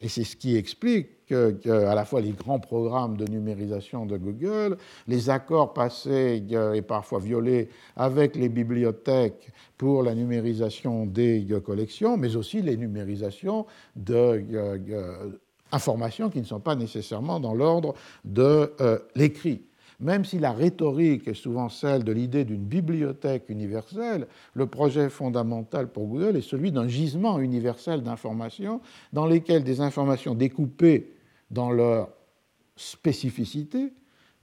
Et 0.00 0.08
c'est 0.08 0.24
ce 0.24 0.36
qui 0.36 0.56
explique 0.56 1.26
qu'à 1.26 1.94
la 1.94 2.04
fois 2.04 2.20
les 2.20 2.30
grands 2.30 2.60
programmes 2.60 3.16
de 3.16 3.26
numérisation 3.26 4.06
de 4.06 4.16
Google, 4.16 4.76
les 5.08 5.28
accords 5.28 5.74
passés 5.74 6.40
et 6.74 6.82
parfois 6.82 7.18
violés 7.18 7.68
avec 7.96 8.36
les 8.36 8.48
bibliothèques 8.48 9.50
pour 9.76 10.04
la 10.04 10.14
numérisation 10.14 11.04
des 11.04 11.44
collections, 11.64 12.16
mais 12.16 12.36
aussi 12.36 12.62
les 12.62 12.76
numérisations 12.76 13.66
d'informations 13.96 16.30
qui 16.30 16.38
ne 16.38 16.46
sont 16.46 16.60
pas 16.60 16.76
nécessairement 16.76 17.40
dans 17.40 17.54
l'ordre 17.54 17.94
de 18.24 18.72
euh, 18.80 19.00
l'écrit. 19.16 19.67
Même 20.00 20.24
si 20.24 20.38
la 20.38 20.52
rhétorique 20.52 21.26
est 21.26 21.34
souvent 21.34 21.68
celle 21.68 22.04
de 22.04 22.12
l'idée 22.12 22.44
d'une 22.44 22.64
bibliothèque 22.64 23.48
universelle, 23.48 24.28
le 24.54 24.66
projet 24.66 25.08
fondamental 25.08 25.88
pour 25.88 26.06
Google 26.06 26.36
est 26.36 26.48
celui 26.48 26.70
d'un 26.70 26.86
gisement 26.86 27.40
universel 27.40 28.02
d'informations 28.02 28.80
dans 29.12 29.26
lesquelles 29.26 29.64
des 29.64 29.80
informations 29.80 30.36
découpées 30.36 31.12
dans 31.50 31.72
leur 31.72 32.10
spécificité 32.76 33.92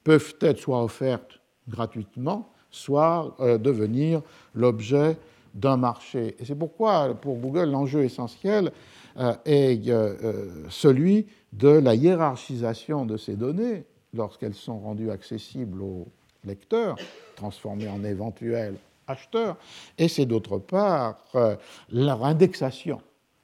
peuvent 0.04 0.36
être 0.42 0.60
soit 0.60 0.84
offertes 0.84 1.40
gratuitement, 1.70 2.52
soit 2.70 3.38
euh, 3.40 3.58
devenir 3.58 4.22
l'objet 4.54 5.18
d'un 5.54 5.78
marché. 5.78 6.36
Et 6.38 6.44
c'est 6.44 6.56
pourquoi, 6.56 7.16
pour 7.16 7.38
Google, 7.38 7.72
l'enjeu 7.72 8.04
essentiel 8.04 8.74
euh, 9.18 9.34
est 9.46 9.88
euh, 9.88 10.66
celui 10.70 11.28
de 11.54 11.70
la 11.70 11.96
hiérarchisation 11.96 13.06
de 13.06 13.16
ces 13.16 13.38
données 13.38 13.86
lorsqu'elles 14.16 14.56
sont 14.56 14.80
rendues 14.80 15.12
accessibles 15.12 15.82
aux 15.82 16.08
lecteurs, 16.46 16.96
transformées 17.36 17.90
en 17.90 18.04
éventuels 18.04 18.76
acheteurs, 19.08 19.58
et 19.98 20.08
c'est 20.08 20.26
d'autre 20.26 20.58
part 20.58 21.24
euh, 21.36 21.56
leur 21.92 22.24
indexation. 22.24 23.02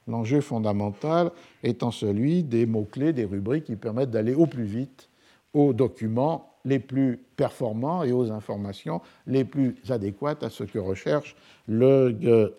L'enjeu 0.08 0.42
fondamental 0.42 1.32
étant 1.64 1.92
celui 1.92 2.44
des 2.44 2.66
mots-clés, 2.66 3.14
des 3.14 3.26
rubriques 3.26 3.66
qui 3.66 3.76
permettent 3.76 4.12
d'aller 4.12 4.34
au 4.34 4.48
plus 4.48 4.64
vite 4.64 5.10
aux 5.54 5.74
documents 5.74 6.52
les 6.66 6.80
plus 6.80 7.18
performants 7.36 8.04
et 8.04 8.12
aux 8.12 8.32
informations 8.32 9.02
les 9.28 9.44
plus 9.44 9.76
adéquates 9.90 10.44
à 10.44 10.50
ce 10.50 10.64
que 10.64 10.80
recherche 10.80 11.36
le 11.68 12.18
euh, 12.24 12.50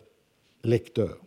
lecteur. 0.64 1.18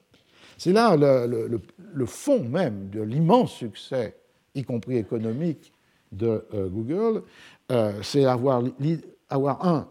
C'est 0.57 0.73
là 0.73 0.95
le, 0.95 1.61
le, 1.93 2.05
fond 2.05 2.43
même 2.43 2.89
de 2.89 3.01
l'immense 3.01 3.51
succès, 3.53 4.15
y 4.53 4.63
compris 4.63 4.97
économique, 4.97 5.73
de 6.15 6.45
euh, 6.53 6.67
Google, 6.67 7.23
euh, 7.71 8.01
c'est 8.01 8.25
avoir, 8.25 8.63
avoir, 9.29 9.65
un, 9.65 9.87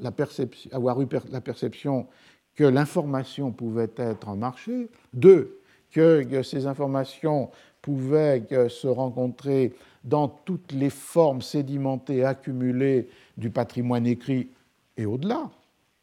la 0.00 0.10
perception, 0.10 0.70
avoir 0.72 1.00
eu 1.00 1.06
la 1.30 1.40
perception 1.40 2.06
que 2.54 2.64
l'information 2.64 3.52
pouvait 3.52 3.90
être 3.96 4.28
un 4.28 4.36
marché, 4.36 4.88
deux, 5.12 5.60
que, 5.92 6.42
ces 6.42 6.66
informations 6.66 7.50
pouvaient 7.80 8.46
se 8.68 8.88
rencontrer 8.88 9.74
dans 10.04 10.28
toutes 10.28 10.72
les 10.72 10.90
formes 10.90 11.42
sédimentées, 11.42 12.24
accumulées 12.24 13.08
du 13.36 13.50
patrimoine 13.50 14.06
écrit 14.06 14.48
et 14.96 15.06
au-delà, 15.06 15.50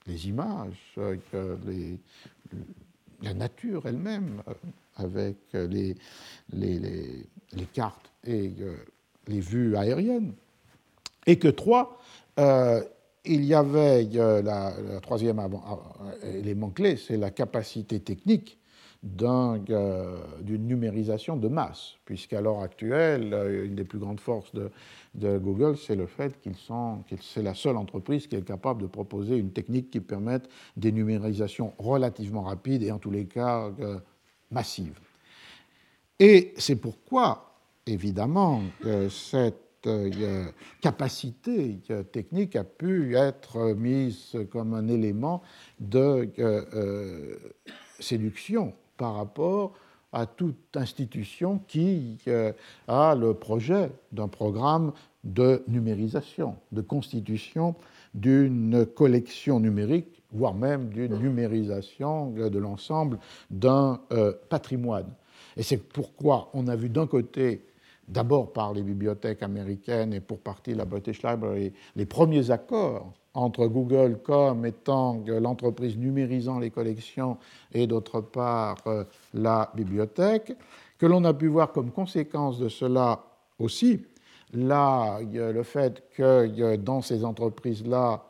les 0.07 0.29
images, 0.29 0.97
la 3.21 3.33
nature 3.33 3.85
elle-même, 3.85 4.41
euh, 4.47 4.53
avec 4.95 5.37
les, 5.53 5.95
les, 6.53 6.79
les, 6.79 7.65
cartes 7.73 8.09
et 8.23 8.53
les 9.27 9.39
vues 9.39 9.75
aériennes, 9.75 10.33
et 11.25 11.37
que 11.37 11.47
trois, 11.47 11.99
euh, 12.39 12.81
il 13.25 13.43
y 13.43 13.53
avait 13.53 14.07
euh, 14.15 14.41
la, 14.41 14.73
troisième 15.01 15.39
euh, 15.39 16.33
élément 16.37 16.69
clé, 16.69 16.97
c'est 16.97 17.17
la 17.17 17.31
capacité 17.31 17.99
technique 17.99 18.59
d'une 19.03 20.65
numérisation 20.65 21.37
de 21.37 21.47
masse, 21.47 21.93
puisqu'à 22.05 22.41
l'heure 22.41 22.61
actuelle, 22.61 23.35
une 23.65 23.75
des 23.75 23.83
plus 23.83 23.99
grandes 23.99 24.19
forces 24.19 24.51
de, 24.55 25.37
Google, 25.37 25.77
c'est 25.77 25.95
le 25.95 26.07
fait 26.07 26.41
qu'ils 26.41 26.55
sont, 26.55 27.03
c'est 27.21 27.43
la 27.43 27.53
seule 27.53 27.77
entreprise 27.77 28.25
qui 28.25 28.35
est 28.35 28.41
capable 28.41 28.81
de 28.81 28.87
proposer 28.87 29.37
une 29.37 29.51
technique 29.51 29.91
qui 29.91 29.99
permette 29.99 30.49
des 30.75 30.91
numérisations 30.91 31.73
relativement 31.77 32.41
rapides 32.41 32.81
et 32.81 32.91
en 32.91 32.97
tous 32.97 33.11
les 33.11 33.25
cas 33.25 33.69
massives. 34.49 34.99
Et 36.17 36.55
c'est 36.57 36.77
pourquoi 36.77 37.54
évidemment, 37.87 38.61
cette 39.09 39.65
euh, 39.87 40.45
capacité 40.81 41.79
technique 42.11 42.55
a 42.55 42.63
pu 42.63 43.15
être 43.15 43.73
mise 43.73 44.35
comme 44.51 44.73
un 44.73 44.87
élément 44.87 45.43
de 45.79 46.29
euh, 46.39 47.35
séduction 47.99 48.73
par 48.97 49.15
rapport 49.15 49.73
à 50.11 50.25
toute 50.25 50.75
institution 50.75 51.59
qui 51.67 52.17
euh, 52.27 52.53
a 52.87 53.15
le 53.15 53.35
projet 53.35 53.91
d'un 54.11 54.27
programme 54.27 54.91
de 55.23 55.63
numérisation, 55.67 56.55
de 56.71 56.81
constitution 56.81 57.75
d'une 58.15 58.85
collection 58.85 59.59
numérique, 59.59 60.23
voire 60.31 60.55
même 60.55 60.89
d'une 60.89 61.17
numérisation 61.17 62.31
de 62.31 62.59
l'ensemble 62.59 63.19
d'un 63.49 63.99
patrimoine. 64.49 65.11
Et 65.57 65.63
c'est 65.63 65.77
pourquoi 65.77 66.49
on 66.53 66.67
a 66.67 66.75
vu 66.75 66.89
d'un 66.89 67.07
côté 67.07 67.61
d'abord 68.07 68.53
par 68.53 68.73
les 68.73 68.83
bibliothèques 68.83 69.43
américaines 69.43 70.13
et 70.13 70.19
pour 70.19 70.39
partie 70.39 70.73
la 70.73 70.85
British 70.85 71.23
Library, 71.23 71.73
les 71.95 72.05
premiers 72.05 72.51
accords 72.51 73.13
entre 73.33 73.67
Google 73.67 74.19
comme 74.23 74.65
étant 74.65 75.23
l'entreprise 75.27 75.97
numérisant 75.97 76.59
les 76.59 76.71
collections 76.71 77.37
et 77.73 77.87
d'autre 77.87 78.21
part 78.21 78.77
euh, 78.87 79.03
la 79.33 79.71
bibliothèque, 79.75 80.53
que 80.97 81.05
l'on 81.05 81.23
a 81.25 81.33
pu 81.33 81.47
voir 81.47 81.71
comme 81.71 81.91
conséquence 81.91 82.59
de 82.59 82.69
cela 82.69 83.23
aussi 83.59 83.99
là, 84.55 85.19
le 85.21 85.63
fait 85.63 86.03
que 86.15 86.75
dans 86.77 87.01
ces 87.01 87.23
entreprises-là, 87.25 88.25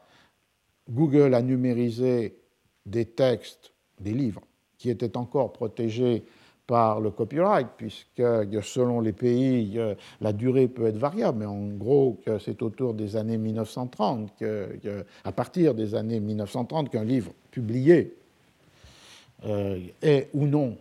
Google 0.89 1.33
a 1.33 1.41
numérisé 1.41 2.39
des 2.85 3.05
textes, 3.05 3.73
des 3.99 4.13
livres, 4.13 4.41
qui 4.77 4.89
étaient 4.89 5.17
encore 5.17 5.53
protégés 5.53 6.25
par 6.67 6.99
le 6.99 7.11
copyright, 7.11 7.67
puisque 7.77 8.23
selon 8.63 8.99
les 8.99 9.11
pays, 9.11 9.79
la 10.19 10.33
durée 10.33 10.67
peut 10.67 10.87
être 10.87 10.97
variable, 10.97 11.39
mais 11.39 11.45
en 11.45 11.67
gros, 11.67 12.19
c'est 12.39 12.61
autour 12.61 12.93
des 12.93 13.15
années 13.15 13.37
1930, 13.37 14.43
à 15.23 15.31
partir 15.31 15.75
des 15.75 15.93
années 15.93 16.19
1930, 16.19 16.89
qu'un 16.89 17.03
livre 17.03 17.31
publié 17.51 18.15
euh, 19.45 19.79
est 20.01 20.29
ou 20.33 20.47
non 20.47 20.75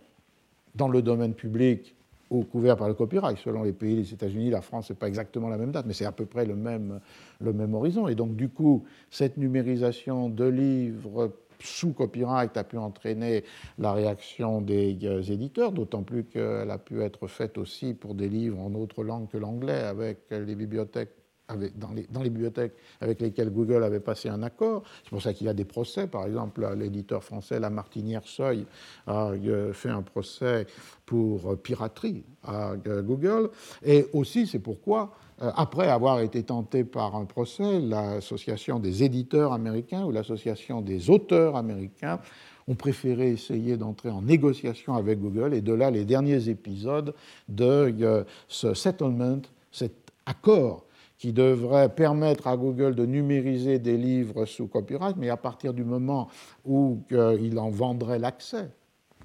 dans 0.73 0.87
le 0.87 1.01
domaine 1.01 1.33
public 1.33 1.93
ou 2.31 2.43
couvert 2.43 2.75
par 2.75 2.87
le 2.87 2.95
copyright. 2.95 3.37
Selon 3.37 3.63
les 3.63 3.73
pays, 3.73 3.95
les 3.95 4.13
États-Unis, 4.13 4.49
la 4.49 4.61
France, 4.61 4.87
ce 4.87 4.93
n'est 4.93 4.97
pas 4.97 5.07
exactement 5.07 5.49
la 5.49 5.57
même 5.57 5.71
date, 5.71 5.85
mais 5.85 5.93
c'est 5.93 6.05
à 6.05 6.11
peu 6.11 6.25
près 6.25 6.45
le 6.45 6.55
même, 6.55 6.99
le 7.39 7.53
même 7.53 7.75
horizon. 7.75 8.07
Et 8.07 8.15
donc, 8.15 8.35
du 8.35 8.49
coup, 8.49 8.83
cette 9.11 9.37
numérisation 9.37 10.29
de 10.29 10.45
livres 10.45 11.31
sous 11.65 11.93
copyright 11.93 12.55
a 12.57 12.63
pu 12.63 12.77
entraîner 12.77 13.43
la 13.77 13.93
réaction 13.93 14.61
des 14.61 14.97
euh, 15.03 15.21
éditeurs, 15.21 15.71
d'autant 15.71 16.03
plus 16.03 16.23
qu'elle 16.23 16.71
a 16.71 16.77
pu 16.77 17.01
être 17.01 17.27
faite 17.27 17.57
aussi 17.57 17.93
pour 17.93 18.15
des 18.15 18.29
livres 18.29 18.59
en 18.59 18.73
autre 18.75 19.03
langue 19.03 19.29
que 19.29 19.37
l'anglais, 19.37 19.81
avec 19.81 20.19
les 20.29 20.55
bibliothèques 20.55 21.11
dans, 21.47 21.91
les, 21.93 22.07
dans, 22.09 22.21
les, 22.21 22.29
bibliothèques 22.29 22.73
avec 23.01 23.21
lesquelles 23.21 23.51
Google 23.51 23.83
avait 23.83 23.99
passé 23.99 24.29
un 24.29 24.41
accord. 24.43 24.83
C'est 25.03 25.09
pour 25.09 25.21
ça 25.21 25.33
qu'il 25.33 25.47
y 25.47 25.49
a 25.49 25.53
des 25.53 25.65
procès. 25.65 26.07
Par 26.07 26.25
exemple, 26.25 26.67
l'éditeur 26.75 27.23
français 27.23 27.59
La 27.59 27.69
Martinière 27.69 28.25
Seuil 28.25 28.65
a 29.07 29.29
euh, 29.29 29.73
fait 29.73 29.89
un 29.89 30.01
procès 30.01 30.65
pour 31.05 31.51
euh, 31.51 31.55
piraterie 31.55 32.23
à 32.43 32.73
Google. 32.77 33.49
Et 33.83 34.07
aussi, 34.13 34.47
c'est 34.47 34.59
pourquoi 34.59 35.11
après 35.39 35.89
avoir 35.89 36.21
été 36.21 36.43
tenté 36.43 36.83
par 36.83 37.15
un 37.15 37.25
procès, 37.25 37.79
l'association 37.79 38.79
des 38.79 39.03
éditeurs 39.03 39.51
américains 39.51 40.05
ou 40.05 40.11
l'association 40.11 40.81
des 40.81 41.09
auteurs 41.09 41.55
américains 41.55 42.19
ont 42.67 42.75
préféré 42.75 43.31
essayer 43.31 43.77
d'entrer 43.77 44.09
en 44.09 44.21
négociation 44.21 44.95
avec 44.95 45.19
Google, 45.19 45.53
et 45.53 45.61
de 45.61 45.73
là 45.73 45.91
les 45.91 46.05
derniers 46.05 46.49
épisodes 46.49 47.13
de 47.49 47.93
euh, 48.01 48.23
ce 48.47 48.73
settlement, 48.73 49.41
cet 49.71 50.11
accord 50.25 50.85
qui 51.17 51.31
devrait 51.31 51.89
permettre 51.89 52.47
à 52.47 52.57
Google 52.57 52.95
de 52.95 53.05
numériser 53.05 53.79
des 53.79 53.97
livres 53.97 54.45
sous 54.45 54.67
copyright, 54.67 55.15
mais 55.17 55.29
à 55.29 55.37
partir 55.37 55.73
du 55.73 55.83
moment 55.83 56.27
où 56.65 56.99
euh, 57.11 57.37
il 57.41 57.59
en 57.59 57.69
vendrait 57.69 58.19
l'accès, 58.19 58.69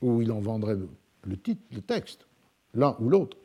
où 0.03 0.23
il 0.23 0.31
en 0.33 0.41
vendrait 0.41 0.77
le 0.77 0.89
le 1.27 1.37
texte, 1.83 2.27
l'un 2.75 2.97
ou 3.01 3.09
l'autre, 3.09 3.37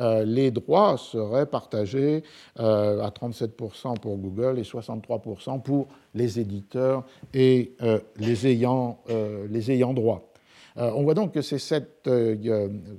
euh, 0.00 0.24
les 0.24 0.50
droits 0.50 0.96
seraient 0.98 1.46
partagés 1.46 2.22
euh, 2.58 3.00
à 3.00 3.10
37% 3.10 3.98
pour 3.98 4.16
Google 4.16 4.58
et 4.58 4.62
63% 4.62 5.62
pour 5.62 5.88
les 6.14 6.38
éditeurs 6.38 7.04
et 7.32 7.74
euh, 7.82 7.98
les, 8.16 8.46
ayants, 8.46 8.98
les 9.50 9.78
droit. 9.78 10.32
on 10.76 11.02
voit 11.02 11.14
donc 11.14 11.32
que 11.32 11.42
c'est 11.42 11.58
cette, 11.58 12.08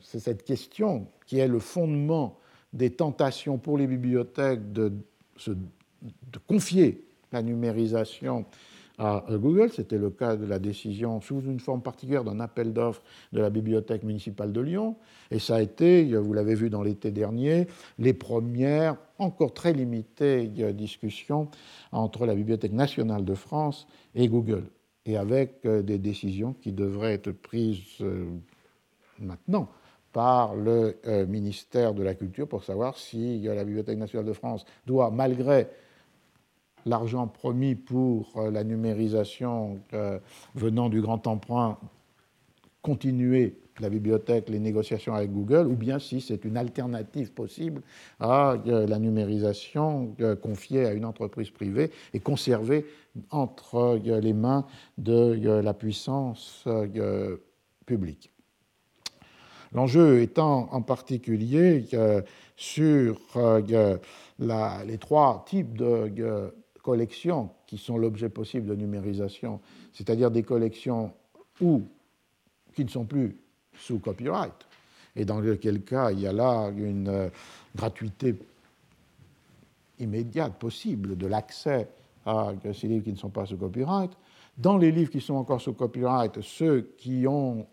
cette, 0.01 0.43
question 0.43 1.07
qui 1.25 1.39
est 1.39 1.47
le 1.47 1.59
fondement 1.59 2.37
des 2.73 2.91
tentations 2.91 3.57
pour 3.57 3.77
les 3.77 3.87
bibliothèques 3.87 4.71
de, 4.71 4.91
de 5.47 6.39
confier 6.47 7.05
la 7.31 7.41
numérisation 7.41 8.45
à 8.97 9.25
Google. 9.29 9.71
C'était 9.71 9.97
le 9.97 10.09
cas 10.09 10.35
de 10.35 10.45
la 10.45 10.59
décision 10.59 11.21
sous 11.21 11.41
une 11.41 11.59
forme 11.59 11.81
particulière 11.81 12.23
d'un 12.23 12.39
appel 12.39 12.73
d'offres 12.73 13.01
de 13.33 13.41
la 13.41 13.49
Bibliothèque 13.49 14.03
municipale 14.03 14.51
de 14.51 14.61
Lyon. 14.61 14.95
Et 15.31 15.39
ça 15.39 15.55
a 15.55 15.61
été, 15.61 16.15
vous 16.15 16.33
l'avez 16.33 16.55
vu 16.55 16.69
dans 16.69 16.81
l'été 16.81 17.11
dernier, 17.11 17.67
les 17.99 18.13
premières, 18.13 18.97
encore 19.17 19.53
très 19.53 19.73
limitées, 19.73 20.47
discussions 20.73 21.49
entre 21.91 22.25
la 22.25 22.35
Bibliothèque 22.35 22.73
nationale 22.73 23.25
de 23.25 23.33
France 23.33 23.87
et 24.13 24.27
Google. 24.27 24.65
Et 25.05 25.17
avec 25.17 25.65
euh, 25.65 25.81
des 25.83 25.99
décisions 25.99 26.53
qui 26.53 26.71
devraient 26.71 27.13
être 27.13 27.31
prises 27.31 28.01
euh, 28.01 28.25
maintenant 29.19 29.69
par 30.11 30.55
le 30.55 30.97
euh, 31.05 31.27
ministère 31.27 31.93
de 31.93 32.01
la 32.01 32.15
Culture 32.15 32.47
pour 32.47 32.63
savoir 32.63 32.97
si 32.97 33.41
la 33.41 33.63
Bibliothèque 33.63 33.97
nationale 33.97 34.25
de 34.25 34.33
France 34.33 34.65
doit, 34.87 35.11
malgré 35.11 35.67
l'argent 36.85 37.27
promis 37.27 37.75
pour 37.75 38.31
euh, 38.37 38.51
la 38.51 38.63
numérisation 38.63 39.79
euh, 39.93 40.19
venant 40.53 40.89
du 40.89 41.01
grand 41.01 41.25
emprunt 41.27 41.77
continuer 42.81 43.57
la 43.79 43.89
bibliothèque, 43.89 44.47
les 44.49 44.59
négociations 44.59 45.15
avec 45.15 45.33
Google, 45.33 45.67
ou 45.67 45.75
bien 45.75 45.99
si 45.99 46.21
c'est 46.21 46.45
une 46.45 46.55
alternative 46.55 47.33
possible 47.33 47.81
à 48.19 48.53
euh, 48.67 48.87
la 48.87 48.99
numérisation 48.99 50.15
confiée 50.41 50.85
à 50.85 50.93
une 50.93 51.03
entreprise 51.03 51.49
privée 51.49 51.91
et 52.13 52.19
conservée 52.19 52.85
entre 53.31 53.99
les 54.03 54.33
mains 54.33 54.65
de 54.97 55.59
la 55.61 55.73
puissance 55.73 56.67
publique. 57.85 58.31
L'enjeu 59.73 60.21
étant 60.21 60.69
en 60.71 60.81
particulier 60.81 61.85
sur 62.55 63.19
les 64.39 64.97
trois 64.99 65.43
types 65.47 65.75
de 65.75 66.53
collections 66.85 67.49
qui 67.65 67.79
sont 67.79 67.97
l'objet 67.97 68.29
possible 68.29 68.67
de 68.67 68.75
numérisation, 68.75 69.59
c'est-à-dire 69.91 70.29
des 70.29 70.43
collections 70.43 71.11
où, 71.59 71.81
qui 72.75 72.85
ne 72.85 72.89
sont 72.89 73.05
plus 73.05 73.35
sous 73.73 73.97
copyright, 73.97 74.53
et 75.15 75.25
dans 75.25 75.39
lequel 75.39 75.81
cas 75.81 76.11
il 76.11 76.19
y 76.19 76.27
a 76.27 76.31
là 76.31 76.69
une 76.77 77.07
euh, 77.07 77.29
gratuité 77.75 78.35
immédiate 79.97 80.59
possible 80.59 81.17
de 81.17 81.25
l'accès 81.25 81.89
à 82.23 82.53
ces 82.71 82.87
livres 82.87 83.05
qui 83.05 83.13
ne 83.13 83.17
sont 83.17 83.29
pas 83.29 83.47
sous 83.47 83.57
copyright. 83.57 84.11
Dans 84.55 84.77
les 84.77 84.91
livres 84.91 85.09
qui 85.09 85.21
sont 85.21 85.33
encore 85.33 85.61
sous 85.61 85.73
copyright, 85.73 86.39
ceux 86.41 86.93
qui 86.99 87.25
ont 87.27 87.65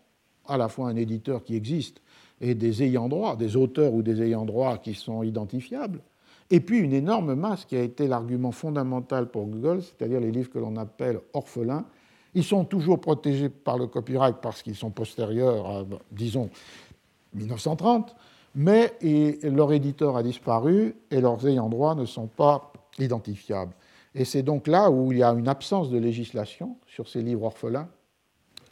à 0.47 0.57
la 0.57 0.69
fois 0.69 0.89
un 0.89 0.95
éditeur 0.95 1.43
qui 1.43 1.55
existe 1.55 2.01
et 2.41 2.55
des 2.55 2.81
ayants 2.81 3.09
droit, 3.09 3.35
des 3.35 3.55
auteurs 3.55 3.93
ou 3.93 4.01
des 4.01 4.23
ayants 4.23 4.45
droit 4.45 4.79
qui 4.79 4.95
sont 4.95 5.21
identifiables, 5.21 6.01
et 6.49 6.59
puis 6.59 6.79
une 6.79 6.93
énorme 6.93 7.35
masse 7.35 7.65
qui 7.65 7.75
a 7.75 7.81
été 7.81 8.07
l'argument 8.07 8.51
fondamental 8.51 9.29
pour 9.29 9.45
Google, 9.45 9.81
c'est-à-dire 9.81 10.19
les 10.19 10.31
livres 10.31 10.49
que 10.49 10.59
l'on 10.59 10.75
appelle 10.77 11.19
orphelins. 11.33 11.85
Ils 12.35 12.43
sont 12.43 12.65
toujours 12.65 12.99
protégés 12.99 13.49
par 13.49 13.77
le 13.77 13.87
copyright 13.87 14.37
parce 14.41 14.61
qu'ils 14.61 14.75
sont 14.75 14.89
postérieurs 14.89 15.65
à, 15.67 15.85
disons, 16.11 16.49
1930, 17.33 18.15
mais 18.55 18.93
leur 19.43 19.71
éditeur 19.71 20.17
a 20.17 20.23
disparu 20.23 20.95
et 21.09 21.21
leurs 21.21 21.47
ayants 21.47 21.69
droit 21.69 21.95
ne 21.95 22.05
sont 22.05 22.27
pas 22.27 22.71
identifiables. 22.99 23.73
Et 24.15 24.25
c'est 24.25 24.43
donc 24.43 24.67
là 24.67 24.91
où 24.91 25.11
il 25.11 25.19
y 25.19 25.23
a 25.23 25.29
une 25.29 25.47
absence 25.47 25.89
de 25.89 25.97
législation 25.97 26.77
sur 26.85 27.07
ces 27.07 27.21
livres 27.21 27.43
orphelins. 27.43 27.87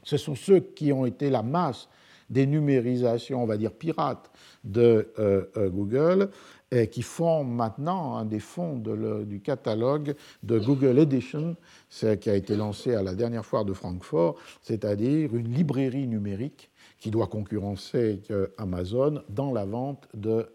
Ce 0.04 0.18
sont 0.18 0.36
ceux 0.36 0.60
qui 0.60 0.92
ont 0.94 1.06
été 1.06 1.30
la 1.30 1.42
masse 1.42 1.88
des 2.30 2.46
numérisations, 2.46 3.44
on 3.44 3.46
va 3.46 3.58
dire 3.58 3.72
pirates, 3.72 4.32
de 4.64 5.12
euh, 5.20 5.46
euh, 5.58 5.70
Google 5.70 6.30
et 6.72 6.88
qui 6.88 7.02
font 7.02 7.44
maintenant 7.44 8.16
un 8.16 8.26
des 8.26 8.40
fonds 8.40 8.78
du 8.78 9.42
catalogue 9.42 10.16
de 10.44 10.58
Google 10.58 11.00
Edition, 11.00 11.56
qui 11.90 12.30
a 12.30 12.36
été 12.36 12.56
lancé 12.56 12.96
à 12.96 13.04
la 13.04 13.14
dernière 13.14 13.46
foire 13.46 13.66
de 13.66 13.74
Francfort, 13.74 14.36
c'est-à-dire 14.62 15.36
une 15.36 15.54
librairie 15.54 16.08
numérique 16.08 16.70
qui 16.98 17.12
doit 17.12 17.28
concurrencer 17.28 18.22
Amazon 18.58 19.22
dans 19.30 19.52
la 19.52 19.66
vente 19.66 20.08
de 20.14 20.48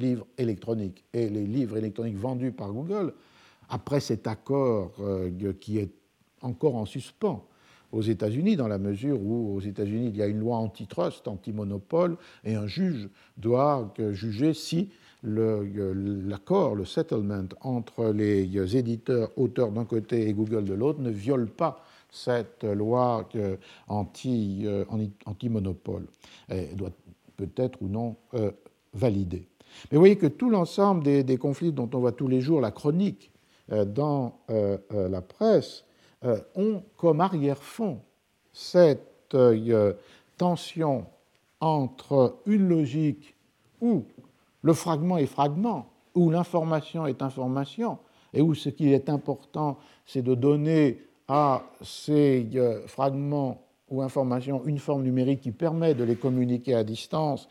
livres 0.00 0.26
électroniques. 0.38 1.04
Et 1.12 1.28
les 1.28 1.46
livres 1.46 1.76
électroniques 1.76 2.16
vendus 2.16 2.52
par 2.52 2.72
Google, 2.72 3.12
après 3.68 4.00
cet 4.00 4.26
accord 4.26 4.92
euh, 5.00 5.30
qui 5.60 5.78
est 5.78 5.92
encore 6.42 6.74
en 6.74 6.86
suspens 6.86 7.46
aux 7.92 8.02
États-Unis, 8.02 8.56
dans 8.56 8.68
la 8.68 8.78
mesure 8.78 9.20
où 9.20 9.56
aux 9.56 9.60
États-Unis 9.60 10.08
il 10.08 10.16
y 10.16 10.22
a 10.22 10.26
une 10.26 10.38
loi 10.38 10.56
antitrust, 10.56 11.28
anti-monopole, 11.28 12.16
et 12.44 12.54
un 12.54 12.66
juge 12.66 13.08
doit 13.36 13.92
euh, 13.98 14.12
juger 14.12 14.54
si 14.54 14.90
l'accord, 15.22 16.74
le, 16.74 16.84
settlement 16.84 17.46
entre 17.60 18.10
les 18.10 18.76
éditeurs, 18.76 19.30
auteurs 19.36 19.70
d'un 19.70 19.84
côté 19.84 20.28
et 20.28 20.32
Google 20.32 20.64
de 20.64 20.74
l'autre 20.74 21.00
ne 21.00 21.10
viole 21.10 21.46
pas 21.46 21.84
cette 22.10 22.64
loi 22.64 23.28
euh, 23.36 23.56
anti-monopole. 23.88 26.06
Elle 26.48 26.74
doit 26.76 26.90
peut-être 27.36 27.80
ou 27.82 27.88
non 27.88 28.16
euh, 28.34 28.50
valider. 28.94 29.46
Mais 29.90 29.96
vous 29.96 30.00
voyez 30.00 30.16
que 30.16 30.26
tout 30.26 30.50
l'ensemble 30.50 31.04
des, 31.04 31.36
conflits 31.36 31.72
dont 31.72 31.88
on 31.94 32.00
voit 32.00 32.12
tous 32.12 32.28
les 32.28 32.40
jours 32.40 32.60
la 32.60 32.72
chronique 32.72 33.30
euh, 33.70 33.84
dans 33.84 34.40
la 34.48 35.22
presse 35.22 35.84
ont 36.54 36.82
comme 36.98 37.20
arrière-fond 37.20 38.00
cette 38.52 39.34
tension 40.36 41.06
entre 41.60 42.36
une 42.46 42.68
logique 42.68 43.34
où 43.80 44.04
le 44.62 44.72
fragment 44.72 45.18
est 45.18 45.26
fragment, 45.26 45.86
où 46.14 46.30
l'information 46.30 47.06
est 47.06 47.22
information, 47.22 47.98
et 48.32 48.42
où 48.42 48.54
ce 48.54 48.68
qui 48.68 48.92
est 48.92 49.08
important, 49.08 49.78
c'est 50.06 50.22
de 50.22 50.34
donner 50.34 51.02
à 51.28 51.62
ces 51.82 52.48
euh, 52.54 52.86
fragments 52.86 53.66
ou 53.88 54.02
informations 54.02 54.62
une 54.66 54.78
forme 54.78 55.02
numérique 55.02 55.40
qui 55.40 55.52
permet 55.52 55.94
de 55.94 56.04
les 56.04 56.16
communiquer 56.16 56.74
à 56.74 56.84
distance, 56.84 57.48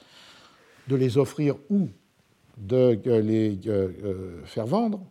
de 0.87 0.95
les 0.95 1.17
offrir 1.17 1.55
ou 1.69 1.89
de 2.57 2.99
les 3.05 3.59
euh, 3.67 4.43
faire 4.45 4.65
vendre, 4.65 5.01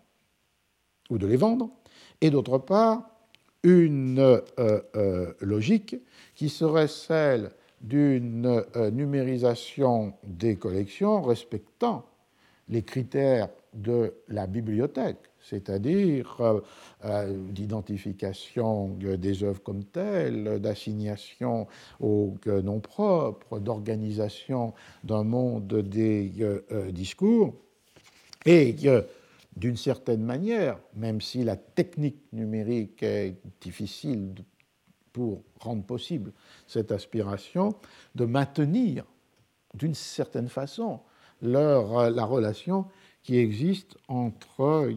ou 1.11 1.19
de 1.19 1.27
les 1.27 1.37
vendre, 1.37 1.71
et 2.21 2.31
d'autre 2.31 2.59
part, 2.59 3.11
une 3.63 4.41
logique 5.41 5.97
qui 6.35 6.49
serait 6.49 6.87
celle 6.87 7.51
d'une 7.81 8.65
numérisation 8.93 10.15
des 10.25 10.57
collections 10.57 11.23
respectant 11.23 12.05
les 12.69 12.83
critères 12.83 13.49
de 13.75 14.15
la 14.29 14.47
bibliothèque, 14.47 15.31
c'est-à-dire 15.41 16.37
euh, 16.41 16.61
euh, 17.05 17.37
d'identification 17.51 18.89
des 18.99 19.45
œuvres 19.45 19.63
comme 19.63 19.85
telles, 19.85 20.59
d'assignation 20.61 21.67
aux 22.01 22.35
noms 22.47 22.81
propres, 22.81 23.59
d'organisation 23.59 24.75
d'un 25.05 25.25
monde 25.25 25.83
des 25.83 26.33
euh, 26.41 26.91
discours, 26.91 27.55
et 28.47 28.75
d'une 29.57 29.77
certaine 29.77 30.23
manière, 30.23 30.79
même 30.95 31.21
si 31.21 31.45
la 31.45 31.57
technique 31.57 32.23
numérique 32.33 33.03
est 33.03 33.37
difficile 33.61 34.35
pour 35.19 35.43
rendre 35.59 35.83
possible 35.83 36.31
cette 36.69 36.93
aspiration, 36.93 37.75
de 38.15 38.25
maintenir 38.25 39.05
d'une 39.75 39.95
certaine 39.95 40.49
façon 40.49 41.01
leur, 41.43 42.11
la 42.11 42.25
relation 42.25 42.87
qui 43.25 43.37
existe 43.37 43.97
entre 44.07 44.89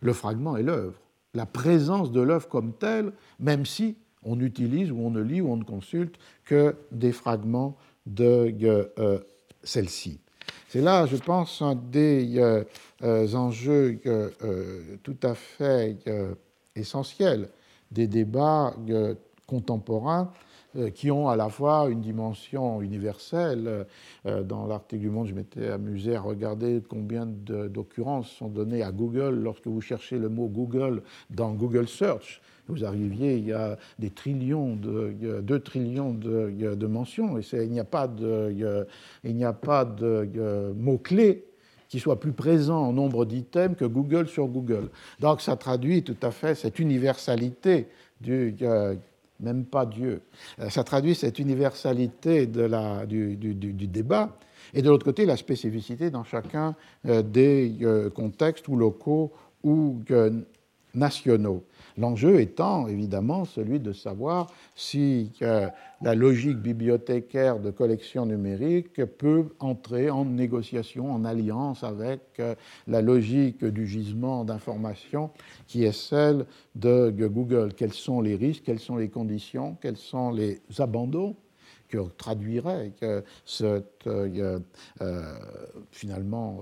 le 0.00 0.12
fragment 0.12 0.56
et 0.56 0.62
l'œuvre, 0.62 0.94
la 1.34 1.44
présence 1.44 2.12
de 2.12 2.20
l'œuvre 2.20 2.46
comme 2.46 2.72
telle, 2.72 3.12
même 3.40 3.66
si 3.66 3.96
on 4.22 4.38
utilise 4.38 4.92
ou 4.92 4.98
on 5.00 5.10
ne 5.10 5.20
lit 5.20 5.40
ou 5.40 5.50
on 5.50 5.56
ne 5.56 5.64
consulte 5.64 6.20
que 6.44 6.76
des 6.92 7.10
fragments 7.10 7.76
de 8.06 8.54
euh, 8.62 9.18
celle-ci. 9.64 10.20
C'est 10.68 10.82
là, 10.82 11.06
je 11.06 11.16
pense, 11.16 11.62
un 11.62 11.74
des 11.74 12.38
euh, 12.38 13.34
enjeux 13.34 13.98
euh, 14.06 14.80
tout 15.02 15.16
à 15.24 15.34
fait 15.34 15.96
essentiels 16.76 17.48
des 17.90 18.06
débats 18.06 18.74
contemporains 19.48 20.30
euh, 20.76 20.90
qui 20.90 21.10
ont 21.10 21.28
à 21.28 21.36
la 21.36 21.48
fois 21.48 21.88
une 21.88 22.02
dimension 22.02 22.82
universelle. 22.82 23.86
Euh, 24.26 24.42
dans 24.42 24.66
l'article 24.66 25.00
du 25.00 25.08
Monde, 25.10 25.26
je 25.26 25.34
m'étais 25.34 25.68
amusé 25.68 26.14
à 26.14 26.20
regarder 26.20 26.82
combien 26.86 27.26
d'occurrences 27.26 28.30
sont 28.30 28.48
données 28.48 28.82
à 28.82 28.92
Google 28.92 29.40
lorsque 29.42 29.66
vous 29.66 29.80
cherchez 29.80 30.18
le 30.18 30.28
mot 30.28 30.46
Google 30.46 31.02
dans 31.30 31.52
Google 31.52 31.88
Search. 31.88 32.42
Vous 32.68 32.84
arriviez, 32.84 33.38
il 33.38 33.46
y 33.46 33.52
a 33.54 33.78
des 33.98 34.10
trillions, 34.10 34.76
de, 34.76 35.40
2 35.40 35.60
trillions 35.60 36.12
de, 36.12 36.86
mentions, 36.86 37.38
il 37.38 37.70
n'y 37.70 37.80
a 37.80 37.84
pas 37.84 38.06
de, 38.06 38.54
il 39.24 39.34
n'y 39.34 39.46
mots-clés 40.76 41.46
qui 41.88 41.98
soit 41.98 42.20
plus 42.20 42.32
présent 42.32 42.88
en 42.88 42.92
nombre 42.92 43.24
d'items 43.24 43.74
que 43.74 43.86
Google 43.86 44.28
sur 44.28 44.46
Google. 44.48 44.90
Donc 45.20 45.40
ça 45.40 45.56
traduit 45.56 46.02
tout 46.02 46.16
à 46.20 46.30
fait 46.30 46.54
cette 46.54 46.78
universalité 46.78 47.88
du, 48.20 48.54
même 49.40 49.64
pas 49.64 49.86
Dieu. 49.86 50.22
Euh, 50.60 50.70
ça 50.70 50.84
traduit 50.84 51.14
cette 51.14 51.38
universalité 51.38 52.46
la, 52.46 53.06
du, 53.06 53.36
débat, 53.36 54.36
et 54.74 54.82
de 54.82 54.88
l'autre 54.88 55.04
côté, 55.04 55.24
la 55.24 55.36
spécificité 55.36 56.10
dans 56.10 56.24
chacun 56.24 56.74
euh, 57.06 57.22
des 57.22 57.78
euh, 57.82 58.10
contextes 58.10 58.68
ou 58.68 58.76
locaux 58.76 59.32
ou 59.62 60.02
nationaux. 60.94 61.64
L'enjeu 61.98 62.40
étant 62.40 62.86
évidemment 62.86 63.44
celui 63.44 63.80
de 63.80 63.92
savoir 63.92 64.46
si 64.76 65.32
euh, 65.42 65.68
la 66.00 66.14
logique 66.14 66.58
bibliothécaire 66.58 67.58
de 67.58 67.72
collection 67.72 68.24
numérique 68.24 69.04
peut 69.04 69.46
entrer 69.58 70.08
en 70.08 70.24
négociation, 70.24 71.12
en 71.12 71.24
alliance 71.24 71.82
avec 71.82 72.20
euh, 72.38 72.54
la 72.86 73.02
logique 73.02 73.64
du 73.64 73.84
gisement 73.84 74.44
d'information 74.44 75.30
qui 75.66 75.82
est 75.82 75.92
celle 75.92 76.46
de 76.76 77.10
Google. 77.10 77.74
Quels 77.74 77.92
sont 77.92 78.20
les 78.20 78.36
risques, 78.36 78.62
quelles 78.64 78.78
sont 78.78 78.96
les 78.96 79.08
conditions, 79.08 79.76
quels 79.80 79.96
sont 79.96 80.30
les 80.30 80.60
abandons 80.78 81.34
que 81.88 81.98
traduirait 82.16 82.92
que 83.00 83.24
euh, 84.06 84.60
finalement 85.90 86.60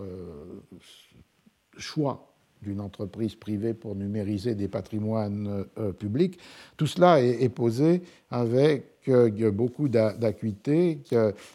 choix 1.77 2.36
d'une 2.63 2.81
entreprise 2.81 3.35
privée 3.35 3.75
pour 3.75 3.95
numériser 3.95 4.55
des 4.55 4.69
patrimoines 4.69 5.67
euh, 5.79 5.93
publics. 5.93 6.39
Tout 6.77 6.87
cela 6.87 7.21
est, 7.21 7.49
posé 7.49 8.03
avec 8.31 8.85
euh, 9.09 9.51
beaucoup 9.51 9.89
d'acuité 9.89 11.01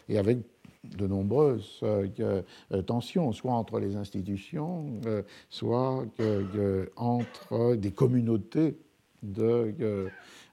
et 0.08 0.18
avec 0.18 0.38
de 0.84 1.06
nombreuses 1.06 1.80
euh, 1.82 2.42
tensions, 2.86 3.32
soit 3.32 3.52
entre 3.52 3.78
les 3.78 3.96
institutions, 3.96 5.00
soit 5.48 6.04
entre 6.96 7.76
des 7.76 7.92
communautés 7.92 8.76
de 9.22 10.08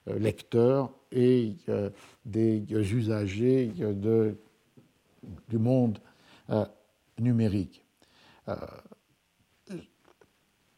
lecteurs 0.06 0.92
et 1.10 1.56
des 2.24 2.62
usagers 2.70 3.72
du 5.48 5.58
monde 5.58 5.98
numérique 7.18 7.84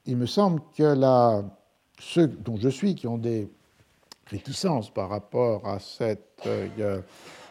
il 0.07 0.17
me 0.17 0.27
semble 0.27 0.61
que 0.77 0.95
ceux 1.99 2.27
dont 2.27 2.57
je 2.57 2.69
suis, 2.69 2.95
qui 2.95 3.07
ont 3.07 3.19
des 3.19 3.49
réticences 4.27 4.91
par 4.91 5.09
rapport 5.09 5.67
à 5.67 5.79
cette 5.79 6.43
euh, 6.47 7.01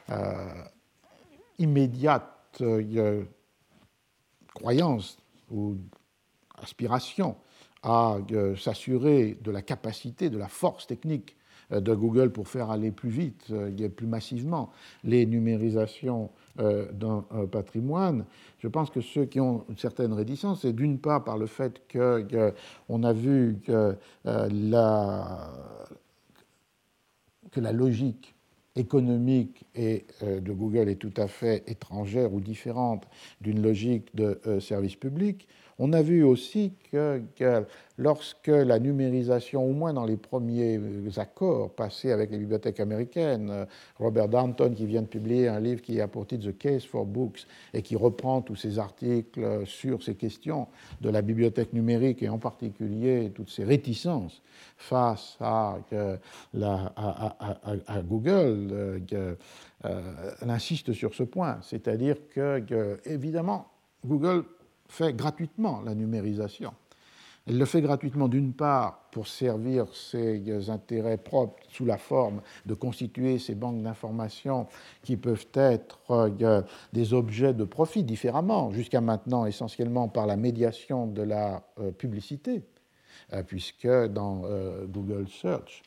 euh, 0.10 0.64
immédiate 1.60 2.62
euh, 2.62 3.24
croyance 4.54 5.18
ou 5.50 5.78
aspiration 6.62 7.38
à 7.84 8.18
s'assurer 8.60 9.40
de 9.42 9.50
la 9.50 9.64
capacité, 9.64 10.30
de 10.30 10.38
la 10.38 10.48
force 10.48 10.86
technique 10.86 11.36
de 11.72 11.96
Google 11.96 12.32
pour 12.32 12.48
faire 12.48 12.70
aller 12.70 12.92
plus 12.92 13.10
vite, 13.10 13.54
plus 13.96 14.08
massivement 14.08 14.72
les 15.04 15.26
numérisations 15.26 16.30
euh, 16.60 16.92
d'un 16.92 17.24
patrimoine. 17.50 18.26
Je 18.60 18.68
pense 18.68 18.90
que 18.90 19.00
ceux 19.00 19.24
qui 19.24 19.40
ont 19.40 19.64
une 19.70 19.78
certaine 19.78 20.12
réticence, 20.12 20.64
c'est 20.64 20.74
d'une 20.74 21.00
part 21.00 21.24
par 21.24 21.38
le 21.38 21.46
fait 21.46 21.82
qu'on 21.90 23.04
a 23.04 23.14
vu 23.14 23.58
que, 23.66 23.96
euh, 24.26 24.50
la, 24.52 25.50
que 27.52 27.62
la 27.62 27.72
logique 27.72 28.36
économique 28.76 29.64
et, 29.76 30.06
euh, 30.24 30.42
de 30.42 30.52
Google 30.52 30.90
est 30.90 31.00
tout 31.00 31.14
à 31.16 31.28
fait 31.28 31.64
étrangère 31.68 32.34
ou 32.34 32.42
différente 32.42 33.08
d'une 33.40 33.62
logique 33.62 34.14
de 34.14 34.38
service 34.60 34.98
public. 34.98 35.48
On 35.84 35.94
a 35.94 36.04
vu 36.04 36.24
aussi 36.24 36.74
que, 36.92 37.24
lorsque 37.98 38.46
la 38.50 38.78
numérisation, 38.78 39.66
au 39.66 39.74
moins 39.74 39.94
dans 39.94 40.06
les 40.06 40.16
premiers 40.16 40.80
accords 41.18 41.72
passés 41.74 42.12
avec 42.12 42.30
les 42.30 42.38
bibliothèques 42.38 42.80
américaines, 42.80 43.50
euh, 43.50 43.66
Robert 43.98 44.30
Danton 44.30 44.76
qui 44.76 44.86
vient 44.86 45.02
de 45.02 45.08
publier 45.08 45.48
un 45.48 45.60
livre 45.60 45.82
qui 45.82 46.00
a 46.00 46.08
pour 46.08 46.28
titre 46.28 46.52
The 46.52 46.58
Case 46.60 46.86
for 46.86 47.08
Books 47.08 47.48
et 47.74 47.82
qui 47.82 47.96
reprend 47.96 48.44
tous 48.44 48.56
ces 48.56 48.78
articles 48.78 49.66
sur 49.66 50.04
ces 50.04 50.14
questions 50.14 50.68
de 51.02 51.10
la 51.10 51.24
bibliothèque 51.24 51.74
numérique 51.74 52.22
et 52.22 52.30
en 52.30 52.38
particulier 52.38 53.32
toutes 53.34 53.50
ces 53.50 53.64
réticences 53.64 54.44
face 54.78 55.36
à, 55.40 55.80
Google, 58.04 58.68
euh, 58.72 59.00
euh, 59.14 60.32
elle 60.44 60.50
insiste 60.52 60.94
sur 60.94 61.16
ce 61.16 61.24
point, 61.24 61.58
c'est-à-dire 61.64 62.18
que, 62.30 63.00
évidemment, 63.06 63.66
Google 64.06 64.44
fait 64.92 65.14
gratuitement 65.14 65.82
la 65.82 65.96
numérisation. 65.96 66.74
Elle 67.48 67.58
le 67.58 67.66
fait 67.66 67.82
gratuitement 67.82 68.28
d'une 68.28 68.54
part 68.54 69.10
pour 69.12 69.28
servir 69.28 69.88
ses 69.96 70.70
intérêts 70.70 71.18
propres 71.18 71.58
sous 71.70 71.86
la 71.86 71.98
forme 71.98 72.42
de 72.68 72.76
constituer 72.76 73.40
ces 73.40 73.56
banques 73.56 73.82
d'informations 73.82 74.68
qui 75.02 75.18
peuvent 75.18 75.48
être 75.54 76.00
euh, 76.12 76.62
des 76.94 77.14
objets 77.14 77.54
de 77.54 77.64
profit 77.64 78.04
différemment, 78.04 78.72
jusqu'à 78.72 79.02
maintenant 79.02 79.46
essentiellement 79.48 80.08
par 80.08 80.28
la 80.28 80.36
médiation 80.36 81.08
de 81.08 81.24
la 81.24 81.64
euh, 81.80 81.92
publicité, 81.92 82.62
euh, 83.34 83.42
puisque 83.42 83.88
dans 83.88 84.44
Google 84.88 85.28
Search, 85.28 85.82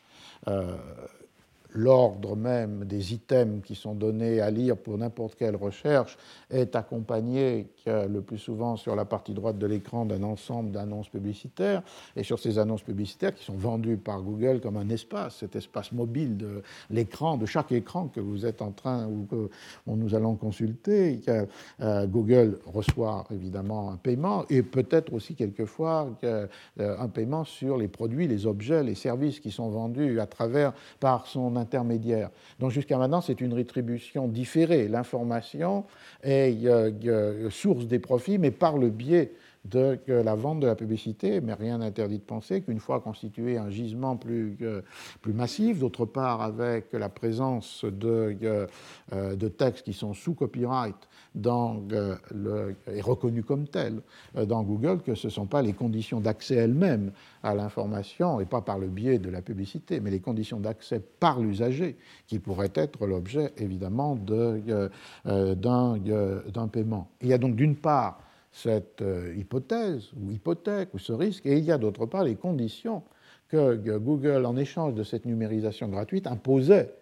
l'ordre 1.74 2.36
même 2.36 2.84
des 2.84 3.12
items 3.12 3.62
qui 3.64 3.74
sont 3.74 3.94
donnés 3.94 4.40
à 4.40 4.51
lire 4.51 4.76
pour 4.76 4.96
n'importe 4.96 5.34
quelle 5.34 5.56
recherche 5.56 6.16
est 6.51 6.76
accompagné 6.76 7.66
le 7.86 8.20
plus 8.20 8.38
souvent 8.38 8.76
sur 8.76 8.96
la 8.96 9.05
partie 9.05 9.34
droite 9.34 9.59
de 9.59 9.66
l'écran 9.66 10.06
d'un 10.06 10.22
ensemble 10.22 10.70
d'annonces 10.70 11.09
publicitaires, 11.09 11.82
et 12.16 12.22
sur 12.22 12.38
ces 12.38 12.59
annonces 12.59 12.82
publicitaires 12.82 13.34
qui 13.34 13.44
sont 13.44 13.56
vendues 13.56 13.96
par 13.96 14.22
Google 14.22 14.60
comme 14.60 14.76
un 14.76 14.88
espace, 14.88 15.36
cet 15.36 15.56
espace 15.56 15.92
mobile 15.92 16.36
de 16.36 16.62
l'écran, 16.90 17.36
de 17.36 17.46
chaque 17.46 17.72
écran 17.72 18.09
que 18.09 18.20
vous 18.20 18.46
êtes 18.46 18.62
en 18.62 18.70
train 18.70 19.06
ou 19.06 19.26
que 19.30 19.51
nous 19.86 20.14
allons 20.14 20.36
consulter, 20.36 21.20
euh, 21.80 22.06
Google 22.06 22.59
reçoit 22.66 23.26
évidemment 23.30 23.90
un 23.90 23.96
paiement, 23.96 24.44
et 24.48 24.62
peut-être 24.62 25.12
aussi 25.12 25.34
quelquefois 25.34 26.09
euh, 26.24 26.46
un 26.78 27.09
paiement 27.09 27.44
sur 27.44 27.76
les 27.76 27.88
produits, 27.88 28.28
les 28.28 28.46
objets, 28.46 28.82
les 28.82 28.94
services 28.94 29.40
qui 29.40 29.51
sont 29.51 29.68
vendus 29.68 30.20
à 30.20 30.26
travers 30.26 30.72
par 31.01 31.26
son 31.26 31.56
Donc 32.59 32.70
jusqu'à 32.70 32.99
maintenant, 32.99 33.20
c'est 33.20 33.41
une 33.41 33.53
rétribution 33.53 34.28
différée. 34.28 34.89
L'information 34.89 35.85
est 36.23 36.66
euh, 36.66 37.51
source 37.51 37.86
des 37.86 37.99
profits, 37.99 38.39
mais 38.39 38.51
par 38.51 38.78
le 38.78 38.91
biais 38.91 39.32
de 39.65 39.99
la 40.07 40.35
vente 40.35 40.61
de 40.61 40.66
la 40.66 40.74
publicité, 40.74 41.41
mais 41.41 41.55
rien 41.55 41.78
n'interdit 41.78 42.19
de 42.19 42.24
penser 42.24 42.61
qu'une 42.62 42.81
fois 42.81 43.01
constitué 43.01 43.57
un 43.57 43.70
gisement 43.70 44.16
plus, 44.16 44.59
plus 45.23 45.32
massif, 45.32 45.78
d'autre 45.78 46.05
part 46.05 46.43
avec 46.43 46.93
la 46.93 47.09
présence 47.09 47.85
de, 47.85 48.36
de 49.12 49.49
textes 49.49 49.85
qui 49.85 49.93
sont 49.95 50.12
sous 50.12 50.35
copyright 50.35 50.97
dans 51.35 51.82
le, 52.31 52.77
et 52.93 53.01
reconnus 53.01 53.45
comme 53.47 53.66
tels 53.66 54.01
dans 54.35 54.62
Google, 54.62 55.01
que 55.03 55.15
ce 55.15 55.28
ne 55.28 55.32
sont 55.32 55.47
pas 55.47 55.62
les 55.62 55.73
conditions 55.73 56.20
d'accès 56.20 56.57
elles-mêmes 56.57 57.12
à 57.43 57.55
l'information, 57.55 58.41
et 58.41 58.45
pas 58.45 58.61
par 58.61 58.78
le 58.78 58.89
biais 58.89 59.19
de 59.19 59.31
la 59.31 59.43
publicité, 59.43 60.01
mais 60.01 60.11
les 60.11 60.20
conditions 60.20 60.61
d'accès 60.61 61.01
par 61.01 61.41
l'usager, 61.41 61.97
qui 62.27 62.39
pourraient 62.39 62.73
être 62.74 63.07
l'objet 63.07 63.53
évidemment 63.57 64.16
d'un 64.16 64.91
paiement. 66.69 67.09
Il 67.23 67.28
y 67.28 67.32
a 67.32 67.39
donc 67.39 67.57
d'une 67.57 67.77
part 67.77 68.20
cette 68.55 69.02
euh, 69.02 69.35
hypothèse 69.36 70.10
ou 70.16 70.31
hypothèque 70.31 70.94
ou 70.94 70.98
ce 70.98 71.12
risque, 71.12 71.44
et 71.44 71.59
il 71.59 71.64
y 71.64 71.72
a 71.72 71.78
d'autre 71.78 72.06
part 72.06 72.24
les 72.24 72.36
conditions 72.36 73.02
que 73.48 73.74
Google, 73.98 74.47
en 74.47 74.56
échange 74.56 74.94
de 74.94 75.02
cette 75.02 75.26
numérisation 75.26 75.89
gratuite, 75.89 76.26
imposait 76.26 76.94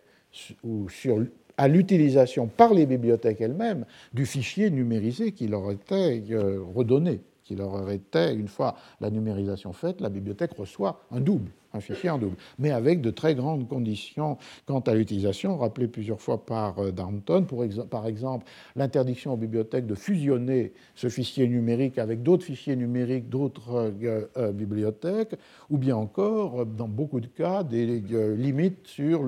ou 0.65 0.89
sur, 0.89 1.24
à 1.57 1.69
l'utilisation 1.69 2.47
par 2.47 2.73
les 2.74 2.87
bibliothèques 2.87 3.41
elles-mêmes 3.41 3.85
du 4.12 4.27
fichier 4.27 4.70
numérisé 4.70 5.33
qui 5.33 5.47
leur 5.47 5.70
était 5.70 6.24
euh, 6.31 6.62
redonné 6.74 7.20
qui 7.45 7.57
leur 7.57 7.91
été, 7.91 8.33
une 8.33 8.49
fois 8.49 8.77
la 9.01 9.11
numérisation 9.11 9.73
faite, 9.73 10.01
la 10.01 10.09
bibliothèque 10.09 10.53
reçoit 10.53 11.03
un 11.11 11.20
double, 11.20 11.51
un 11.74 11.81
fichier 11.81 12.11
en 12.11 12.19
double, 12.19 12.36
mais 12.59 12.70
avec 12.70 13.01
de 13.01 13.11
très 13.11 13.35
grandes 13.35 13.69
conditions. 13.69 14.39
Quant 14.66 14.81
à 14.81 14.94
l'utilisation, 14.94 15.57
rappelées 15.57 15.89
plusieurs 15.89 16.20
fois 16.20 16.44
par 16.44 16.78
euh, 16.78 16.90
Darnton, 16.90 17.44
pour 17.44 17.65
par 17.90 18.07
exemple 18.07 18.47
l'interdiction 18.77 19.32
aux 19.32 19.36
bibliothèques 19.36 19.86
de 19.86 19.94
fusionner 19.94 20.73
ce 20.94 21.09
fichier 21.09 21.49
numérique 21.49 21.99
avec 21.99 22.23
d'autres 22.23 22.44
fichiers 22.44 22.77
numériques 22.77 23.28
d'autres 23.28 23.93
euh, 24.03 24.27
euh, 24.36 24.53
bibliothèques, 24.53 25.35
ou 25.70 25.78
bien 25.78 25.97
encore, 25.97 26.66
dans 26.66 26.89
beaucoup 26.89 27.20
de 27.20 27.27
cas, 27.27 27.62
des 27.62 28.03
limites 28.36 28.86
sur 28.86 29.23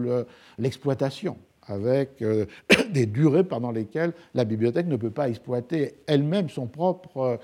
l'exploitation 0.58 1.36
avec 1.66 2.22
des 2.92 3.06
durées 3.06 3.44
pendant 3.44 3.70
lesquelles 3.70 4.12
la 4.34 4.44
bibliothèque 4.44 4.86
ne 4.86 4.96
peut 4.96 5.10
pas 5.10 5.28
exploiter 5.28 5.94
elle-même 6.06 6.48
son 6.48 6.66
propre 6.66 7.38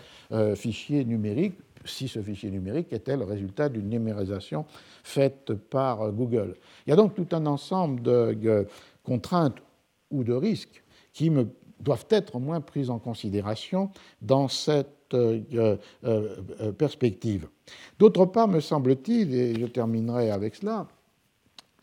fichier 0.54 1.04
numérique, 1.04 1.54
si 1.84 2.08
ce 2.08 2.20
fichier 2.20 2.50
numérique 2.50 2.92
était 2.92 3.16
le 3.16 3.24
résultat 3.24 3.68
d'une 3.68 3.88
numérisation 3.88 4.66
faite 5.02 5.54
par 5.54 6.02
euh, 6.02 6.10
Google. 6.10 6.56
Il 6.86 6.90
y 6.90 6.92
a 6.92 6.96
donc 6.96 7.14
tout 7.14 7.28
un 7.32 7.46
ensemble 7.46 8.02
de 8.02 8.66
contraintes 9.02 9.58
ou 10.10 10.24
de 10.24 10.32
risques 10.32 10.82
qui 11.12 11.30
doivent 11.80 12.06
être 12.10 12.36
au 12.36 12.40
moins 12.40 12.60
prises 12.60 12.90
en 12.90 12.98
considération 12.98 13.90
dans 14.20 14.48
cette 14.48 15.16
perspective. 16.78 17.48
D'autre 17.98 18.26
part, 18.26 18.46
me 18.46 18.60
semble-t-il, 18.60 19.34
et 19.34 19.58
je 19.58 19.66
terminerai 19.66 20.30
avec 20.30 20.54
cela, 20.54 20.86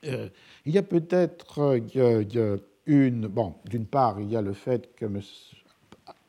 euh, 0.05 0.29
il 0.65 0.73
y 0.73 0.77
a 0.77 0.83
peut-être 0.83 1.59
euh, 1.59 2.57
une. 2.85 3.27
Bon, 3.27 3.55
d'une 3.65 3.85
part, 3.85 4.19
il 4.19 4.29
y 4.29 4.35
a 4.35 4.41
le 4.41 4.53
fait 4.53 4.93
que 4.95 5.05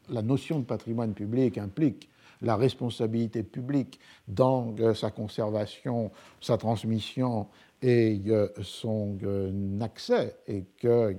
la 0.09 0.23
notion 0.23 0.61
de 0.61 0.65
patrimoine 0.65 1.13
public 1.13 1.59
implique 1.59 2.09
la 2.43 2.57
responsabilité 2.57 3.43
publique 3.43 3.99
dans 4.27 4.75
euh, 4.81 4.95
sa 4.95 5.11
conservation, 5.11 6.11
sa 6.41 6.57
transmission 6.57 7.47
et 7.81 8.21
son 8.61 9.17
accès, 9.81 10.35
et 10.49 10.65
que, 10.81 11.17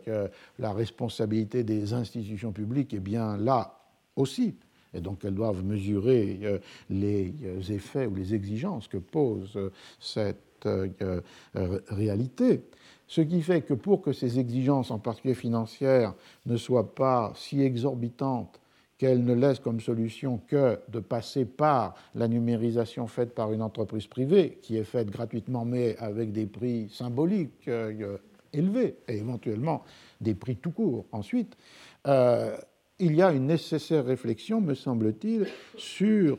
la 0.58 0.74
responsabilité 0.74 1.64
des 1.64 1.94
institutions 1.94 2.52
publiques 2.52 2.94
est 2.94 3.00
bien 3.00 3.38
là 3.38 3.80
aussi. 4.18 4.56
Et 4.94 5.00
donc 5.00 5.24
elles 5.24 5.36
doivent 5.36 5.64
mesurer 5.64 6.60
les 6.90 7.34
effets 7.70 8.08
ou 8.08 8.16
les 8.16 8.36
exigences 8.36 8.90
que 8.90 8.98
pose 8.98 9.58
cette 10.02 10.50
euh, 10.66 11.22
euh, 11.56 11.80
réalité. 11.88 12.62
Ce 13.08 13.22
qui 13.22 13.42
fait 13.42 13.62
que 13.62 13.74
pour 13.74 14.02
que 14.02 14.14
ces 14.14 14.40
exigences, 14.40 14.92
en 14.92 15.00
particulier 15.00 15.34
financières, 15.34 16.14
ne 16.46 16.58
soient 16.58 16.94
pas 16.94 17.34
si 17.36 17.62
exorbitantes 17.62 18.60
qu'elles 19.00 19.24
ne 19.24 19.34
laissent 19.34 19.60
comme 19.60 19.80
solution 19.80 20.40
que 20.48 20.78
de 20.90 21.00
passer 21.00 21.46
par 21.46 21.96
la 22.14 22.28
numérisation 22.28 23.08
faite 23.08 23.34
par 23.34 23.52
une 23.52 23.64
entreprise 23.64 24.06
privée, 24.06 24.60
qui 24.62 24.78
est 24.78 24.84
faite 24.84 25.10
gratuitement 25.10 25.66
mais 25.66 25.98
avec 25.98 26.32
des 26.32 26.46
prix 26.46 26.90
symboliques 26.90 27.68
euh, 27.68 28.18
élevés, 28.54 28.98
et 29.08 29.18
éventuellement 29.18 29.84
des 30.22 30.36
prix 30.36 30.58
tout 30.58 30.72
court. 30.72 31.06
Ensuite, 31.12 31.58
il 32.06 33.16
y 33.16 33.22
a 33.22 33.32
une 33.32 33.48
nécessaire 33.48 34.06
réflexion, 34.06 34.62
me 34.62 34.76
semble-t-il, 34.76 35.48
sur 35.78 36.38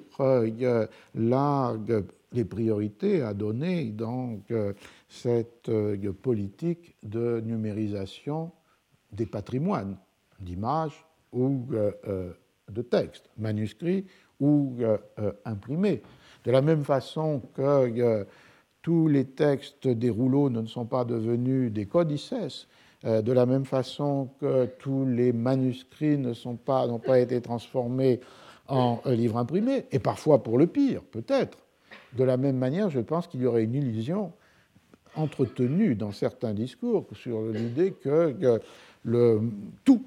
la 1.15 1.77
les 2.33 2.45
priorités 2.45 3.23
à 3.23 3.35
donner 3.35 3.87
dans 3.87 4.39
euh, 4.51 4.73
cette 5.09 5.69
euh, 5.69 6.13
politique 6.13 6.97
de 7.03 7.41
numérisation 7.41 8.53
des 9.13 9.27
patrimoines 9.27 9.97
d'images 10.39 11.05
ou 11.33 11.67
euh, 11.73 12.33
de 12.71 12.83
textes, 12.83 13.29
manuscrits 13.39 14.07
ou 14.41 14.77
imprimés. 15.45 16.03
De 16.45 16.51
la 16.51 16.63
même 16.63 16.85
façon 16.85 17.43
que 17.55 18.27
tous 18.83 19.09
les 19.09 19.27
textes 19.27 19.89
des 19.89 20.11
rouleaux 20.11 20.49
ne 20.49 20.65
sont 20.67 20.87
pas 20.87 21.05
devenus 21.05 21.71
des 21.73 21.87
codices, 21.87 22.67
de 23.05 23.33
la 23.33 23.47
même 23.47 23.65
façon 23.65 24.31
que 24.41 24.67
tous 24.79 25.05
les 25.07 25.33
manuscrits 25.33 26.19
ne 26.19 26.33
sont 26.33 26.57
pas, 26.57 26.87
n'ont 26.87 26.99
pas 26.99 27.19
été 27.19 27.41
transformés 27.41 28.21
en 28.69 29.01
livres 29.07 29.37
imprimés, 29.37 29.87
et 29.91 29.99
parfois 29.99 30.43
pour 30.43 30.57
le 30.57 30.67
pire, 30.67 31.03
peut-être, 31.03 31.59
de 32.17 32.25
la 32.25 32.37
même 32.37 32.57
manière, 32.57 32.89
je 32.89 33.01
pense 33.01 33.27
qu'il 33.27 33.41
y 33.41 33.47
aurait 33.47 33.65
une 33.65 33.75
illusion 33.75 34.33
entretenue 35.17 35.95
dans 35.97 36.13
certains 36.13 36.55
discours 36.55 37.07
sur 37.13 37.43
l'idée 37.43 37.93
que, 37.93 38.61
le, 39.03 39.41
tout, 39.85 40.03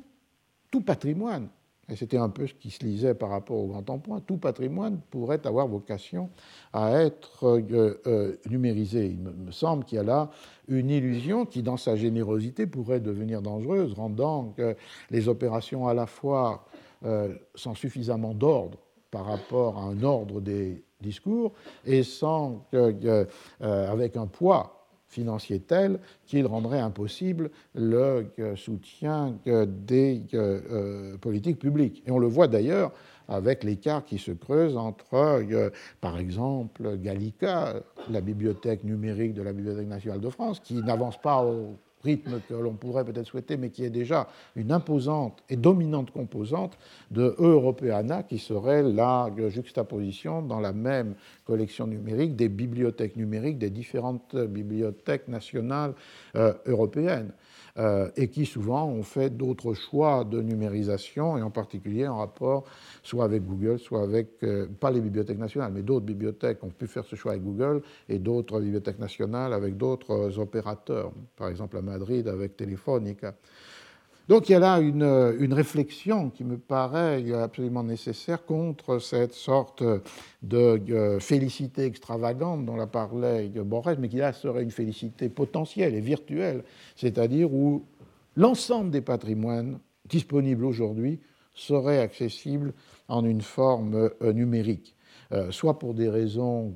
tout 0.72 0.81
patrimoine, 0.81 1.49
et 1.93 1.95
c'était 1.95 2.17
un 2.17 2.29
peu 2.29 2.47
ce 2.47 2.55
qui 2.55 2.71
se 2.71 2.83
lisait 2.83 3.13
par 3.13 3.29
rapport 3.29 3.55
au 3.55 3.67
grand 3.67 3.87
emprunt, 3.87 4.19
tout 4.19 4.37
patrimoine 4.37 4.99
pourrait 5.11 5.45
avoir 5.45 5.67
vocation 5.67 6.31
à 6.73 6.91
être 7.03 7.45
euh, 7.45 8.01
euh, 8.07 8.35
numérisé. 8.49 9.05
Il 9.05 9.19
me 9.19 9.51
semble 9.51 9.85
qu'il 9.85 9.97
y 9.97 9.99
a 9.99 10.03
là 10.03 10.31
une 10.67 10.89
illusion 10.89 11.45
qui, 11.45 11.61
dans 11.61 11.77
sa 11.77 11.95
générosité, 11.95 12.65
pourrait 12.65 12.99
devenir 12.99 13.43
dangereuse, 13.43 13.93
rendant 13.93 14.55
que 14.57 14.75
les 15.11 15.29
opérations 15.29 15.87
à 15.87 15.93
la 15.93 16.07
fois 16.07 16.65
euh, 17.05 17.35
sans 17.53 17.75
suffisamment 17.75 18.33
d'ordre 18.33 18.79
par 19.11 19.25
rapport 19.25 19.77
à 19.77 19.83
un 19.83 20.01
ordre 20.01 20.41
des 20.41 20.83
discours 20.99 21.51
et 21.85 22.01
sans 22.01 22.65
euh, 22.73 23.25
avec 23.59 24.17
un 24.17 24.25
poids 24.25 24.82
financier 25.14 25.60
tel 25.60 25.99
qu'il 26.26 26.45
rendrait 26.45 26.80
impossible 26.80 27.49
le 27.76 28.27
euh, 28.40 28.56
soutien 28.56 29.35
des 29.45 30.23
euh, 30.34 31.18
politiques 31.18 31.60
publiques. 31.60 32.03
Et 32.06 32.11
on 32.11 32.19
le 32.19 32.27
voit 32.27 32.48
d'ailleurs 32.48 32.91
avec 33.30 33.64
l'écart 33.64 34.03
qui 34.03 34.18
se 34.18 34.31
creuse 34.31 34.76
entre, 34.76 35.41
par 36.02 36.19
exemple, 36.19 36.98
Gallica, 36.98 37.76
la 38.10 38.19
bibliothèque 38.19 38.84
numérique 38.84 39.34
de 39.34 39.41
la 39.41 39.53
Bibliothèque 39.53 39.88
nationale 39.88 40.19
de 40.19 40.30
France, 40.30 40.60
qui 40.60 40.76
n'avance 40.76 41.19
pas 41.22 41.41
au 41.41 41.77
rythme 42.03 42.41
que 42.47 42.53
l'on 42.53 42.73
pourrait 42.73 43.05
peut-être 43.05 43.27
souhaiter, 43.27 43.57
mais 43.57 43.69
qui 43.69 43.84
est 43.84 43.89
déjà 43.89 44.27
une 44.55 44.71
imposante 44.71 45.43
et 45.49 45.55
dominante 45.55 46.11
composante 46.11 46.77
de 47.11 47.35
Europeana, 47.38 48.23
qui 48.23 48.39
serait 48.39 48.84
la 48.84 49.30
juxtaposition 49.49 50.41
dans 50.41 50.59
la 50.59 50.73
même 50.73 51.15
collection 51.45 51.88
numérique 51.88 52.35
des 52.35 52.49
bibliothèques 52.49 53.15
numériques 53.15 53.57
des 53.57 53.69
différentes 53.69 54.35
bibliothèques 54.35 55.27
nationales 55.27 55.93
euh, 56.35 56.53
européennes. 56.65 57.31
Euh, 57.79 58.11
et 58.15 58.29
qui 58.29 58.45
souvent 58.45 58.85
ont 58.85 59.01
fait 59.01 59.31
d'autres 59.31 59.73
choix 59.73 60.25
de 60.25 60.43
numérisation, 60.43 61.39
et 61.39 61.41
en 61.41 61.49
particulier 61.49 62.07
en 62.07 62.19
rapport 62.19 62.65
soit 63.01 63.25
avec 63.25 63.43
Google, 63.43 63.79
soit 63.79 64.03
avec, 64.03 64.43
euh, 64.43 64.67
pas 64.79 64.91
les 64.91 65.01
bibliothèques 65.01 65.39
nationales, 65.39 65.71
mais 65.73 65.81
d'autres 65.81 66.05
bibliothèques 66.05 66.63
ont 66.63 66.69
pu 66.69 66.85
faire 66.85 67.03
ce 67.03 67.15
choix 67.15 67.31
avec 67.31 67.43
Google, 67.43 67.81
et 68.09 68.19
d'autres 68.19 68.59
bibliothèques 68.59 68.99
nationales 68.99 69.53
avec 69.53 69.75
d'autres 69.75 70.37
opérateurs, 70.37 71.13
par 71.35 71.47
exemple 71.47 71.75
à 71.77 71.81
Madrid 71.81 72.27
avec 72.27 72.55
Telefonica. 72.57 73.33
Donc 74.29 74.47
il 74.47 74.53
y 74.53 74.55
a 74.55 74.59
là 74.59 74.79
une, 74.79 75.53
réflexion 75.53 76.29
qui 76.29 76.45
me 76.45 76.57
paraît 76.57 77.29
absolument 77.33 77.83
nécessaire 77.83 78.45
contre 78.45 78.99
cette 78.99 79.33
sorte 79.33 79.83
de 80.41 80.81
euh, 80.91 81.19
félicité 81.19 81.83
extravagante 81.83 82.65
dont 82.65 82.77
la 82.77 82.87
parlait 82.87 83.49
Borges, 83.49 83.97
mais 83.99 84.07
qui 84.07 84.17
là 84.17 84.31
serait 84.31 84.63
une 84.63 84.71
félicité 84.71 85.27
potentielle 85.27 85.93
et 85.93 85.99
virtuelle, 85.99 86.63
c'est-à-dire 86.95 87.53
où 87.53 87.83
l'ensemble 88.37 88.91
des 88.91 89.01
patrimoines 89.01 89.79
disponibles 90.07 90.63
aujourd'hui 90.63 91.19
seraient 91.53 91.99
accessibles 91.99 92.73
en 93.09 93.25
une 93.25 93.41
forme 93.41 94.09
euh, 94.21 94.31
numérique, 94.31 94.95
euh, 95.33 95.51
soit 95.51 95.77
pour 95.79 95.93
des 95.93 96.07
raisons 96.07 96.75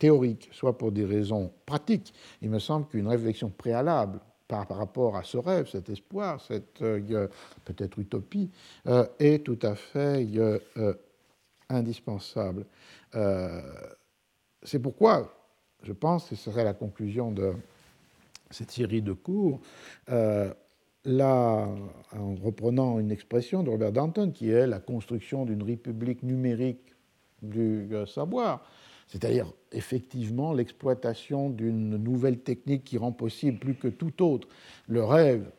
théoriques, 0.00 0.48
soit 0.50 0.76
pour 0.76 0.90
des 0.90 1.04
raisons 1.04 1.52
pratiques. 1.64 2.12
Il 2.42 2.50
me 2.50 2.58
semble 2.58 2.88
qu'une 2.88 3.06
réflexion 3.06 3.50
préalable 3.56 4.18
par, 4.48 4.68
rapport 4.68 5.16
à 5.16 5.24
ce 5.24 5.38
rêve, 5.38 5.68
cet 5.68 5.88
espoir, 5.88 6.40
cette 6.40 6.82
euh, 6.82 7.28
peut-être 7.64 7.98
utopie, 7.98 8.50
euh, 8.86 9.06
est 9.18 9.44
tout 9.44 9.58
à 9.62 9.74
fait 9.74 10.26
euh, 10.36 10.94
indispensable. 11.68 12.66
C'est 14.62 14.78
pourquoi, 14.78 15.32
je 15.82 15.92
pense, 15.92 16.30
et 16.32 16.36
ce 16.36 16.50
serait 16.50 16.64
la 16.64 16.74
conclusion 16.74 17.32
de 17.32 17.54
cette 18.50 18.70
série 18.70 19.00
de 19.00 19.12
cours, 19.12 19.60
là, 20.08 21.68
en 22.12 22.34
reprenant 22.34 22.98
une 22.98 23.10
expression 23.10 23.62
de 23.62 23.70
Robert 23.70 23.92
Danton, 23.92 24.32
qui 24.32 24.50
est 24.50 24.66
la 24.66 24.80
construction 24.80 25.44
d'une 25.44 25.62
république 25.62 26.22
numérique 26.22 26.94
du 27.42 27.88
savoir, 28.06 28.68
c'est-à-dire 29.06 29.52
effectivement 29.72 30.52
l'exploitation 30.52 31.50
d'une 31.50 31.96
nouvelle 31.96 32.38
technique 32.38 32.84
qui 32.84 32.98
rend 32.98 33.12
possible 33.12 33.58
plus 33.58 33.74
que 33.74 33.88
tout 33.88 34.22
autre 34.22 34.48
le 34.88 35.04
rêve 35.04 35.50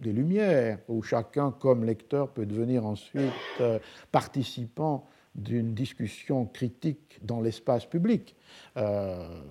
des 0.00 0.12
Lumières, 0.12 0.78
où 0.88 1.02
chacun, 1.02 1.50
comme 1.50 1.84
lecteur, 1.84 2.28
peut 2.28 2.46
devenir 2.46 2.86
ensuite 2.86 3.32
euh, 3.60 3.78
participant 4.10 5.06
d'une 5.34 5.74
discussion 5.74 6.44
critique 6.46 7.18
dans 7.22 7.40
l'espace 7.40 7.86
public. 7.86 8.34
Euh, 8.76 9.42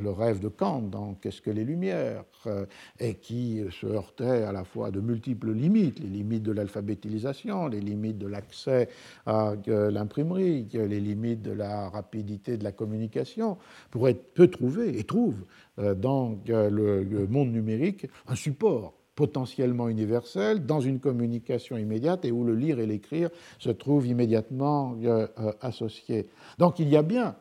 le 0.00 0.10
rêve 0.10 0.40
de 0.40 0.48
Kant 0.48 0.82
dans 0.82 1.14
Qu'est-ce 1.14 1.40
que 1.40 1.50
les 1.50 1.64
Lumières 1.64 2.24
euh, 2.46 2.66
et 3.00 3.14
qui 3.14 3.62
se 3.70 3.86
heurtait 3.86 4.42
à 4.42 4.52
la 4.52 4.64
fois 4.64 4.90
de 4.90 5.00
multiples 5.00 5.52
limites, 5.52 5.98
les 6.00 6.08
limites 6.08 6.42
de 6.42 6.52
l'alphabétisation, 6.52 7.66
les 7.68 7.80
limites 7.80 8.18
de 8.18 8.26
l'accès 8.26 8.88
à 9.24 9.54
euh, 9.68 9.90
l'imprimerie, 9.90 10.68
les 10.72 11.00
limites 11.00 11.42
de 11.42 11.52
la 11.52 11.88
rapidité 11.88 12.58
de 12.58 12.64
la 12.64 12.72
communication, 12.72 13.56
pourrait, 13.90 14.14
peut 14.14 14.48
trouver 14.48 14.98
et 14.98 15.04
trouve 15.04 15.44
dans 15.78 16.38
le 16.46 17.26
monde 17.28 17.52
numérique 17.52 18.06
un 18.28 18.34
support 18.34 18.95
potentiellement 19.16 19.88
universel 19.88 20.66
dans 20.66 20.80
une 20.80 21.00
communication 21.00 21.78
immédiate 21.78 22.24
et 22.26 22.30
où 22.30 22.44
le 22.44 22.54
lire 22.54 22.78
et 22.78 22.86
l'écrire 22.86 23.30
se 23.58 23.70
trouvent 23.70 24.06
immédiatement 24.06 24.96
euh, 25.02 25.26
euh, 25.40 25.52
associés. 25.62 26.28
Donc 26.58 26.78
il 26.78 26.88
y 26.88 26.96
a 26.96 27.02
bien 27.02 27.34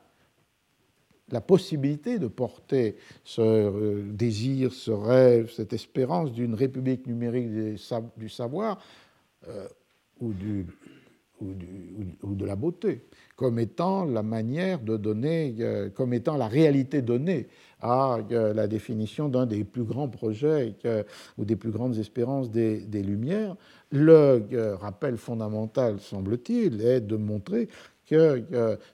la 1.30 1.41
possibilité 1.41 2.18
de 2.18 2.27
porter 2.27 2.95
ce 3.23 3.41
euh, 3.41 4.03
désir, 4.10 4.72
ce 4.72 4.91
rêve, 4.91 5.52
cette 5.52 5.73
espérance 5.73 6.31
d'une 6.31 6.56
république 6.56 7.06
numérique 7.07 7.49
du 8.18 8.30
savoir 8.30 8.80
ou, 10.22 10.31
de 10.31 10.65
la 12.45 12.56
beauté 12.56 13.02
comme 13.35 13.60
étant 13.60 14.06
la 14.06 14.23
manière 14.23 14.80
de 14.80 14.95
donner, 14.95 15.53
comme 15.93 16.14
étant 16.14 16.38
la 16.38 16.47
réalité 16.47 17.02
donnée 17.02 17.47
à 17.86 18.20
la 18.32 18.68
définition 18.68 19.30
d'un 19.30 19.45
des 19.45 19.64
plus 19.64 19.84
grands 19.84 20.10
projets 20.10 20.76
ou 21.38 21.45
des 21.45 21.56
plus 21.56 21.70
grandes 21.70 21.98
espérances 21.98 22.49
des, 22.49 23.03
Lumières. 23.03 23.56
Le 23.91 24.44
euh, 24.53 24.76
rappel 24.76 25.18
fondamental, 25.18 25.99
semble-t-il, 25.99 26.82
est 26.82 27.02
de 27.02 27.16
montrer 27.16 27.70
que 28.07 28.44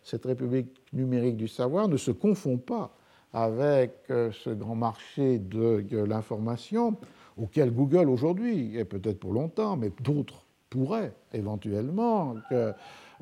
cette 0.03 0.26
République 0.26 0.81
numérique 0.91 1.38
du 1.38 1.47
savoir 1.47 1.88
ne 1.88 1.97
se 1.97 2.11
confond 2.11 2.57
pas 2.57 2.95
avec 3.34 3.93
euh, 4.09 4.30
ce 4.31 4.49
grand 4.49 4.76
marché 4.76 5.39
de 5.39 6.03
l'information 6.05 6.97
auquel 7.38 7.72
Google 7.72 8.09
aujourd'hui, 8.09 8.77
et 8.77 8.84
peut-être 8.84 9.19
pour 9.19 9.34
longtemps, 9.34 9.77
mais 9.77 9.91
d'autres 10.01 10.45
pourraient 10.69 11.13
éventuellement 11.34 12.35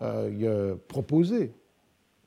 euh, 0.02 0.76
proposer 0.88 1.52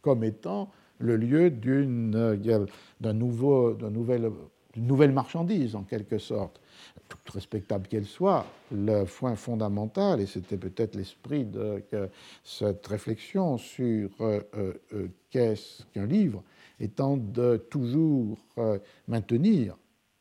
comme 0.01 0.23
étant 0.25 0.71
le 1.03 1.17
lieu 1.17 1.51
d'une 1.51 2.15
euh, 2.15 2.67
nouvelle, 3.13 4.31
nouvelle 4.77 5.13
marchandise, 5.13 5.75
en 5.75 5.83
quelque 5.83 6.19
sorte. 6.19 6.61
Toute 7.09 7.29
respectable 7.29 7.89
qu'elle 7.89 8.07
soit, 8.07 8.47
le 8.71 9.05
point 9.05 9.37
fondamental, 9.37 10.21
et 10.21 10.27
c'était 10.27 10.57
peut-être 10.57 10.95
l'esprit 10.95 11.45
de 11.45 11.83
cette 12.43 12.87
réflexion 12.87 13.59
sur 13.59 14.11
euh, 14.21 14.41
euh, 14.57 15.09
qu'est-ce 15.29 15.85
qu'un 15.93 16.07
livre, 16.07 16.43
étant 16.81 17.17
de 17.17 17.57
toujours 17.57 18.39
maintenir, 19.07 19.77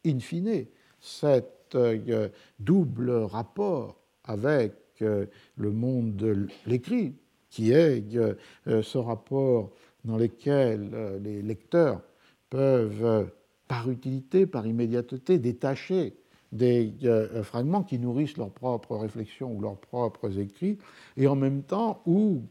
in 0.05 0.19
fine, 0.19 0.65
cet 0.99 1.75
double 2.59 3.11
rapport 3.11 3.95
avec 4.25 4.73
le 4.99 5.71
monde 5.71 6.15
de 6.17 6.47
l'écrit, 6.67 7.15
qui 7.49 7.71
est 7.71 8.03
ce 8.65 8.97
rapport 8.97 9.71
dans 10.05 10.17
lesquels 10.17 10.91
euh, 10.93 11.19
les 11.19 11.41
lecteurs 11.41 12.01
peuvent, 12.49 13.05
euh, 13.05 13.23
par 13.67 13.89
utilité, 13.89 14.45
par 14.45 14.65
immédiateté, 14.67 15.39
détacher 15.39 16.13
des 16.51 16.93
euh, 17.05 17.43
fragments 17.43 17.83
qui 17.83 17.97
nourrissent 17.97 18.37
leurs 18.37 18.51
propres 18.51 18.97
réflexions 18.97 19.53
ou 19.53 19.61
leurs 19.61 19.77
propres 19.77 20.37
écrits, 20.37 20.77
et 21.15 21.27
en 21.27 21.35
même 21.35 21.63
temps 21.63 22.01
où 22.05 22.41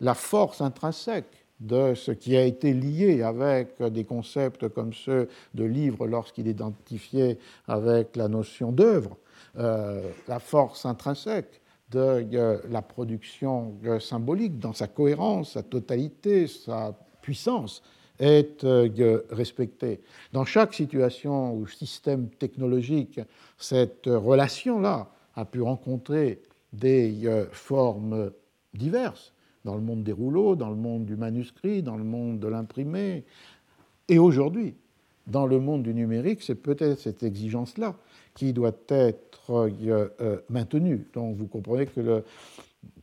la 0.00 0.14
force 0.14 0.60
intrinsèque 0.60 1.44
de 1.60 1.94
ce 1.94 2.10
qui 2.10 2.36
a 2.36 2.44
été 2.44 2.72
lié 2.72 3.22
avec 3.22 3.80
des 3.82 4.04
concepts 4.04 4.68
comme 4.68 4.92
ceux 4.92 5.28
de 5.54 5.64
livre 5.64 6.08
lorsqu'il 6.08 6.48
est 6.48 6.52
identifié 6.52 7.38
avec 7.68 8.16
la 8.16 8.28
notion 8.28 8.72
d'œuvre, 8.72 9.16
la 9.54 10.38
force 10.38 10.86
intrinsèque 10.86 11.59
de 11.90 12.60
la 12.70 12.82
production 12.82 13.74
symbolique 13.98 14.58
dans 14.58 14.72
sa 14.72 14.86
cohérence, 14.86 15.52
sa 15.52 15.62
totalité, 15.62 16.46
sa 16.46 16.94
puissance 17.20 17.82
est 18.20 18.64
euh, 18.64 19.22
respectée. 19.30 20.00
Dans 20.32 20.44
chaque 20.44 20.74
situation 20.74 21.54
ou 21.54 21.66
système 21.66 22.28
technologique, 22.28 23.20
cette 23.58 24.06
relation-là 24.06 25.10
a 25.34 25.44
pu 25.44 25.62
rencontrer 25.62 26.42
des 26.72 27.26
euh, 27.26 27.46
formes 27.50 28.30
diverses, 28.74 29.32
dans 29.64 29.74
le 29.74 29.80
monde 29.80 30.04
des 30.04 30.12
rouleaux, 30.12 30.54
dans 30.54 30.70
le 30.70 30.76
monde 30.76 31.06
du 31.06 31.16
manuscrit, 31.16 31.82
dans 31.82 31.96
le 31.96 32.04
monde 32.04 32.38
de 32.38 32.48
l'imprimé. 32.48 33.24
Et 34.08 34.18
aujourd'hui, 34.18 34.74
dans 35.26 35.46
le 35.46 35.58
monde 35.58 35.82
du 35.82 35.94
numérique, 35.94 36.42
c'est 36.42 36.54
peut-être 36.54 36.98
cette 36.98 37.22
exigence-là 37.22 37.96
qui 38.34 38.52
doit 38.52 38.76
être 38.88 39.50
euh, 39.50 40.36
maintenue. 40.48 41.06
Donc 41.14 41.36
vous 41.36 41.46
comprenez 41.46 41.86
que 41.86 42.00
le, 42.00 42.24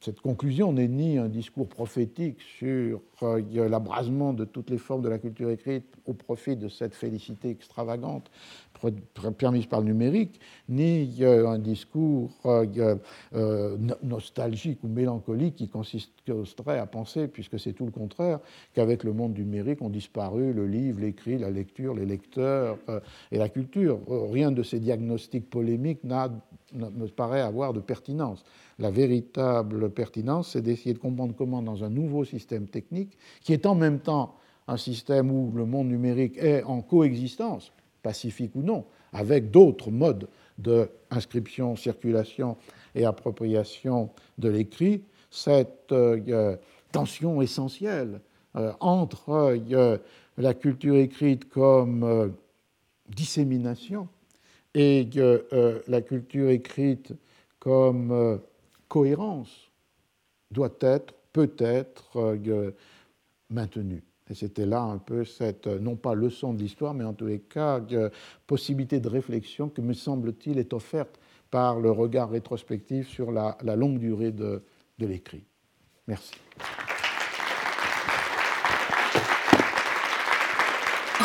cette 0.01 0.21
conclusion 0.21 0.73
n'est 0.73 0.87
ni 0.87 1.17
un 1.17 1.27
discours 1.27 1.67
prophétique 1.67 2.41
sur 2.41 3.01
euh, 3.23 3.69
l'abrasement 3.69 4.33
de 4.33 4.45
toutes 4.45 4.69
les 4.69 4.77
formes 4.77 5.01
de 5.01 5.09
la 5.09 5.17
culture 5.17 5.49
écrite 5.49 5.85
au 6.05 6.13
profit 6.13 6.55
de 6.55 6.67
cette 6.67 6.95
félicité 6.95 7.49
extravagante 7.49 8.29
permise 9.39 9.65
par 9.65 9.81
le 9.81 9.87
numérique, 9.87 10.39
ni 10.69 11.17
euh, 11.21 11.47
un 11.47 11.57
discours 11.57 12.29
euh, 12.45 13.77
nostalgique 14.03 14.83
ou 14.83 14.87
mélancolique 14.87 15.55
qui 15.55 15.67
consisterait 15.67 16.77
à 16.77 16.85
penser, 16.85 17.27
puisque 17.27 17.59
c'est 17.59 17.73
tout 17.73 17.85
le 17.85 17.91
contraire, 17.91 18.39
qu'avec 18.73 19.03
le 19.03 19.13
monde 19.13 19.35
numérique 19.35 19.81
ont 19.81 19.89
disparu 19.89 20.53
le 20.53 20.67
livre, 20.67 21.01
l'écrit, 21.01 21.39
la 21.39 21.49
lecture, 21.49 21.95
les 21.95 22.05
lecteurs 22.05 22.77
et 23.31 23.39
la 23.39 23.49
culture. 23.49 23.99
Rien 24.07 24.51
de 24.51 24.61
ces 24.61 24.79
diagnostics 24.79 25.49
polémiques 25.49 26.03
ne 26.03 27.07
paraît 27.07 27.41
avoir 27.41 27.73
de 27.73 27.79
pertinence. 27.79 28.45
La 28.79 28.91
véritable 28.91 29.89
pertinence, 29.89 30.51
c'est 30.51 30.61
d'essayer 30.61 30.93
de 30.93 30.99
comprendre 30.99 31.33
comment, 31.35 31.61
dans 31.61 31.83
un 31.83 31.89
nouveau 31.89 32.25
système 32.25 32.67
technique, 32.67 33.17
qui 33.41 33.53
est 33.53 33.65
en 33.65 33.75
même 33.75 33.99
temps 33.99 34.35
un 34.67 34.77
système 34.77 35.31
où 35.31 35.51
le 35.55 35.65
monde 35.65 35.87
numérique 35.87 36.37
est 36.37 36.63
en 36.63 36.81
coexistence, 36.81 37.71
pacifique 38.03 38.51
ou 38.55 38.61
non, 38.61 38.85
avec 39.13 39.49
d'autres 39.49 39.89
modes 39.89 40.27
d'inscription, 40.57 41.75
circulation 41.75 42.57
et 42.93 43.05
appropriation 43.05 44.09
de 44.37 44.49
l'écrit, 44.49 45.03
cette 45.29 45.91
euh, 45.91 46.55
tension 46.91 47.41
essentielle 47.41 48.21
euh, 48.55 48.71
entre 48.79 49.55
euh, 49.71 49.97
la 50.37 50.53
culture 50.53 50.95
écrite 50.95 51.49
comme 51.49 52.33
dissémination 53.09 54.07
et 54.73 55.09
la 55.87 56.01
culture 56.01 56.49
écrite 56.49 57.13
comme 57.59 58.39
cohérence 58.87 59.71
doit 60.51 60.75
être, 60.81 61.13
peut-être, 61.33 62.17
euh, 62.17 62.71
maintenue. 63.49 64.03
Et 64.29 64.35
c'était 64.35 64.65
là 64.65 64.81
un 64.81 64.97
peu 64.97 65.23
cette, 65.23 65.67
non 65.67 65.95
pas 65.95 66.13
leçon 66.13 66.53
de 66.53 66.59
l'histoire, 66.59 66.93
mais 66.93 67.05
en 67.05 67.13
tous 67.13 67.27
les 67.27 67.39
cas, 67.39 67.81
possibilité 68.45 68.99
de 68.99 69.07
réflexion 69.07 69.69
que, 69.69 69.79
me 69.79 69.93
semble-t-il, 69.93 70.59
est 70.59 70.73
offerte 70.73 71.17
par 71.49 71.79
le 71.79 71.91
regard 71.91 72.29
rétrospectif 72.29 73.07
sur 73.07 73.31
la, 73.31 73.55
longue 73.77 73.99
durée 73.99 74.33
de 74.33 74.61
l'écrit. 74.99 75.45
Merci. 76.07 76.33